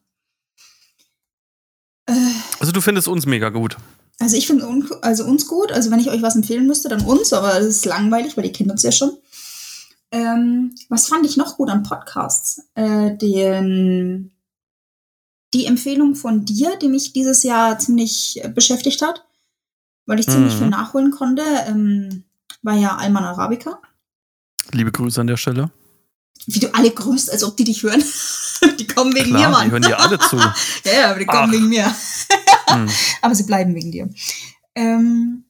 Äh, 2.08 2.14
Also 2.60 2.72
du 2.72 2.82
findest 2.82 3.08
uns 3.08 3.26
mega 3.26 3.50
gut. 3.50 3.78
also 4.20 4.36
ich 4.38 4.48
finde 4.48 4.68
un 4.68 4.90
also 5.02 5.24
uns 5.26 5.48
gut. 5.48 5.72
Also 5.72 5.92
wenn 5.92 6.00
ich 6.00 6.10
euch 6.10 6.22
was 6.22 6.36
empfehlen 6.36 6.66
müsste, 6.68 6.90
dann 6.90 7.02
uns, 7.06 7.32
aber 7.34 7.60
es 7.60 7.68
ist 7.68 7.86
langweilig, 7.86 8.36
weil 8.38 8.46
ihr 8.46 8.52
kennt 8.54 8.72
uns 8.72 8.84
ja 8.84 8.92
schon. 8.92 9.12
Ähm, 10.14 10.76
was 10.90 11.08
fand 11.08 11.26
ich 11.26 11.38
noch 11.38 11.58
gut 11.58 11.70
an 11.70 11.82
Podcasts? 11.84 12.62
Äh, 12.76 13.18
den, 13.18 14.32
die 15.56 15.66
Empfehlung 15.66 16.16
von 16.16 16.46
dir, 16.46 16.78
die 16.78 16.88
mich 16.88 17.14
dieses 17.14 17.42
Jahr 17.42 17.80
ziemlich 17.80 18.40
äh, 18.44 18.48
beschäftigt 18.50 19.02
hat, 19.02 19.26
weil 20.06 20.20
ich 20.20 20.28
ziemlich 20.28 20.54
Mhm. 20.54 20.58
viel 20.60 20.70
nachholen 20.70 21.10
konnte, 21.12 21.42
ähm, 21.68 22.26
war 22.62 22.76
ja 22.76 22.96
Alman 22.96 23.24
Arabica. 23.24 23.82
Liebe 24.72 24.92
Grüße 24.92 25.20
an 25.20 25.28
der 25.28 25.38
Stelle. 25.38 25.72
Wie 26.46 26.60
du 26.60 26.74
alle 26.76 26.92
grüßt, 26.92 27.32
als 27.32 27.44
ob 27.44 27.58
die 27.58 27.64
dich 27.64 27.82
hören. 27.84 28.04
die 28.80 28.86
kommen 28.88 29.14
wegen 29.16 29.32
mir, 29.32 29.40
Klar, 29.40 29.52
Mann. 29.52 29.66
die 29.66 29.72
hören 29.72 29.82
dir 29.82 30.00
alle 30.00 30.20
zu. 30.20 30.38
ja, 30.86 30.94
ja, 30.94 31.10
aber 31.10 31.20
die 31.20 31.26
kommen 31.26 31.50
Ach. 31.50 31.52
wegen 31.52 31.70
mir. 31.70 31.86
Hm. 32.68 32.90
Aber 33.22 33.34
sie 33.36 33.44
bleiben 33.44 33.74
wegen 33.76 33.92
dir. 33.92 34.10
Ähm, 34.76 35.46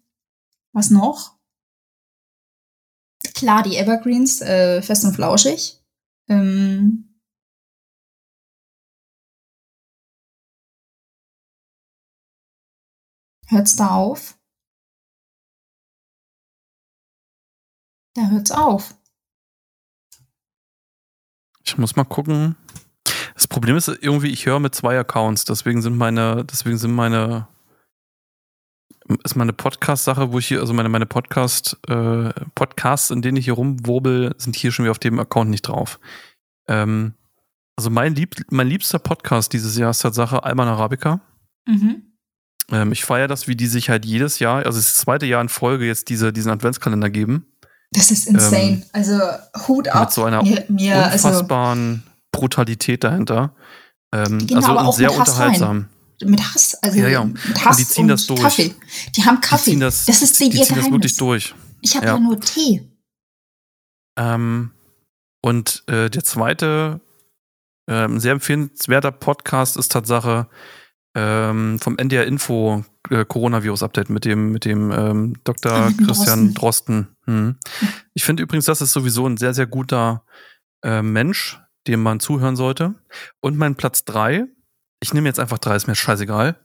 was 0.71 0.89
noch? 0.89 1.33
Klar, 3.33 3.63
die 3.63 3.77
Evergreens, 3.77 4.41
äh, 4.41 4.81
fest 4.81 5.05
und 5.05 5.13
flauschig. 5.13 5.79
Ähm, 6.29 7.19
hört's 13.47 13.75
da 13.75 13.89
auf? 13.89 14.37
Da 18.15 18.29
hört's 18.29 18.51
auf. 18.51 18.95
Ich 21.65 21.77
muss 21.77 21.95
mal 21.95 22.03
gucken. 22.03 22.55
Das 23.33 23.47
Problem 23.47 23.75
ist 23.75 23.87
irgendwie, 23.87 24.29
ich 24.29 24.45
höre 24.45 24.59
mit 24.59 24.75
zwei 24.75 24.97
Accounts, 24.99 25.45
deswegen 25.45 25.81
sind 25.81 25.97
meine, 25.97 26.45
deswegen 26.45 26.77
sind 26.77 26.93
meine, 26.93 27.47
ist 29.23 29.35
meine 29.35 29.53
Podcast-Sache, 29.53 30.31
wo 30.31 30.39
ich 30.39 30.47
hier, 30.47 30.59
also 30.59 30.73
meine, 30.73 30.89
meine 30.89 31.05
Podcast, 31.05 31.77
äh, 31.87 32.31
Podcasts, 32.55 33.11
in 33.11 33.21
denen 33.21 33.37
ich 33.37 33.45
hier 33.45 33.53
rumwurbel, 33.53 34.33
sind 34.37 34.55
hier 34.55 34.71
schon 34.71 34.85
wieder 34.85 34.91
auf 34.91 34.99
dem 34.99 35.19
Account 35.19 35.49
nicht 35.49 35.67
drauf. 35.67 35.99
Ähm, 36.67 37.13
also 37.75 37.89
mein, 37.89 38.15
lieb, 38.15 38.35
mein 38.49 38.67
liebster 38.67 38.99
Podcast 38.99 39.53
dieses 39.53 39.77
Jahr 39.77 39.91
ist 39.91 39.99
Tatsache 39.99 40.43
Alman 40.43 40.67
Arabica. 40.67 41.21
Mhm. 41.65 42.03
Ähm, 42.71 42.91
ich 42.91 43.03
feiere 43.03 43.27
das, 43.27 43.47
wie 43.47 43.55
die 43.55 43.67
sich 43.67 43.89
halt 43.89 44.05
jedes 44.05 44.39
Jahr, 44.39 44.65
also 44.65 44.77
das 44.77 44.95
zweite 44.95 45.25
Jahr 45.25 45.41
in 45.41 45.49
Folge 45.49 45.85
jetzt 45.85 46.09
diese, 46.09 46.31
diesen 46.31 46.51
Adventskalender 46.51 47.09
geben. 47.09 47.47
Das 47.91 48.11
ist 48.11 48.27
insane. 48.27 48.83
also 48.91 49.19
Hut 49.67 49.87
ab. 49.87 49.95
Ähm, 49.95 50.01
Mit 50.01 50.11
so 50.11 50.23
einer 50.23 50.43
mir, 50.43 50.65
mir, 50.69 50.95
also, 50.95 51.27
Unfassbaren 51.27 52.03
Brutalität 52.31 53.03
dahinter. 53.03 53.55
Ähm, 54.11 54.47
also 54.53 54.67
aber 54.69 54.85
auch 54.85 54.93
sehr 54.93 55.13
unterhaltsam. 55.13 55.89
Mit 56.23 56.39
Hass, 56.41 56.75
also 56.81 56.97
Ja, 56.99 57.07
ja. 57.07 57.23
mit 57.25 57.65
Hass 57.65 57.77
Und 57.77 57.79
die 57.79 57.85
ziehen 57.93 58.07
das 58.07 58.25
durch. 58.27 58.41
Kaffee. 58.41 58.75
Die 59.15 59.23
haben 59.25 59.41
Die 59.41 59.47
Kaffee. 59.47 59.71
ziehen 59.71 59.79
das, 59.79 60.05
das 60.05 60.21
ist 60.21 60.39
die 60.39 60.45
ihr 60.45 60.63
ziehen 60.63 60.75
das 60.77 60.91
wirklich 60.91 61.15
durch. 61.17 61.53
Ich 61.81 61.95
habe 61.95 62.05
Ja. 62.05 62.13
ja. 62.13 62.19
nur 62.19 62.39
Tee. 62.39 62.89
Ähm, 64.17 64.71
und 65.41 65.83
äh, 65.87 66.09
der 66.09 66.23
zweite 66.23 67.01
ähm, 67.89 68.19
sehr 68.19 68.31
empfehlenswerter 68.33 69.11
Podcast 69.11 69.75
ist 69.75 69.91
Tatsache 69.91 70.47
ähm, 71.15 71.79
vom 71.79 71.97
NDR 71.97 72.25
Info 72.25 72.85
äh, 73.09 73.25
Coronavirus-Update 73.25 74.09
mit 74.09 74.25
dem, 74.25 74.51
mit 74.51 74.65
dem 74.65 74.91
ähm, 74.91 75.35
Dr. 75.43 75.89
Dem 75.89 75.97
Christian 76.05 76.53
Drosten. 76.53 77.15
Hm. 77.25 77.57
Ich 78.13 78.23
finde 78.23 78.43
übrigens, 78.43 78.65
das 78.65 78.81
ist 78.81 78.93
sowieso 78.93 79.27
ein 79.27 79.37
sehr, 79.37 79.53
sehr 79.53 79.67
guter 79.67 80.23
äh, 80.83 81.01
Mensch, 81.01 81.59
dem 81.87 82.01
man 82.01 82.19
zuhören 82.19 82.55
sollte. 82.55 82.95
Und 83.41 83.57
mein 83.57 83.75
Platz 83.75 84.05
drei, 84.05 84.45
ich 85.03 85.13
nehme 85.13 85.27
jetzt 85.27 85.39
einfach 85.39 85.59
drei, 85.59 85.75
ist 85.75 85.87
mir 85.87 85.95
scheißegal. 85.95 86.57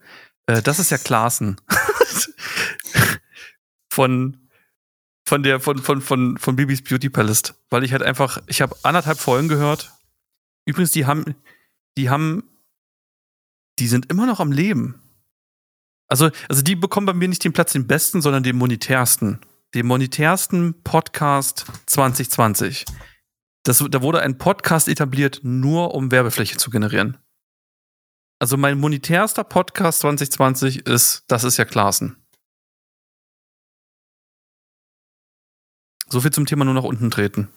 Äh, 0.46 0.62
das 0.62 0.78
ist 0.78 0.90
ja 0.90 0.98
Klaassen. 0.98 1.60
von 3.92 4.48
von 5.26 5.42
der 5.42 5.60
von 5.60 5.78
von 5.78 6.00
von 6.00 6.38
von 6.38 6.56
Bibis 6.56 6.82
Beauty 6.82 7.10
Palace, 7.10 7.54
weil 7.68 7.84
ich 7.84 7.92
halt 7.92 8.02
einfach 8.02 8.38
ich 8.46 8.62
habe 8.62 8.76
anderthalb 8.84 9.18
Folgen 9.18 9.48
gehört. 9.48 9.92
Übrigens, 10.66 10.92
die 10.92 11.04
haben 11.04 11.34
die 11.96 12.08
haben 12.08 12.44
die 13.80 13.88
sind 13.88 14.10
immer 14.10 14.26
noch 14.26 14.38
am 14.38 14.52
Leben. 14.52 15.02
Also 16.06 16.30
also 16.48 16.62
die 16.62 16.76
bekommen 16.76 17.06
bei 17.06 17.12
mir 17.12 17.28
nicht 17.28 17.44
den 17.44 17.52
Platz 17.52 17.72
den 17.72 17.88
besten, 17.88 18.22
sondern 18.22 18.44
den 18.44 18.56
monetärsten, 18.56 19.40
den 19.74 19.86
monetärsten 19.86 20.80
Podcast 20.84 21.66
2020. 21.86 22.84
Das, 23.64 23.84
da 23.90 24.00
wurde 24.00 24.20
ein 24.20 24.38
Podcast 24.38 24.86
etabliert, 24.86 25.40
nur 25.42 25.94
um 25.94 26.12
Werbefläche 26.12 26.56
zu 26.56 26.70
generieren. 26.70 27.18
Also 28.40 28.56
mein 28.56 28.78
monetärster 28.78 29.42
Podcast 29.42 30.00
2020 30.00 30.86
ist, 30.86 31.24
das 31.26 31.44
ist 31.44 31.56
ja 31.56 31.64
Klaassen. 31.64 32.16
So 36.08 36.20
viel 36.20 36.30
zum 36.30 36.46
Thema 36.46 36.64
nur 36.64 36.74
nach 36.74 36.84
unten 36.84 37.10
treten. 37.10 37.48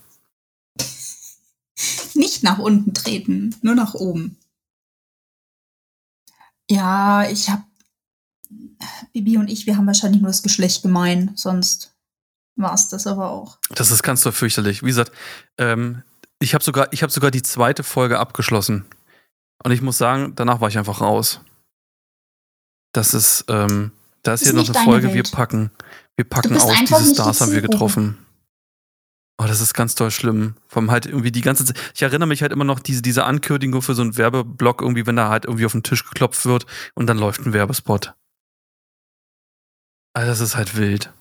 Nicht 2.16 2.44
nach 2.44 2.58
unten 2.58 2.94
treten, 2.94 3.56
nur 3.62 3.76
nach 3.76 3.94
oben. 3.94 4.38
Ja, 6.70 7.30
ich 7.30 7.49
habe 7.49 7.64
Bibi 9.14 9.38
und 9.38 9.49
ich, 9.49 9.66
wir 9.68 9.78
haben 9.78 9.88
wahrscheinlich 9.88 10.22
nur 10.22 10.30
das 10.30 10.44
Geschlecht 10.44 10.82
gemein, 10.82 11.32
sonst 11.36 11.94
war 12.56 12.74
es 12.74 12.90
das 12.90 13.08
aber 13.08 13.30
auch. 13.30 13.58
Das 13.70 13.91
ist 13.91 14.03
ganz 14.03 14.22
so 14.22 14.32
fürchterlich. 14.32 14.82
Wie 14.82 14.88
gesagt, 14.88 15.12
ähm, 15.58 16.03
ich 16.40 16.53
habe 16.53 16.64
sogar, 16.64 16.91
ich 16.91 17.03
habe 17.03 17.12
sogar 17.12 17.32
die 17.32 17.44
zweite 17.44 17.84
Folge 17.84 18.20
abgeschlossen. 18.20 18.86
Und 19.64 19.72
ich 19.72 19.82
muss 19.82 19.98
sagen, 19.98 20.34
danach 20.36 20.62
war 20.62 20.70
ich 20.70 20.78
einfach 20.78 21.02
raus. 21.02 21.42
Das 22.94 23.14
ist, 23.14 23.46
ähm, 23.48 23.92
da 24.24 24.34
ist 24.34 24.42
Ist 24.42 24.50
hier 24.50 24.58
noch 24.58 24.68
eine 24.68 24.84
Folge, 24.84 25.08
wir 25.10 25.16
Welt. 25.16 25.32
packen, 25.32 25.72
wir 26.16 26.26
packen 26.26 26.58
aus, 26.58 26.74
diese 26.80 27.14
Stars 27.14 27.42
haben 27.42 27.52
wir 27.52 27.62
getroffen. 27.62 28.18
Oh, 29.42 29.46
das 29.48 29.62
ist 29.62 29.74
ganz 29.74 29.96
doll 29.96 30.12
schlimm. 30.12 30.56
Vom 30.68 30.92
halt 30.92 31.08
irgendwie 31.08 31.32
die 31.32 31.42
ganze 31.42 31.66
Zeit. 31.66 31.76
Ich 31.96 32.02
erinnere 32.04 32.28
mich 32.28 32.44
halt 32.44 32.52
immer 32.52 32.64
noch 32.64 32.80
diese, 32.80 33.02
diese 33.02 33.24
Ankündigung 33.24 33.82
für 33.82 33.96
so 33.96 34.04
einen 34.04 34.18
Werbeblock, 34.18 34.82
irgendwie, 34.82 35.08
wenn 35.08 35.16
da 35.16 35.30
halt 35.30 35.46
irgendwie 35.46 35.66
auf 35.66 35.72
den 35.72 35.82
Tisch 35.84 36.04
geklopft 36.06 36.46
wird 36.46 36.66
und 36.94 37.08
dann 37.08 37.18
läuft 37.18 37.42
ein 37.46 37.54
Werbespot. 37.54 38.14
Also 40.14 40.30
das 40.30 40.42
ist 40.42 40.56
halt 40.56 40.76
wild. 40.76 41.12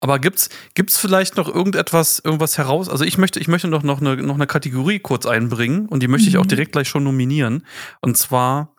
Aber 0.00 0.18
gibt's, 0.18 0.50
gibt's 0.74 0.98
vielleicht 0.98 1.36
noch 1.36 1.48
irgendetwas, 1.48 2.18
irgendwas 2.22 2.58
heraus? 2.58 2.88
Also 2.88 3.04
ich 3.04 3.16
möchte, 3.18 3.40
ich 3.40 3.48
möchte 3.48 3.66
noch, 3.68 3.82
noch, 3.82 4.00
eine, 4.00 4.16
noch 4.16 4.34
eine 4.34 4.46
Kategorie 4.46 4.98
kurz 4.98 5.24
einbringen 5.26 5.86
und 5.88 6.00
die 6.02 6.08
möchte 6.08 6.28
ich 6.28 6.36
auch 6.36 6.44
Mhm. 6.44 6.48
direkt 6.48 6.72
gleich 6.72 6.88
schon 6.88 7.04
nominieren. 7.04 7.64
Und 8.00 8.16
zwar 8.18 8.74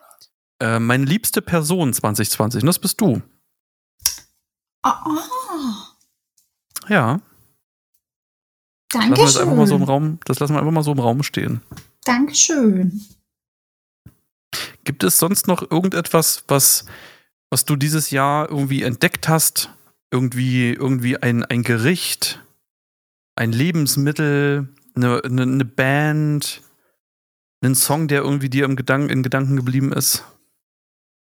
äh, 0.60 0.80
meine 0.80 1.06
liebste 1.06 1.41
Person 1.41 1.91
2020. 1.94 2.61
Und 2.64 2.68
das 2.68 2.80
bist 2.80 3.02
du. 3.02 3.22
Ah 4.84 5.15
Ja. 6.88 7.19
Lassen 8.94 9.10
wir 9.10 9.18
das 9.18 9.38
einfach 9.38 9.56
mal 9.56 9.68
so 9.68 9.76
im 9.76 9.81
Dankeschön. 9.81 9.85
Raum, 9.89 10.19
das 10.26 10.39
lassen 10.39 10.53
wir 10.53 10.60
einfach 10.60 10.72
mal 10.72 10.84
so 10.84 10.91
im 10.94 10.99
Raum 10.99 11.23
stehen. 11.23 11.61
Dankeschön. 12.06 13.02
Gibt 14.85 15.03
es 15.03 15.18
sonst 15.19 15.48
noch 15.48 15.69
irgendetwas, 15.69 16.44
was, 16.48 16.85
was 17.49 17.65
du 17.65 17.76
dieses 17.76 18.11
Jahr 18.11 18.49
irgendwie 18.49 18.84
entdeckt 18.84 19.27
hast? 19.27 19.69
Irgendwie, 20.11 20.73
irgendwie 20.73 21.17
ein, 21.17 21.43
ein 21.43 21.63
Gericht, 21.63 22.41
ein 23.35 23.51
Lebensmittel, 23.51 24.69
eine, 24.95 25.23
eine, 25.23 25.41
eine 25.43 25.65
Band, 25.65 26.61
einen 27.61 27.75
Song, 27.75 28.07
der 28.07 28.21
irgendwie 28.21 28.49
dir 28.49 28.65
im 28.65 28.75
Gedanken, 28.75 29.09
in 29.09 29.23
Gedanken 29.23 29.55
geblieben 29.55 29.91
ist? 29.91 30.23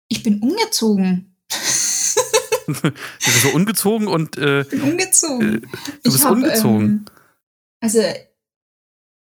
Ich 0.10 0.23
bin 0.23 0.39
umgezogen. 0.39 1.35
du 2.68 2.91
bist 2.91 3.41
so 3.41 3.49
ungezogen 3.49 4.07
und 4.07 4.38
äh, 4.38 4.61
Ich 4.61 4.69
bin 4.69 4.81
umgezogen. 4.81 5.55
äh, 5.55 5.68
du 6.03 6.11
bist 6.11 6.26
hab, 6.26 6.31
ungezogen. 6.34 6.85
Ähm, 6.85 7.05
also, 7.80 8.01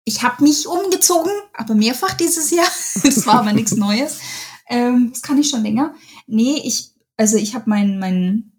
ich 0.04 0.22
habe 0.22 0.42
mich 0.42 0.66
umgezogen, 0.66 1.32
aber 1.54 1.74
mehrfach 1.74 2.14
dieses 2.14 2.50
Jahr. 2.50 2.68
das 3.02 3.26
war 3.26 3.40
aber 3.40 3.52
nichts 3.52 3.76
Neues. 3.76 4.20
Ähm, 4.68 5.10
das 5.12 5.22
kann 5.22 5.38
ich 5.38 5.50
schon 5.50 5.62
länger. 5.62 5.94
Nee, 6.26 6.60
ich, 6.64 6.92
also 7.16 7.36
ich 7.36 7.54
habe 7.54 7.68
meinen 7.70 7.98
mein, 7.98 8.52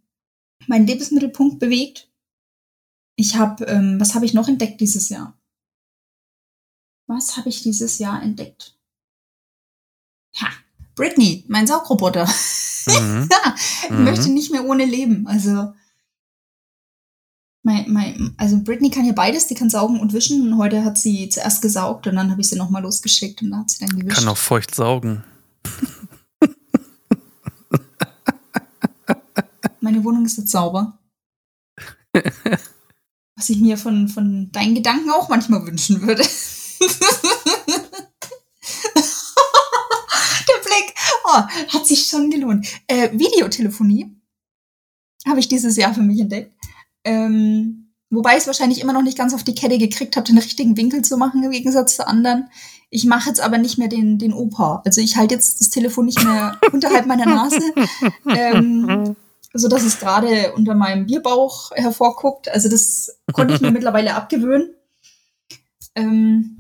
mein 0.68 0.86
Lebensmittelpunkt 0.88 1.60
bewegt. 1.60 2.10
Ich 3.16 3.36
habe, 3.36 3.66
ähm, 3.66 4.00
was 4.00 4.14
habe 4.16 4.26
ich 4.26 4.34
noch 4.34 4.48
entdeckt 4.48 4.82
dieses 4.82 5.10
Jahr? 5.10 5.38
Was 7.08 7.38
habe 7.38 7.50
ich 7.50 7.62
dieses 7.64 8.00
Jahr 8.00 8.22
entdeckt? 8.22 8.78
Ha, 10.38 10.48
Britney, 10.96 11.46
mein 11.48 11.68
Saugroboter. 11.68 12.26
Mhm. 12.88 13.30
Ich 13.84 13.90
Mhm. 13.92 14.04
möchte 14.04 14.30
nicht 14.30 14.52
mehr 14.52 14.66
ohne 14.66 14.84
leben. 14.86 15.28
Also, 15.28 15.74
mein, 17.64 17.92
mein, 17.92 18.34
also 18.38 18.60
Britney 18.64 18.90
kann 18.90 19.06
ja 19.06 19.14
beides, 19.14 19.48
die 19.48 19.56
kann 19.56 19.70
saugen 19.70 20.00
und 20.00 20.14
wischen. 20.14 20.42
Und 20.52 20.58
heute 20.58 20.84
hat 20.84 20.98
sie 20.98 21.30
zuerst 21.30 21.62
gesaugt 21.62 22.08
und 22.08 22.16
dann 22.16 22.32
habe 22.32 22.42
ich 22.42 22.50
sie 22.50 22.56
nochmal 22.58 22.82
losgeschickt 22.84 23.42
und 23.42 23.52
dann 23.52 23.62
hat 23.62 23.70
sie 23.70 23.86
dann 23.86 23.98
gewischt. 23.98 24.18
Kann 24.18 24.28
auch 24.28 24.38
feucht 24.38 24.74
saugen. 24.76 25.24
Meine 29.86 30.04
Wohnung 30.04 30.26
ist 30.26 30.38
jetzt 30.40 30.50
sauber. 30.50 30.98
Was 33.36 33.50
ich 33.50 33.60
mir 33.60 33.78
von, 33.78 34.08
von 34.08 34.52
deinen 34.52 34.74
Gedanken 34.74 35.12
auch 35.12 35.30
manchmal 35.30 35.64
wünschen 35.64 36.02
würde. 36.02 36.24
Der 40.48 40.60
Blick, 40.64 40.96
oh, 41.26 41.44
hat 41.72 41.86
sich 41.86 42.08
schon 42.08 42.32
gelohnt. 42.32 42.66
Äh, 42.88 43.12
Videotelefonie 43.12 44.20
habe 45.28 45.40
ich 45.40 45.50
dieses 45.50 45.78
Jahr 45.78 45.94
für 45.94 46.02
mich 46.02 46.20
entdeckt. 46.20 46.52
Ähm, 47.04 47.94
wobei 48.10 48.32
ich 48.32 48.38
es 48.38 48.48
wahrscheinlich 48.48 48.82
immer 48.82 48.94
noch 48.94 49.04
nicht 49.04 49.20
ganz 49.20 49.36
auf 49.36 49.44
die 49.44 49.54
Kette 49.54 49.78
gekriegt 49.78 50.16
habe, 50.16 50.26
den 50.26 50.40
richtigen 50.40 50.78
Winkel 50.78 51.04
zu 51.04 51.16
machen 51.18 51.44
im 51.44 51.52
Gegensatz 51.52 51.98
zu 51.98 52.08
anderen. 52.08 52.50
Ich 52.90 53.06
mache 53.06 53.30
jetzt 53.30 53.40
aber 53.40 53.60
nicht 53.60 53.78
mehr 53.78 53.88
den, 53.88 54.18
den 54.18 54.34
Opa. 54.34 54.82
Also 54.84 55.00
ich 55.00 55.16
halte 55.16 55.36
jetzt 55.36 55.62
das 55.62 55.70
Telefon 55.70 56.06
nicht 56.06 56.24
mehr 56.24 56.60
unterhalb 56.72 57.06
meiner 57.06 57.28
Nase. 57.28 57.62
Ähm, 58.36 59.16
so 59.58 59.70
dass 59.70 59.84
es 59.84 60.00
gerade 60.00 60.54
unter 60.54 60.76
meinem 60.76 61.06
Bierbauch 61.06 61.72
hervorguckt. 61.72 62.50
Also 62.50 62.70
das 62.70 63.20
konnte 63.32 63.56
ich 63.56 63.62
mir 63.62 63.72
mittlerweile 63.72 64.16
abgewöhnen. 64.16 64.76
Ähm, 65.96 66.58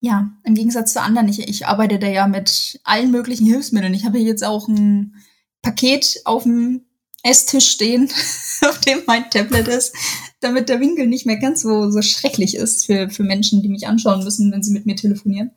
ja, 0.00 0.30
im 0.44 0.54
Gegensatz 0.54 0.92
zu 0.92 1.02
anderen, 1.02 1.28
ich, 1.28 1.48
ich 1.48 1.66
arbeite 1.66 1.98
da 1.98 2.06
ja 2.06 2.28
mit 2.28 2.80
allen 2.84 3.10
möglichen 3.10 3.46
Hilfsmitteln. 3.46 3.92
Ich 3.94 4.04
habe 4.04 4.18
hier 4.18 4.28
jetzt 4.28 4.44
auch 4.44 4.68
ein 4.68 5.14
Paket 5.62 6.20
auf 6.24 6.44
dem 6.44 6.84
Esstisch 7.24 7.68
stehen, 7.70 8.08
auf 8.68 8.78
dem 8.80 9.00
mein 9.06 9.28
Tablet 9.30 9.66
ist, 9.66 9.92
damit 10.38 10.68
der 10.68 10.78
Winkel 10.78 11.08
nicht 11.08 11.26
mehr 11.26 11.38
ganz 11.38 11.62
so, 11.62 11.90
so 11.90 12.02
schrecklich 12.02 12.54
ist 12.54 12.86
für, 12.86 13.10
für 13.10 13.24
Menschen, 13.24 13.62
die 13.62 13.68
mich 13.68 13.88
anschauen 13.88 14.22
müssen, 14.22 14.52
wenn 14.52 14.62
sie 14.62 14.72
mit 14.72 14.86
mir 14.86 14.94
telefonieren. 14.94 15.50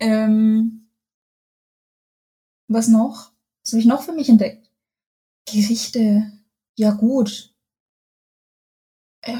Ähm, 0.00 0.88
was 2.66 2.88
noch? 2.88 3.30
Was 3.62 3.72
habe 3.72 3.80
ich 3.80 3.86
noch 3.86 4.02
für 4.02 4.12
mich 4.12 4.28
entdeckt? 4.28 4.71
Gerichte. 5.46 6.30
Ja, 6.76 6.92
gut. 6.92 7.54
Äh, 9.22 9.36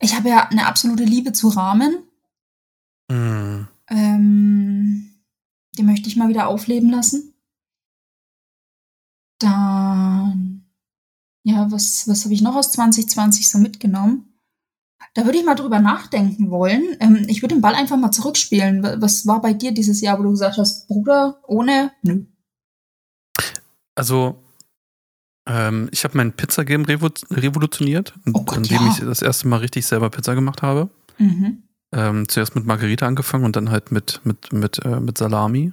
Ich 0.00 0.14
habe 0.14 0.28
ja 0.28 0.48
eine 0.48 0.66
absolute 0.66 1.04
Liebe 1.04 1.32
zu 1.32 1.48
Ramen. 1.48 2.04
Mhm. 3.10 3.68
Ähm, 3.88 5.24
die 5.76 5.82
möchte 5.82 6.08
ich 6.08 6.16
mal 6.16 6.28
wieder 6.28 6.48
aufleben 6.48 6.90
lassen. 6.90 7.34
Dann, 9.40 10.64
ja, 11.44 11.70
was, 11.70 12.08
was 12.08 12.24
habe 12.24 12.34
ich 12.34 12.42
noch 12.42 12.56
aus 12.56 12.72
2020 12.72 13.48
so 13.48 13.58
mitgenommen? 13.58 14.24
Da 15.14 15.24
würde 15.24 15.38
ich 15.38 15.44
mal 15.44 15.54
drüber 15.54 15.78
nachdenken 15.80 16.50
wollen. 16.50 16.96
Ähm, 17.00 17.24
ich 17.28 17.42
würde 17.42 17.54
den 17.54 17.60
Ball 17.62 17.74
einfach 17.74 17.96
mal 17.96 18.10
zurückspielen. 18.10 18.82
Wa- 18.82 18.96
Was 19.00 19.26
war 19.26 19.40
bei 19.40 19.52
dir 19.52 19.72
dieses 19.72 20.00
Jahr, 20.00 20.18
wo 20.18 20.22
du 20.24 20.30
gesagt 20.30 20.58
hast, 20.58 20.86
Bruder, 20.88 21.40
ohne? 21.46 21.92
Nö. 22.02 22.24
Also, 23.98 24.40
ähm, 25.48 25.88
ich 25.90 26.04
habe 26.04 26.16
mein 26.16 26.32
Pizzagame 26.32 26.86
revo 26.86 27.08
revolutioniert, 27.32 28.14
Oh 28.32 28.44
Gott, 28.44 28.58
indem 28.58 28.82
ja. 28.86 28.92
ich 28.92 29.00
das 29.00 29.22
erste 29.22 29.48
Mal 29.48 29.56
richtig 29.56 29.86
selber 29.86 30.08
Pizza 30.08 30.36
gemacht 30.36 30.62
habe. 30.62 30.88
Mhm. 31.18 31.64
Ähm, 31.92 32.28
zuerst 32.28 32.54
mit 32.54 32.64
Margarita 32.64 33.08
angefangen 33.08 33.44
und 33.44 33.56
dann 33.56 33.70
halt 33.70 33.90
mit, 33.90 34.20
mit, 34.22 34.52
mit, 34.52 34.84
äh, 34.84 35.00
mit 35.00 35.18
Salami. 35.18 35.72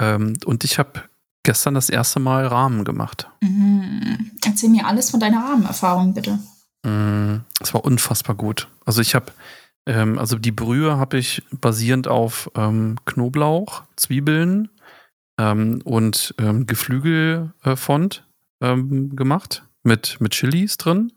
Ähm, 0.00 0.36
und 0.46 0.64
ich 0.64 0.80
habe 0.80 1.02
gestern 1.44 1.74
das 1.74 1.90
erste 1.90 2.18
Mal 2.18 2.44
Rahmen 2.46 2.84
gemacht. 2.84 3.28
Mhm. 3.40 4.32
Erzähl 4.44 4.70
mir 4.70 4.86
alles 4.86 5.10
von 5.10 5.20
deiner 5.20 5.44
Rahmenerfahrung, 5.44 6.14
bitte. 6.14 6.40
Mm, 6.84 7.42
Es 7.60 7.72
war 7.72 7.84
unfassbar 7.84 8.34
gut. 8.34 8.66
Also 8.84 9.00
ich 9.00 9.14
habe, 9.14 9.26
ähm, 9.86 10.18
also 10.18 10.36
die 10.38 10.50
Brühe 10.50 10.96
habe 10.96 11.18
ich 11.18 11.44
basierend 11.52 12.08
auf 12.08 12.50
ähm, 12.56 12.96
Knoblauch, 13.04 13.84
Zwiebeln 13.94 14.70
ähm, 15.38 15.80
und 15.84 16.34
ähm, 16.38 16.66
Geflügelfond 16.66 18.26
ähm, 18.60 19.16
gemacht 19.16 19.66
mit, 19.82 20.20
mit 20.20 20.32
Chilis 20.32 20.76
drin 20.76 21.12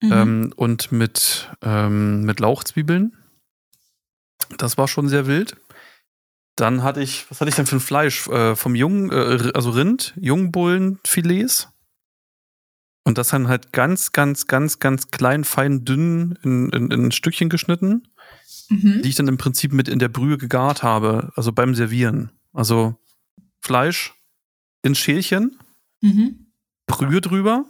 Mhm. 0.00 0.12
ähm, 0.12 0.52
und 0.56 0.92
mit, 0.92 1.50
ähm, 1.62 2.22
mit 2.22 2.40
Lauchzwiebeln. 2.40 3.16
Das 4.56 4.78
war 4.78 4.86
schon 4.86 5.08
sehr 5.08 5.26
wild. 5.26 5.56
Dann 6.56 6.82
hatte 6.82 7.00
ich, 7.00 7.28
was 7.30 7.40
hatte 7.40 7.48
ich 7.48 7.56
denn 7.56 7.66
für 7.66 7.76
ein 7.76 7.80
Fleisch? 7.80 8.26
Äh, 8.28 8.56
vom 8.56 8.74
jungen, 8.74 9.10
äh, 9.10 9.52
also 9.54 9.70
Rind, 9.70 10.14
Jungbullenfilets. 10.20 11.68
Und 13.04 13.18
das 13.18 13.28
dann 13.28 13.48
halt 13.48 13.72
ganz, 13.72 14.12
ganz, 14.12 14.46
ganz, 14.46 14.78
ganz 14.78 15.10
klein, 15.10 15.44
fein, 15.44 15.84
dünn 15.84 16.38
in, 16.42 16.70
in, 16.70 16.90
in 16.90 17.10
Stückchen 17.10 17.48
geschnitten, 17.48 18.08
mhm. 18.68 19.00
die 19.02 19.08
ich 19.08 19.14
dann 19.14 19.28
im 19.28 19.38
Prinzip 19.38 19.72
mit 19.72 19.88
in 19.88 19.98
der 19.98 20.08
Brühe 20.08 20.36
gegart 20.36 20.82
habe, 20.82 21.32
also 21.34 21.52
beim 21.52 21.74
Servieren. 21.74 22.30
Also 22.58 22.96
Fleisch 23.60 24.14
ins 24.82 24.98
Schälchen, 24.98 25.58
Mhm. 26.00 26.46
Brühe 26.88 27.20
drüber, 27.20 27.64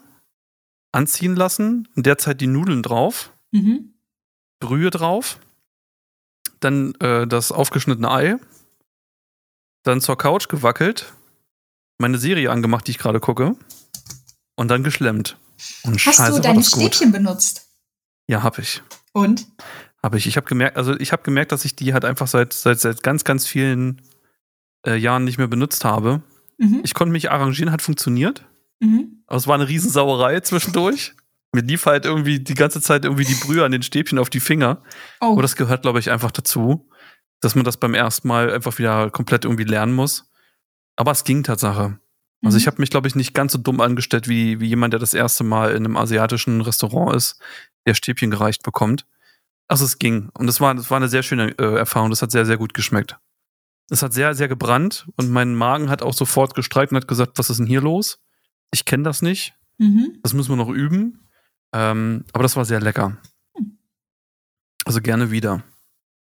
anziehen 0.92 1.36
lassen, 1.36 1.88
in 1.94 2.02
der 2.04 2.16
Zeit 2.16 2.40
die 2.40 2.46
Nudeln 2.46 2.82
drauf, 2.82 3.30
Mhm. 3.52 3.94
Brühe 4.60 4.88
drauf, 4.90 5.38
dann 6.60 6.94
äh, 7.00 7.26
das 7.26 7.52
aufgeschnittene 7.52 8.10
Ei, 8.10 8.36
dann 9.82 10.00
zur 10.00 10.16
Couch 10.16 10.48
gewackelt, 10.48 11.12
meine 11.98 12.16
Serie 12.18 12.50
angemacht, 12.50 12.86
die 12.86 12.92
ich 12.92 12.98
gerade 12.98 13.20
gucke, 13.20 13.56
und 14.56 14.68
dann 14.68 14.82
geschlemmt. 14.84 15.36
Und 15.82 15.94
Hast 15.94 16.16
scheiße, 16.16 16.36
du 16.36 16.40
deine 16.40 16.60
gut. 16.60 16.66
Stäbchen 16.66 17.12
benutzt? 17.12 17.68
Ja, 18.26 18.42
hab 18.42 18.58
ich. 18.58 18.82
Und? 19.12 19.46
Habe 20.02 20.16
ich. 20.16 20.26
Ich 20.26 20.36
habe 20.36 20.46
gemerkt, 20.46 20.76
also 20.78 20.94
ich 20.98 21.12
habe 21.12 21.22
gemerkt, 21.24 21.52
dass 21.52 21.64
ich 21.66 21.76
die 21.76 21.92
halt 21.92 22.04
einfach 22.06 22.26
seit, 22.28 22.52
seit, 22.54 22.80
seit 22.80 23.02
ganz, 23.02 23.24
ganz 23.24 23.46
vielen 23.46 24.00
äh, 24.88 24.96
Jahren 24.96 25.24
nicht 25.24 25.38
mehr 25.38 25.46
benutzt 25.48 25.84
habe. 25.84 26.22
Mhm. 26.58 26.80
Ich 26.82 26.94
konnte 26.94 27.12
mich 27.12 27.30
arrangieren, 27.30 27.70
hat 27.72 27.82
funktioniert. 27.82 28.44
Mhm. 28.80 29.22
Aber 29.26 29.36
es 29.36 29.46
war 29.46 29.54
eine 29.54 29.68
Riesensauerei 29.68 30.40
zwischendurch. 30.40 31.14
Mir 31.52 31.62
lief 31.62 31.86
halt 31.86 32.04
irgendwie 32.04 32.40
die 32.40 32.54
ganze 32.54 32.80
Zeit 32.80 33.04
irgendwie 33.04 33.24
die 33.24 33.34
Brühe 33.34 33.64
an 33.64 33.72
den 33.72 33.82
Stäbchen 33.82 34.18
auf 34.18 34.30
die 34.30 34.40
Finger. 34.40 34.82
Oh. 35.20 35.32
Aber 35.32 35.42
das 35.42 35.56
gehört, 35.56 35.82
glaube 35.82 35.98
ich, 35.98 36.10
einfach 36.10 36.30
dazu, 36.30 36.88
dass 37.40 37.54
man 37.54 37.64
das 37.64 37.76
beim 37.76 37.94
ersten 37.94 38.28
Mal 38.28 38.52
einfach 38.52 38.78
wieder 38.78 39.10
komplett 39.10 39.44
irgendwie 39.44 39.64
lernen 39.64 39.94
muss. 39.94 40.30
Aber 40.96 41.12
es 41.12 41.24
ging 41.24 41.42
Tatsache. 41.44 41.98
Also 42.44 42.56
Mhm. 42.56 42.60
ich 42.60 42.66
habe 42.66 42.80
mich, 42.80 42.90
glaube 42.90 43.08
ich, 43.08 43.14
nicht 43.14 43.34
ganz 43.34 43.52
so 43.52 43.58
dumm 43.58 43.80
angestellt 43.80 44.28
wie, 44.28 44.60
wie 44.60 44.66
jemand, 44.68 44.92
der 44.92 45.00
das 45.00 45.14
erste 45.14 45.42
Mal 45.42 45.70
in 45.70 45.84
einem 45.84 45.96
asiatischen 45.96 46.60
Restaurant 46.60 47.16
ist, 47.16 47.40
der 47.86 47.94
Stäbchen 47.94 48.30
gereicht 48.30 48.62
bekommt. 48.62 49.06
Also 49.68 49.84
es 49.84 49.98
ging. 49.98 50.30
Und 50.34 50.48
es 50.48 50.60
war, 50.60 50.74
das 50.74 50.90
war 50.90 50.96
eine 50.98 51.08
sehr 51.08 51.22
schöne 51.22 51.50
äh, 51.58 51.76
Erfahrung. 51.76 52.10
Das 52.10 52.22
hat 52.22 52.30
sehr, 52.30 52.46
sehr 52.46 52.56
gut 52.56 52.74
geschmeckt. 52.74 53.16
Es 53.90 54.02
hat 54.02 54.12
sehr, 54.12 54.34
sehr 54.34 54.48
gebrannt 54.48 55.08
und 55.16 55.30
mein 55.30 55.54
Magen 55.54 55.88
hat 55.90 56.02
auch 56.02 56.12
sofort 56.14 56.54
gestreikt 56.54 56.92
und 56.92 56.96
hat 56.96 57.08
gesagt, 57.08 57.38
was 57.38 57.50
ist 57.50 57.58
denn 57.58 57.66
hier 57.66 57.80
los? 57.80 58.18
Ich 58.70 58.84
kenne 58.84 59.02
das 59.04 59.22
nicht. 59.22 59.54
Mhm. 59.78 60.18
Das 60.22 60.34
müssen 60.34 60.50
wir 60.50 60.56
noch 60.56 60.68
üben. 60.68 61.28
Ähm, 61.72 62.24
aber 62.32 62.42
das 62.42 62.56
war 62.56 62.64
sehr 62.64 62.80
lecker. 62.80 63.16
Hm. 63.56 63.78
Also 64.84 65.00
gerne 65.00 65.30
wieder. 65.30 65.62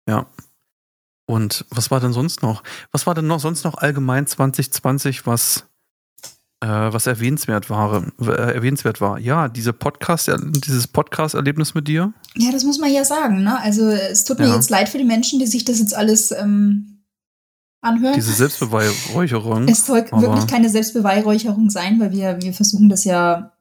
Ja. 0.09 0.27
Und 1.27 1.65
was 1.71 1.91
war 1.91 2.01
denn 2.01 2.13
sonst 2.13 2.43
noch? 2.43 2.63
Was 2.93 3.07
war 3.07 3.15
denn 3.15 3.27
noch 3.27 3.41
sonst 3.41 3.65
noch 3.65 3.75
allgemein 3.77 4.27
2020, 4.27 5.27
was, 5.27 5.67
äh, 6.61 6.67
was 6.67 7.07
erwähnenswert 7.07 7.71
war, 7.71 8.05
äh, 8.21 8.55
erwähnenswert 8.55 9.01
war? 9.01 9.19
Ja, 9.19 9.49
diese 9.49 9.73
Podcast, 9.73 10.31
dieses 10.65 10.87
Podcast-Erlebnis 10.89 11.75
mit 11.75 11.87
dir. 11.87 12.13
Ja, 12.35 12.51
das 12.51 12.65
muss 12.65 12.79
man 12.79 12.91
ja 12.93 13.05
sagen, 13.05 13.43
ne? 13.45 13.61
Also 13.61 13.89
es 13.91 14.25
tut 14.25 14.39
mir 14.39 14.47
Ja. 14.49 14.55
jetzt 14.55 14.71
leid 14.71 14.89
für 14.89 14.99
die 14.99 15.05
Menschen, 15.05 15.39
die 15.39 15.47
sich 15.47 15.65
das 15.65 15.79
jetzt 15.81 15.95
alles 15.95 16.33
ähm, 16.33 16.98
anhören. 17.81 18.15
Diese 18.15 18.33
Selbstbeweihräucherung. 18.33 19.69
es 19.69 19.87
soll 19.87 20.05
wirklich 20.11 20.47
keine 20.47 20.69
Selbstbeweihräucherung 20.69 21.71
sein, 21.71 22.01
weil 22.01 22.13
wir, 22.13 22.41
wir 22.43 22.53
versuchen 22.53 22.89
das 22.89 23.05
ja, 23.05 23.53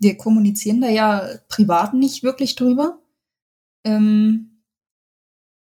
wir 0.00 0.16
kommunizieren 0.16 0.80
da 0.80 0.88
ja 0.88 1.26
privat 1.48 1.94
nicht 1.94 2.22
wirklich 2.22 2.54
drüber. 2.56 2.98
Ähm, 3.84 4.62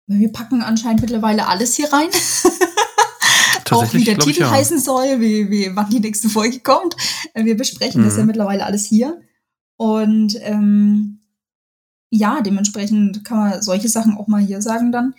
Wir 0.08 0.32
packen 0.32 0.62
anscheinend 0.62 1.02
mittlerweile 1.02 1.48
alles 1.48 1.76
hier 1.76 1.92
rein. 1.92 2.10
auch 3.72 3.94
wie 3.94 4.04
der 4.04 4.20
Titel 4.20 4.42
ja. 4.42 4.52
heißen 4.52 4.80
soll, 4.80 5.20
wie, 5.20 5.50
wie 5.50 5.76
wann 5.76 5.90
die 5.90 6.00
nächste 6.00 6.30
Folge 6.30 6.60
kommt. 6.60 6.96
Äh, 7.34 7.46
Wir 7.46 7.58
besprechen 7.58 8.04
das 8.04 8.14
Mhm. 8.14 8.20
ja 8.20 8.26
mittlerweile 8.26 8.66
alles 8.66 8.86
hier. 8.86 9.22
Und 9.78 10.38
ähm, 10.42 11.22
ja, 12.12 12.42
dementsprechend 12.42 13.26
kann 13.26 13.38
man 13.38 13.62
solche 13.62 13.90
Sachen 13.90 14.16
auch 14.18 14.28
mal 14.28 14.42
hier 14.42 14.62
sagen 14.62 14.92
dann. 14.92 15.16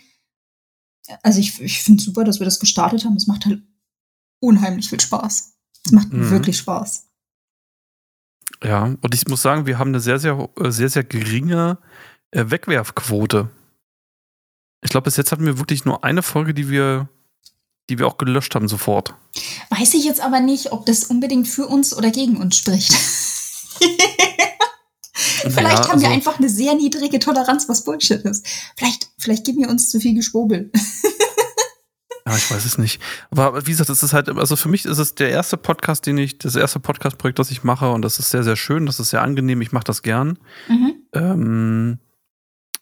Also 1.23 1.39
ich, 1.39 1.59
ich 1.61 1.81
finde 1.83 2.01
super, 2.03 2.23
dass 2.23 2.39
wir 2.39 2.45
das 2.45 2.59
gestartet 2.59 3.05
haben. 3.05 3.15
Es 3.15 3.27
macht 3.27 3.45
halt 3.45 3.61
unheimlich 4.39 4.89
viel 4.89 4.99
Spaß. 4.99 5.53
Es 5.85 5.91
macht 5.91 6.11
Mhm. 6.11 6.29
wirklich 6.31 6.57
Spaß. 6.57 7.07
Ja, 8.63 8.83
und 8.83 9.13
ich 9.13 9.27
muss 9.27 9.41
sagen, 9.41 9.65
wir 9.65 9.77
haben 9.79 9.89
eine 9.89 9.99
sehr, 9.99 10.19
sehr, 10.19 10.49
äh, 10.59 10.71
sehr, 10.71 10.89
sehr 10.89 11.03
geringe 11.03 11.77
äh, 12.31 12.45
Wegwerfquote. 12.49 13.49
Ich 14.83 14.89
glaube, 14.91 15.05
bis 15.05 15.17
jetzt 15.17 15.31
hatten 15.31 15.45
wir 15.45 15.57
wirklich 15.57 15.85
nur 15.85 16.03
eine 16.03 16.21
Folge, 16.23 16.53
die 16.53 16.69
wir, 16.69 17.09
die 17.89 17.97
wir 17.99 18.07
auch 18.07 18.17
gelöscht 18.17 18.55
haben 18.55 18.67
sofort. 18.67 19.13
Weiß 19.69 19.93
ich 19.93 20.05
jetzt 20.05 20.21
aber 20.21 20.39
nicht, 20.39 20.71
ob 20.71 20.85
das 20.85 21.03
unbedingt 21.05 21.47
für 21.47 21.67
uns 21.67 21.95
oder 21.95 22.11
gegen 22.11 22.37
uns 22.37 22.57
spricht. 22.57 22.93
Vielleicht 25.51 25.77
Naja, 25.77 25.89
haben 25.89 26.01
wir 26.01 26.07
also- 26.07 26.15
einfach 26.15 26.39
eine 26.39 26.49
sehr 26.49 26.75
niedrige 26.75 27.19
Toleranz, 27.19 27.69
was 27.69 27.83
Bullshit 27.83 28.21
ist. 28.21 28.45
Vielleicht, 28.75 29.09
vielleicht 29.17 29.45
geben 29.45 29.59
wir 29.61 29.69
uns 29.69 29.89
zu 29.89 29.99
viel 29.99 30.15
Geschwurbel. 30.15 30.71
Ja, 32.27 32.35
ich 32.35 32.49
weiß 32.49 32.65
es 32.65 32.79
nicht. 32.79 32.99
Aber 33.29 33.67
wie 33.67 33.69
gesagt, 33.69 33.89
es 33.91 34.01
ist 34.01 34.13
halt, 34.13 34.29
also 34.29 34.55
für 34.55 34.67
mich 34.67 34.85
ist 34.85 34.97
es 34.97 35.13
der 35.13 35.29
erste 35.29 35.57
Podcast, 35.57 36.07
den 36.07 36.17
ich, 36.17 36.39
das 36.39 36.55
erste 36.55 36.79
Podcast-Projekt, 36.79 37.37
das 37.37 37.51
ich 37.51 37.63
mache 37.63 37.91
und 37.91 38.01
das 38.01 38.17
ist 38.17 38.31
sehr, 38.31 38.43
sehr 38.43 38.55
schön, 38.55 38.87
das 38.87 38.99
ist 38.99 39.11
sehr 39.11 39.21
angenehm, 39.21 39.61
ich 39.61 39.71
mache 39.71 39.83
das 39.83 40.01
gern. 40.01 40.39
Mhm. 40.67 40.93
Ähm, 41.13 41.99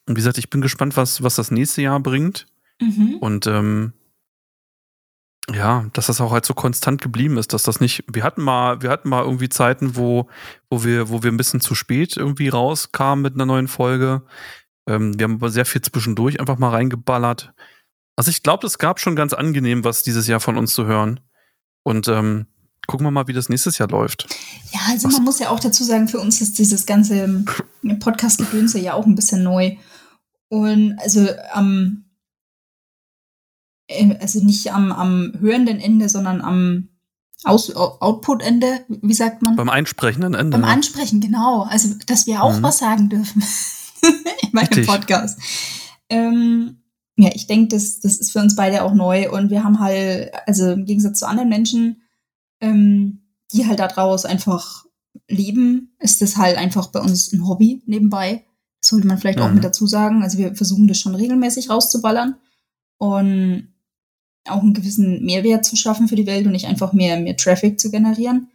und 0.06 0.16
wie 0.16 0.20
gesagt, 0.20 0.38
ich 0.38 0.50
bin 0.50 0.62
gespannt, 0.62 0.96
was, 0.96 1.24
was 1.24 1.36
das 1.36 1.52
nächste 1.52 1.82
Jahr 1.82 2.00
bringt. 2.00 2.46
Mhm. 2.80 3.18
Und 3.20 3.46
ähm, 3.48 3.92
ja, 5.52 5.86
dass 5.94 6.08
das 6.08 6.22
auch 6.22 6.32
halt 6.32 6.46
so 6.46 6.54
konstant 6.54 7.02
geblieben 7.02 7.38
ist, 7.38 7.52
dass 7.52 7.64
das 7.64 7.82
nicht. 7.82 8.06
Wir 8.12 8.24
hatten 8.24 8.42
mal, 8.42 8.82
wir 8.82 8.90
hatten 8.90 9.10
mal 9.10 9.24
irgendwie 9.24 9.50
Zeiten, 9.50 9.96
wo, 9.98 10.30
wo 10.70 10.84
wir, 10.84 11.10
wo 11.10 11.22
wir 11.22 11.32
ein 11.32 11.38
bisschen 11.38 11.60
zu 11.60 11.76
spät 11.76 12.16
irgendwie 12.16 12.48
rauskamen 12.48 13.22
mit 13.22 13.34
einer 13.34 13.46
neuen 13.46 13.68
Folge. 13.68 14.24
Ähm, 14.88 15.18
wir 15.18 15.26
haben 15.26 15.36
aber 15.36 15.50
sehr 15.50 15.66
viel 15.66 15.82
zwischendurch 15.82 16.40
einfach 16.40 16.58
mal 16.58 16.70
reingeballert. 16.70 17.54
Also 18.16 18.30
ich 18.30 18.44
glaube, 18.44 18.68
es 18.68 18.78
gab 18.78 19.00
schon 19.00 19.16
ganz 19.16 19.34
angenehm, 19.34 19.84
was 19.84 20.04
dieses 20.04 20.28
Jahr 20.28 20.40
von 20.40 20.58
uns 20.58 20.74
zu 20.74 20.86
hören. 20.86 21.20
Und 21.84 22.08
ähm, 22.08 22.48
gucken 22.88 23.06
wir 23.06 23.12
mal, 23.12 23.28
wie 23.28 23.34
das 23.34 23.50
nächstes 23.50 23.78
Jahr 23.78 23.90
läuft. 23.90 24.28
Ja, 24.72 24.80
also 24.90 25.10
man 25.10 25.24
muss 25.24 25.40
ja 25.40 25.50
auch 25.50 25.60
dazu 25.60 25.84
sagen, 25.84 26.08
für 26.08 26.20
uns 26.20 26.40
ist 26.40 26.58
dieses 26.58 26.86
ganze 26.86 27.44
Podcast-Gedönse 28.00 28.80
ja 28.80 28.94
auch 28.94 29.06
ein 29.06 29.16
bisschen 29.16 29.44
neu. 29.44 29.76
Und 30.48 30.98
also 31.00 31.28
am, 31.52 32.03
also 34.20 34.44
nicht 34.44 34.72
am, 34.74 34.92
am 34.92 35.34
hörenden 35.40 35.80
Ende, 35.80 36.10
sondern 36.10 36.42
am 36.42 36.90
Aus 37.44 37.76
Output-Ende, 37.76 38.86
wie 38.88 39.14
sagt 39.14 39.42
man? 39.42 39.56
Beim 39.56 39.70
einsprechenden 39.70 40.34
Ende. 40.34 40.52
Beim 40.52 40.62
ne? 40.62 40.68
Ansprechen, 40.68 41.20
genau. 41.20 41.64
Also, 41.64 41.90
dass 42.08 42.26
wir 42.26 42.42
auch 42.44 42.58
Mhm. 42.58 42.64
was 42.64 42.78
sagen 42.80 43.10
dürfen 43.10 43.44
in 44.42 44.50
meinem 44.54 44.68
Richtig. 44.68 44.88
Podcast. 44.88 45.38
Ähm, 46.10 46.78
ja, 47.18 47.30
ich 47.34 47.46
denke, 47.48 47.76
das, 47.76 48.00
das 48.00 48.16
ist 48.18 48.32
für 48.32 48.40
uns 48.40 48.56
beide 48.56 48.84
auch 48.84 48.94
neu 48.94 49.30
und 49.32 49.50
wir 49.52 49.64
haben 49.64 49.80
halt, 49.80 50.32
also 50.48 50.72
im 50.72 50.86
Gegensatz 50.86 51.20
zu 51.20 51.28
anderen 51.28 51.50
Menschen, 51.50 52.02
ähm, 52.62 53.24
die 53.52 53.68
halt 53.68 53.80
daraus 53.80 54.26
einfach 54.26 54.86
leben, 55.28 55.96
ist 56.00 56.22
das 56.22 56.38
halt 56.38 56.58
einfach 56.58 56.88
bei 56.88 57.00
uns 57.02 57.32
ein 57.34 57.46
Hobby 57.48 57.84
nebenbei. 57.86 58.46
Das 58.82 58.90
sollte 58.90 59.06
man 59.08 59.18
vielleicht 59.18 59.40
auch 59.42 59.50
Mhm. 59.50 59.56
mit 59.56 59.64
dazu 59.64 59.86
sagen. 59.86 60.24
Also 60.24 60.38
wir 60.38 60.56
versuchen 60.56 60.88
das 60.88 60.98
schon 61.00 61.14
regelmäßig 61.16 61.70
rauszuballern 61.70 62.36
und 62.98 63.73
auch 64.48 64.62
einen 64.62 64.74
gewissen 64.74 65.24
Mehrwert 65.24 65.66
zu 65.66 65.76
schaffen 65.76 66.08
für 66.08 66.16
die 66.16 66.26
Welt 66.26 66.46
und 66.46 66.52
nicht 66.52 66.68
einfach 66.68 66.94
mehr, 66.94 67.20
mehr 67.20 67.38
Traffic 67.38 67.80
zu 67.80 67.92
generieren. 67.92 68.50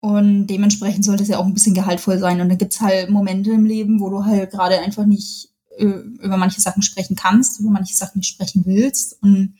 Und 0.00 0.46
dementsprechend 0.46 1.04
sollte 1.04 1.22
es 1.22 1.28
ja 1.28 1.38
auch 1.38 1.44
ein 1.44 1.54
bisschen 1.54 1.74
gehaltvoll 1.74 2.18
sein. 2.18 2.40
Und 2.40 2.48
da 2.48 2.54
gibt's 2.54 2.80
halt 2.80 3.10
Momente 3.10 3.50
im 3.50 3.66
Leben, 3.66 4.00
wo 4.00 4.08
du 4.08 4.24
halt 4.24 4.50
gerade 4.50 4.78
einfach 4.78 5.04
nicht 5.04 5.50
äh, 5.76 5.84
über 5.84 6.38
manche 6.38 6.60
Sachen 6.60 6.82
sprechen 6.82 7.16
kannst, 7.16 7.60
über 7.60 7.70
manche 7.70 7.94
Sachen 7.94 8.18
nicht 8.18 8.30
sprechen 8.30 8.62
willst. 8.64 9.22
Und 9.22 9.56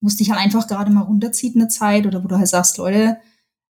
wo 0.00 0.08
es 0.08 0.16
dich 0.16 0.30
halt 0.30 0.40
einfach 0.40 0.68
gerade 0.68 0.92
mal 0.92 1.02
runterzieht 1.02 1.56
eine 1.56 1.68
Zeit 1.68 2.06
oder 2.06 2.22
wo 2.22 2.28
du 2.28 2.36
halt 2.36 2.48
sagst, 2.48 2.78
Leute, 2.78 3.16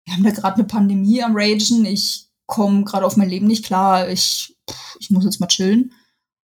wir 0.05 0.15
haben 0.15 0.23
da 0.23 0.31
gerade 0.31 0.57
eine 0.57 0.65
Pandemie 0.65 1.23
am 1.23 1.37
Ragen, 1.37 1.85
ich 1.85 2.29
komme 2.47 2.85
gerade 2.85 3.07
auf 3.07 3.17
mein 3.17 3.29
Leben 3.29 3.47
nicht 3.47 3.65
klar, 3.65 4.09
ich, 4.09 4.57
ich 4.99 5.11
muss 5.11 5.25
jetzt 5.25 5.41
mal 5.41 5.47
chillen. 5.47 5.93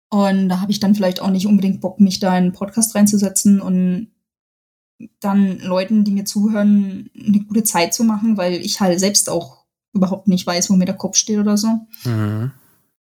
Und 0.10 0.50
da 0.50 0.60
habe 0.60 0.72
ich 0.72 0.80
dann 0.80 0.96
vielleicht 0.96 1.22
auch 1.22 1.30
nicht 1.30 1.46
unbedingt 1.46 1.82
Bock, 1.82 2.00
mich 2.00 2.20
da 2.20 2.30
in 2.30 2.46
einen 2.46 2.54
Podcast 2.54 2.96
reinzusetzen 2.96 3.62
und 3.62 4.12
dann 5.20 5.60
Leuten, 5.60 6.04
die 6.04 6.12
mir 6.12 6.26
zuhören, 6.26 7.10
eine 7.18 7.40
gute 7.42 7.64
Zeit 7.64 7.94
zu 7.94 8.04
machen, 8.04 8.38
weil 8.38 8.54
ich 8.56 8.80
halt 8.82 9.00
selbst 9.00 9.30
auch 9.30 9.64
überhaupt 9.94 10.28
nicht 10.28 10.46
weiß, 10.46 10.70
wo 10.70 10.76
mir 10.76 10.86
der 10.86 10.98
Kopf 10.98 11.16
steht 11.18 11.40
oder 11.40 11.58
so. 11.58 11.68
Mhm. 12.04 12.52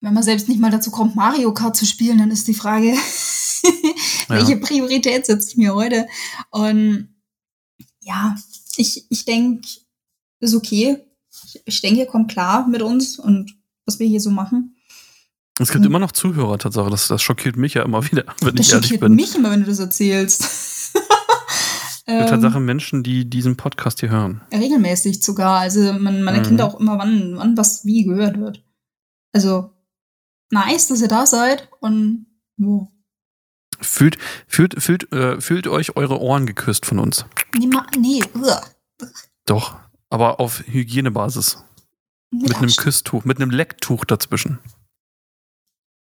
Wenn 0.01 0.13
man 0.13 0.23
selbst 0.23 0.49
nicht 0.49 0.59
mal 0.59 0.71
dazu 0.71 0.91
kommt, 0.91 1.15
Mario 1.15 1.53
Kart 1.53 1.75
zu 1.75 1.85
spielen, 1.85 2.17
dann 2.17 2.31
ist 2.31 2.47
die 2.47 2.53
Frage, 2.53 2.93
welche 4.27 4.57
Priorität 4.57 5.25
setze 5.25 5.49
ich 5.49 5.57
mir 5.57 5.73
heute? 5.75 6.07
Und 6.51 7.09
ja, 8.01 8.35
ich, 8.77 9.05
ich 9.09 9.25
denke, 9.25 9.67
ist 10.39 10.53
okay. 10.55 10.97
Ich, 11.45 11.61
ich 11.65 11.81
denke, 11.81 11.99
ihr 12.01 12.05
kommt 12.05 12.29
klar 12.31 12.67
mit 12.67 12.81
uns 12.81 13.17
und 13.19 13.55
was 13.85 13.99
wir 13.99 14.07
hier 14.07 14.21
so 14.21 14.29
machen. 14.31 14.75
Es 15.59 15.69
gibt 15.71 15.81
Mhm. 15.81 15.87
immer 15.91 15.99
noch 15.99 16.11
Zuhörer, 16.11 16.57
Tatsache. 16.57 16.89
Das, 16.89 17.07
das 17.07 17.21
schockiert 17.21 17.55
mich 17.55 17.75
ja 17.75 17.83
immer 17.83 18.03
wieder, 18.11 18.25
wenn 18.41 18.55
Das 18.55 18.67
ich 18.67 18.73
ehrlich 18.73 18.87
schockiert 18.87 19.01
bin. 19.01 19.15
mich 19.15 19.35
immer, 19.35 19.51
wenn 19.51 19.61
du 19.61 19.67
das 19.67 19.79
erzählst. 19.79 20.43
Ähm, 22.07 22.27
Tatsache 22.27 22.59
Menschen, 22.59 23.01
die 23.03 23.27
diesen 23.29 23.57
Podcast 23.57 23.99
hier 23.99 24.09
hören. 24.09 24.41
regelmäßig 24.53 25.23
sogar. 25.23 25.59
Also 25.59 25.81
man, 25.93 26.21
man 26.23 26.35
Mhm. 26.35 26.39
erkennt 26.41 26.61
auch 26.61 26.79
immer, 26.79 26.97
wann, 26.99 27.35
wann 27.37 27.57
was 27.57 27.83
wie 27.85 28.03
gehört 28.03 28.39
wird. 28.39 28.63
Also 29.33 29.71
nice, 30.51 30.87
dass 30.87 31.01
ihr 31.01 31.07
da 31.07 31.25
seid 31.25 31.67
und 31.79 32.27
jo. 32.57 32.91
Fühlt, 33.81 34.17
fühlt, 34.47 34.81
fühlt, 34.81 35.11
äh, 35.11 35.41
fühlt 35.41 35.67
euch 35.67 35.97
eure 35.97 36.21
Ohren 36.21 36.45
geküsst 36.45 36.85
von 36.85 36.99
uns. 36.99 37.25
Nee, 37.57 37.67
ma, 37.67 37.85
nee. 37.97 38.21
Doch. 39.45 39.75
Aber 40.09 40.39
auf 40.39 40.63
Hygienebasis. 40.67 41.63
Mit 42.31 42.43
einem 42.55 42.65
Abstand. 42.65 42.77
Küsstuch, 42.77 43.25
mit 43.25 43.41
einem 43.41 43.49
Lecktuch 43.49 44.05
dazwischen. 44.05 44.59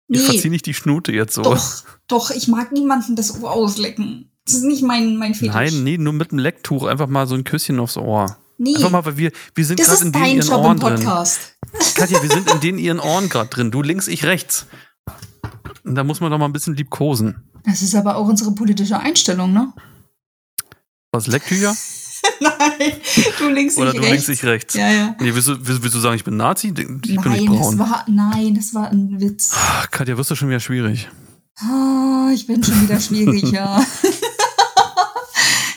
Ich 0.08 0.18
Nee, 0.20 0.24
verzieh 0.24 0.50
nicht 0.50 0.66
die 0.66 0.74
Schnute 0.74 1.12
jetzt 1.12 1.34
so. 1.34 1.42
doch, 1.42 1.84
doch, 2.08 2.30
ich 2.30 2.48
mag 2.48 2.72
niemanden 2.72 3.14
das 3.14 3.40
Ohr 3.40 3.52
auslecken. 3.52 4.29
Das 4.50 4.58
ist 4.58 4.64
nicht 4.64 4.82
mein, 4.82 5.16
mein 5.16 5.34
Fetisch. 5.34 5.54
Nein, 5.54 5.84
nee, 5.84 5.98
nur 5.98 6.12
mit 6.12 6.30
einem 6.32 6.38
Lecktuch 6.40 6.84
einfach 6.86 7.06
mal 7.06 7.26
so 7.26 7.34
ein 7.34 7.44
Küsschen 7.44 7.78
aufs 7.80 7.96
Ohr. 7.96 8.36
nee. 8.58 8.74
Einfach 8.76 8.90
mal, 8.90 9.04
weil 9.04 9.16
wir, 9.16 9.32
wir 9.54 9.64
sind 9.64 9.78
das 9.80 9.86
gerade 9.86 9.98
ist 9.98 10.04
in 10.06 10.12
den 10.12 10.24
ihren 10.36 10.48
Job 10.48 10.64
Ohren 10.64 10.78
drin. 10.80 10.94
Podcast. 10.96 11.56
Katja, 11.94 12.22
wir 12.22 12.30
sind 12.30 12.50
in 12.50 12.60
den 12.60 12.78
ihren 12.78 12.98
Ohren 13.00 13.28
gerade 13.28 13.48
drin. 13.48 13.70
Du 13.70 13.82
links, 13.82 14.08
ich 14.08 14.24
rechts. 14.24 14.66
Und 15.84 15.94
da 15.94 16.04
muss 16.04 16.20
man 16.20 16.30
doch 16.30 16.38
mal 16.38 16.46
ein 16.46 16.52
bisschen 16.52 16.74
liebkosen. 16.74 17.36
Das 17.64 17.82
ist 17.82 17.94
aber 17.94 18.16
auch 18.16 18.26
unsere 18.26 18.52
politische 18.52 18.98
Einstellung, 18.98 19.52
ne? 19.52 19.72
Was, 21.12 21.26
Lecktücher? 21.26 21.74
Nein, 22.40 22.92
du 23.38 23.48
links, 23.48 23.76
Oder 23.78 23.94
ich 23.94 23.96
du 24.00 24.02
rechts. 24.02 24.26
links, 24.26 24.28
ich 24.28 24.44
rechts? 24.44 24.74
Ja, 24.74 24.90
ja. 24.90 25.16
Nee, 25.20 25.34
willst, 25.34 25.48
du, 25.48 25.66
willst, 25.66 25.82
willst 25.82 25.94
du 25.96 26.00
sagen, 26.00 26.16
ich 26.16 26.24
bin 26.24 26.36
Nazi? 26.36 26.68
Ich 26.68 26.74
bin 26.74 27.00
nicht 27.00 27.24
nein, 27.24 27.46
das 27.46 27.56
braun. 27.58 27.78
war, 27.78 28.04
nein, 28.08 28.54
das 28.54 28.74
war 28.74 28.90
ein 28.90 29.20
Witz. 29.20 29.52
Ach, 29.54 29.90
Katja, 29.90 30.16
wirst 30.18 30.30
du 30.30 30.34
schon 30.34 30.48
wieder 30.48 30.60
schwierig. 30.60 31.08
Ah, 31.58 32.30
ich 32.34 32.46
bin 32.46 32.62
schon 32.62 32.82
wieder 32.82 33.00
schwierig, 33.00 33.50
ja. 33.52 33.84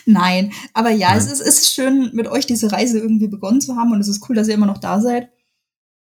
Nein, 0.05 0.51
aber 0.73 0.89
ja, 0.89 1.15
es 1.15 1.25
Nein. 1.25 1.33
ist, 1.33 1.39
es 1.41 1.59
ist 1.59 1.73
schön, 1.73 2.11
mit 2.13 2.27
euch 2.27 2.45
diese 2.45 2.71
Reise 2.71 2.99
irgendwie 2.99 3.27
begonnen 3.27 3.61
zu 3.61 3.75
haben 3.75 3.91
und 3.91 3.99
es 3.99 4.07
ist 4.07 4.27
cool, 4.29 4.35
dass 4.35 4.47
ihr 4.47 4.53
immer 4.53 4.65
noch 4.65 4.79
da 4.79 4.99
seid. 4.99 5.29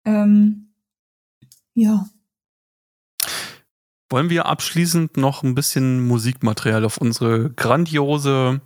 Ähm, 0.05 0.73
ja, 1.75 2.05
Wollen 4.13 4.29
wir 4.29 4.45
abschließend 4.45 5.17
noch 5.17 5.41
ein 5.41 5.55
bisschen 5.55 6.05
Musikmaterial 6.05 6.85
auf 6.85 6.99
unsere 6.99 7.49
grandiose 7.49 8.61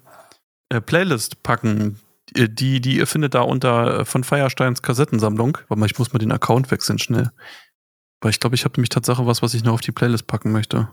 äh, 0.68 0.82
Playlist 0.82 1.42
packen? 1.42 2.02
Äh, 2.36 2.50
Die, 2.50 2.82
die 2.82 2.98
ihr 2.98 3.08
findet 3.08 3.34
da 3.34 3.44
unter 3.44 4.02
äh, 4.02 4.06
von 4.06 4.26
Feiersteins 4.26 4.82
Kassettensammlung. 4.82 5.58
Warte 5.70 5.80
mal, 5.80 5.86
ich 5.86 5.98
muss 5.98 6.12
mal 6.12 6.20
den 6.20 6.34
Account 6.34 6.70
wechseln 6.70 7.00
schnell. 7.00 7.32
Weil 8.20 8.32
ich 8.32 8.42
glaube, 8.42 8.58
ich 8.58 8.66
habe 8.66 8.74
nämlich 8.74 8.90
Tatsache 8.90 9.26
was, 9.26 9.42
was 9.42 9.54
ich 9.54 9.64
noch 9.64 9.76
auf 9.76 9.80
die 9.80 9.94
Playlist 9.94 10.28
packen 10.28 10.52
möchte. 10.52 10.90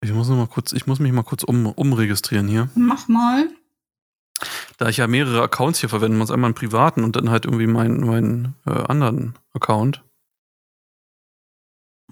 Ich 0.00 0.12
muss 0.12 0.28
noch 0.28 0.36
mal 0.36 0.46
kurz, 0.46 0.72
ich 0.72 0.86
muss 0.86 1.00
mich 1.00 1.12
mal 1.12 1.22
kurz 1.24 1.42
um, 1.42 1.66
umregistrieren 1.66 2.48
hier. 2.48 2.70
mach 2.74 3.08
mal. 3.08 3.50
Da 4.76 4.88
ich 4.88 4.98
ja 4.98 5.08
mehrere 5.08 5.42
Accounts 5.42 5.80
hier 5.80 5.88
verwende, 5.88 6.16
muss 6.16 6.30
einmal 6.30 6.48
einen 6.48 6.54
privaten 6.54 7.02
und 7.02 7.16
dann 7.16 7.30
halt 7.30 7.44
irgendwie 7.44 7.66
meinen 7.66 8.06
meinen 8.06 8.54
äh, 8.64 8.70
anderen 8.70 9.36
Account. 9.52 10.04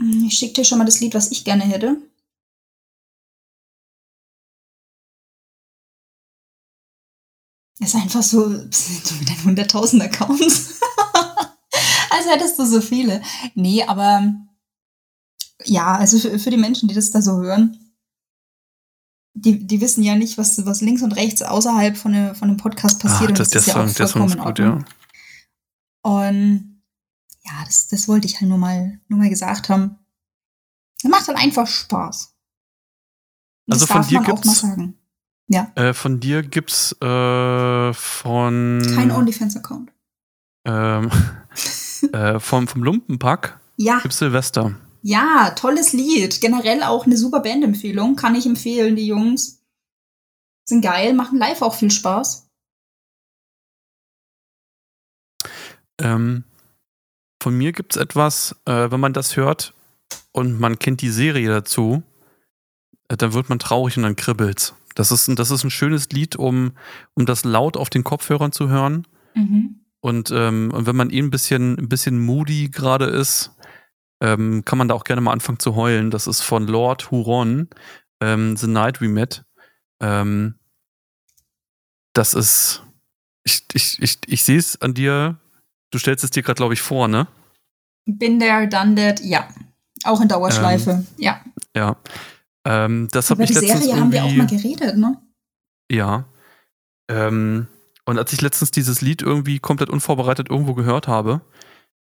Hm, 0.00 0.24
Ich 0.26 0.36
schicke 0.36 0.54
dir 0.54 0.64
schon 0.64 0.78
mal 0.78 0.84
das 0.84 0.98
Lied, 1.00 1.14
was 1.14 1.30
ich 1.30 1.44
gerne 1.44 1.62
hätte. 1.62 1.96
Das 7.78 7.90
ist 7.94 8.00
einfach 8.00 8.22
so, 8.22 8.48
du 8.48 9.14
mit 9.18 9.28
deinen 9.28 9.56
100.000 9.56 10.02
Accounts. 10.02 10.80
Als 12.10 12.26
hättest 12.26 12.58
du 12.58 12.64
so 12.64 12.80
viele. 12.80 13.22
Nee, 13.54 13.82
aber 13.84 14.34
Ja, 15.68 15.96
also 15.96 16.18
für, 16.18 16.38
für 16.38 16.50
die 16.50 16.56
Menschen, 16.56 16.88
die 16.88 16.94
das 16.94 17.10
da 17.10 17.20
so 17.22 17.40
hören, 17.42 17.78
die, 19.34 19.66
die 19.66 19.80
wissen 19.80 20.02
ja 20.02 20.14
nicht, 20.14 20.38
was, 20.38 20.64
was 20.64 20.80
links 20.80 21.02
und 21.02 21.12
rechts 21.12 21.42
außerhalb 21.42 21.96
von, 21.96 22.12
ne, 22.12 22.34
von 22.34 22.48
einem 22.48 22.56
Podcast 22.56 23.00
passiert. 23.00 23.28
Ah, 23.30 23.32
und 23.32 23.38
das, 23.38 23.50
der 23.50 23.60
ist 23.60 23.66
ja 23.66 23.72
Song, 23.74 23.88
auch 23.90 23.94
der 23.94 24.06
Song 24.08 24.26
ist 24.26 24.38
gut, 24.38 24.58
ja. 24.58 24.78
Und 26.02 26.82
ja, 27.44 27.52
das, 27.64 27.88
das 27.88 28.08
wollte 28.08 28.26
ich 28.26 28.40
halt 28.40 28.48
nur 28.48 28.58
mal, 28.58 29.00
nur 29.08 29.18
mal 29.18 29.28
gesagt 29.28 29.68
haben. 29.68 29.98
Es 31.02 31.08
macht 31.10 31.28
halt 31.28 31.38
einfach 31.38 31.66
Spaß. 31.66 32.34
Und 33.66 33.74
Also 33.74 33.84
das 33.86 33.92
von 33.92 34.00
darf 34.02 34.08
dir 34.08 34.20
man 34.20 34.30
auch 34.30 34.34
mal 34.36 34.42
gibt's- 34.42 34.60
sagen. 34.60 34.98
Ja, 35.48 35.70
Äh, 35.76 35.92
von 35.94 36.18
dir 36.18 36.42
gibt's 36.42 36.92
äh, 37.00 37.92
von 37.92 38.82
kein 38.94 39.10
OnlyFans-Account. 39.12 39.92
ähm, 40.64 41.10
äh, 42.12 42.40
vom, 42.40 42.66
vom 42.66 42.82
Lumpenpack 42.82 43.60
Ja, 43.76 43.98
gibt's 44.00 44.18
Silvester. 44.18 44.74
Ja, 45.02 45.50
tolles 45.50 45.92
Lied. 45.92 46.40
Generell 46.40 46.82
auch 46.82 47.06
eine 47.06 47.16
super 47.16 47.40
Bandempfehlung. 47.40 48.16
Kann 48.16 48.34
ich 48.34 48.46
empfehlen, 48.46 48.96
die 48.96 49.06
Jungs. 49.06 49.62
Sind 50.68 50.82
geil, 50.82 51.14
machen 51.14 51.38
live 51.38 51.62
auch 51.62 51.74
viel 51.74 51.90
Spaß. 51.90 52.48
Ähm, 56.00 56.44
von 57.40 57.56
mir 57.56 57.72
gibt's 57.72 57.96
etwas, 57.96 58.56
äh, 58.64 58.90
wenn 58.90 59.00
man 59.00 59.12
das 59.12 59.36
hört 59.36 59.74
und 60.32 60.58
man 60.58 60.78
kennt 60.78 61.00
die 61.00 61.10
Serie 61.10 61.48
dazu, 61.48 62.02
äh, 63.08 63.16
dann 63.16 63.32
wird 63.32 63.48
man 63.48 63.58
traurig 63.58 63.96
und 63.96 64.02
dann 64.02 64.16
kribbelt's. 64.16 64.74
Das 64.94 65.12
ist, 65.12 65.28
ein, 65.28 65.36
das 65.36 65.50
ist 65.50 65.62
ein 65.62 65.70
schönes 65.70 66.10
Lied, 66.10 66.36
um, 66.36 66.72
um 67.14 67.26
das 67.26 67.44
laut 67.44 67.76
auf 67.76 67.90
den 67.90 68.02
Kopfhörern 68.02 68.52
zu 68.52 68.68
hören. 68.68 69.06
Mhm. 69.34 69.80
Und, 70.00 70.30
ähm, 70.30 70.70
und 70.72 70.86
wenn 70.86 70.96
man 70.96 71.10
eh 71.10 71.18
ein 71.18 71.30
bisschen, 71.30 71.78
ein 71.78 71.88
bisschen 71.88 72.18
moody 72.18 72.68
gerade 72.68 73.06
ist, 73.06 73.55
ähm, 74.20 74.64
kann 74.64 74.78
man 74.78 74.88
da 74.88 74.94
auch 74.94 75.04
gerne 75.04 75.20
mal 75.20 75.32
anfangen 75.32 75.58
zu 75.58 75.74
heulen. 75.74 76.10
Das 76.10 76.26
ist 76.26 76.40
von 76.40 76.66
Lord 76.66 77.10
Huron, 77.10 77.68
ähm, 78.20 78.56
The 78.56 78.66
Night 78.66 79.00
We 79.00 79.08
Met. 79.08 79.44
Ähm, 80.00 80.54
das 82.12 82.34
ist, 82.34 82.82
ich, 83.44 83.64
ich, 83.74 84.02
ich, 84.02 84.18
ich 84.26 84.42
sehe 84.42 84.58
es 84.58 84.80
an 84.80 84.94
dir, 84.94 85.38
du 85.90 85.98
stellst 85.98 86.24
es 86.24 86.30
dir 86.30 86.42
gerade, 86.42 86.56
glaube 86.56 86.74
ich, 86.74 86.80
vor, 86.80 87.08
ne? 87.08 87.26
Bin 88.06 88.38
there, 88.38 88.68
done 88.68 88.94
that, 88.94 89.20
ja. 89.20 89.48
Auch 90.04 90.20
in 90.20 90.28
Dauerschleife, 90.28 91.04
ja. 91.16 91.40
Ja. 91.74 91.96
Ähm, 92.64 93.08
das 93.12 93.30
habe 93.30 93.42
Über 93.42 93.44
ich 93.44 93.58
die 93.58 93.66
letztens 93.66 93.84
Serie 93.84 94.00
haben 94.00 94.12
wir 94.12 94.24
auch 94.24 94.32
mal 94.32 94.46
geredet, 94.46 94.96
ne? 94.96 95.20
Ja. 95.90 96.24
Ähm, 97.08 97.68
und 98.04 98.18
als 98.18 98.32
ich 98.32 98.40
letztens 98.40 98.70
dieses 98.70 99.00
Lied 99.00 99.22
irgendwie 99.22 99.58
komplett 99.58 99.90
unvorbereitet 99.90 100.48
irgendwo 100.48 100.74
gehört 100.74 101.08
habe, 101.08 101.42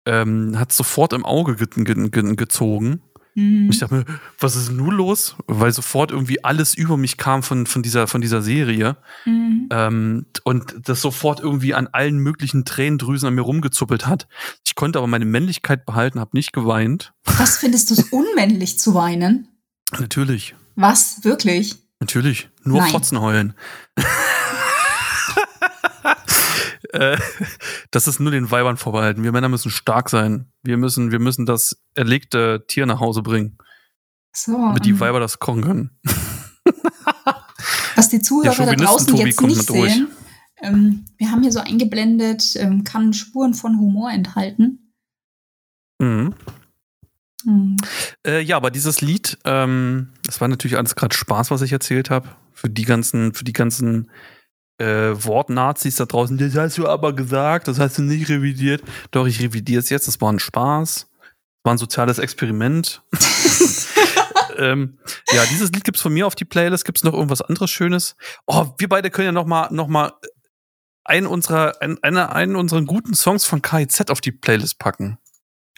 ähm, 0.07 0.59
hat 0.59 0.73
sofort 0.73 1.12
im 1.12 1.24
Auge 1.24 1.57
ge 1.57 1.66
ge 1.85 2.09
ge 2.09 2.37
gezogen. 2.37 3.03
Mhm. 3.35 3.66
Und 3.66 3.73
ich 3.73 3.81
dachte 3.81 3.95
mir, 3.95 4.05
was 4.39 4.57
ist 4.57 4.70
nun 4.70 4.95
los? 4.95 5.37
Weil 5.47 5.73
sofort 5.73 6.11
irgendwie 6.11 6.45
alles 6.45 6.74
über 6.74 6.97
mich 6.97 7.16
kam 7.16 7.43
von, 7.43 7.66
von, 7.66 7.83
dieser, 7.83 8.07
von 8.07 8.20
dieser 8.20 8.43
Serie. 8.43 8.97
Mhm. 9.24 9.69
Ähm, 9.70 10.27
und 10.45 10.74
das 10.85 11.01
sofort 11.01 11.41
irgendwie 11.41 11.74
an 11.74 11.89
allen 11.89 12.19
möglichen 12.19 12.65
Tränendrüsen 12.65 13.29
an 13.29 13.35
mir 13.35 13.43
rumgezuppelt 13.43 14.07
hat. 14.07 14.27
Ich 14.65 14.74
konnte 14.74 14.99
aber 14.99 15.07
meine 15.07 15.24
Männlichkeit 15.24 15.87
behalten, 15.87 16.20
habe 16.20 16.31
nicht 16.35 16.53
geweint. 16.53 17.15
Was 17.24 17.59
findest 17.59 17.91
du 17.91 17.95
es 17.95 18.03
unmännlich 18.11 18.79
zu 18.79 18.95
weinen? 18.95 19.49
Natürlich, 19.99 20.55
Was? 20.74 21.23
Wirklich? 21.23 21.77
natürlich. 22.01 22.49
Nur 22.65 22.81
Nein. 22.81 22.91
Fotzen 22.91 23.20
heulen. 23.20 23.55
Äh, 26.93 27.19
das 27.90 28.06
ist 28.06 28.20
nur 28.20 28.31
den 28.31 28.51
Weibern 28.51 28.77
vorbehalten. 28.77 29.24
Wir 29.24 29.32
Männer 29.32 29.48
müssen 29.48 29.70
stark 29.70 30.10
sein. 30.10 30.52
Wir 30.62 30.77
müssen, 30.77 31.10
wir 31.10 31.19
müssen 31.19 31.47
das 31.47 31.82
erlegte 31.94 32.64
Tier 32.69 32.86
nach 32.86 33.01
Hause 33.01 33.23
bringen, 33.23 33.59
So. 34.32 34.52
damit 34.52 34.85
die 34.85 34.90
ähm, 34.90 35.01
Weiber 35.01 35.20
das 35.20 35.39
kochen 35.39 35.62
können. 35.62 35.98
Was 37.97 38.09
die 38.09 38.20
Zuhörer 38.20 38.66
da 38.66 38.74
draußen 38.74 39.16
jetzt 39.16 39.40
nicht 39.40 39.66
sehen, 39.66 40.09
ähm, 40.62 41.05
wir 41.19 41.31
haben 41.31 41.43
hier 41.43 41.52
so 41.52 41.60
eingeblendet, 41.60 42.56
ähm, 42.56 42.85
kann 42.85 43.12
Spuren 43.12 43.55
von 43.55 43.78
Humor 43.78 44.10
enthalten. 44.10 44.94
Mhm. 45.98 46.35
Hm. 47.44 47.77
Äh, 48.27 48.40
ja, 48.40 48.56
aber 48.56 48.70
dieses 48.70 49.01
Lied, 49.01 49.39
ähm, 49.44 50.10
das 50.24 50.40
war 50.40 50.48
natürlich 50.48 50.77
alles 50.77 50.94
gerade 50.94 51.14
Spaß, 51.14 51.51
was 51.51 51.62
ich 51.62 51.73
erzählt 51.73 52.10
habe. 52.10 52.28
Für 52.52 52.70
die 52.70 52.85
ganzen, 52.85 53.35
für 53.35 53.44
die 53.44 53.52
ganzen 53.52 54.10
äh, 54.83 55.25
Wortnazis 55.25 55.97
da 55.97 56.07
draußen. 56.07 56.37
Das 56.37 56.57
hast 56.57 56.79
du 56.79 56.89
aber 56.89 57.15
gesagt, 57.15 57.69
das 57.69 57.79
hast 57.79 57.99
du 57.99 58.03
nicht 58.03 58.29
revidiert. 58.29 58.83
Doch, 59.13 59.27
ich 59.27 59.41
revidiere 59.41 59.81
es 59.81 59.91
jetzt. 59.91 60.09
Das 60.09 60.21
war 60.21 60.33
ein 60.33 60.41
Spaß. 60.41 61.07
Das 61.07 61.65
war 61.65 61.75
ein 61.75 61.79
soziales 61.79 62.19
Experiment. 62.19 63.03
ähm, 64.59 64.99
ja, 65.33 65.45
dieses 65.47 65.71
Lied 65.71 65.85
gibt's 65.85 66.03
von 66.03 66.13
mir 66.13 66.27
auf 66.27 66.35
die 66.35 66.45
Playlist. 66.45 66.85
Gibt's 66.85 67.05
noch 67.05 67.13
irgendwas 67.13 67.43
anderes 67.43 67.71
Schönes? 67.71 68.17
Oh, 68.47 68.67
wir 68.79 68.89
beide 68.89 69.11
können 69.11 69.27
ja 69.27 69.33
noch 69.33 69.47
mal, 69.47 69.69
noch 69.71 69.87
mal 69.87 70.15
einen 71.05 71.29
unserer, 71.29 71.81
einen, 71.81 72.03
einen 72.03 72.57
unserer 72.57 72.83
guten 72.83 73.15
Songs 73.15 73.45
von 73.45 73.63
KIZ 73.63 74.11
auf 74.11 74.21
die 74.21 74.33
Playlist 74.33 74.79
packen. 74.79 75.19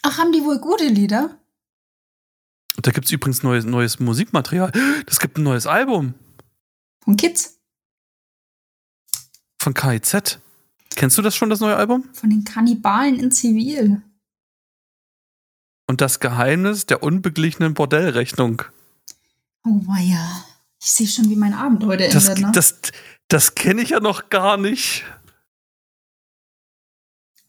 Ach, 0.03 0.19
haben 0.19 0.33
die 0.33 0.43
wohl 0.43 0.59
gute 0.59 0.85
Lieder? 0.85 1.39
Da 2.81 2.91
gibt's 2.91 3.13
übrigens 3.13 3.43
neues, 3.43 3.65
neues 3.65 4.01
Musikmaterial. 4.01 4.73
Das 5.07 5.21
gibt 5.21 5.39
ein 5.39 5.45
neues 5.45 5.67
Album 5.67 6.15
Von 7.05 7.17
Kids? 7.17 7.61
Von 9.65 9.74
KIZ. 9.74 10.39
Kennst 10.95 11.19
du 11.19 11.23
das 11.23 11.35
schon, 11.35 11.51
das 11.51 11.61
neue 11.61 11.74
Album? 11.74 12.09
Von 12.12 12.31
den 12.31 12.45
Kannibalen 12.45 13.19
in 13.19 13.32
Zivil. 13.32 14.03
Und 15.89 16.01
das 16.01 16.20
Geheimnis 16.20 16.86
der 16.86 17.03
unbeglichenen 17.03 17.74
Bordellrechnung. 17.74 18.62
Oh 19.66 19.81
weia. 19.86 20.45
Ich 20.81 20.93
sehe 20.93 21.09
schon, 21.09 21.31
wie 21.31 21.36
mein 21.36 21.55
Abend 21.55 21.82
heute 21.85 22.09
Das, 22.09 22.28
endet, 22.28 22.45
ne? 22.45 22.53
das, 22.53 22.81
das 23.28 23.55
kenne 23.55 23.82
ich 23.82 23.91
ja 23.91 24.01
noch 24.01 24.28
gar 24.28 24.57
nicht. 24.57 25.05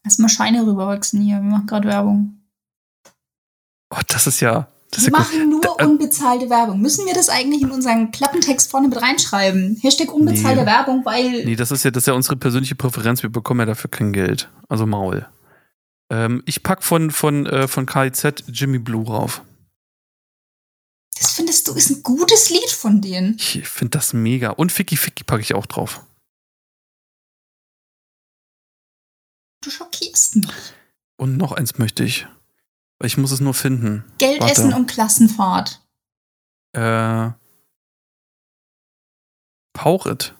Erstmal 0.03 0.29
Scheine 0.29 0.65
rüberwachsen 0.65 1.21
hier. 1.21 1.35
Wir 1.35 1.41
machen 1.43 1.67
gerade 1.67 1.87
Werbung. 1.87 2.41
Oh, 3.89 3.99
das 4.07 4.27
ist 4.27 4.39
ja. 4.39 4.67
Das 4.95 5.05
Wir 5.05 5.11
machen 5.11 5.49
nur 5.49 5.61
Da- 5.61 5.75
äh, 5.79 5.85
unbezahlte 5.85 6.49
Werbung. 6.49 6.79
Müssen 6.81 7.05
wir 7.05 7.13
das 7.13 7.27
eigentlich 7.29 7.61
in 7.61 7.71
unseren 7.71 8.11
Klappentext 8.11 8.71
vorne 8.71 8.87
mit 8.87 9.01
reinschreiben? 9.01 9.77
Hashtag 9.81 10.13
unbezahlte 10.13 10.61
Nee. 10.61 10.65
Werbung, 10.67 11.03
weil 11.05 11.43
Nee, 11.45 11.55
das 11.57 11.71
ist 11.71 11.83
ja, 11.83 11.91
das 11.91 12.03
ist 12.03 12.07
ja 12.07 12.13
unsere 12.13 12.37
persönliche 12.37 12.75
Präferenz. 12.75 13.21
Wir 13.21 13.29
bekommen 13.29 13.59
ja 13.59 13.65
dafür 13.65 13.89
kein 13.91 14.13
Geld. 14.13 14.49
Also 14.69 14.85
Maul. 14.85 15.27
Ähm, 16.09 16.43
ich 16.45 16.63
pack 16.63 16.83
von, 16.83 17.11
von, 17.11 17.45
äh, 17.45 17.67
von 17.67 17.85
KIZ 17.85 18.43
Jimmy 18.47 18.79
Blue 18.79 19.05
rauf. 19.05 19.41
das 21.19 21.31
findest 21.33 21.67
du 21.67 21.73
ist 21.73 21.89
ein 21.89 22.03
gutes 22.03 22.49
Lied 22.49 22.69
von 22.69 23.01
denen. 23.01 23.35
Ich 23.39 23.67
finde 23.67 23.97
das 23.97 24.13
mega. 24.13 24.51
Und 24.51 24.71
Ficky 24.71 24.95
Ficky 24.97 25.23
packe 25.23 25.41
ich 25.41 25.55
auch 25.55 25.65
drauf. 25.65 26.01
Du 29.63 29.69
schockierst 29.71 30.35
mich. 30.37 30.47
Und 31.17 31.37
noch 31.37 31.51
eins 31.53 31.77
möchte 31.79 32.03
ich. 32.03 32.27
Ich 33.03 33.17
muss 33.17 33.31
es 33.31 33.39
nur 33.41 33.53
finden. 33.53 34.05
Geld 34.17 34.39
Warte. 34.41 34.53
essen 34.53 34.73
und 34.73 34.87
Klassenfahrt. 34.87 35.81
Äh. 36.73 37.31
Pauchit. 39.73 40.33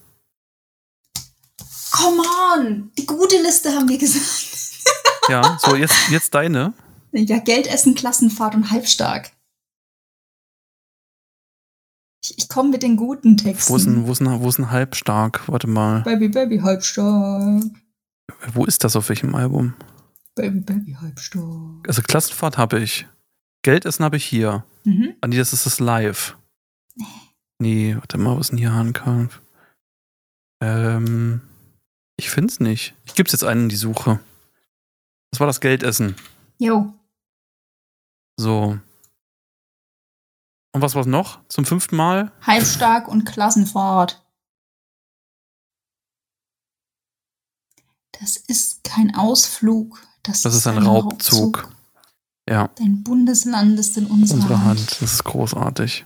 Come 1.91 2.21
on! 2.53 2.91
Die 2.97 3.05
gute 3.05 3.41
Liste 3.41 3.71
haben 3.71 3.89
wir 3.89 3.97
gesagt. 3.97 4.53
Ja, 5.27 5.57
so 5.59 5.75
jetzt, 5.75 5.95
jetzt 6.11 6.35
deine. 6.35 6.75
Ja, 7.11 7.39
Geld 7.39 7.65
essen, 7.65 7.95
Klassenfahrt 7.95 8.53
und 8.53 8.69
halbstark. 8.69 9.31
Ich, 12.23 12.37
ich 12.37 12.47
komme 12.47 12.69
mit 12.69 12.83
den 12.83 12.95
guten 12.95 13.35
Texten. 13.35 13.73
Wo 13.73 13.77
ist 13.77 13.85
ein, 13.87 14.05
wo 14.05 14.11
ist 14.11 14.21
ein, 14.21 14.39
wo 14.41 14.49
ist 14.49 14.59
ein 14.59 14.69
Halbstark? 14.69 15.47
Warte 15.47 15.65
mal. 15.65 16.01
Baby, 16.03 16.29
Baby, 16.29 16.59
halbstark. 16.59 17.63
Wo 18.53 18.65
ist 18.65 18.83
das 18.83 18.95
auf 18.95 19.09
welchem 19.09 19.33
Album? 19.33 19.73
Baby, 20.35 20.59
Baby, 20.59 20.97
halbstark. 20.99 21.87
Also 21.87 22.01
Klassenfahrt 22.01 22.57
habe 22.57 22.79
ich. 22.79 23.07
Geldessen 23.63 24.03
habe 24.03 24.17
ich 24.17 24.25
hier. 24.25 24.65
Mhm. 24.83 25.15
Ah, 25.21 25.27
nee, 25.27 25.37
das 25.37 25.53
ist 25.53 25.65
das 25.65 25.79
Live. 25.79 26.37
Nee, 27.59 27.95
warte 27.95 28.17
mal, 28.17 28.35
was 28.35 28.47
ist 28.47 28.49
denn 28.51 28.57
hier 28.57 28.73
Hahnkampf? 28.73 29.41
Ähm, 30.61 31.41
ich 32.17 32.29
find's 32.29 32.59
nicht. 32.59 32.93
Ich 33.05 33.15
gib's 33.15 33.31
jetzt 33.31 33.43
einen 33.43 33.63
in 33.63 33.69
die 33.69 33.75
Suche. 33.75 34.19
Das 35.31 35.39
war 35.39 35.47
das 35.47 35.61
Geldessen. 35.61 36.15
Jo. 36.57 36.93
So. 38.37 38.77
Und 40.73 40.81
was 40.81 40.95
war's 40.95 41.07
noch? 41.07 41.39
Zum 41.47 41.65
fünften 41.65 41.95
Mal? 41.95 42.31
Halbstark 42.41 43.07
und 43.07 43.23
Klassenfahrt. 43.25 44.21
Das 48.19 48.37
ist 48.37 48.83
kein 48.83 49.15
Ausflug. 49.15 50.01
Das, 50.25 50.41
Das 50.41 50.55
ist 50.55 50.67
ein 50.67 50.77
Raubzug. 50.77 51.67
Ja, 52.47 52.69
Dein 52.77 53.03
Bundesland 53.03 53.79
ist 53.79 53.97
in 53.97 54.05
unserer, 54.05 54.37
unsere 54.37 54.59
Hand. 54.59 54.79
Hand. 54.79 54.97
Das 55.01 55.13
ist 55.13 55.23
großartig. 55.23 56.05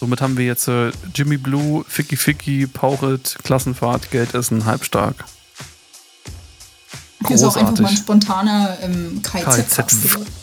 Somit 0.00 0.20
haben 0.20 0.36
wir 0.36 0.46
jetzt 0.46 0.68
äh, 0.68 0.92
Jimmy 1.14 1.36
Blue, 1.36 1.84
Ficky 1.88 2.16
Ficky, 2.16 2.66
Pauchit, 2.66 3.36
Klassenfahrt, 3.42 4.10
Geldessen, 4.10 4.64
halbstark. 4.64 5.24
Ist 7.28 7.42
auch 7.42 7.56
einfach 7.56 7.74
Großartig. 7.74 7.80
mal 7.82 7.88
ein 7.88 7.96
spontaner 7.96 8.78
ähm. 8.80 9.20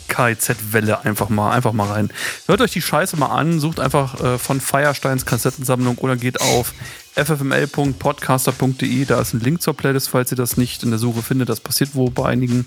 KZ-Welle 0.08 1.04
einfach 1.04 1.30
mal, 1.30 1.52
einfach 1.52 1.72
mal 1.72 1.90
rein. 1.90 2.10
Hört 2.46 2.60
euch 2.60 2.72
die 2.72 2.82
Scheiße 2.82 3.16
mal 3.16 3.28
an, 3.28 3.60
sucht 3.60 3.80
einfach 3.80 4.20
äh, 4.20 4.38
von 4.38 4.60
Firesteins 4.60 5.24
Kassettensammlung 5.24 5.96
oder 5.98 6.16
geht 6.16 6.40
auf 6.40 6.74
ffml.podcaster.de. 7.16 9.04
Da 9.06 9.20
ist 9.20 9.32
ein 9.34 9.40
Link 9.40 9.62
zur 9.62 9.74
Playlist, 9.74 10.08
falls 10.08 10.30
ihr 10.30 10.36
das 10.36 10.56
nicht 10.56 10.82
in 10.82 10.90
der 10.90 10.98
Suche 10.98 11.22
findet. 11.22 11.48
Das 11.48 11.60
passiert 11.60 11.94
wohl 11.94 12.10
bei 12.10 12.26
einigen. 12.26 12.66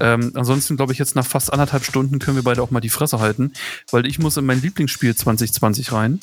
Ähm, 0.00 0.32
ansonsten 0.34 0.76
glaube 0.76 0.92
ich, 0.92 0.98
jetzt 0.98 1.14
nach 1.14 1.26
fast 1.26 1.52
anderthalb 1.52 1.84
Stunden 1.84 2.18
können 2.18 2.36
wir 2.36 2.44
beide 2.44 2.62
auch 2.62 2.70
mal 2.70 2.80
die 2.80 2.88
Fresse 2.88 3.20
halten, 3.20 3.52
weil 3.90 4.04
ich 4.04 4.18
muss 4.18 4.36
in 4.36 4.44
mein 4.44 4.60
Lieblingsspiel 4.60 5.14
2020 5.14 5.92
rein. 5.92 6.20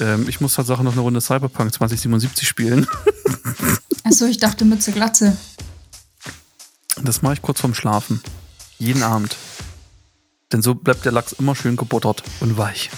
Ähm, 0.00 0.26
ich 0.28 0.40
muss 0.40 0.54
Tatsache 0.54 0.82
noch 0.82 0.92
eine 0.92 1.02
Runde 1.02 1.20
Cyberpunk 1.20 1.72
2077 1.72 2.48
spielen. 2.48 2.86
Achso, 4.04 4.24
ich 4.26 4.38
dachte 4.38 4.64
Mütze 4.64 4.92
Glatze. 4.92 5.36
Das 7.02 7.22
mache 7.22 7.34
ich 7.34 7.42
kurz 7.42 7.60
vorm 7.60 7.74
Schlafen. 7.74 8.20
Jeden 8.78 9.02
Abend. 9.02 9.36
Denn 10.52 10.62
so 10.62 10.74
bleibt 10.74 11.04
der 11.04 11.12
Lachs 11.12 11.32
immer 11.32 11.54
schön 11.54 11.76
gebuttert 11.76 12.22
und 12.40 12.56
weich. 12.56 12.90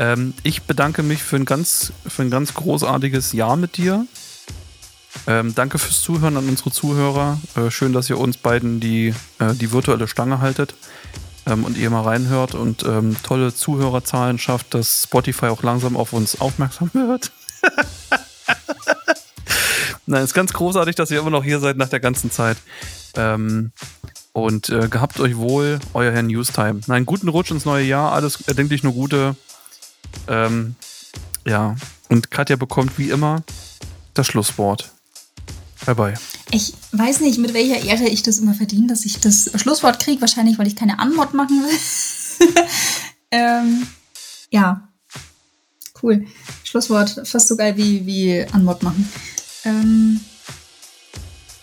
Ähm, 0.00 0.32
ich 0.44 0.62
bedanke 0.62 1.02
mich 1.02 1.22
für 1.22 1.36
ein 1.36 1.44
ganz, 1.44 1.92
für 2.08 2.22
ein 2.22 2.30
ganz 2.30 2.54
großartiges 2.54 3.34
Jahr 3.34 3.56
mit 3.56 3.76
dir. 3.76 4.06
Ähm, 5.26 5.54
danke 5.54 5.78
fürs 5.78 6.00
Zuhören 6.00 6.38
an 6.38 6.48
unsere 6.48 6.70
Zuhörer. 6.70 7.38
Äh, 7.54 7.70
schön, 7.70 7.92
dass 7.92 8.08
ihr 8.08 8.18
uns 8.18 8.38
beiden 8.38 8.80
die, 8.80 9.14
äh, 9.38 9.52
die 9.52 9.72
virtuelle 9.72 10.08
Stange 10.08 10.40
haltet 10.40 10.74
ähm, 11.46 11.64
und 11.64 11.76
ihr 11.76 11.90
mal 11.90 12.00
reinhört 12.00 12.54
und 12.54 12.82
ähm, 12.84 13.14
tolle 13.22 13.54
Zuhörerzahlen 13.54 14.38
schafft, 14.38 14.72
dass 14.72 15.02
Spotify 15.02 15.46
auch 15.46 15.62
langsam 15.62 15.98
auf 15.98 16.14
uns 16.14 16.40
aufmerksam 16.40 16.90
wird. 16.94 17.30
Nein, 20.06 20.24
ist 20.24 20.32
ganz 20.32 20.54
großartig, 20.54 20.96
dass 20.96 21.10
ihr 21.10 21.20
immer 21.20 21.28
noch 21.30 21.44
hier 21.44 21.60
seid 21.60 21.76
nach 21.76 21.90
der 21.90 22.00
ganzen 22.00 22.30
Zeit. 22.30 22.56
Ähm, 23.16 23.72
und 24.32 24.70
äh, 24.70 24.88
gehabt 24.88 25.20
euch 25.20 25.36
wohl, 25.36 25.78
euer 25.92 26.10
Herr 26.10 26.22
Newstime. 26.22 26.80
Nein, 26.86 27.04
guten 27.04 27.28
Rutsch 27.28 27.50
ins 27.50 27.66
neue 27.66 27.84
Jahr, 27.84 28.12
alles 28.12 28.40
erdenklich 28.46 28.82
nur 28.82 28.94
Gute. 28.94 29.36
Ähm, 30.28 30.76
ja, 31.46 31.76
und 32.08 32.30
Katja 32.30 32.56
bekommt 32.56 32.98
wie 32.98 33.10
immer 33.10 33.42
das 34.14 34.26
Schlusswort. 34.26 34.90
Bye 35.86 35.94
bye. 35.94 36.14
Ich 36.50 36.74
weiß 36.92 37.20
nicht, 37.20 37.38
mit 37.38 37.54
welcher 37.54 37.82
Ehre 37.82 38.08
ich 38.08 38.22
das 38.22 38.38
immer 38.38 38.54
verdiene, 38.54 38.88
dass 38.88 39.04
ich 39.04 39.20
das 39.20 39.50
Schlusswort 39.54 40.00
kriege. 40.00 40.20
Wahrscheinlich, 40.20 40.58
weil 40.58 40.66
ich 40.66 40.76
keine 40.76 40.98
Anmod 40.98 41.32
machen 41.32 41.62
will. 41.62 42.48
ähm, 43.30 43.86
ja. 44.50 44.88
Cool. 46.02 46.26
Schlusswort. 46.64 47.22
Fast 47.24 47.48
so 47.48 47.56
geil 47.56 47.76
wie, 47.76 48.04
wie 48.04 48.44
Anmod 48.52 48.82
machen. 48.82 49.10
Ähm, 49.64 50.20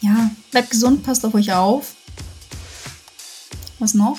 ja, 0.01 0.31
bleibt 0.51 0.71
gesund, 0.71 1.03
passt 1.03 1.25
auf 1.25 1.33
euch 1.33 1.53
auf. 1.53 1.95
Was 3.79 3.93
noch? 3.93 4.17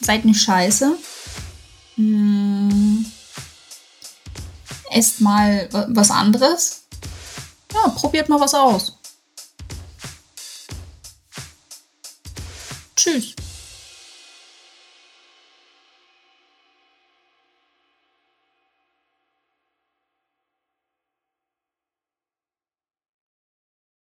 Seid 0.00 0.24
nicht 0.24 0.42
scheiße. 0.42 0.96
Hm. 1.96 3.04
Esst 4.90 5.20
mal 5.20 5.68
wa- 5.72 5.86
was 5.90 6.10
anderes. 6.10 6.82
Ja, 7.72 7.88
probiert 7.90 8.28
mal 8.28 8.40
was 8.40 8.54
aus. 8.54 8.96
Tschüss. 12.96 13.34